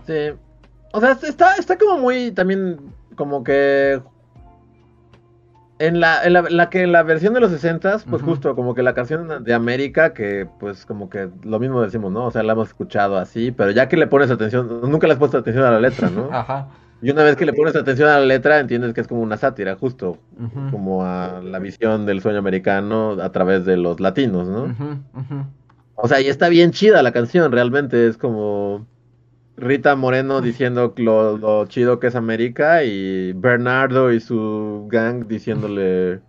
Sí. 0.08 0.34
O 0.94 1.00
sea, 1.00 1.14
está, 1.14 1.56
está 1.56 1.80
como 1.80 1.98
muy 1.98 2.30
también 2.30 2.80
como 3.16 3.44
que 3.44 4.00
en 5.80 6.00
la, 6.00 6.24
en 6.24 6.34
la, 6.34 6.44
la 6.44 6.70
que 6.70 6.84
en 6.84 6.92
la 6.92 7.04
versión 7.04 7.34
de 7.34 7.40
los 7.40 7.52
60 7.52 8.00
pues 8.10 8.22
justo 8.22 8.56
como 8.56 8.76
que 8.76 8.84
la 8.84 8.94
canción 8.94 9.44
de 9.44 9.54
América, 9.54 10.14
que 10.14 10.48
pues 10.60 10.86
como 10.86 11.10
que 11.10 11.30
lo 11.44 11.60
mismo 11.60 11.82
decimos, 11.82 12.12
¿no? 12.12 12.26
O 12.26 12.32
sea, 12.32 12.44
la 12.44 12.54
hemos 12.54 12.70
escuchado 12.70 13.18
así, 13.18 13.52
pero 13.52 13.72
ya 13.72 13.90
que 13.90 13.98
le 13.98 14.08
pones 14.08 14.30
atención, 14.32 14.80
nunca 14.84 15.08
le 15.08 15.14
has 15.14 15.20
puesto 15.20 15.38
atención 15.40 15.66
a 15.66 15.72
la 15.72 15.80
letra, 15.80 16.10
¿no? 16.10 16.30
Ajá. 16.32 16.68
Y 17.06 17.12
una 17.12 17.22
vez 17.22 17.36
que 17.36 17.46
le 17.46 17.54
pones 17.54 17.76
atención 17.76 18.10
a 18.10 18.18
la 18.18 18.26
letra, 18.26 18.60
entiendes 18.60 18.96
que 18.96 19.02
es 19.02 19.08
como 19.08 19.22
una 19.22 19.38
sátira, 19.38 19.76
justo, 19.76 20.18
como 20.72 21.06
a 21.06 21.40
la 21.40 21.60
visión 21.60 22.08
del 22.08 22.20
sueño 22.20 22.40
americano 22.40 23.12
a 23.22 23.32
través 23.32 23.64
de 23.64 23.78
los 23.78 24.00
latinos, 24.00 24.48
¿no? 24.48 24.76
O 25.94 26.08
sea, 26.08 26.20
y 26.20 26.30
está 26.30 26.50
bien 26.50 26.72
chida 26.72 27.04
la 27.04 27.12
canción, 27.12 27.52
realmente 27.52 28.08
es 28.08 28.18
como 28.18 28.88
Rita 29.56 29.96
Moreno 29.96 30.42
diciendo 30.42 30.96
lo, 30.98 31.38
lo 31.38 31.68
chido 31.68 32.00
que 32.00 32.08
es 32.08 32.16
América 32.16 32.84
y 32.84 33.34
Bernardo 33.34 34.12
y 34.12 34.20
su 34.20 34.88
gang 34.90 35.28
diciéndole 35.28 36.22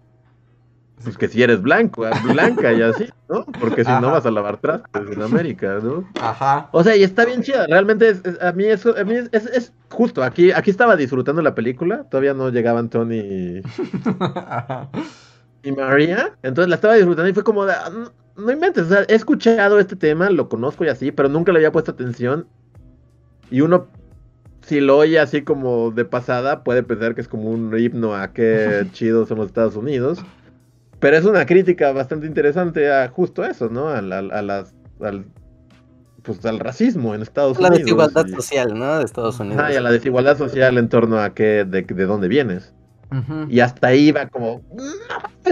pues 1.03 1.17
que 1.19 1.29
si 1.29 1.43
eres 1.43 1.61
blanco, 1.63 2.05
blanca 2.25 2.73
y 2.73 2.83
así, 2.83 3.07
¿no? 3.29 3.45
Porque 3.61 3.85
si 3.85 3.91
no 3.91 4.11
vas 4.11 4.27
a 4.27 4.31
lavar 4.31 4.57
trastes 4.59 5.03
en 5.13 5.23
América, 5.23 5.79
¿no? 5.83 6.05
Ajá. 6.21 6.69
O 6.73 6.83
sea, 6.83 6.97
y 6.97 7.03
está 7.03 7.25
bien 7.25 7.43
chida, 7.43 7.67
realmente 7.67 8.09
es, 8.09 8.25
es- 8.25 8.41
a 8.43 8.53
mí, 8.53 8.65
es, 8.65 8.85
a 8.87 9.05
mí 9.05 9.15
es, 9.33 9.47
es- 9.47 9.73
justo, 9.91 10.23
aquí, 10.23 10.53
aquí 10.53 10.71
estaba 10.71 10.97
disfrutando 10.97 11.43
la 11.43 11.55
película, 11.55 12.05
todavía 12.11 12.35
no 12.35 12.51
llegaban 12.51 12.89
Tony 12.89 13.19
y, 13.19 13.63
Ajá. 14.21 14.89
y 15.63 15.73
María, 15.73 16.33
entonces 16.43 16.69
la 16.69 16.77
estaba 16.77 16.95
disfrutando 16.95 17.29
y 17.29 17.35
fue 17.35 17.45
como 17.45 17.67
de, 17.67 17.73
"Ah, 17.75 17.91
no, 17.93 18.13
no 18.45 18.51
inventes, 18.53 18.85
o 18.85 18.89
sea, 18.89 19.05
he 19.09 19.15
escuchado 19.15 19.79
este 19.79 19.97
tema, 19.97 20.31
lo 20.31 20.49
conozco 20.49 20.85
y 20.85 20.89
así, 20.89 21.13
pero 21.13 21.29
nunca 21.29 21.53
le 21.53 21.59
había 21.59 21.73
puesto 21.73 21.91
atención 21.93 22.47
y 23.51 23.61
uno, 23.61 23.87
si 24.63 24.81
lo 24.81 24.99
oye 24.99 25.19
así 25.21 25.43
como 25.43 25.91
de 25.93 26.05
pasada, 26.05 26.65
puede 26.65 26.83
pensar 26.83 27.15
que 27.15 27.21
es 27.21 27.29
como 27.29 27.51
un 27.51 27.79
himno 27.79 28.15
a 28.15 28.33
qué 28.33 28.87
chidos 28.93 29.29
son 29.29 29.39
los 29.39 29.47
Estados 29.49 29.77
Unidos, 29.77 30.25
pero 31.07 31.19
es 31.19 31.25
una 31.25 31.47
crítica 31.47 31.93
bastante 31.93 32.27
interesante 32.27 32.91
a 32.93 33.07
justo 33.09 33.45
eso, 33.45 33.69
¿no? 33.69 33.91
A, 33.91 34.03
la- 34.03 34.19
a 34.19 34.43
las, 34.43 34.75
al, 35.01 35.25
pues 36.25 36.45
al 36.45 36.59
racismo 36.59 37.15
en 37.15 37.23
Estados 37.23 37.61
La 37.61 37.69
Unidos. 37.69 37.85
desigualdad 37.85 38.27
y- 38.27 38.33
social, 38.33 38.77
¿no? 38.77 38.99
De 38.99 39.05
Estados 39.05 39.39
Unidos. 39.39 39.63
Ajá, 39.63 39.73
y 39.73 39.77
a 39.77 39.81
la 39.83 39.93
desigualdad 39.93 40.37
social 40.37 40.79
en 40.79 40.89
torno 40.89 41.21
a 41.21 41.33
qué, 41.33 41.65
de, 41.65 41.83
de 41.83 42.07
dónde 42.07 42.27
vienes. 42.27 42.73
Y 43.49 43.61
hasta 43.61 43.87
ahí 43.87 44.11
va 44.11 44.27
como, 44.27 44.63
"No, 44.75 44.83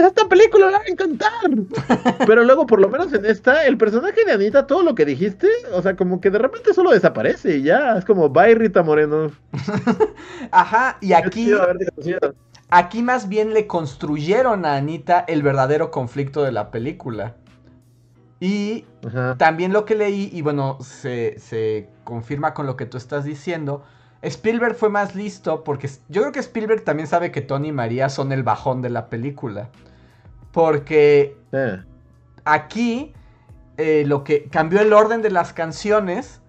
esta 0.05 0.27
película 0.27 0.65
la 0.71 0.79
va 0.79 0.83
a 0.83 0.87
encantar. 0.91 1.31
Pero 2.27 2.43
luego, 2.43 2.65
por 2.65 2.81
lo 2.81 2.89
menos 2.89 3.13
en 3.13 3.25
esta, 3.25 3.65
el 3.65 3.77
personaje 3.77 4.25
de 4.25 4.33
Anita, 4.33 4.67
todo 4.67 4.83
lo 4.83 4.93
que 4.93 5.05
dijiste, 5.05 5.47
o 5.71 5.81
sea, 5.81 5.95
como 5.95 6.19
que 6.19 6.31
de 6.31 6.37
repente 6.39 6.73
solo 6.73 6.91
desaparece 6.91 7.59
y 7.59 7.61
ya. 7.63 7.97
Es 7.97 8.03
como, 8.03 8.27
bye 8.29 8.55
Rita 8.55 8.83
Moreno. 8.83 9.31
Ajá, 10.51 10.97
y 11.01 11.13
aquí, 11.13 11.45
chido 11.45 11.61
haberte 11.63 11.85
conocido". 11.91 12.35
Aquí 12.77 13.01
más 13.01 13.29
bien 13.29 13.53
le 13.53 13.67
construyeron 13.67 14.65
a 14.65 14.75
Anita 14.75 15.23
el 15.27 15.41
verdadero 15.43 15.91
conflicto 15.91 16.43
de 16.43 16.51
la 16.51 16.71
película. 16.71 17.35
Y 18.39 18.85
Ajá. 19.07 19.37
también 19.37 19.71
lo 19.71 19.85
que 19.85 19.95
leí, 19.95 20.29
y 20.33 20.41
bueno, 20.41 20.77
se, 20.81 21.39
se 21.39 21.89
confirma 22.03 22.53
con 22.53 22.65
lo 22.65 22.75
que 22.75 22.85
tú 22.85 22.97
estás 22.97 23.23
diciendo, 23.23 23.83
Spielberg 24.21 24.75
fue 24.75 24.89
más 24.89 25.15
listo 25.15 25.63
porque 25.63 25.89
yo 26.09 26.21
creo 26.21 26.31
que 26.33 26.39
Spielberg 26.39 26.83
también 26.83 27.07
sabe 27.07 27.31
que 27.31 27.41
Tony 27.41 27.69
y 27.69 27.71
María 27.71 28.09
son 28.09 28.31
el 28.31 28.43
bajón 28.43 28.81
de 28.81 28.89
la 28.89 29.07
película. 29.07 29.69
Porque 30.51 31.37
Sí. 31.51 31.85
aquí 32.43 33.13
eh, 33.77 34.03
lo 34.05 34.23
que 34.23 34.45
cambió 34.45 34.81
el 34.81 34.93
orden 34.93 35.21
de 35.21 35.29
las 35.29 35.53
canciones 35.53 36.41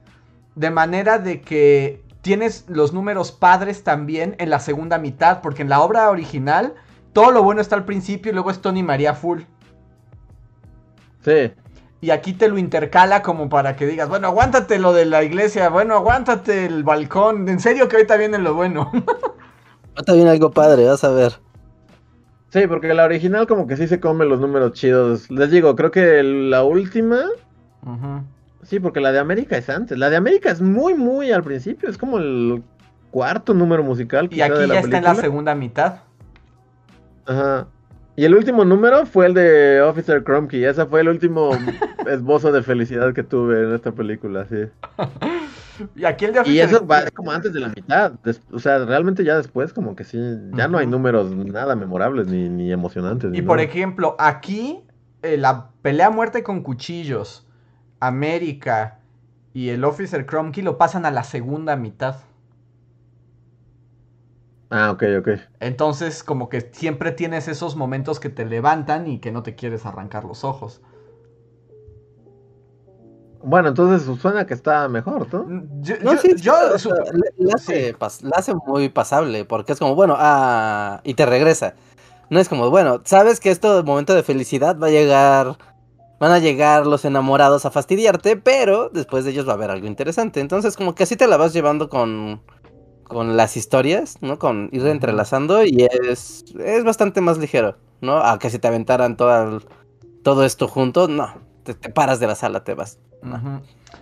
de 0.54 0.70
manera 0.70 1.18
de 1.18 1.40
que 1.40 2.02
tienes 2.26 2.64
los 2.66 2.92
números 2.92 3.30
padres 3.30 3.84
también 3.84 4.34
en 4.40 4.50
la 4.50 4.58
segunda 4.58 4.98
mitad, 4.98 5.42
porque 5.42 5.62
en 5.62 5.68
la 5.68 5.80
obra 5.80 6.10
original 6.10 6.74
todo 7.12 7.30
lo 7.30 7.44
bueno 7.44 7.60
está 7.60 7.76
al 7.76 7.84
principio 7.84 8.32
y 8.32 8.34
luego 8.34 8.50
es 8.50 8.60
Tony 8.60 8.82
María 8.82 9.14
full. 9.14 9.42
Sí. 11.24 11.52
Y 12.00 12.10
aquí 12.10 12.32
te 12.32 12.48
lo 12.48 12.58
intercala 12.58 13.22
como 13.22 13.48
para 13.48 13.76
que 13.76 13.86
digas, 13.86 14.08
bueno, 14.08 14.26
aguántate 14.26 14.80
lo 14.80 14.92
de 14.92 15.04
la 15.04 15.22
iglesia, 15.22 15.68
bueno, 15.68 15.94
aguántate 15.94 16.66
el 16.66 16.82
balcón, 16.82 17.48
en 17.48 17.60
serio 17.60 17.86
que 17.86 17.94
ahorita 17.94 18.16
viene 18.16 18.38
lo 18.38 18.54
bueno. 18.54 18.90
Está 19.96 20.12
bien 20.12 20.26
algo 20.26 20.50
padre, 20.50 20.84
vas 20.84 21.04
a 21.04 21.10
ver. 21.10 21.34
Sí, 22.48 22.66
porque 22.66 22.92
la 22.92 23.04
original 23.04 23.46
como 23.46 23.68
que 23.68 23.76
sí 23.76 23.86
se 23.86 24.00
come 24.00 24.24
los 24.24 24.40
números 24.40 24.72
chidos. 24.72 25.30
Les 25.30 25.48
digo, 25.52 25.76
creo 25.76 25.92
que 25.92 26.24
la 26.24 26.64
última... 26.64 27.20
Ujú. 27.84 28.24
Sí, 28.66 28.80
porque 28.80 29.00
la 29.00 29.12
de 29.12 29.18
América 29.18 29.56
es 29.56 29.68
antes. 29.70 29.96
La 29.96 30.10
de 30.10 30.16
América 30.16 30.50
es 30.50 30.60
muy, 30.60 30.94
muy 30.94 31.30
al 31.30 31.42
principio. 31.44 31.88
Es 31.88 31.96
como 31.96 32.18
el 32.18 32.62
cuarto 33.10 33.54
número 33.54 33.82
musical. 33.84 34.28
Y 34.32 34.40
aquí 34.40 34.58
de 34.58 34.66
la 34.66 34.74
ya 34.74 34.80
está 34.80 34.98
en 34.98 35.04
la 35.04 35.14
segunda 35.14 35.54
mitad. 35.54 36.00
Ajá. 37.26 37.68
Y 38.16 38.24
el 38.24 38.34
último 38.34 38.64
número 38.64 39.04
fue 39.06 39.26
el 39.26 39.34
de 39.34 39.80
Officer 39.82 40.24
Crumkey. 40.24 40.64
Ese 40.64 40.86
fue 40.86 41.00
el 41.02 41.08
último 41.08 41.50
esbozo 42.10 42.50
de 42.50 42.62
felicidad 42.62 43.12
que 43.12 43.22
tuve 43.22 43.62
en 43.62 43.74
esta 43.74 43.92
película, 43.92 44.46
sí. 44.48 44.56
Y 45.94 46.06
aquí 46.06 46.24
el 46.24 46.32
de 46.32 46.38
Y 46.38 46.58
Officer- 46.60 46.64
eso 46.76 46.86
va 46.86 47.02
como 47.10 47.30
antes 47.30 47.52
de 47.52 47.60
la 47.60 47.68
mitad. 47.68 48.12
des- 48.24 48.40
o 48.50 48.58
sea, 48.58 48.78
realmente 48.86 49.22
ya 49.24 49.36
después 49.36 49.74
como 49.74 49.94
que 49.94 50.04
sí, 50.04 50.18
ya 50.54 50.68
no 50.68 50.78
hay 50.78 50.86
números 50.86 51.30
nada 51.36 51.76
memorables 51.76 52.28
ni, 52.28 52.48
ni 52.48 52.72
emocionantes. 52.72 53.30
ni 53.30 53.38
Y 53.38 53.42
por 53.42 53.58
nada. 53.58 53.68
ejemplo, 53.68 54.16
aquí 54.18 54.80
eh, 55.22 55.36
la 55.36 55.68
pelea 55.82 56.06
a 56.06 56.10
muerte 56.10 56.42
con 56.42 56.62
cuchillos, 56.62 57.45
América 58.00 58.98
y 59.54 59.70
el 59.70 59.84
Officer 59.84 60.26
Crumkey 60.26 60.62
lo 60.62 60.78
pasan 60.78 61.06
a 61.06 61.10
la 61.10 61.24
segunda 61.24 61.76
mitad. 61.76 62.16
Ah, 64.70 64.90
ok, 64.90 65.02
ok. 65.20 65.28
Entonces, 65.60 66.22
como 66.24 66.48
que 66.48 66.60
siempre 66.72 67.12
tienes 67.12 67.46
esos 67.48 67.76
momentos 67.76 68.18
que 68.20 68.28
te 68.28 68.44
levantan 68.44 69.06
y 69.06 69.20
que 69.20 69.30
no 69.30 69.42
te 69.42 69.54
quieres 69.54 69.86
arrancar 69.86 70.24
los 70.24 70.44
ojos. 70.44 70.80
Bueno, 73.42 73.68
entonces 73.68 74.08
suena 74.20 74.44
que 74.44 74.54
está 74.54 74.88
mejor, 74.88 75.32
¿no? 75.32 75.46
Yo, 75.80 75.94
No, 76.02 76.14
yo- 76.14 76.18
sí, 76.18 76.34
yo 76.36 76.52
o 76.74 76.78
sea, 76.78 76.94
pas- 77.96 78.20
la 78.22 78.38
hace 78.38 78.54
muy 78.66 78.88
pasable, 78.88 79.44
porque 79.44 79.72
es 79.72 79.78
como, 79.78 79.94
bueno, 79.94 80.16
ah, 80.18 81.00
y 81.04 81.14
te 81.14 81.26
regresa. 81.26 81.74
No 82.28 82.40
es 82.40 82.48
como, 82.48 82.70
bueno, 82.70 83.02
sabes 83.04 83.38
que 83.38 83.50
este 83.52 83.68
momento 83.84 84.14
de 84.16 84.24
felicidad 84.24 84.76
va 84.80 84.88
a 84.88 84.90
llegar, 84.90 85.58
van 86.18 86.32
a 86.32 86.38
llegar 86.38 86.86
los 86.86 87.04
enamorados 87.04 87.66
a 87.66 87.70
fastidiarte, 87.70 88.36
pero 88.36 88.88
después 88.90 89.24
de 89.24 89.32
ellos 89.32 89.46
va 89.46 89.52
a 89.52 89.54
haber 89.56 89.70
algo 89.70 89.86
interesante. 89.86 90.40
Entonces, 90.40 90.76
como 90.76 90.94
que 90.94 91.02
así 91.04 91.16
te 91.16 91.26
la 91.26 91.36
vas 91.36 91.52
llevando 91.52 91.88
con, 91.88 92.42
con 93.04 93.36
las 93.36 93.56
historias, 93.56 94.16
¿no? 94.22 94.38
Con 94.38 94.68
ir 94.72 94.86
entrelazando 94.86 95.64
y 95.64 95.86
es, 96.08 96.44
es 96.58 96.84
bastante 96.84 97.20
más 97.20 97.38
ligero, 97.38 97.76
¿no? 98.00 98.18
A 98.18 98.38
que 98.38 98.50
si 98.50 98.58
te 98.58 98.68
aventaran 98.68 99.16
todo, 99.16 99.42
el- 99.56 99.64
todo 100.22 100.44
esto 100.44 100.68
junto, 100.68 101.08
no, 101.08 101.32
te, 101.64 101.74
te 101.74 101.90
paras 101.90 102.20
de 102.20 102.26
la 102.26 102.34
sala, 102.34 102.64
te 102.64 102.74
vas. 102.74 102.98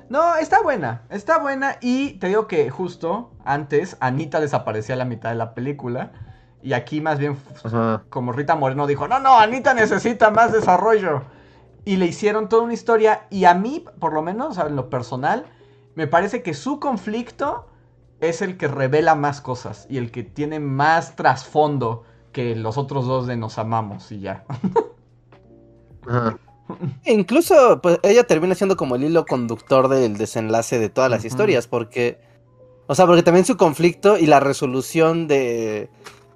¿no? 0.08 0.36
Está 0.36 0.62
buena, 0.62 1.02
está 1.10 1.38
buena 1.38 1.76
y 1.80 2.14
te 2.14 2.28
digo 2.28 2.46
que 2.46 2.70
justo 2.70 3.30
antes 3.44 3.96
Anita 4.00 4.40
desaparecía 4.40 4.94
a 4.94 4.98
la 4.98 5.04
mitad 5.04 5.30
de 5.30 5.36
la 5.36 5.54
película 5.54 6.12
y 6.62 6.72
aquí 6.72 7.00
más 7.00 7.18
bien 7.18 7.36
Ajá. 7.62 8.02
como 8.10 8.32
Rita 8.32 8.54
Moreno 8.54 8.86
dijo, 8.86 9.08
no, 9.08 9.18
no, 9.20 9.38
Anita 9.38 9.74
necesita 9.74 10.30
más 10.30 10.52
desarrollo. 10.52 11.22
Y 11.84 11.96
le 11.96 12.06
hicieron 12.06 12.48
toda 12.48 12.62
una 12.62 12.74
historia 12.74 13.26
y 13.30 13.44
a 13.44 13.54
mí, 13.54 13.84
por 13.98 14.12
lo 14.12 14.22
menos, 14.22 14.58
en 14.58 14.76
lo 14.76 14.88
personal, 14.88 15.46
me 15.94 16.06
parece 16.06 16.42
que 16.42 16.54
su 16.54 16.80
conflicto 16.80 17.66
es 18.20 18.42
el 18.42 18.56
que 18.56 18.68
revela 18.68 19.14
más 19.14 19.40
cosas 19.40 19.86
y 19.90 19.98
el 19.98 20.10
que 20.10 20.22
tiene 20.22 20.60
más 20.60 21.16
trasfondo 21.16 22.04
que 22.32 22.56
los 22.56 22.78
otros 22.78 23.06
dos 23.06 23.26
de 23.26 23.36
nos 23.36 23.58
amamos 23.58 24.10
y 24.12 24.20
ya. 24.20 24.44
Ajá. 26.06 26.38
Incluso, 27.04 27.80
pues, 27.82 27.98
ella 28.02 28.24
termina 28.24 28.54
siendo 28.54 28.76
como 28.76 28.96
el 28.96 29.04
hilo 29.04 29.26
conductor 29.26 29.88
del 29.88 30.16
desenlace 30.16 30.78
de 30.78 30.88
todas 30.88 31.10
las 31.10 31.24
historias, 31.24 31.66
porque, 31.66 32.18
o 32.86 32.94
sea, 32.94 33.06
porque 33.06 33.22
también 33.22 33.44
su 33.44 33.56
conflicto 33.56 34.18
y 34.18 34.26
la 34.26 34.40
resolución 34.40 35.28
de, 35.28 35.90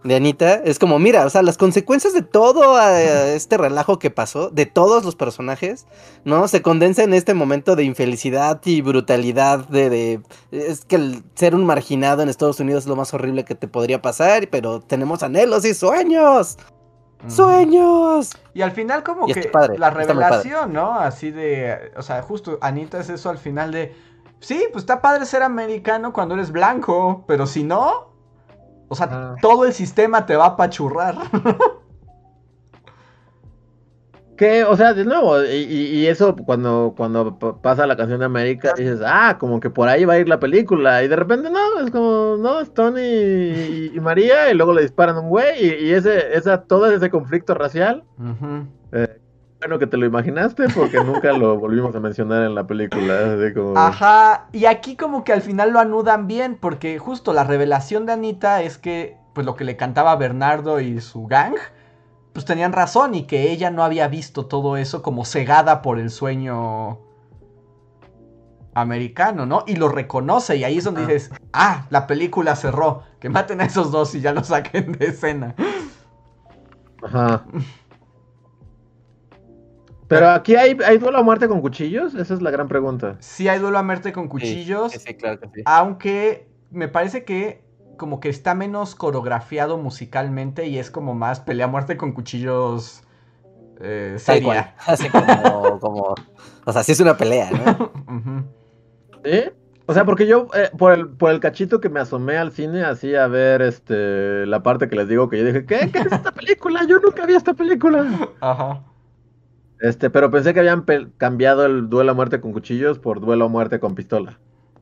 de 0.04 0.14
Anita 0.14 0.54
es 0.54 0.78
como, 0.78 0.98
mira, 1.00 1.26
o 1.26 1.30
sea, 1.30 1.42
las 1.42 1.58
consecuencias 1.58 2.14
de 2.14 2.22
todo 2.22 2.80
eh, 2.80 3.34
este 3.34 3.56
relajo 3.56 3.98
que 3.98 4.10
pasó, 4.10 4.48
de 4.48 4.64
todos 4.64 5.04
los 5.04 5.16
personajes, 5.16 5.86
¿no? 6.24 6.46
Se 6.46 6.62
condensa 6.62 7.02
en 7.02 7.14
este 7.14 7.34
momento 7.34 7.74
de 7.74 7.82
infelicidad 7.82 8.60
y 8.64 8.80
brutalidad 8.80 9.66
de, 9.68 9.90
de- 9.90 10.20
es 10.52 10.84
que 10.84 10.96
el 10.96 11.24
ser 11.34 11.54
un 11.56 11.66
marginado 11.66 12.22
en 12.22 12.28
Estados 12.28 12.60
Unidos 12.60 12.84
es 12.84 12.88
lo 12.88 12.94
más 12.96 13.12
horrible 13.12 13.44
que 13.44 13.56
te 13.56 13.66
podría 13.66 14.00
pasar, 14.00 14.48
pero 14.50 14.80
tenemos 14.80 15.24
anhelos 15.24 15.64
y 15.64 15.74
sueños, 15.74 16.58
sueños. 17.26 18.30
Y 18.54 18.62
al 18.62 18.70
final 18.72 19.02
como 19.02 19.28
Y 19.28 19.34
que 19.34 19.48
padre, 19.48 19.78
la 19.78 19.90
revelación, 19.90 20.72
¿no? 20.72 20.94
Así 20.94 21.30
de, 21.30 21.92
o 21.96 22.02
sea, 22.02 22.22
justo 22.22 22.58
Anita 22.60 23.00
es 23.00 23.08
eso 23.10 23.30
al 23.30 23.38
final 23.38 23.72
de, 23.72 23.94
sí, 24.40 24.64
pues 24.72 24.82
está 24.82 25.00
padre 25.00 25.26
ser 25.26 25.42
americano 25.42 26.12
cuando 26.12 26.34
eres 26.34 26.52
blanco, 26.52 27.24
pero 27.26 27.46
si 27.46 27.64
no, 27.64 28.08
o 28.88 28.94
sea, 28.94 29.08
Ah. 29.10 29.36
todo 29.42 29.64
el 29.64 29.72
sistema 29.72 30.26
te 30.26 30.36
va 30.36 30.44
a 30.44 30.48
apachurrar. 30.48 31.16
Que, 34.36 34.62
o 34.62 34.76
sea, 34.76 34.94
de 34.94 35.04
nuevo, 35.04 35.42
y, 35.44 36.06
eso 36.06 36.36
cuando, 36.36 36.94
cuando 36.96 37.36
pasa 37.60 37.88
la 37.88 37.96
canción 37.96 38.20
de 38.20 38.26
América, 38.26 38.72
dices, 38.76 39.00
ah, 39.04 39.36
como 39.40 39.58
que 39.58 39.68
por 39.68 39.88
ahí 39.88 40.04
va 40.04 40.12
a 40.12 40.18
ir 40.20 40.28
la 40.28 40.38
película, 40.38 41.02
y 41.02 41.08
de 41.08 41.16
repente 41.16 41.50
no, 41.50 41.80
es 41.80 41.90
como, 41.90 42.36
no, 42.38 42.60
es 42.60 42.72
Tony 42.72 43.00
y, 43.00 43.90
y 43.96 43.98
María, 44.00 44.48
y 44.48 44.54
luego 44.54 44.72
le 44.74 44.82
disparan 44.82 45.16
a 45.16 45.20
un 45.22 45.28
güey, 45.28 45.60
y, 45.60 45.86
y 45.86 45.92
ese, 45.92 46.36
esa, 46.36 46.62
todo 46.62 46.88
ese 46.88 47.10
conflicto 47.10 47.54
racial, 47.54 48.04
Ujú. 48.16 48.68
Bueno 49.58 49.78
que 49.78 49.86
te 49.86 49.96
lo 49.96 50.06
imaginaste, 50.06 50.68
porque 50.68 51.02
nunca 51.02 51.32
lo 51.32 51.58
volvimos 51.58 51.94
a 51.94 52.00
mencionar 52.00 52.44
en 52.44 52.54
la 52.54 52.66
película, 52.66 53.34
así 53.34 53.52
como... 53.54 53.76
Ajá, 53.76 54.46
y 54.52 54.66
aquí 54.66 54.96
como 54.96 55.24
que 55.24 55.32
al 55.32 55.42
final 55.42 55.70
lo 55.70 55.80
anudan 55.80 56.26
bien, 56.26 56.56
porque 56.60 56.98
justo 56.98 57.32
la 57.32 57.44
revelación 57.44 58.06
de 58.06 58.12
Anita 58.12 58.62
es 58.62 58.78
que, 58.78 59.16
pues 59.34 59.44
lo 59.46 59.56
que 59.56 59.64
le 59.64 59.76
cantaba 59.76 60.14
Bernardo 60.16 60.80
y 60.80 61.00
su 61.00 61.26
gang, 61.26 61.54
pues 62.32 62.44
tenían 62.44 62.72
razón 62.72 63.16
y 63.16 63.26
que 63.26 63.50
ella 63.50 63.70
no 63.70 63.82
había 63.82 64.06
visto 64.06 64.46
todo 64.46 64.76
eso 64.76 65.02
como 65.02 65.24
cegada 65.24 65.82
por 65.82 65.98
el 65.98 66.10
sueño 66.10 67.00
americano, 68.74 69.44
¿no? 69.44 69.64
Y 69.66 69.74
lo 69.74 69.88
reconoce 69.88 70.56
y 70.56 70.62
ahí 70.62 70.78
es 70.78 70.84
donde 70.84 71.02
dices, 71.02 71.32
ah, 71.52 71.86
la 71.90 72.06
película 72.06 72.54
cerró, 72.54 73.02
que 73.18 73.28
maten 73.28 73.60
a 73.60 73.64
esos 73.64 73.90
dos 73.90 74.14
y 74.14 74.20
ya 74.20 74.32
lo 74.32 74.44
saquen 74.44 74.92
de 74.92 75.06
escena. 75.06 75.56
Ajá. 77.02 77.44
Pero 80.08 80.30
aquí 80.30 80.56
hay, 80.56 80.76
hay 80.86 80.98
duelo 80.98 81.18
a 81.18 81.22
muerte 81.22 81.48
con 81.48 81.60
cuchillos, 81.60 82.14
esa 82.14 82.34
es 82.34 82.42
la 82.42 82.50
gran 82.50 82.66
pregunta. 82.66 83.16
Sí 83.20 83.46
hay 83.46 83.58
duelo 83.58 83.78
a 83.78 83.82
muerte 83.82 84.12
con 84.12 84.28
cuchillos, 84.28 84.92
Sí, 84.92 84.98
sí, 84.98 85.14
claro 85.14 85.38
que 85.38 85.48
sí. 85.48 85.62
Aunque 85.66 86.48
me 86.70 86.88
parece 86.88 87.24
que 87.24 87.62
como 87.98 88.20
que 88.20 88.28
está 88.28 88.54
menos 88.54 88.94
coreografiado 88.94 89.76
musicalmente 89.76 90.66
y 90.66 90.78
es 90.78 90.90
como 90.90 91.14
más 91.14 91.40
pelea 91.40 91.66
a 91.66 91.68
muerte 91.68 91.96
con 91.96 92.12
cuchillos 92.12 93.02
eh, 93.80 94.16
seria. 94.18 94.74
Así 94.86 95.08
como, 95.08 95.78
como. 95.80 96.14
O 96.64 96.72
sea, 96.72 96.82
sí 96.82 96.92
es 96.92 97.00
una 97.00 97.16
pelea, 97.16 97.50
¿no? 97.50 97.92
¿Sí? 99.24 99.44
O 99.86 99.94
sea, 99.94 100.04
porque 100.04 100.26
yo, 100.26 100.48
eh, 100.54 100.70
por, 100.76 100.92
el, 100.92 101.08
por 101.08 101.30
el 101.30 101.40
cachito 101.40 101.80
que 101.80 101.88
me 101.88 102.00
asomé 102.00 102.36
al 102.36 102.52
cine, 102.52 102.84
así 102.84 103.14
a 103.14 103.26
ver 103.26 103.62
este, 103.62 104.44
la 104.46 104.62
parte 104.62 104.88
que 104.88 104.96
les 104.96 105.08
digo 105.08 105.30
que 105.30 105.38
yo 105.38 105.46
dije, 105.46 105.64
¿qué? 105.64 105.90
¿Qué 105.90 106.00
es 106.00 106.12
esta 106.12 106.32
película? 106.32 106.84
Yo 106.86 106.98
nunca 106.98 107.24
vi 107.24 107.34
esta 107.34 107.54
película. 107.54 108.06
Ajá. 108.40 108.84
Este, 109.80 110.10
pero 110.10 110.30
pensé 110.30 110.54
que 110.54 110.60
habían 110.60 110.84
cambiado 111.18 111.64
el 111.64 111.88
duelo 111.88 112.12
a 112.12 112.14
muerte 112.14 112.40
con 112.40 112.52
cuchillos 112.52 112.98
por 112.98 113.20
duelo 113.20 113.46
a 113.46 113.48
muerte 113.48 113.78
con 113.80 113.94
pistola. 113.94 114.38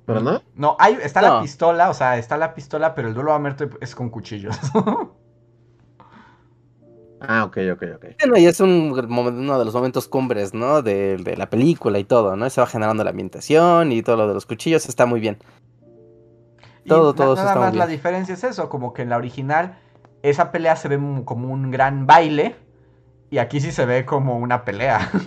¿Pero 0.06 0.20
no? 0.20 0.42
No, 0.54 0.76
hay, 0.78 0.98
está 1.02 1.20
la 1.20 1.40
pistola, 1.40 1.90
o 1.90 1.94
sea, 1.94 2.16
está 2.16 2.36
la 2.36 2.54
pistola, 2.54 2.94
pero 2.94 3.08
el 3.08 3.14
duelo 3.14 3.32
a 3.32 3.38
muerte 3.38 3.68
es 3.80 3.94
con 3.94 4.08
cuchillos. 4.10 4.56
Ah, 7.20 7.44
ok, 7.44 7.56
ok, 7.72 7.82
ok. 7.96 8.04
Bueno, 8.20 8.38
y 8.38 8.46
es 8.46 8.60
un, 8.60 8.92
uno 8.92 9.58
de 9.58 9.64
los 9.64 9.74
momentos 9.74 10.06
cumbres, 10.06 10.52
¿no? 10.52 10.82
De, 10.82 11.16
de 11.16 11.36
la 11.36 11.48
película 11.48 11.98
y 11.98 12.04
todo, 12.04 12.36
¿no? 12.36 12.48
Se 12.50 12.60
va 12.60 12.66
generando 12.66 13.04
la 13.04 13.10
ambientación 13.10 13.90
y 13.90 14.02
todo 14.02 14.16
lo 14.16 14.28
de 14.28 14.34
los 14.34 14.44
cuchillos 14.46 14.86
está 14.88 15.06
muy 15.06 15.18
bien. 15.20 15.38
Todo, 16.86 17.12
na- 17.12 17.14
todo 17.14 17.34
nada 17.34 17.48
está 17.48 17.58
muy 17.58 17.66
más 17.66 17.74
la 17.76 17.86
bien. 17.86 17.96
diferencia 17.96 18.34
es 18.34 18.44
eso, 18.44 18.68
como 18.68 18.92
que 18.92 19.02
en 19.02 19.10
la 19.10 19.16
original 19.16 19.78
esa 20.22 20.52
pelea 20.52 20.76
se 20.76 20.88
ve 20.88 20.98
como 21.24 21.52
un 21.52 21.70
gran 21.70 22.06
baile 22.06 22.56
y 23.30 23.38
aquí 23.38 23.60
sí 23.60 23.72
se 23.72 23.86
ve 23.86 24.04
como 24.04 24.36
una 24.38 24.64
pelea. 24.64 25.10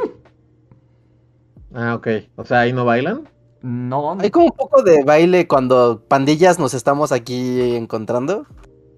Ah, 1.74 1.94
ok. 1.96 2.08
O 2.36 2.46
sea, 2.46 2.62
ahí 2.62 2.74
no 2.74 2.84
bailan. 2.86 3.30
No, 3.62 4.18
Hay 4.20 4.32
como 4.32 4.46
un 4.46 4.52
poco 4.52 4.82
de 4.82 5.04
baile 5.04 5.48
cuando 5.48 6.04
pandillas 6.08 6.58
nos 6.60 6.74
estamos 6.74 7.12
aquí 7.12 7.76
encontrando. 7.76 8.46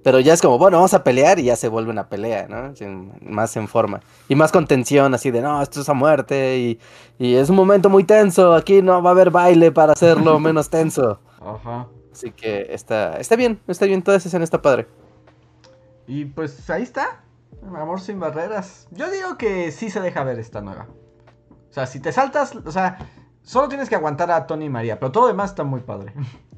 Pero 0.04 0.20
ya 0.20 0.34
es 0.34 0.42
como, 0.42 0.58
bueno, 0.58 0.78
vamos 0.78 0.94
a 0.96 1.04
pelear 1.04 1.38
y 1.38 1.44
ya 1.44 1.56
se 1.56 1.68
vuelve 1.68 1.92
una 1.92 2.10
pelea, 2.10 2.48
¿no? 2.48 2.76
Sin- 2.76 3.12
más 3.22 3.56
en 3.56 3.68
forma. 3.68 4.00
Y 4.30 4.36
más 4.36 4.52
con 4.52 4.66
tensión, 4.66 5.14
así 5.14 5.30
de, 5.30 5.42
no, 5.42 5.62
esto 5.62 5.82
es 5.82 5.90
a 5.90 5.94
muerte 5.94 6.58
y, 6.58 6.80
y 7.20 7.36
es 7.36 7.50
un 7.50 7.56
momento 7.56 7.88
muy 7.90 8.04
tenso. 8.04 8.54
Aquí 8.54 8.82
no 8.82 9.04
va 9.04 9.10
a 9.12 9.14
haber 9.14 9.30
baile 9.30 9.72
para 9.72 9.92
hacerlo 9.94 10.40
menos 10.40 10.70
tenso. 10.70 11.20
Ajá. 11.40 11.88
Así 12.12 12.32
que 12.32 12.68
está, 12.70 13.18
está 13.20 13.36
bien, 13.36 13.60
está 13.68 13.86
bien, 13.86 14.02
toda 14.02 14.18
esa 14.18 14.28
escena 14.30 14.44
está 14.44 14.62
padre. 14.62 14.88
Y 16.08 16.26
pues 16.26 16.68
ahí 16.70 16.84
está. 16.84 17.24
Amor 17.64 18.02
sin 18.02 18.20
barreras. 18.20 18.88
Yo 18.92 19.10
digo 19.12 19.38
que 19.38 19.72
sí 19.72 19.90
se 19.90 20.02
deja 20.02 20.24
ver 20.24 20.40
esta 20.40 20.62
nueva. 20.62 20.88
O 21.70 21.74
sea, 21.74 21.86
si 21.86 22.00
te 22.00 22.12
saltas, 22.12 22.56
o 22.56 22.72
sea, 22.72 22.98
solo 23.44 23.70
tienes 23.70 23.88
que 23.88 23.96
aguantar 23.96 24.32
a 24.32 24.46
Tony 24.46 24.66
y 24.66 24.70
María, 24.70 25.00
pero 25.00 25.12
todo 25.12 25.24
lo 25.24 25.28
demás 25.30 25.52
está 25.52 25.64
muy 25.64 25.82
padre. 25.82 26.14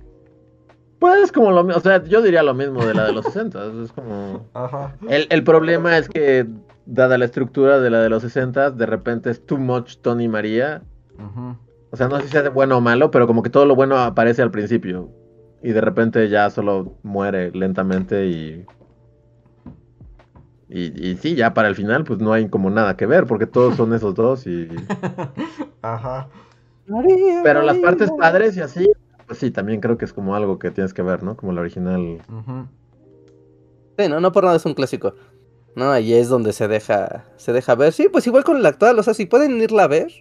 Pues 1.00 1.34
como 1.34 1.52
lo 1.52 1.66
mismo, 1.66 1.80
o 1.80 1.82
sea, 1.82 2.02
yo 2.06 2.22
diría 2.22 2.44
lo 2.44 2.54
mismo 2.54 2.86
de 2.86 2.94
la 2.94 3.04
de 3.04 3.12
los 3.12 3.26
60. 3.26 3.60
Es 3.84 3.92
como... 3.92 4.46
Ajá. 4.54 4.96
El, 5.10 5.28
el 5.32 5.44
problema 5.44 5.98
es 5.98 6.08
que, 6.08 6.48
dada 6.86 7.18
la 7.18 7.26
estructura 7.26 7.82
de 7.82 7.90
la 7.90 8.00
de 8.00 8.08
los 8.08 8.22
60, 8.22 8.72
de 8.72 8.86
repente 8.86 9.30
es 9.30 9.46
too 9.46 9.58
much 9.58 9.98
Tony 9.98 10.30
María. 10.30 10.82
Ujú. 11.20 11.58
O 11.92 11.98
sea, 11.98 12.08
no 12.08 12.18
sé 12.18 12.24
si 12.24 12.30
sea 12.30 12.42
de 12.42 12.48
bueno 12.48 12.78
o 12.78 12.82
malo, 12.82 13.12
pero 13.12 13.28
como 13.28 13.44
que 13.44 13.50
todo 13.50 13.66
lo 13.66 13.76
bueno 13.76 13.98
aparece 13.98 14.42
al 14.42 14.52
principio. 14.52 15.10
Y 15.62 15.74
de 15.74 15.82
repente 15.82 16.30
ya 16.30 16.50
solo 16.50 16.98
muere 17.04 17.52
lentamente 17.52 18.26
y... 18.28 18.66
Y, 20.76 21.08
y 21.08 21.18
sí, 21.18 21.36
ya 21.36 21.54
para 21.54 21.68
el 21.68 21.76
final 21.76 22.04
pues 22.04 22.20
no 22.20 22.34
hay 22.34 22.50
como 22.50 22.72
nada 22.72 22.98
que 22.98 23.06
ver, 23.06 23.28
porque 23.28 23.46
todos 23.46 23.76
son 23.76 23.94
esos 23.94 24.16
dos 24.16 24.48
y... 24.48 24.68
Ajá. 25.84 26.30
Pero 27.44 27.62
las 27.62 27.78
partes 27.78 28.10
padres 28.18 28.58
y 28.58 28.62
así, 28.62 28.90
pues 29.28 29.38
sí, 29.38 29.52
también 29.52 29.82
creo 29.82 30.00
que 30.00 30.06
es 30.06 30.14
como 30.14 30.36
algo 30.36 30.58
que 30.58 30.72
tienes 30.72 30.92
que 30.92 31.04
ver, 31.04 31.22
¿no? 31.22 31.38
Como 31.38 31.54
la 31.54 31.62
original. 31.62 32.20
Sí, 34.00 34.10
no, 34.10 34.20
no 34.20 34.32
por 34.32 34.46
nada 34.46 34.56
es 34.56 34.66
un 34.66 34.74
clásico. 34.74 35.14
No, 35.76 35.92
ahí 35.92 36.12
es 36.16 36.28
donde 36.28 36.54
se 36.54 36.68
deja, 36.68 37.26
se 37.38 37.54
deja 37.54 37.76
ver. 37.76 37.94
Sí, 37.94 38.10
pues 38.12 38.26
igual 38.26 38.44
con 38.44 38.58
el 38.58 38.66
actual, 38.66 38.98
o 38.98 39.04
sea, 39.04 39.14
si 39.14 39.28
pueden 39.28 39.62
irla 39.62 39.84
a 39.84 39.88
ver, 39.88 40.12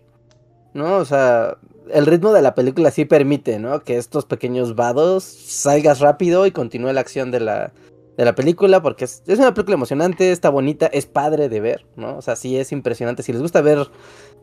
¿no? 0.75 0.97
O 0.97 1.07
sea, 1.07 1.57
el 1.91 2.05
ritmo 2.05 2.31
de 2.35 2.43
la 2.43 2.55
película 2.55 2.91
sí 2.91 3.07
permite, 3.07 3.59
¿no? 3.59 3.81
Que 3.85 3.97
estos 3.97 4.27
pequeños 4.27 4.77
vados 4.77 5.25
salgas 5.25 6.01
rápido 6.01 6.45
y 6.45 6.51
continúe 6.51 6.93
la 6.93 7.01
acción 7.01 7.31
de 7.31 7.41
la, 7.41 7.73
de 8.17 8.25
la 8.25 8.35
película, 8.35 8.83
porque 8.83 9.05
es, 9.05 9.23
es 9.27 9.39
una 9.39 9.55
película 9.55 9.75
emocionante, 9.75 10.33
está 10.33 10.51
bonita, 10.51 10.87
es 10.87 11.07
padre 11.07 11.49
de 11.49 11.61
ver, 11.61 11.87
¿no? 11.97 12.17
O 12.19 12.23
sea, 12.23 12.37
sí 12.37 12.57
es 12.59 12.73
impresionante. 12.73 13.23
Si 13.23 13.33
les 13.33 13.41
gusta 13.41 13.61
ver 13.61 13.91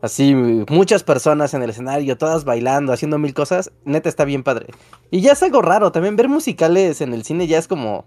así 0.02 0.34
muchas 0.34 1.04
personas 1.04 1.54
en 1.54 1.62
el 1.62 1.70
escenario, 1.70 2.18
todas 2.18 2.44
bailando, 2.44 2.92
haciendo 2.92 3.18
mil 3.18 3.34
cosas, 3.34 3.72
neta 3.84 4.08
está 4.08 4.24
bien 4.24 4.42
padre. 4.42 4.66
Y 5.10 5.20
ya 5.20 5.32
es 5.32 5.42
algo 5.42 5.62
raro, 5.62 5.92
también 5.92 6.16
ver 6.16 6.28
musicales 6.28 7.00
en 7.00 7.14
el 7.14 7.24
cine 7.24 7.46
ya 7.46 7.58
es 7.58 7.68
como, 7.68 8.06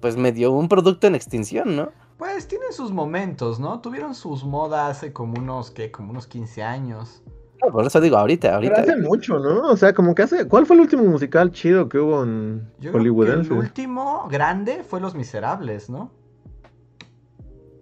pues 0.00 0.16
medio 0.16 0.52
un 0.52 0.68
producto 0.68 1.06
en 1.06 1.14
extinción, 1.14 1.76
¿no? 1.76 1.90
Pues 2.18 2.48
tienen 2.48 2.72
sus 2.72 2.90
momentos, 2.90 3.60
¿no? 3.60 3.80
Tuvieron 3.80 4.14
sus 4.14 4.44
modas 4.44 4.96
hace 4.96 5.12
como 5.12 5.40
unos, 5.40 5.70
¿qué? 5.70 5.90
Como 5.90 6.10
unos 6.10 6.26
15 6.26 6.62
años. 6.62 7.22
No, 7.62 7.72
por 7.72 7.84
eso 7.84 8.00
digo 8.00 8.16
ahorita, 8.16 8.48
Pero 8.48 8.54
ahorita. 8.54 8.80
hace 8.80 8.96
mucho, 8.96 9.38
¿no? 9.38 9.68
O 9.68 9.76
sea, 9.76 9.92
como 9.92 10.14
que 10.14 10.22
hace... 10.22 10.46
¿Cuál 10.46 10.66
fue 10.66 10.76
el 10.76 10.82
último 10.82 11.04
musical 11.04 11.50
chido 11.50 11.88
que 11.88 11.98
hubo 11.98 12.22
en 12.22 12.70
Yo 12.78 12.92
creo 12.92 13.02
que 13.02 13.30
el 13.32 13.52
último 13.52 14.28
grande 14.30 14.84
fue 14.88 15.00
Los 15.00 15.14
Miserables, 15.14 15.90
¿no? 15.90 16.12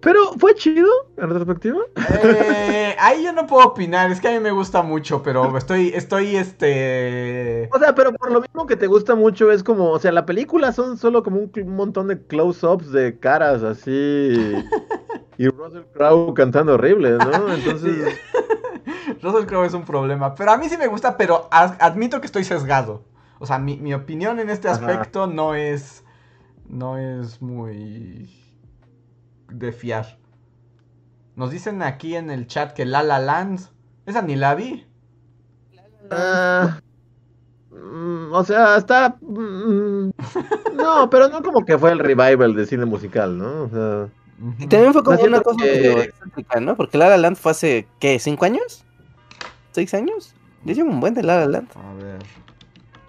Pero 0.00 0.20
fue 0.38 0.54
chido, 0.54 0.88
en 1.16 1.28
retrospectiva. 1.28 1.80
Eh, 2.22 2.94
ahí 3.00 3.24
yo 3.24 3.32
no 3.32 3.46
puedo 3.46 3.66
opinar, 3.66 4.10
es 4.12 4.20
que 4.20 4.28
a 4.28 4.30
mí 4.30 4.38
me 4.38 4.52
gusta 4.52 4.82
mucho, 4.82 5.20
pero 5.22 5.56
estoy, 5.58 5.88
estoy, 5.88 6.36
este... 6.36 7.68
O 7.72 7.78
sea, 7.80 7.92
pero 7.94 8.12
por 8.12 8.30
lo 8.30 8.40
mismo 8.40 8.66
que 8.66 8.76
te 8.76 8.86
gusta 8.86 9.16
mucho 9.16 9.50
es 9.50 9.64
como, 9.64 9.90
o 9.90 9.98
sea, 9.98 10.12
la 10.12 10.24
película 10.24 10.70
son 10.72 10.96
solo 10.96 11.24
como 11.24 11.40
un 11.40 11.76
montón 11.76 12.06
de 12.06 12.24
close-ups 12.24 12.92
de 12.92 13.18
caras 13.18 13.64
así. 13.64 14.54
Y 15.38 15.48
Russell 15.48 15.84
Crowe 15.92 16.34
cantando 16.34 16.74
horrible, 16.74 17.20
¿no? 17.20 17.52
Entonces, 17.54 18.20
Russell 19.22 19.46
Crowe 19.46 19.66
es 19.66 19.74
un 19.74 19.84
problema, 19.84 20.34
pero 20.34 20.52
a 20.52 20.56
mí 20.56 20.68
sí 20.68 20.76
me 20.76 20.86
gusta, 20.86 21.16
pero 21.16 21.48
admito 21.50 22.20
que 22.20 22.26
estoy 22.26 22.44
sesgado. 22.44 23.04
O 23.38 23.46
sea, 23.46 23.58
mi, 23.58 23.76
mi 23.76 23.94
opinión 23.94 24.38
en 24.40 24.50
este 24.50 24.68
Ajá. 24.68 24.78
aspecto 24.78 25.26
no 25.26 25.54
es, 25.54 26.04
no 26.68 26.98
es 26.98 27.42
muy 27.42 28.30
de 29.48 29.72
fiar. 29.72 30.18
Nos 31.36 31.52
dicen 31.52 31.82
aquí 31.82 32.16
en 32.16 32.30
el 32.30 32.48
chat 32.48 32.72
que 32.72 32.84
La 32.84 33.04
La 33.04 33.20
Land, 33.20 33.60
esa 34.06 34.22
ni 34.22 34.34
la 34.34 34.56
vi. 34.56 34.88
ah, 36.10 36.80
mm, 37.70 38.32
o 38.32 38.44
sea, 38.44 38.76
está... 38.76 39.16
mm, 39.20 40.10
no, 40.70 41.10
pero 41.10 41.28
no 41.28 41.42
como 41.42 41.64
que 41.64 41.78
fue 41.78 41.92
el 41.92 41.98
revival 42.00 42.54
de 42.54 42.66
cine 42.66 42.84
musical, 42.86 43.38
¿no? 43.38 43.64
O 43.64 43.68
sea, 43.70 44.10
Y 44.58 44.66
también 44.66 44.92
fue 44.92 45.02
como 45.02 45.16
No, 45.16 45.24
una 45.24 45.40
cosa 45.40 45.62
que- 45.62 46.12
¿no? 46.60 46.76
Porque 46.76 46.98
La 46.98 47.08
La 47.08 47.16
Land 47.16 47.36
fue 47.36 47.52
hace, 47.52 47.88
¿qué? 48.00 48.18
¿Cinco 48.18 48.44
años? 48.44 48.84
¿Seis 49.72 49.94
años? 49.94 50.34
Yo 50.64 50.74
llevo 50.74 50.90
un 50.90 51.00
buen 51.00 51.14
de 51.14 51.22
La 51.22 51.40
La 51.40 51.46
Land. 51.46 51.68
A 51.74 51.94
ver. 51.94 52.18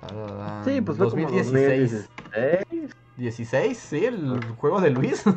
La 0.01 0.25
La 0.27 0.33
Land, 0.35 0.65
sí, 0.65 0.81
pues 0.81 0.97
fue 0.97 1.09
como 1.09 1.23
2016. 1.29 2.07
2016. 2.31 2.95
16, 3.17 3.77
sí, 3.77 4.05
el 4.05 4.39
juego 4.57 4.79
de 4.79 4.89
Luis. 4.91 5.23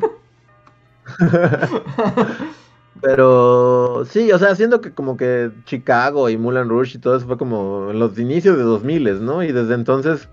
Pero 3.00 4.04
sí, 4.04 4.30
o 4.32 4.38
sea, 4.38 4.54
siento 4.54 4.80
que 4.80 4.92
como 4.92 5.16
que 5.16 5.50
Chicago 5.64 6.28
y 6.28 6.36
Mulan 6.36 6.68
Rush 6.68 6.96
y 6.96 6.98
todo 6.98 7.16
eso 7.16 7.26
fue 7.26 7.38
como 7.38 7.90
en 7.90 7.98
los 7.98 8.18
inicios 8.18 8.56
de 8.56 8.62
2000, 8.62 9.24
¿no? 9.24 9.42
Y 9.42 9.52
desde 9.52 9.74
entonces 9.74 10.28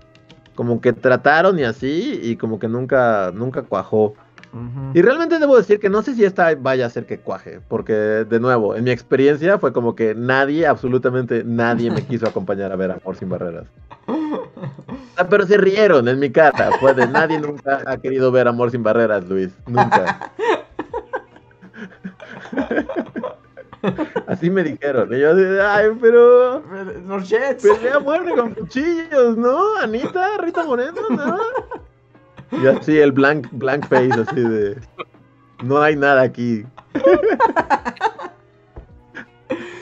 como 0.54 0.80
que 0.80 0.92
trataron 0.92 1.58
y 1.58 1.62
así 1.64 2.18
y 2.22 2.36
como 2.36 2.58
que 2.58 2.68
nunca 2.68 3.30
nunca 3.32 3.62
cuajó. 3.62 4.14
Y 4.94 5.02
realmente 5.02 5.38
debo 5.38 5.56
decir 5.56 5.78
que 5.80 5.88
no 5.90 6.02
sé 6.02 6.14
si 6.14 6.24
esta 6.24 6.54
vaya 6.54 6.86
a 6.86 6.90
ser 6.90 7.06
que 7.06 7.18
cuaje, 7.18 7.60
porque 7.68 7.92
de 7.92 8.40
nuevo, 8.40 8.74
en 8.74 8.84
mi 8.84 8.90
experiencia 8.90 9.58
fue 9.58 9.72
como 9.72 9.94
que 9.94 10.14
nadie, 10.14 10.66
absolutamente 10.66 11.44
nadie 11.44 11.90
me 11.90 12.02
quiso 12.06 12.26
acompañar 12.26 12.72
a 12.72 12.76
ver 12.76 12.90
Amor 12.90 13.16
sin 13.16 13.28
barreras. 13.28 13.66
Sea, 15.14 15.28
pero 15.28 15.46
se 15.46 15.56
rieron 15.58 16.08
en 16.08 16.18
mi 16.18 16.30
cara, 16.30 16.70
fue 16.80 16.94
de 16.94 17.06
nadie 17.06 17.38
nunca 17.38 17.82
ha 17.86 17.96
querido 17.98 18.32
ver 18.32 18.48
Amor 18.48 18.70
sin 18.70 18.82
barreras, 18.82 19.28
Luis, 19.28 19.50
nunca. 19.66 20.32
Así 24.26 24.50
me 24.50 24.62
dijeron, 24.64 25.12
y 25.12 25.20
yo 25.20 25.32
así 25.32 25.42
ay, 25.62 25.90
pero 26.00 26.62
Los 27.06 27.28
Jets. 27.28 27.62
pelea 27.62 27.98
muerte 28.00 28.34
con 28.34 28.54
cuchillos, 28.54 29.36
¿no? 29.36 29.76
Anita, 29.76 30.36
Rita 30.38 30.64
Moreno, 30.64 31.00
¿no? 31.10 31.38
Y 32.50 32.66
así 32.66 32.98
el 32.98 33.12
blank, 33.12 33.48
blank 33.52 33.86
face, 33.86 34.20
así 34.20 34.40
de, 34.40 34.80
no 35.62 35.80
hay 35.80 35.96
nada 35.96 36.22
aquí. 36.22 36.64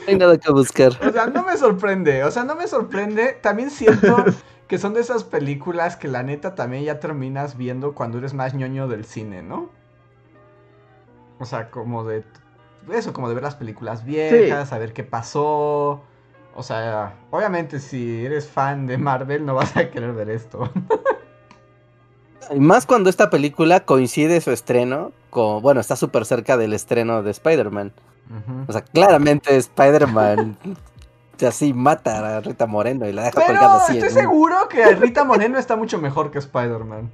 No 0.07 0.11
hay 0.11 0.15
nada 0.17 0.37
que 0.37 0.51
buscar. 0.51 0.93
O 1.05 1.11
sea, 1.11 1.27
no 1.27 1.43
me 1.43 1.57
sorprende, 1.57 2.23
o 2.23 2.31
sea, 2.31 2.43
no 2.43 2.55
me 2.55 2.67
sorprende. 2.67 3.37
También 3.41 3.69
siento 3.69 4.23
que 4.67 4.77
son 4.77 4.93
de 4.93 5.01
esas 5.01 5.23
películas 5.23 5.95
que 5.95 6.07
la 6.07 6.23
neta 6.23 6.55
también 6.55 6.83
ya 6.83 6.99
terminas 6.99 7.57
viendo 7.57 7.93
cuando 7.93 8.17
eres 8.17 8.33
más 8.33 8.53
ñoño 8.53 8.87
del 8.87 9.05
cine, 9.05 9.41
¿no? 9.41 9.69
O 11.39 11.45
sea, 11.45 11.69
como 11.69 12.03
de 12.03 12.23
eso, 12.91 13.13
como 13.13 13.29
de 13.29 13.35
ver 13.35 13.43
las 13.43 13.55
películas 13.55 14.05
viejas, 14.05 14.69
saber 14.69 14.93
qué 14.93 15.03
pasó. 15.03 16.01
O 16.55 16.63
sea, 16.63 17.15
obviamente 17.29 17.79
si 17.79 18.25
eres 18.25 18.47
fan 18.47 18.87
de 18.87 18.97
Marvel 18.97 19.45
no 19.45 19.55
vas 19.55 19.77
a 19.77 19.89
querer 19.89 20.13
ver 20.13 20.29
esto. 20.29 20.69
Y 22.53 22.59
más 22.59 22.85
cuando 22.85 23.09
esta 23.09 23.29
película 23.29 23.81
coincide 23.81 24.39
su 24.41 24.51
estreno 24.51 25.11
con, 25.29 25.61
bueno, 25.61 25.79
está 25.81 25.95
súper 25.95 26.25
cerca 26.25 26.57
del 26.57 26.73
estreno 26.73 27.23
de 27.23 27.31
Spider-Man. 27.31 27.91
Ujú. 28.29 28.65
O 28.67 28.71
sea, 28.71 28.81
claramente 28.81 29.55
Spider-Man 29.55 30.57
así 31.47 31.73
mata 31.73 32.37
a 32.37 32.41
Rita 32.41 32.65
Moreno 32.65 33.07
y 33.07 33.13
la 33.13 33.23
deja 33.23 33.33
Pero 33.35 33.47
colgada 33.59 33.83
así. 33.83 33.97
estoy 33.97 34.09
seguro 34.09 34.67
que 34.69 34.85
Rita 34.95 35.23
Moreno 35.23 35.57
está 35.59 35.75
mucho 35.75 35.97
mejor 35.99 36.31
que 36.31 36.39
Spider-Man. 36.39 37.11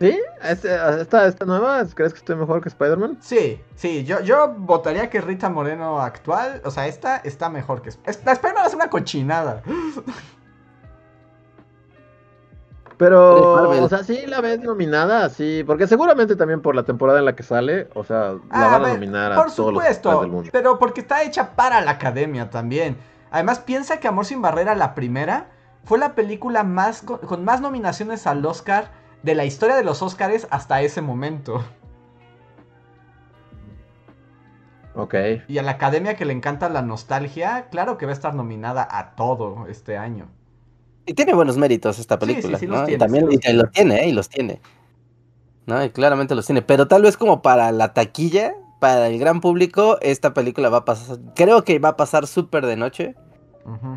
¿Sí? 0.00 0.18
¿Esta, 0.42 1.00
esta, 1.00 1.26
esta 1.28 1.44
nueva? 1.44 1.84
¿Crees 1.94 2.12
que 2.12 2.18
estoy 2.18 2.34
mejor 2.34 2.60
que 2.60 2.68
Spider-Man? 2.68 3.18
Sí, 3.20 3.60
sí, 3.76 4.02
yo, 4.04 4.20
yo 4.20 4.52
votaría 4.58 5.08
que 5.08 5.20
Rita 5.20 5.48
Moreno 5.48 6.00
actual, 6.00 6.60
o 6.64 6.72
sea, 6.72 6.88
esta 6.88 7.18
está 7.18 7.48
mejor 7.48 7.82
que... 7.82 7.90
Sp- 7.94 8.24
La 8.26 8.32
Spider-Man 8.32 8.66
es 8.66 8.74
una 8.74 8.90
cochinada. 8.90 9.62
Pero, 13.02 13.82
o 13.82 13.88
sea, 13.88 14.04
sí 14.04 14.26
la 14.28 14.40
ves 14.40 14.60
nominada, 14.60 15.28
sí, 15.28 15.64
porque 15.66 15.88
seguramente 15.88 16.36
también 16.36 16.62
por 16.62 16.76
la 16.76 16.84
temporada 16.84 17.18
en 17.18 17.24
la 17.24 17.34
que 17.34 17.42
sale, 17.42 17.88
o 17.94 18.04
sea, 18.04 18.34
la 18.34 18.40
Ah, 18.50 18.64
van 18.66 18.74
a 18.74 18.78
ver, 18.78 18.92
nominar 18.94 19.32
a 19.32 19.34
Por 19.34 19.52
todos 19.52 19.72
los 19.72 19.82
supuesto, 19.82 20.08
Oscars 20.10 20.22
del 20.22 20.30
mundo. 20.30 20.50
pero 20.52 20.78
porque 20.78 21.00
está 21.00 21.22
hecha 21.24 21.56
para 21.56 21.80
la 21.80 21.90
academia 21.92 22.48
también. 22.50 22.96
Además, 23.32 23.58
piensa 23.58 23.98
que 23.98 24.06
Amor 24.06 24.24
sin 24.24 24.40
Barrera, 24.40 24.76
la 24.76 24.94
primera, 24.94 25.48
fue 25.82 25.98
la 25.98 26.14
película 26.14 26.62
más 26.62 27.02
con, 27.02 27.18
con 27.18 27.44
más 27.44 27.60
nominaciones 27.60 28.28
al 28.28 28.46
Oscar 28.46 28.92
de 29.24 29.34
la 29.34 29.44
historia 29.44 29.74
de 29.74 29.82
los 29.82 30.00
Oscars 30.00 30.46
hasta 30.50 30.80
ese 30.82 31.00
momento. 31.02 31.64
Ok. 34.94 35.14
Y 35.48 35.58
a 35.58 35.62
la 35.62 35.72
academia 35.72 36.14
que 36.16 36.24
le 36.24 36.34
encanta 36.34 36.68
la 36.68 36.82
nostalgia, 36.82 37.66
claro 37.70 37.98
que 37.98 38.06
va 38.06 38.12
a 38.12 38.14
estar 38.14 38.34
nominada 38.34 38.86
a 38.88 39.16
todo 39.16 39.66
este 39.68 39.96
año. 39.96 40.28
Y 41.06 41.14
tiene 41.14 41.34
buenos 41.34 41.56
méritos 41.56 41.98
esta 41.98 42.14
Sí, 42.16 42.20
sí, 42.20 42.26
película, 42.26 42.58
sí 42.58 42.66
los 42.66 42.80
¿no? 42.80 42.86
tiene, 42.86 42.96
y 42.96 42.98
también 42.98 43.24
sí 43.24 43.26
los 43.26 43.34
y 43.34 43.38
te 43.38 43.52
lo 43.54 43.64
tiene, 43.70 44.04
¿eh? 44.04 44.08
Y 44.08 44.12
los 44.12 44.28
tiene. 44.28 44.60
¿No? 45.66 45.84
Y 45.84 45.90
claramente 45.90 46.34
los 46.34 46.46
tiene. 46.46 46.62
Pero 46.62 46.88
tal 46.88 47.02
vez 47.02 47.16
como 47.16 47.42
para 47.42 47.70
la 47.72 47.92
taquilla, 47.94 48.54
para 48.80 49.08
el 49.08 49.18
gran 49.18 49.40
público, 49.40 49.98
esta 50.00 50.34
película 50.34 50.68
va 50.68 50.78
a 50.78 50.84
pasar, 50.84 51.18
creo 51.34 51.64
que 51.64 51.78
va 51.78 51.90
a 51.90 51.96
pasar 51.96 52.26
súper 52.26 52.66
de 52.66 52.76
noche. 52.76 53.14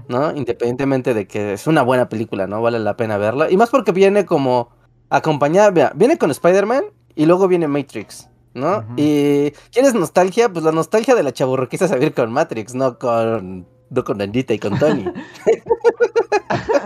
¿no? 0.07 0.35
Independientemente 0.35 1.15
de 1.15 1.27
que 1.27 1.53
es 1.53 1.65
una 1.65 1.81
buena 1.81 2.07
película, 2.07 2.45
¿no? 2.45 2.61
Vale 2.61 2.77
la 2.79 2.95
pena 2.97 3.17
verla. 3.17 3.49
Y 3.49 3.57
más 3.57 3.71
porque 3.71 3.91
viene 3.91 4.25
como 4.25 4.69
acompañada, 5.09 5.91
viene 5.95 6.17
con 6.19 6.29
Spider-Man 6.29 6.85
y 7.15 7.25
luego 7.25 7.47
viene 7.47 7.67
Matrix, 7.67 8.29
¿no? 8.53 8.79
Ujú. 8.79 8.93
Y 8.97 9.53
¿quieres 9.71 9.95
nostalgia? 9.95 10.53
Pues 10.53 10.63
la 10.63 10.71
nostalgia 10.71 11.15
de 11.15 11.23
la 11.23 11.33
chaburroquiza 11.33 11.85
es 11.85 11.91
vivir 11.93 12.13
con 12.13 12.31
Matrix, 12.31 12.75
no 12.75 12.99
con, 12.99 13.67
con 14.05 14.21
Andita 14.21 14.53
y 14.53 14.59
con 14.59 14.77
Tony. 14.77 15.05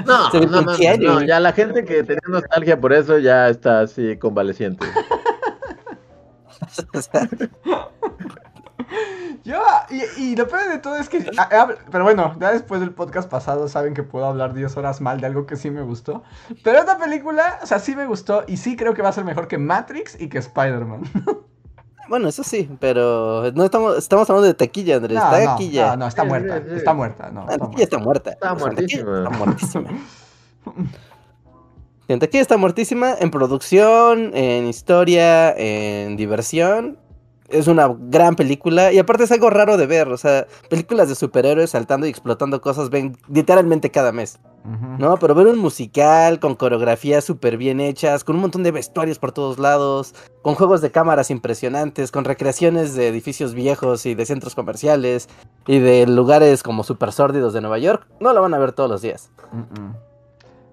No, 0.06 0.30
no, 0.32 0.62
no, 0.62 1.24
ya 1.24 1.40
la 1.40 1.52
gente 1.52 1.84
que 1.84 2.04
tenía 2.04 2.22
nostalgia 2.28 2.80
por 2.80 2.94
eso 2.94 3.20
ya 3.20 3.50
está 3.50 3.82
así 3.82 4.18
convaleciente. 4.18 4.86
Yo, 9.44 9.62
y, 9.90 10.22
y 10.22 10.36
lo 10.36 10.48
peor 10.48 10.70
de 10.70 10.80
todo 10.80 10.96
es 10.96 11.10
que. 11.10 11.26
pero 11.92 12.04
bueno, 12.04 12.36
ya 12.40 12.52
después 12.52 12.82
del 12.82 12.92
podcast 12.92 13.30
pasado 13.30 13.68
saben 13.68 13.94
que 13.94 14.04
puedo 14.04 14.26
hablar 14.26 14.54
10 14.54 14.76
horas 14.78 15.02
mal 15.02 15.22
de 15.22 15.28
algo 15.28 15.46
que 15.46 15.56
sí 15.56 15.72
me 15.72 15.82
gustó. 15.82 16.24
Pero 16.64 16.80
esta 16.80 16.98
película, 16.98 17.60
o 17.62 17.66
sea, 17.66 17.80
sí 17.80 17.96
me 17.96 18.06
gustó 18.06 18.44
y 18.48 18.58
sí 18.58 18.76
creo 18.76 18.94
que 18.94 19.02
va 19.02 19.10
a 19.10 19.14
ser 19.14 19.26
mejor 19.26 19.48
que 19.48 19.58
Matrix 19.58 20.20
y 20.20 20.30
que 20.30 20.40
Spider-Man. 20.40 21.04
Bueno, 22.10 22.28
eso 22.28 22.44
sí, 22.44 22.68
pero 22.80 23.52
no 23.54 23.64
estamos, 23.64 23.98
estamos 23.98 24.30
hablando 24.30 24.48
de 24.48 24.56
taquilla, 24.56 24.98
Andrés. 24.98 25.20
No, 25.20 25.24
está 25.24 25.46
no, 25.46 25.52
aquí 25.52 25.70
ya. 25.70 25.92
no, 25.92 25.98
no, 25.98 26.08
está 26.08 26.24
muerta. 26.24 26.58
sí, 26.58 26.64
sí. 26.70 26.76
Está 26.76 26.94
muerta, 26.94 27.30
no. 27.32 27.46
Taquilla 27.46 27.84
está 27.84 27.98
muerta. 28.00 28.32
Está 28.32 28.54
O 28.54 28.60
sea, 28.60 28.68
la 28.68 28.76
taquilla 28.76 29.04
muertísima. 29.06 29.18
Está 29.24 29.38
muertísima. 29.38 29.90
En 32.10 32.18
taquilla 32.18 32.42
está 32.42 32.58
muertísima, 32.58 33.14
en 33.20 33.30
producción, 33.30 34.36
en 34.36 34.66
historia, 34.66 35.52
en 35.56 36.18
diversión. 36.18 36.98
Es 37.50 37.68
una 37.68 37.88
gran 37.88 38.36
película 38.36 38.92
y 38.92 38.98
aparte 38.98 39.26
es 39.26 39.32
algo 39.32 39.52
raro 39.52 39.78
de 39.78 39.86
ver, 39.86 40.08
o 40.08 40.18
sea, 40.18 40.48
películas 40.72 41.08
de 41.08 41.14
superhéroes 41.14 41.70
saltando 41.70 42.08
y 42.08 42.10
explotando 42.10 42.62
cosas 42.62 42.90
ven 42.90 43.16
literalmente 43.32 43.92
cada 43.92 44.12
mes. 44.12 44.40
¿No? 44.98 45.18
Pero 45.18 45.36
ver 45.36 45.48
un 45.48 45.58
musical 45.58 46.40
con 46.40 46.56
coreografías 46.56 47.24
súper 47.24 47.58
bien 47.58 47.80
hechas, 47.80 48.24
con 48.24 48.36
un 48.36 48.42
montón 48.42 48.64
de 48.64 48.72
vestuarios 48.72 49.20
por 49.20 49.32
todos 49.32 49.60
lados, 49.60 50.14
con 50.42 50.56
juegos 50.56 50.82
de 50.82 50.92
cámaras 50.92 51.32
impresionantes, 51.32 52.12
con 52.12 52.26
recreaciones 52.26 52.96
de 52.96 53.08
edificios 53.08 53.54
viejos 53.54 54.06
y 54.06 54.16
de 54.16 54.26
centros 54.26 54.56
comerciales 54.56 55.30
y 55.68 55.80
de 55.80 56.08
lugares 56.08 56.64
como 56.64 56.84
super 56.84 57.12
sórdidos 57.12 57.54
de 57.54 57.62
Nueva 57.62 57.80
York, 57.80 58.08
no 58.20 58.34
la 58.34 58.42
van 58.42 58.54
a 58.54 58.60
ver 58.60 58.74
todos 58.74 58.90
los 58.90 59.02
días. 59.02 59.32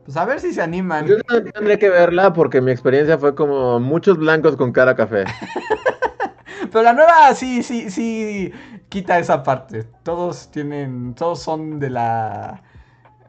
Pues 0.04 0.16
a 0.16 0.24
ver 0.24 0.40
si 0.40 0.52
se 0.52 0.62
animan. 0.62 1.06
Yo 1.06 1.16
no 1.16 1.42
tendría 1.42 1.78
que 1.78 1.88
verla 1.88 2.32
porque 2.32 2.60
mi 2.60 2.70
experiencia 2.70 3.18
fue 3.18 3.34
como 3.34 3.80
muchos 3.80 4.16
blancos 4.16 4.56
con 4.56 4.72
cara 4.72 4.94
café. 4.94 5.24
Pero 6.72 6.82
la 6.82 6.92
nueva 6.92 7.34
sí, 7.34 7.62
sí, 7.62 7.90
sí 7.90 8.52
quita 8.88 9.18
esa 9.18 9.42
parte. 9.42 9.84
Todos 10.02 10.50
tienen, 10.50 11.14
todos 11.14 11.42
son 11.42 11.78
de 11.78 11.90
la 11.90 12.62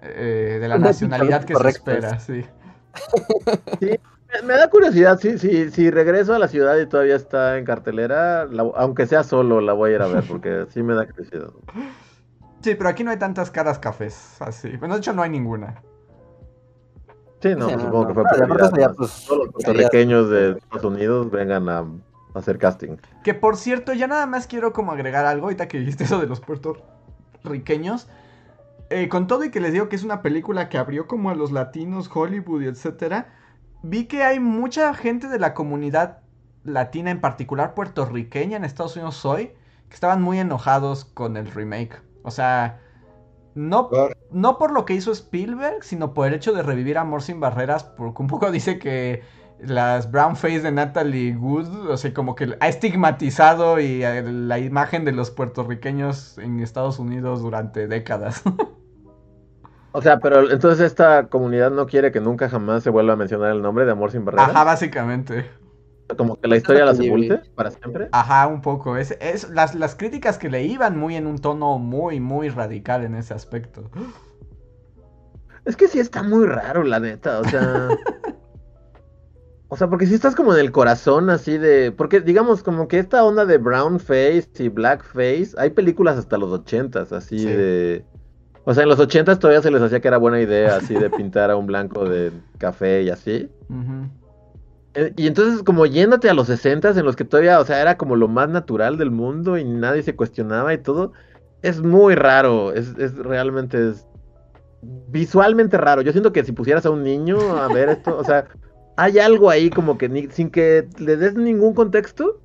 eh, 0.02 0.58
de 0.60 0.68
la 0.68 0.76
Una 0.78 0.88
nacionalidad 0.88 1.44
que 1.44 1.56
se 1.56 1.68
espera, 1.70 2.20
sí. 2.20 2.46
Me 4.44 4.54
da 4.56 4.70
curiosidad, 4.70 5.18
si, 5.20 5.38
si, 5.40 5.72
si 5.72 5.90
regreso 5.90 6.34
a 6.36 6.40
la 6.40 6.48
ciudad 6.50 6.78
y 6.78 6.86
todavía 6.86 7.16
está 7.16 7.58
en 7.58 7.64
cartelera, 7.66 8.46
la- 8.46 8.70
aunque 8.76 9.06
sea 9.08 9.24
solo, 9.24 9.62
la 9.62 9.74
voy 9.74 9.92
a 9.92 9.96
ir 9.96 10.02
a 10.02 10.08
ver, 10.08 10.26
porque 10.28 10.66
sí 10.74 10.84
me 10.84 10.94
da 10.96 11.06
curiosidad. 11.08 11.50
Sí, 12.62 12.76
pero 12.76 12.90
aquí 12.90 13.04
no 13.04 13.12
hay 13.12 13.18
tantas 13.18 13.50
caras 13.52 13.80
cafés, 13.80 14.36
así. 14.42 14.76
Bueno, 14.78 14.96
de 14.96 15.00
hecho 15.00 15.14
no 15.14 15.22
hay 15.22 15.30
ninguna. 15.30 15.82
Sí, 17.42 17.50
no, 17.56 17.70
Sí, 17.70 17.74
pues 17.74 17.78
no, 17.78 17.80
supongo 17.86 18.02
no. 18.02 18.08
que 18.10 18.14
fue 18.16 18.24
Ah, 18.24 18.32
y 18.32 18.36
aparte 18.36 18.46
prioridad, 18.46 18.68
eso 18.68 18.78
ya, 18.82 18.88
¿no? 18.90 18.96
pues, 18.96 19.26
Todos 19.28 19.38
los 19.46 19.54
puertorriqueños 19.54 20.30
de 20.30 20.52
Estados 20.52 20.84
Unidos 20.86 21.32
vengan 21.32 21.70
a, 21.70 21.78
a 21.80 21.86
hacer 22.40 22.58
casting. 22.58 22.98
Que 23.24 23.34
por 23.34 23.56
cierto, 23.58 23.94
ya 23.94 24.08
nada 24.08 24.26
más 24.26 24.48
quiero 24.48 24.74
como 24.74 24.92
agregar 24.92 25.26
algo, 25.26 25.46
ahorita 25.46 25.68
que 25.68 25.80
dijiste 25.80 26.04
eso 26.04 26.20
de 26.20 26.28
los 26.28 26.42
puertorriqueños. 26.42 28.08
Eh, 28.90 29.10
con 29.10 29.28
todo 29.28 29.44
y 29.44 29.52
que 29.52 29.60
les 29.60 29.74
digo 29.74 29.90
que 29.90 29.98
es 29.98 30.04
una 30.04 30.22
película 30.22 30.70
que 30.70 30.78
abrió 30.78 31.08
como 31.08 31.30
a 31.30 31.36
los 31.36 31.52
latinos, 31.52 32.10
Hollywood 32.14 32.62
y 32.62 32.68
etcétera, 32.68 33.34
vi 33.84 34.06
que 34.06 34.24
hay 34.24 34.40
mucha 34.40 34.94
gente 34.94 35.28
de 35.28 35.40
la 35.40 35.54
comunidad 35.54 36.20
latina, 36.64 37.12
en 37.12 37.22
particular 37.22 37.74
puertorriqueña 37.74 38.58
en 38.58 38.64
Estados 38.64 38.96
Unidos 38.96 39.26
hoy, 39.26 39.52
que 39.90 39.96
estaban 39.96 40.22
muy 40.22 40.40
enojados 40.40 41.06
con 41.06 41.38
el 41.38 41.48
remake. 41.52 42.02
O 42.24 42.32
sea, 42.32 42.80
no, 43.56 43.90
no 44.32 44.58
por 44.58 44.72
lo 44.72 44.86
que 44.86 44.94
hizo 44.94 45.12
Spielberg, 45.12 45.84
sino 45.84 46.14
por 46.14 46.28
el 46.28 46.34
hecho 46.34 46.54
de 46.54 46.64
revivir 46.64 46.98
Amor 46.98 47.22
sin 47.22 47.40
Barreras, 47.40 47.84
porque 47.84 48.22
un 48.22 48.28
poco 48.28 48.52
dice 48.52 48.80
que 48.80 49.24
las 49.60 50.12
brown 50.12 50.36
face 50.36 50.62
de 50.62 50.72
Natalie 50.72 51.36
Wood, 51.36 51.90
o 51.90 51.98
sea, 51.98 52.14
como 52.14 52.36
que 52.36 52.56
ha 52.60 52.68
estigmatizado 52.68 53.80
y 53.80 54.04
eh, 54.04 54.24
la 54.24 54.60
imagen 54.60 55.06
de 55.06 55.12
los 55.12 55.32
puertorriqueños 55.32 56.38
en 56.38 56.60
Estados 56.60 57.00
Unidos 57.00 57.42
durante 57.42 57.88
décadas. 57.88 58.44
O 59.94 60.02
sea, 60.02 60.20
pero 60.20 60.52
entonces 60.52 60.86
esta 60.86 61.28
comunidad 61.28 61.72
no 61.72 61.88
quiere 61.88 62.12
que 62.12 62.22
nunca 62.22 62.50
jamás 62.50 62.84
se 62.84 62.92
vuelva 62.92 63.14
a 63.14 63.16
mencionar 63.16 63.52
el 63.52 63.64
nombre 63.64 63.84
de 63.84 63.94
Amor 63.94 64.12
sin 64.12 64.26
Barreras. 64.26 64.50
Ajá, 64.50 64.64
básicamente. 64.64 65.50
Como 66.16 66.40
que 66.40 66.48
la 66.48 66.58
historia 66.58 66.86
la 66.86 66.94
sepulte 66.94 67.42
para 67.56 67.72
siempre. 67.72 68.08
Ajá, 68.12 68.46
un 68.46 68.62
poco. 68.62 68.96
Es, 68.96 69.18
es 69.20 69.50
las, 69.50 69.74
las 69.74 69.96
críticas 69.96 70.38
que 70.38 70.52
le 70.52 70.64
iban 70.64 71.00
muy 71.00 71.16
en 71.16 71.26
un 71.26 71.40
tono 71.40 71.80
muy, 71.80 72.20
muy 72.20 72.50
radical 72.50 73.06
en 73.06 73.16
ese 73.16 73.34
aspecto. 73.34 73.90
Es 75.66 75.76
que 75.76 75.88
sí 75.88 76.00
está 76.00 76.22
muy 76.22 76.46
raro, 76.46 76.84
la 76.84 77.00
neta, 77.00 77.40
o 77.40 77.44
sea. 77.46 77.90
O 79.70 79.76
sea, 79.76 79.90
porque 79.90 80.06
si 80.06 80.14
estás 80.14 80.36
como 80.36 80.54
en 80.54 80.60
el 80.60 80.72
corazón 80.72 81.30
así 81.30 81.58
de. 81.58 81.92
Porque 81.92 82.22
digamos, 82.22 82.64
como 82.64 82.88
que 82.88 83.00
esta 83.00 83.24
onda 83.24 83.46
de 83.46 83.58
brown 83.58 84.00
face 84.00 84.48
y 84.60 84.70
black 84.70 85.04
face, 85.04 85.50
hay 85.58 85.72
películas 85.72 86.18
hasta 86.18 86.38
los 86.38 86.52
ochentas, 86.52 87.12
así 87.12 87.40
Sí. 87.40 87.46
de. 87.46 88.06
O 88.64 88.74
sea, 88.74 88.84
en 88.84 88.90
los 88.90 89.00
ochentas 89.00 89.40
todavía 89.40 89.62
se 89.62 89.72
les 89.72 89.82
hacía 89.82 90.00
que 90.02 90.08
era 90.08 90.18
buena 90.18 90.42
idea, 90.42 90.76
así 90.78 90.94
de 90.94 91.10
pintar 91.10 91.52
a 91.52 91.56
un 91.56 91.68
blanco 91.68 92.04
de 92.08 92.32
café 92.58 93.04
y 93.04 93.10
así. 93.10 93.50
Eh, 94.94 95.14
Y 95.16 95.28
entonces, 95.28 95.64
como 95.64 95.86
yéndote 95.86 96.30
a 96.30 96.34
los 96.34 96.48
sesentas, 96.48 96.98
en 96.98 97.06
los 97.06 97.16
que 97.16 97.24
todavía, 97.24 97.60
o 97.62 97.66
sea, 97.66 97.82
era 97.82 97.98
como 97.98 98.16
lo 98.16 98.28
más 98.28 98.50
natural 98.50 98.98
del 98.98 99.12
mundo 99.12 99.58
y 99.58 99.64
nadie 99.64 100.04
se 100.04 100.16
cuestionaba 100.16 100.74
y 100.74 100.80
todo, 100.80 101.14
es 101.62 101.82
muy 101.82 102.16
raro, 102.16 102.74
es, 102.74 102.94
es 102.98 103.16
realmente 103.18 103.90
es 103.90 104.06
visualmente 104.82 105.78
raro. 105.78 106.02
Yo 106.02 106.12
siento 106.12 106.32
que 106.34 106.44
si 106.44 106.52
pusieras 106.52 106.86
a 106.86 106.90
un 106.90 107.04
niño 107.04 107.38
a 107.58 107.68
ver 107.68 107.90
esto, 107.90 108.18
o 108.18 108.24
sea, 108.24 108.48
hay 108.98 109.20
algo 109.20 109.50
ahí 109.50 109.70
como 109.70 109.98
que 109.98 110.10
ni- 110.10 110.28
sin 110.28 110.50
que 110.50 110.88
le 110.98 111.16
des 111.16 111.36
ningún 111.36 111.74
contexto, 111.74 112.42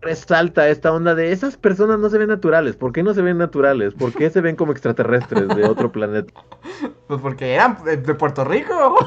resalta 0.00 0.68
esta 0.68 0.92
onda 0.92 1.14
de 1.14 1.32
esas 1.32 1.56
personas 1.56 1.98
no 1.98 2.08
se 2.08 2.18
ven 2.18 2.28
naturales. 2.28 2.76
¿Por 2.76 2.92
qué 2.92 3.02
no 3.02 3.12
se 3.12 3.22
ven 3.22 3.38
naturales? 3.38 3.92
¿Por 3.94 4.12
qué 4.12 4.30
se 4.30 4.40
ven 4.40 4.54
como 4.56 4.72
extraterrestres 4.72 5.48
de 5.48 5.64
otro 5.64 5.92
planeta? 5.92 6.32
Pues 7.08 7.20
porque 7.20 7.54
eran 7.54 7.82
de 7.84 7.96
de 7.98 8.14
Puerto 8.14 8.44
Rico. 8.44 8.96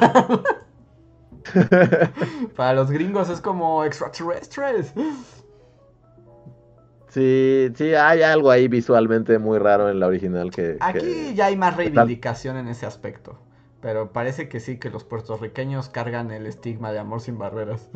Para 2.55 2.73
los 2.73 2.89
gringos 2.91 3.29
es 3.29 3.41
como 3.41 3.83
extraterrestres. 3.83 4.93
Sí, 7.09 7.69
sí, 7.75 7.93
hay 7.95 8.21
algo 8.21 8.51
ahí 8.51 8.67
visualmente 8.67 9.39
muy 9.39 9.57
raro 9.57 9.89
en 9.89 9.99
la 9.99 10.07
original 10.07 10.51
que... 10.51 10.77
Aquí 10.79 10.99
que- 10.99 11.33
ya 11.35 11.47
hay 11.47 11.57
más 11.57 11.75
reivindicación 11.75 12.57
en 12.57 12.67
ese 12.67 12.85
aspecto. 12.85 13.39
Pero 13.81 14.11
parece 14.11 14.49
que 14.49 14.59
sí, 14.59 14.77
que 14.77 14.89
los 14.89 15.03
puertorriqueños 15.03 15.89
cargan 15.89 16.31
el 16.31 16.45
estigma 16.45 16.91
de 16.91 16.99
amor 16.99 17.21
sin 17.21 17.37
barreras. 17.37 17.89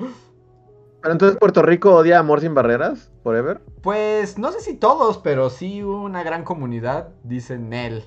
Pero 1.03 1.11
entonces 1.11 1.37
Puerto 1.37 1.61
Rico 1.61 1.93
odia 1.93 2.19
Amor 2.19 2.39
sin 2.39 2.55
Barreras, 2.55 3.11
forever. 3.23 3.59
Pues 3.81 4.37
no 4.37 4.53
sé 4.53 4.61
si 4.61 4.75
todos, 4.75 5.17
pero 5.17 5.49
sí 5.49 5.83
una 5.83 6.23
gran 6.23 6.45
comunidad 6.45 7.09
dicen 7.25 7.73
él. 7.73 8.05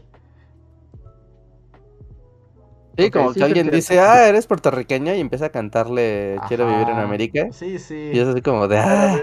Sí, 2.96 3.10
como 3.10 3.34
sí 3.34 3.40
que 3.40 3.44
alguien 3.44 3.68
dice, 3.68 4.00
ah, 4.00 4.26
eres 4.26 4.46
puertorriqueña 4.46 5.14
y 5.14 5.20
empieza 5.20 5.44
a 5.46 5.48
cantarle 5.50 6.40
Quiero 6.48 6.66
vivir 6.66 6.88
en. 6.88 6.96
América. 6.96 7.48
Sí, 7.52 7.78
sí. 7.78 8.12
Y 8.14 8.18
es 8.18 8.28
así 8.28 8.40
como 8.40 8.66
de, 8.66 8.78
ah. 8.78 9.22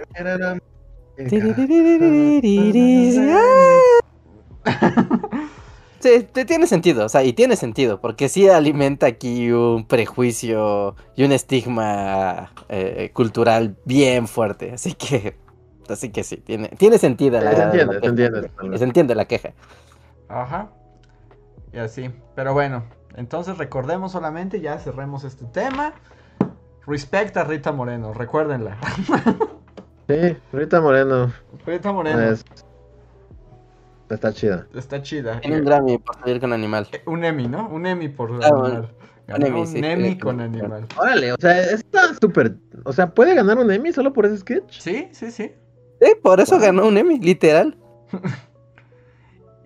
Sí, 6.04 6.28
te- 6.34 6.44
tiene 6.44 6.68
sentido, 6.68 7.06
o 7.06 7.10
sea, 7.10 7.24
y 7.24 7.32
tiene 7.32 7.56
sentido, 7.56 8.02
porque 8.02 8.28
sí 8.28 8.50
alimenta 8.50 9.06
aquí 9.06 9.52
un 9.52 9.86
prejuicio 9.88 10.96
y 11.16 11.24
un 11.24 11.32
estigma 11.32 12.52
eh, 12.68 13.10
cultural 13.14 13.78
bien 13.86 14.28
fuerte, 14.28 14.74
así 14.74 14.94
que, 14.96 15.38
así 15.88 16.10
que 16.12 16.24
sí, 16.26 16.38
tiene, 16.38 16.68
tiene 16.78 16.98
sentido 16.98 17.40
la, 17.40 17.56
Se 17.56 17.62
entiende, 17.64 17.86
la 17.86 17.94
se 17.94 18.00
queja. 18.02 18.10
entiende. 18.10 18.78
Se 18.78 18.84
entiende 18.84 19.16
la 19.16 19.26
queja. 19.26 19.54
Ajá. 20.28 20.72
Y 21.72 21.78
así. 21.78 22.10
Pero 22.36 22.54
bueno, 22.54 22.84
entonces 23.16 23.58
recordemos 23.58 24.12
solamente, 24.12 24.60
ya 24.60 24.78
cerremos 24.80 25.24
este 25.24 25.46
tema. 25.46 25.94
Respecta 26.86 27.42
a 27.42 27.44
Rita 27.46 27.72
Moreno, 27.72 28.14
recuérdenla. 28.14 28.78
Sí, 30.10 30.36
Rita 30.52 30.82
Moreno. 30.82 31.32
Rita 31.66 31.94
Moreno 31.94 32.22
es- 32.24 32.44
Está 34.14 34.34
chida. 34.34 34.68
está 34.76 35.02
chida. 35.02 35.40
Tiene 35.42 35.60
un 35.60 35.66
Grammy 35.66 35.98
por 35.98 36.16
salir 36.20 36.40
con 36.40 36.54
animal. 36.54 36.88
Eh, 36.92 37.02
Un 37.06 37.24
Emmy, 37.24 37.48
¿no? 37.48 37.68
Un 37.70 37.86
Emmy 37.86 38.10
por 38.10 38.32
Ah, 38.44 38.48
animal. 38.48 38.96
Emmy, 39.28 39.50
un 39.62 39.84
Emmy 39.86 40.10
sí, 40.10 40.18
con 40.18 40.38
sí. 40.38 40.44
animal. 40.44 40.86
Órale, 40.98 41.32
o 41.34 41.36
sea, 41.40 41.62
está 41.72 42.14
súper. 42.20 42.56
O 42.84 42.92
sea, 42.94 43.14
¿puede 43.14 43.34
ganar 43.36 43.58
un 43.58 43.72
Emmy 43.72 43.92
solo 43.94 44.12
por 44.14 44.26
ese 44.26 44.38
sketch? 44.38 44.80
Sí, 44.80 45.08
sí, 45.12 45.32
sí. 45.32 45.54
Sí, 46.02 46.12
por 46.22 46.40
eso 46.42 46.60
ganó 46.60 46.88
un 46.88 46.98
Emmy, 46.98 47.20
literal. 47.20 47.78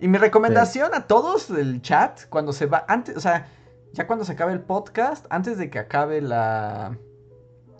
Y 0.00 0.06
mi 0.06 0.16
recomendación 0.18 0.94
a 0.94 1.08
todos 1.08 1.52
del 1.52 1.82
chat, 1.82 2.28
cuando 2.28 2.52
se 2.52 2.66
va, 2.66 2.84
antes, 2.86 3.16
o 3.16 3.20
sea, 3.20 3.48
ya 3.92 4.06
cuando 4.06 4.24
se 4.24 4.30
acabe 4.30 4.52
el 4.52 4.60
podcast, 4.60 5.26
antes 5.28 5.58
de 5.58 5.70
que 5.70 5.80
acabe 5.80 6.20
la... 6.20 6.96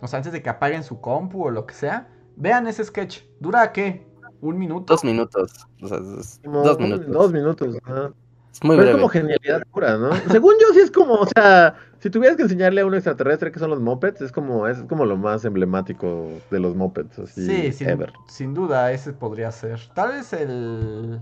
O 0.00 0.08
sea, 0.08 0.16
antes 0.16 0.32
de 0.32 0.42
que 0.42 0.50
apaguen 0.50 0.82
su 0.82 1.00
compu 1.00 1.44
o 1.46 1.50
lo 1.52 1.64
que 1.64 1.74
sea, 1.74 2.08
vean 2.34 2.66
ese 2.66 2.82
sketch. 2.82 3.20
¿Dura 3.38 3.72
qué? 3.72 4.07
¿Un 4.40 4.58
minuto? 4.58 4.92
Dos 4.94 5.04
minutos. 5.04 5.66
o 5.82 5.88
sea, 5.88 5.98
es- 6.18 6.40
Como 6.44 6.62
dos 6.62 6.78
minutos. 6.78 7.06
Dos 7.08 7.32
minutos. 7.32 7.76
ajá. 7.84 8.12
Es 8.52 8.64
muy 8.64 8.76
Pero 8.76 8.76
breve. 8.76 8.90
es 8.90 8.96
como 8.96 9.08
genialidad 9.08 9.62
pura, 9.70 9.96
¿no? 9.98 10.10
Según 10.30 10.54
yo, 10.60 10.72
sí 10.72 10.80
es 10.80 10.90
como, 10.90 11.14
o 11.14 11.26
sea, 11.26 11.74
si 12.00 12.08
tuvieras 12.10 12.36
que 12.36 12.44
enseñarle 12.44 12.80
a 12.80 12.86
un 12.86 12.94
extraterrestre 12.94 13.52
que 13.52 13.58
son 13.58 13.70
los 13.70 13.78
mopeds, 13.80 14.20
es 14.22 14.32
como, 14.32 14.66
es 14.66 14.78
como 14.88 15.04
lo 15.04 15.16
más 15.16 15.44
emblemático 15.44 16.28
de 16.50 16.58
los 16.58 16.74
mopeds, 16.74 17.18
así, 17.18 17.46
Sí, 17.46 17.72
sin, 17.72 17.88
ever. 17.90 18.12
sin 18.26 18.54
duda, 18.54 18.90
ese 18.90 19.12
podría 19.12 19.52
ser. 19.52 19.78
Tal 19.94 20.12
vez 20.12 20.32
el 20.32 21.20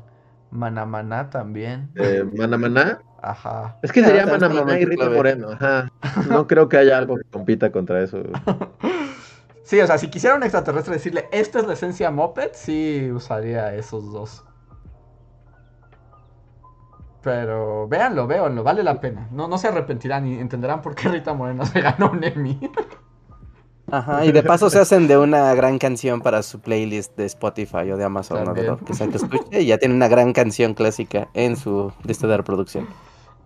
Manamaná 0.51 1.29
también. 1.29 1.91
Eh, 1.97 2.25
Mana 2.37 2.57
Maná. 2.57 3.01
Ajá. 3.21 3.77
Es 3.83 3.91
que 3.93 4.05
sería 4.05 4.23
Ah, 4.23 4.27
Mana 4.27 4.47
está 4.47 4.61
Maná 4.65 4.79
y 4.79 4.85
Rita. 4.85 5.11
Moreno, 5.11 5.49
ajá. 5.51 5.91
No 6.31 6.47
creo 6.47 6.69
que 6.69 6.77
haya 6.79 6.97
algo 6.97 7.17
que 7.17 7.25
compita 7.25 7.73
contra 7.73 8.01
eso. 8.03 8.23
Sí, 9.67 9.81
o 9.81 9.87
sea, 9.89 9.99
si 9.99 10.09
quisiera 10.09 10.37
un 10.37 10.45
extraterrestre 10.45 10.95
decirle, 10.95 11.29
esta 11.33 11.59
es 11.59 11.67
la 11.67 11.73
esencia 11.73 12.13
Moped, 12.13 12.51
sí 12.53 13.11
usaría 13.13 13.75
esos 13.75 14.13
dos. 14.13 14.45
Pero 17.21 17.89
véanlo, 17.89 18.29
véanlo, 18.29 18.63
vale 18.63 18.85
la 18.85 19.01
pena. 19.01 19.27
No, 19.33 19.49
no 19.49 19.59
se 19.59 19.67
arrepentirán 19.67 20.25
y 20.25 20.39
entenderán 20.39 20.83
por 20.83 20.95
qué 20.95 21.09
Rita 21.09 21.35
Moreno 21.35 21.67
se 21.67 21.81
ganó 21.81 22.13
un 22.13 22.23
Emmy. 22.23 22.61
Ajá, 23.91 24.25
y 24.25 24.31
de 24.31 24.45
paso 24.45 24.71
se 24.71 24.79
hacen 24.79 25.09
de 25.09 25.19
una 25.19 25.53
gran 25.55 25.79
canción 25.79 26.21
para 26.21 26.45
su 26.45 26.61
playlist 26.61 27.17
de 27.17 27.25
Spotify 27.25 27.91
o 27.91 27.97
de 27.97 28.05
Amazon, 28.05 28.45
¿no? 28.45 28.55
Que 28.55 28.63
que 28.85 29.17
escuche 29.17 29.63
y 29.63 29.67
ya 29.67 29.79
tiene 29.79 29.97
una 29.97 30.07
gran 30.07 30.33
canción 30.33 30.75
clásica 30.75 31.27
en 31.35 31.57
su 31.57 31.93
lista 32.05 32.29
de 32.29 32.37
reproducción. 32.37 32.87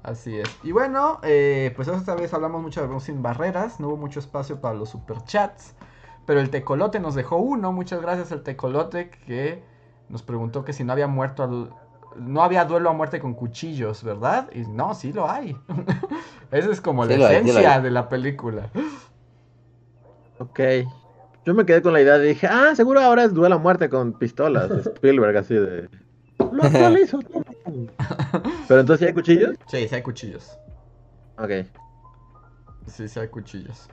Así 0.03 0.39
es. 0.39 0.49
Y 0.63 0.73
bueno, 0.73 1.19
eh, 1.23 1.73
pues 1.77 1.89
esta 1.89 2.15
vez 2.15 2.35
hablamos 2.35 2.61
mucho 2.61 2.87
de 2.87 3.01
Sin 3.01 3.23
Barreras. 3.23 3.81
No 3.81 3.89
hubo 3.89 3.97
mucho 3.97 4.21
espacio 4.21 4.61
para 4.61 4.75
los 4.75 4.91
superchats. 4.91 5.75
Pero 6.27 6.41
el 6.41 6.51
Tecolote 6.51 7.01
nos 7.01 7.15
dejó 7.15 7.37
uno. 7.37 7.73
Muchas 7.73 8.01
gracias 8.01 8.31
al 8.33 8.43
Tecolote 8.43 9.11
que 9.27 9.63
nos 10.09 10.23
preguntó 10.23 10.65
que 10.65 10.73
si 10.73 10.85
no 10.85 10.93
había 10.93 11.07
muerto 11.07 11.43
al- 11.45 11.71
No 12.17 12.43
había 12.43 12.65
duelo 12.65 12.91
a 12.91 12.93
muerte 12.93 13.21
con 13.21 13.35
cuchillos, 13.35 14.03
¿verdad? 14.03 14.49
Y 14.53 14.61
no, 14.61 14.95
sí 14.95 15.13
lo 15.13 15.31
hay. 15.31 15.57
Esa 16.51 16.71
es 16.71 16.81
como 16.81 17.05
Sí 17.07 17.17
la 17.17 17.29
hay, 17.29 17.35
sí 17.43 17.51
esencia 17.51 17.81
de 17.81 17.91
la 17.91 18.09
película. 18.09 18.71
Ok. 20.39 20.61
Yo 21.45 21.55
me 21.55 21.65
quedé 21.65 21.81
con 21.83 21.93
la 21.93 22.01
idea 22.01 22.19
de 22.19 22.29
dije, 22.29 22.47
ah, 22.49 22.75
seguro 22.75 23.01
ahora 23.01 23.25
es 23.25 23.33
duelo 23.33 23.55
a 23.55 23.59
muerte 23.59 23.89
con 23.89 24.13
pistolas. 24.13 24.71
Spielberg, 24.97 25.37
así 25.37 25.55
de. 25.55 25.89
Lo 26.53 26.63
actualizo. 26.65 27.21
Pero 28.69 28.81
entonces, 28.81 28.99
¿sí 29.01 29.05
hay 29.07 29.13
cuchillos? 29.15 29.55
Sí, 29.67 29.89
sí 29.89 29.95
hay 29.95 30.03
cuchillos. 30.03 30.59
Ok. 31.39 31.51
Sí, 32.87 33.09
sí 33.09 33.21
hay 33.21 33.29
cuchillos. 33.29 33.89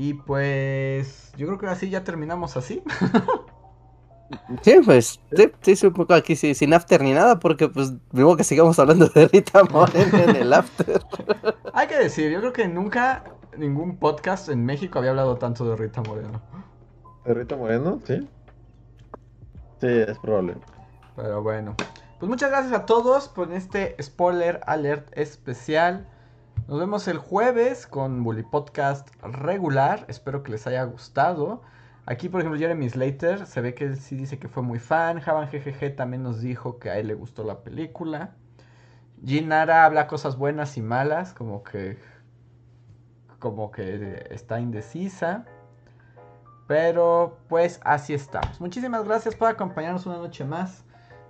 Y 0.00 0.14
pues 0.14 1.30
yo 1.36 1.46
creo 1.46 1.58
que 1.58 1.66
así 1.66 1.90
ya 1.90 2.04
terminamos 2.04 2.56
así. 2.56 2.82
Sí, 4.62 4.76
pues, 4.84 5.18
sí, 5.34 5.50
sí, 5.60 5.74
sí, 5.74 5.86
un 5.88 5.92
poco 5.92 6.14
aquí 6.14 6.36
sí, 6.36 6.54
sin 6.54 6.72
after 6.72 7.02
ni 7.02 7.12
nada, 7.12 7.40
porque 7.40 7.68
pues 7.68 7.92
digo 8.12 8.36
que 8.36 8.44
sigamos 8.44 8.78
hablando 8.78 9.08
de 9.08 9.26
Rita 9.26 9.64
Moreno 9.64 10.18
en 10.18 10.36
el 10.36 10.52
after. 10.52 11.02
Hay 11.74 11.88
que 11.88 11.96
decir, 11.96 12.30
yo 12.30 12.38
creo 12.38 12.52
que 12.52 12.68
nunca 12.68 13.24
ningún 13.56 13.96
podcast 13.96 14.48
en 14.48 14.64
México 14.64 15.00
había 15.00 15.10
hablado 15.10 15.36
tanto 15.36 15.68
de 15.68 15.74
Rita 15.74 16.00
Moreno. 16.02 16.40
¿De 17.24 17.34
Rita 17.34 17.56
Moreno? 17.56 17.98
Sí. 18.06 18.28
Sí, 19.80 19.88
es 19.88 20.16
probable. 20.20 20.54
Pero 21.16 21.42
bueno. 21.42 21.74
Pues 22.20 22.30
muchas 22.30 22.50
gracias 22.50 22.72
a 22.72 22.86
todos 22.86 23.26
por 23.26 23.52
este 23.52 24.00
spoiler 24.00 24.60
alert 24.64 25.08
especial. 25.18 26.06
Nos 26.68 26.78
vemos 26.78 27.08
el 27.08 27.18
jueves 27.18 27.86
con 27.86 28.22
Bully 28.22 28.42
Podcast 28.42 29.08
regular. 29.22 30.04
Espero 30.08 30.42
que 30.42 30.52
les 30.52 30.66
haya 30.66 30.84
gustado. 30.84 31.62
Aquí, 32.06 32.28
por 32.28 32.40
ejemplo, 32.40 32.58
Jeremy 32.58 32.88
Slater 32.88 33.46
se 33.46 33.60
ve 33.60 33.74
que 33.74 33.84
él 33.84 33.96
sí 33.96 34.16
dice 34.16 34.38
que 34.38 34.48
fue 34.48 34.62
muy 34.62 34.78
fan. 34.78 35.20
Javan 35.20 35.48
GGG 35.50 35.96
también 35.96 36.22
nos 36.22 36.40
dijo 36.40 36.78
que 36.78 36.90
a 36.90 36.98
él 36.98 37.08
le 37.08 37.14
gustó 37.14 37.44
la 37.44 37.62
película. 37.62 38.34
Ginara 39.24 39.84
habla 39.84 40.06
cosas 40.06 40.36
buenas 40.36 40.76
y 40.76 40.82
malas, 40.82 41.34
como 41.34 41.62
que 41.62 41.98
como 43.38 43.70
que 43.70 44.26
está 44.30 44.60
indecisa. 44.60 45.44
Pero 46.66 47.38
pues 47.48 47.80
así 47.84 48.14
estamos. 48.14 48.60
Muchísimas 48.60 49.04
gracias 49.04 49.34
por 49.34 49.48
acompañarnos 49.48 50.06
una 50.06 50.18
noche 50.18 50.44
más. 50.44 50.84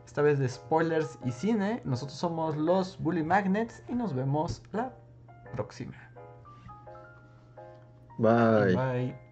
Esta 0.04 0.22
vez 0.22 0.38
de 0.38 0.48
spoilers 0.48 1.18
y 1.24 1.30
cine. 1.30 1.80
Nosotros 1.84 2.18
somos 2.18 2.56
los 2.56 2.98
Bully 2.98 3.22
Magnets 3.22 3.82
y 3.88 3.94
nos 3.94 4.12
vemos 4.12 4.62
la 4.72 4.92
próxima. 5.50 5.94
Bye. 8.18 8.74
Bye. 8.74 9.29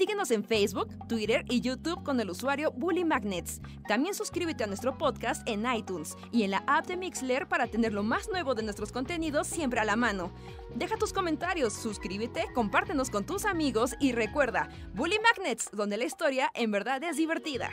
Síguenos 0.00 0.30
en 0.30 0.42
Facebook, 0.42 0.88
Twitter 1.08 1.44
y 1.50 1.60
YouTube 1.60 2.02
con 2.02 2.18
el 2.20 2.30
usuario 2.30 2.72
Bully 2.72 3.04
Magnets. 3.04 3.60
También 3.86 4.14
suscríbete 4.14 4.64
a 4.64 4.66
nuestro 4.66 4.96
podcast 4.96 5.46
en 5.46 5.70
iTunes 5.70 6.16
y 6.32 6.44
en 6.44 6.52
la 6.52 6.64
app 6.66 6.86
de 6.86 6.96
Mixler 6.96 7.46
para 7.46 7.66
tener 7.66 7.92
lo 7.92 8.02
más 8.02 8.26
nuevo 8.30 8.54
de 8.54 8.62
nuestros 8.62 8.92
contenidos 8.92 9.46
siempre 9.46 9.78
a 9.78 9.84
la 9.84 9.96
mano. 9.96 10.32
Deja 10.74 10.96
tus 10.96 11.12
comentarios, 11.12 11.74
suscríbete, 11.74 12.46
compártenos 12.54 13.10
con 13.10 13.26
tus 13.26 13.44
amigos 13.44 13.94
y 14.00 14.12
recuerda, 14.12 14.70
Bully 14.94 15.18
Magnets, 15.18 15.68
donde 15.70 15.98
la 15.98 16.06
historia 16.06 16.50
en 16.54 16.70
verdad 16.70 17.04
es 17.04 17.18
divertida. 17.18 17.68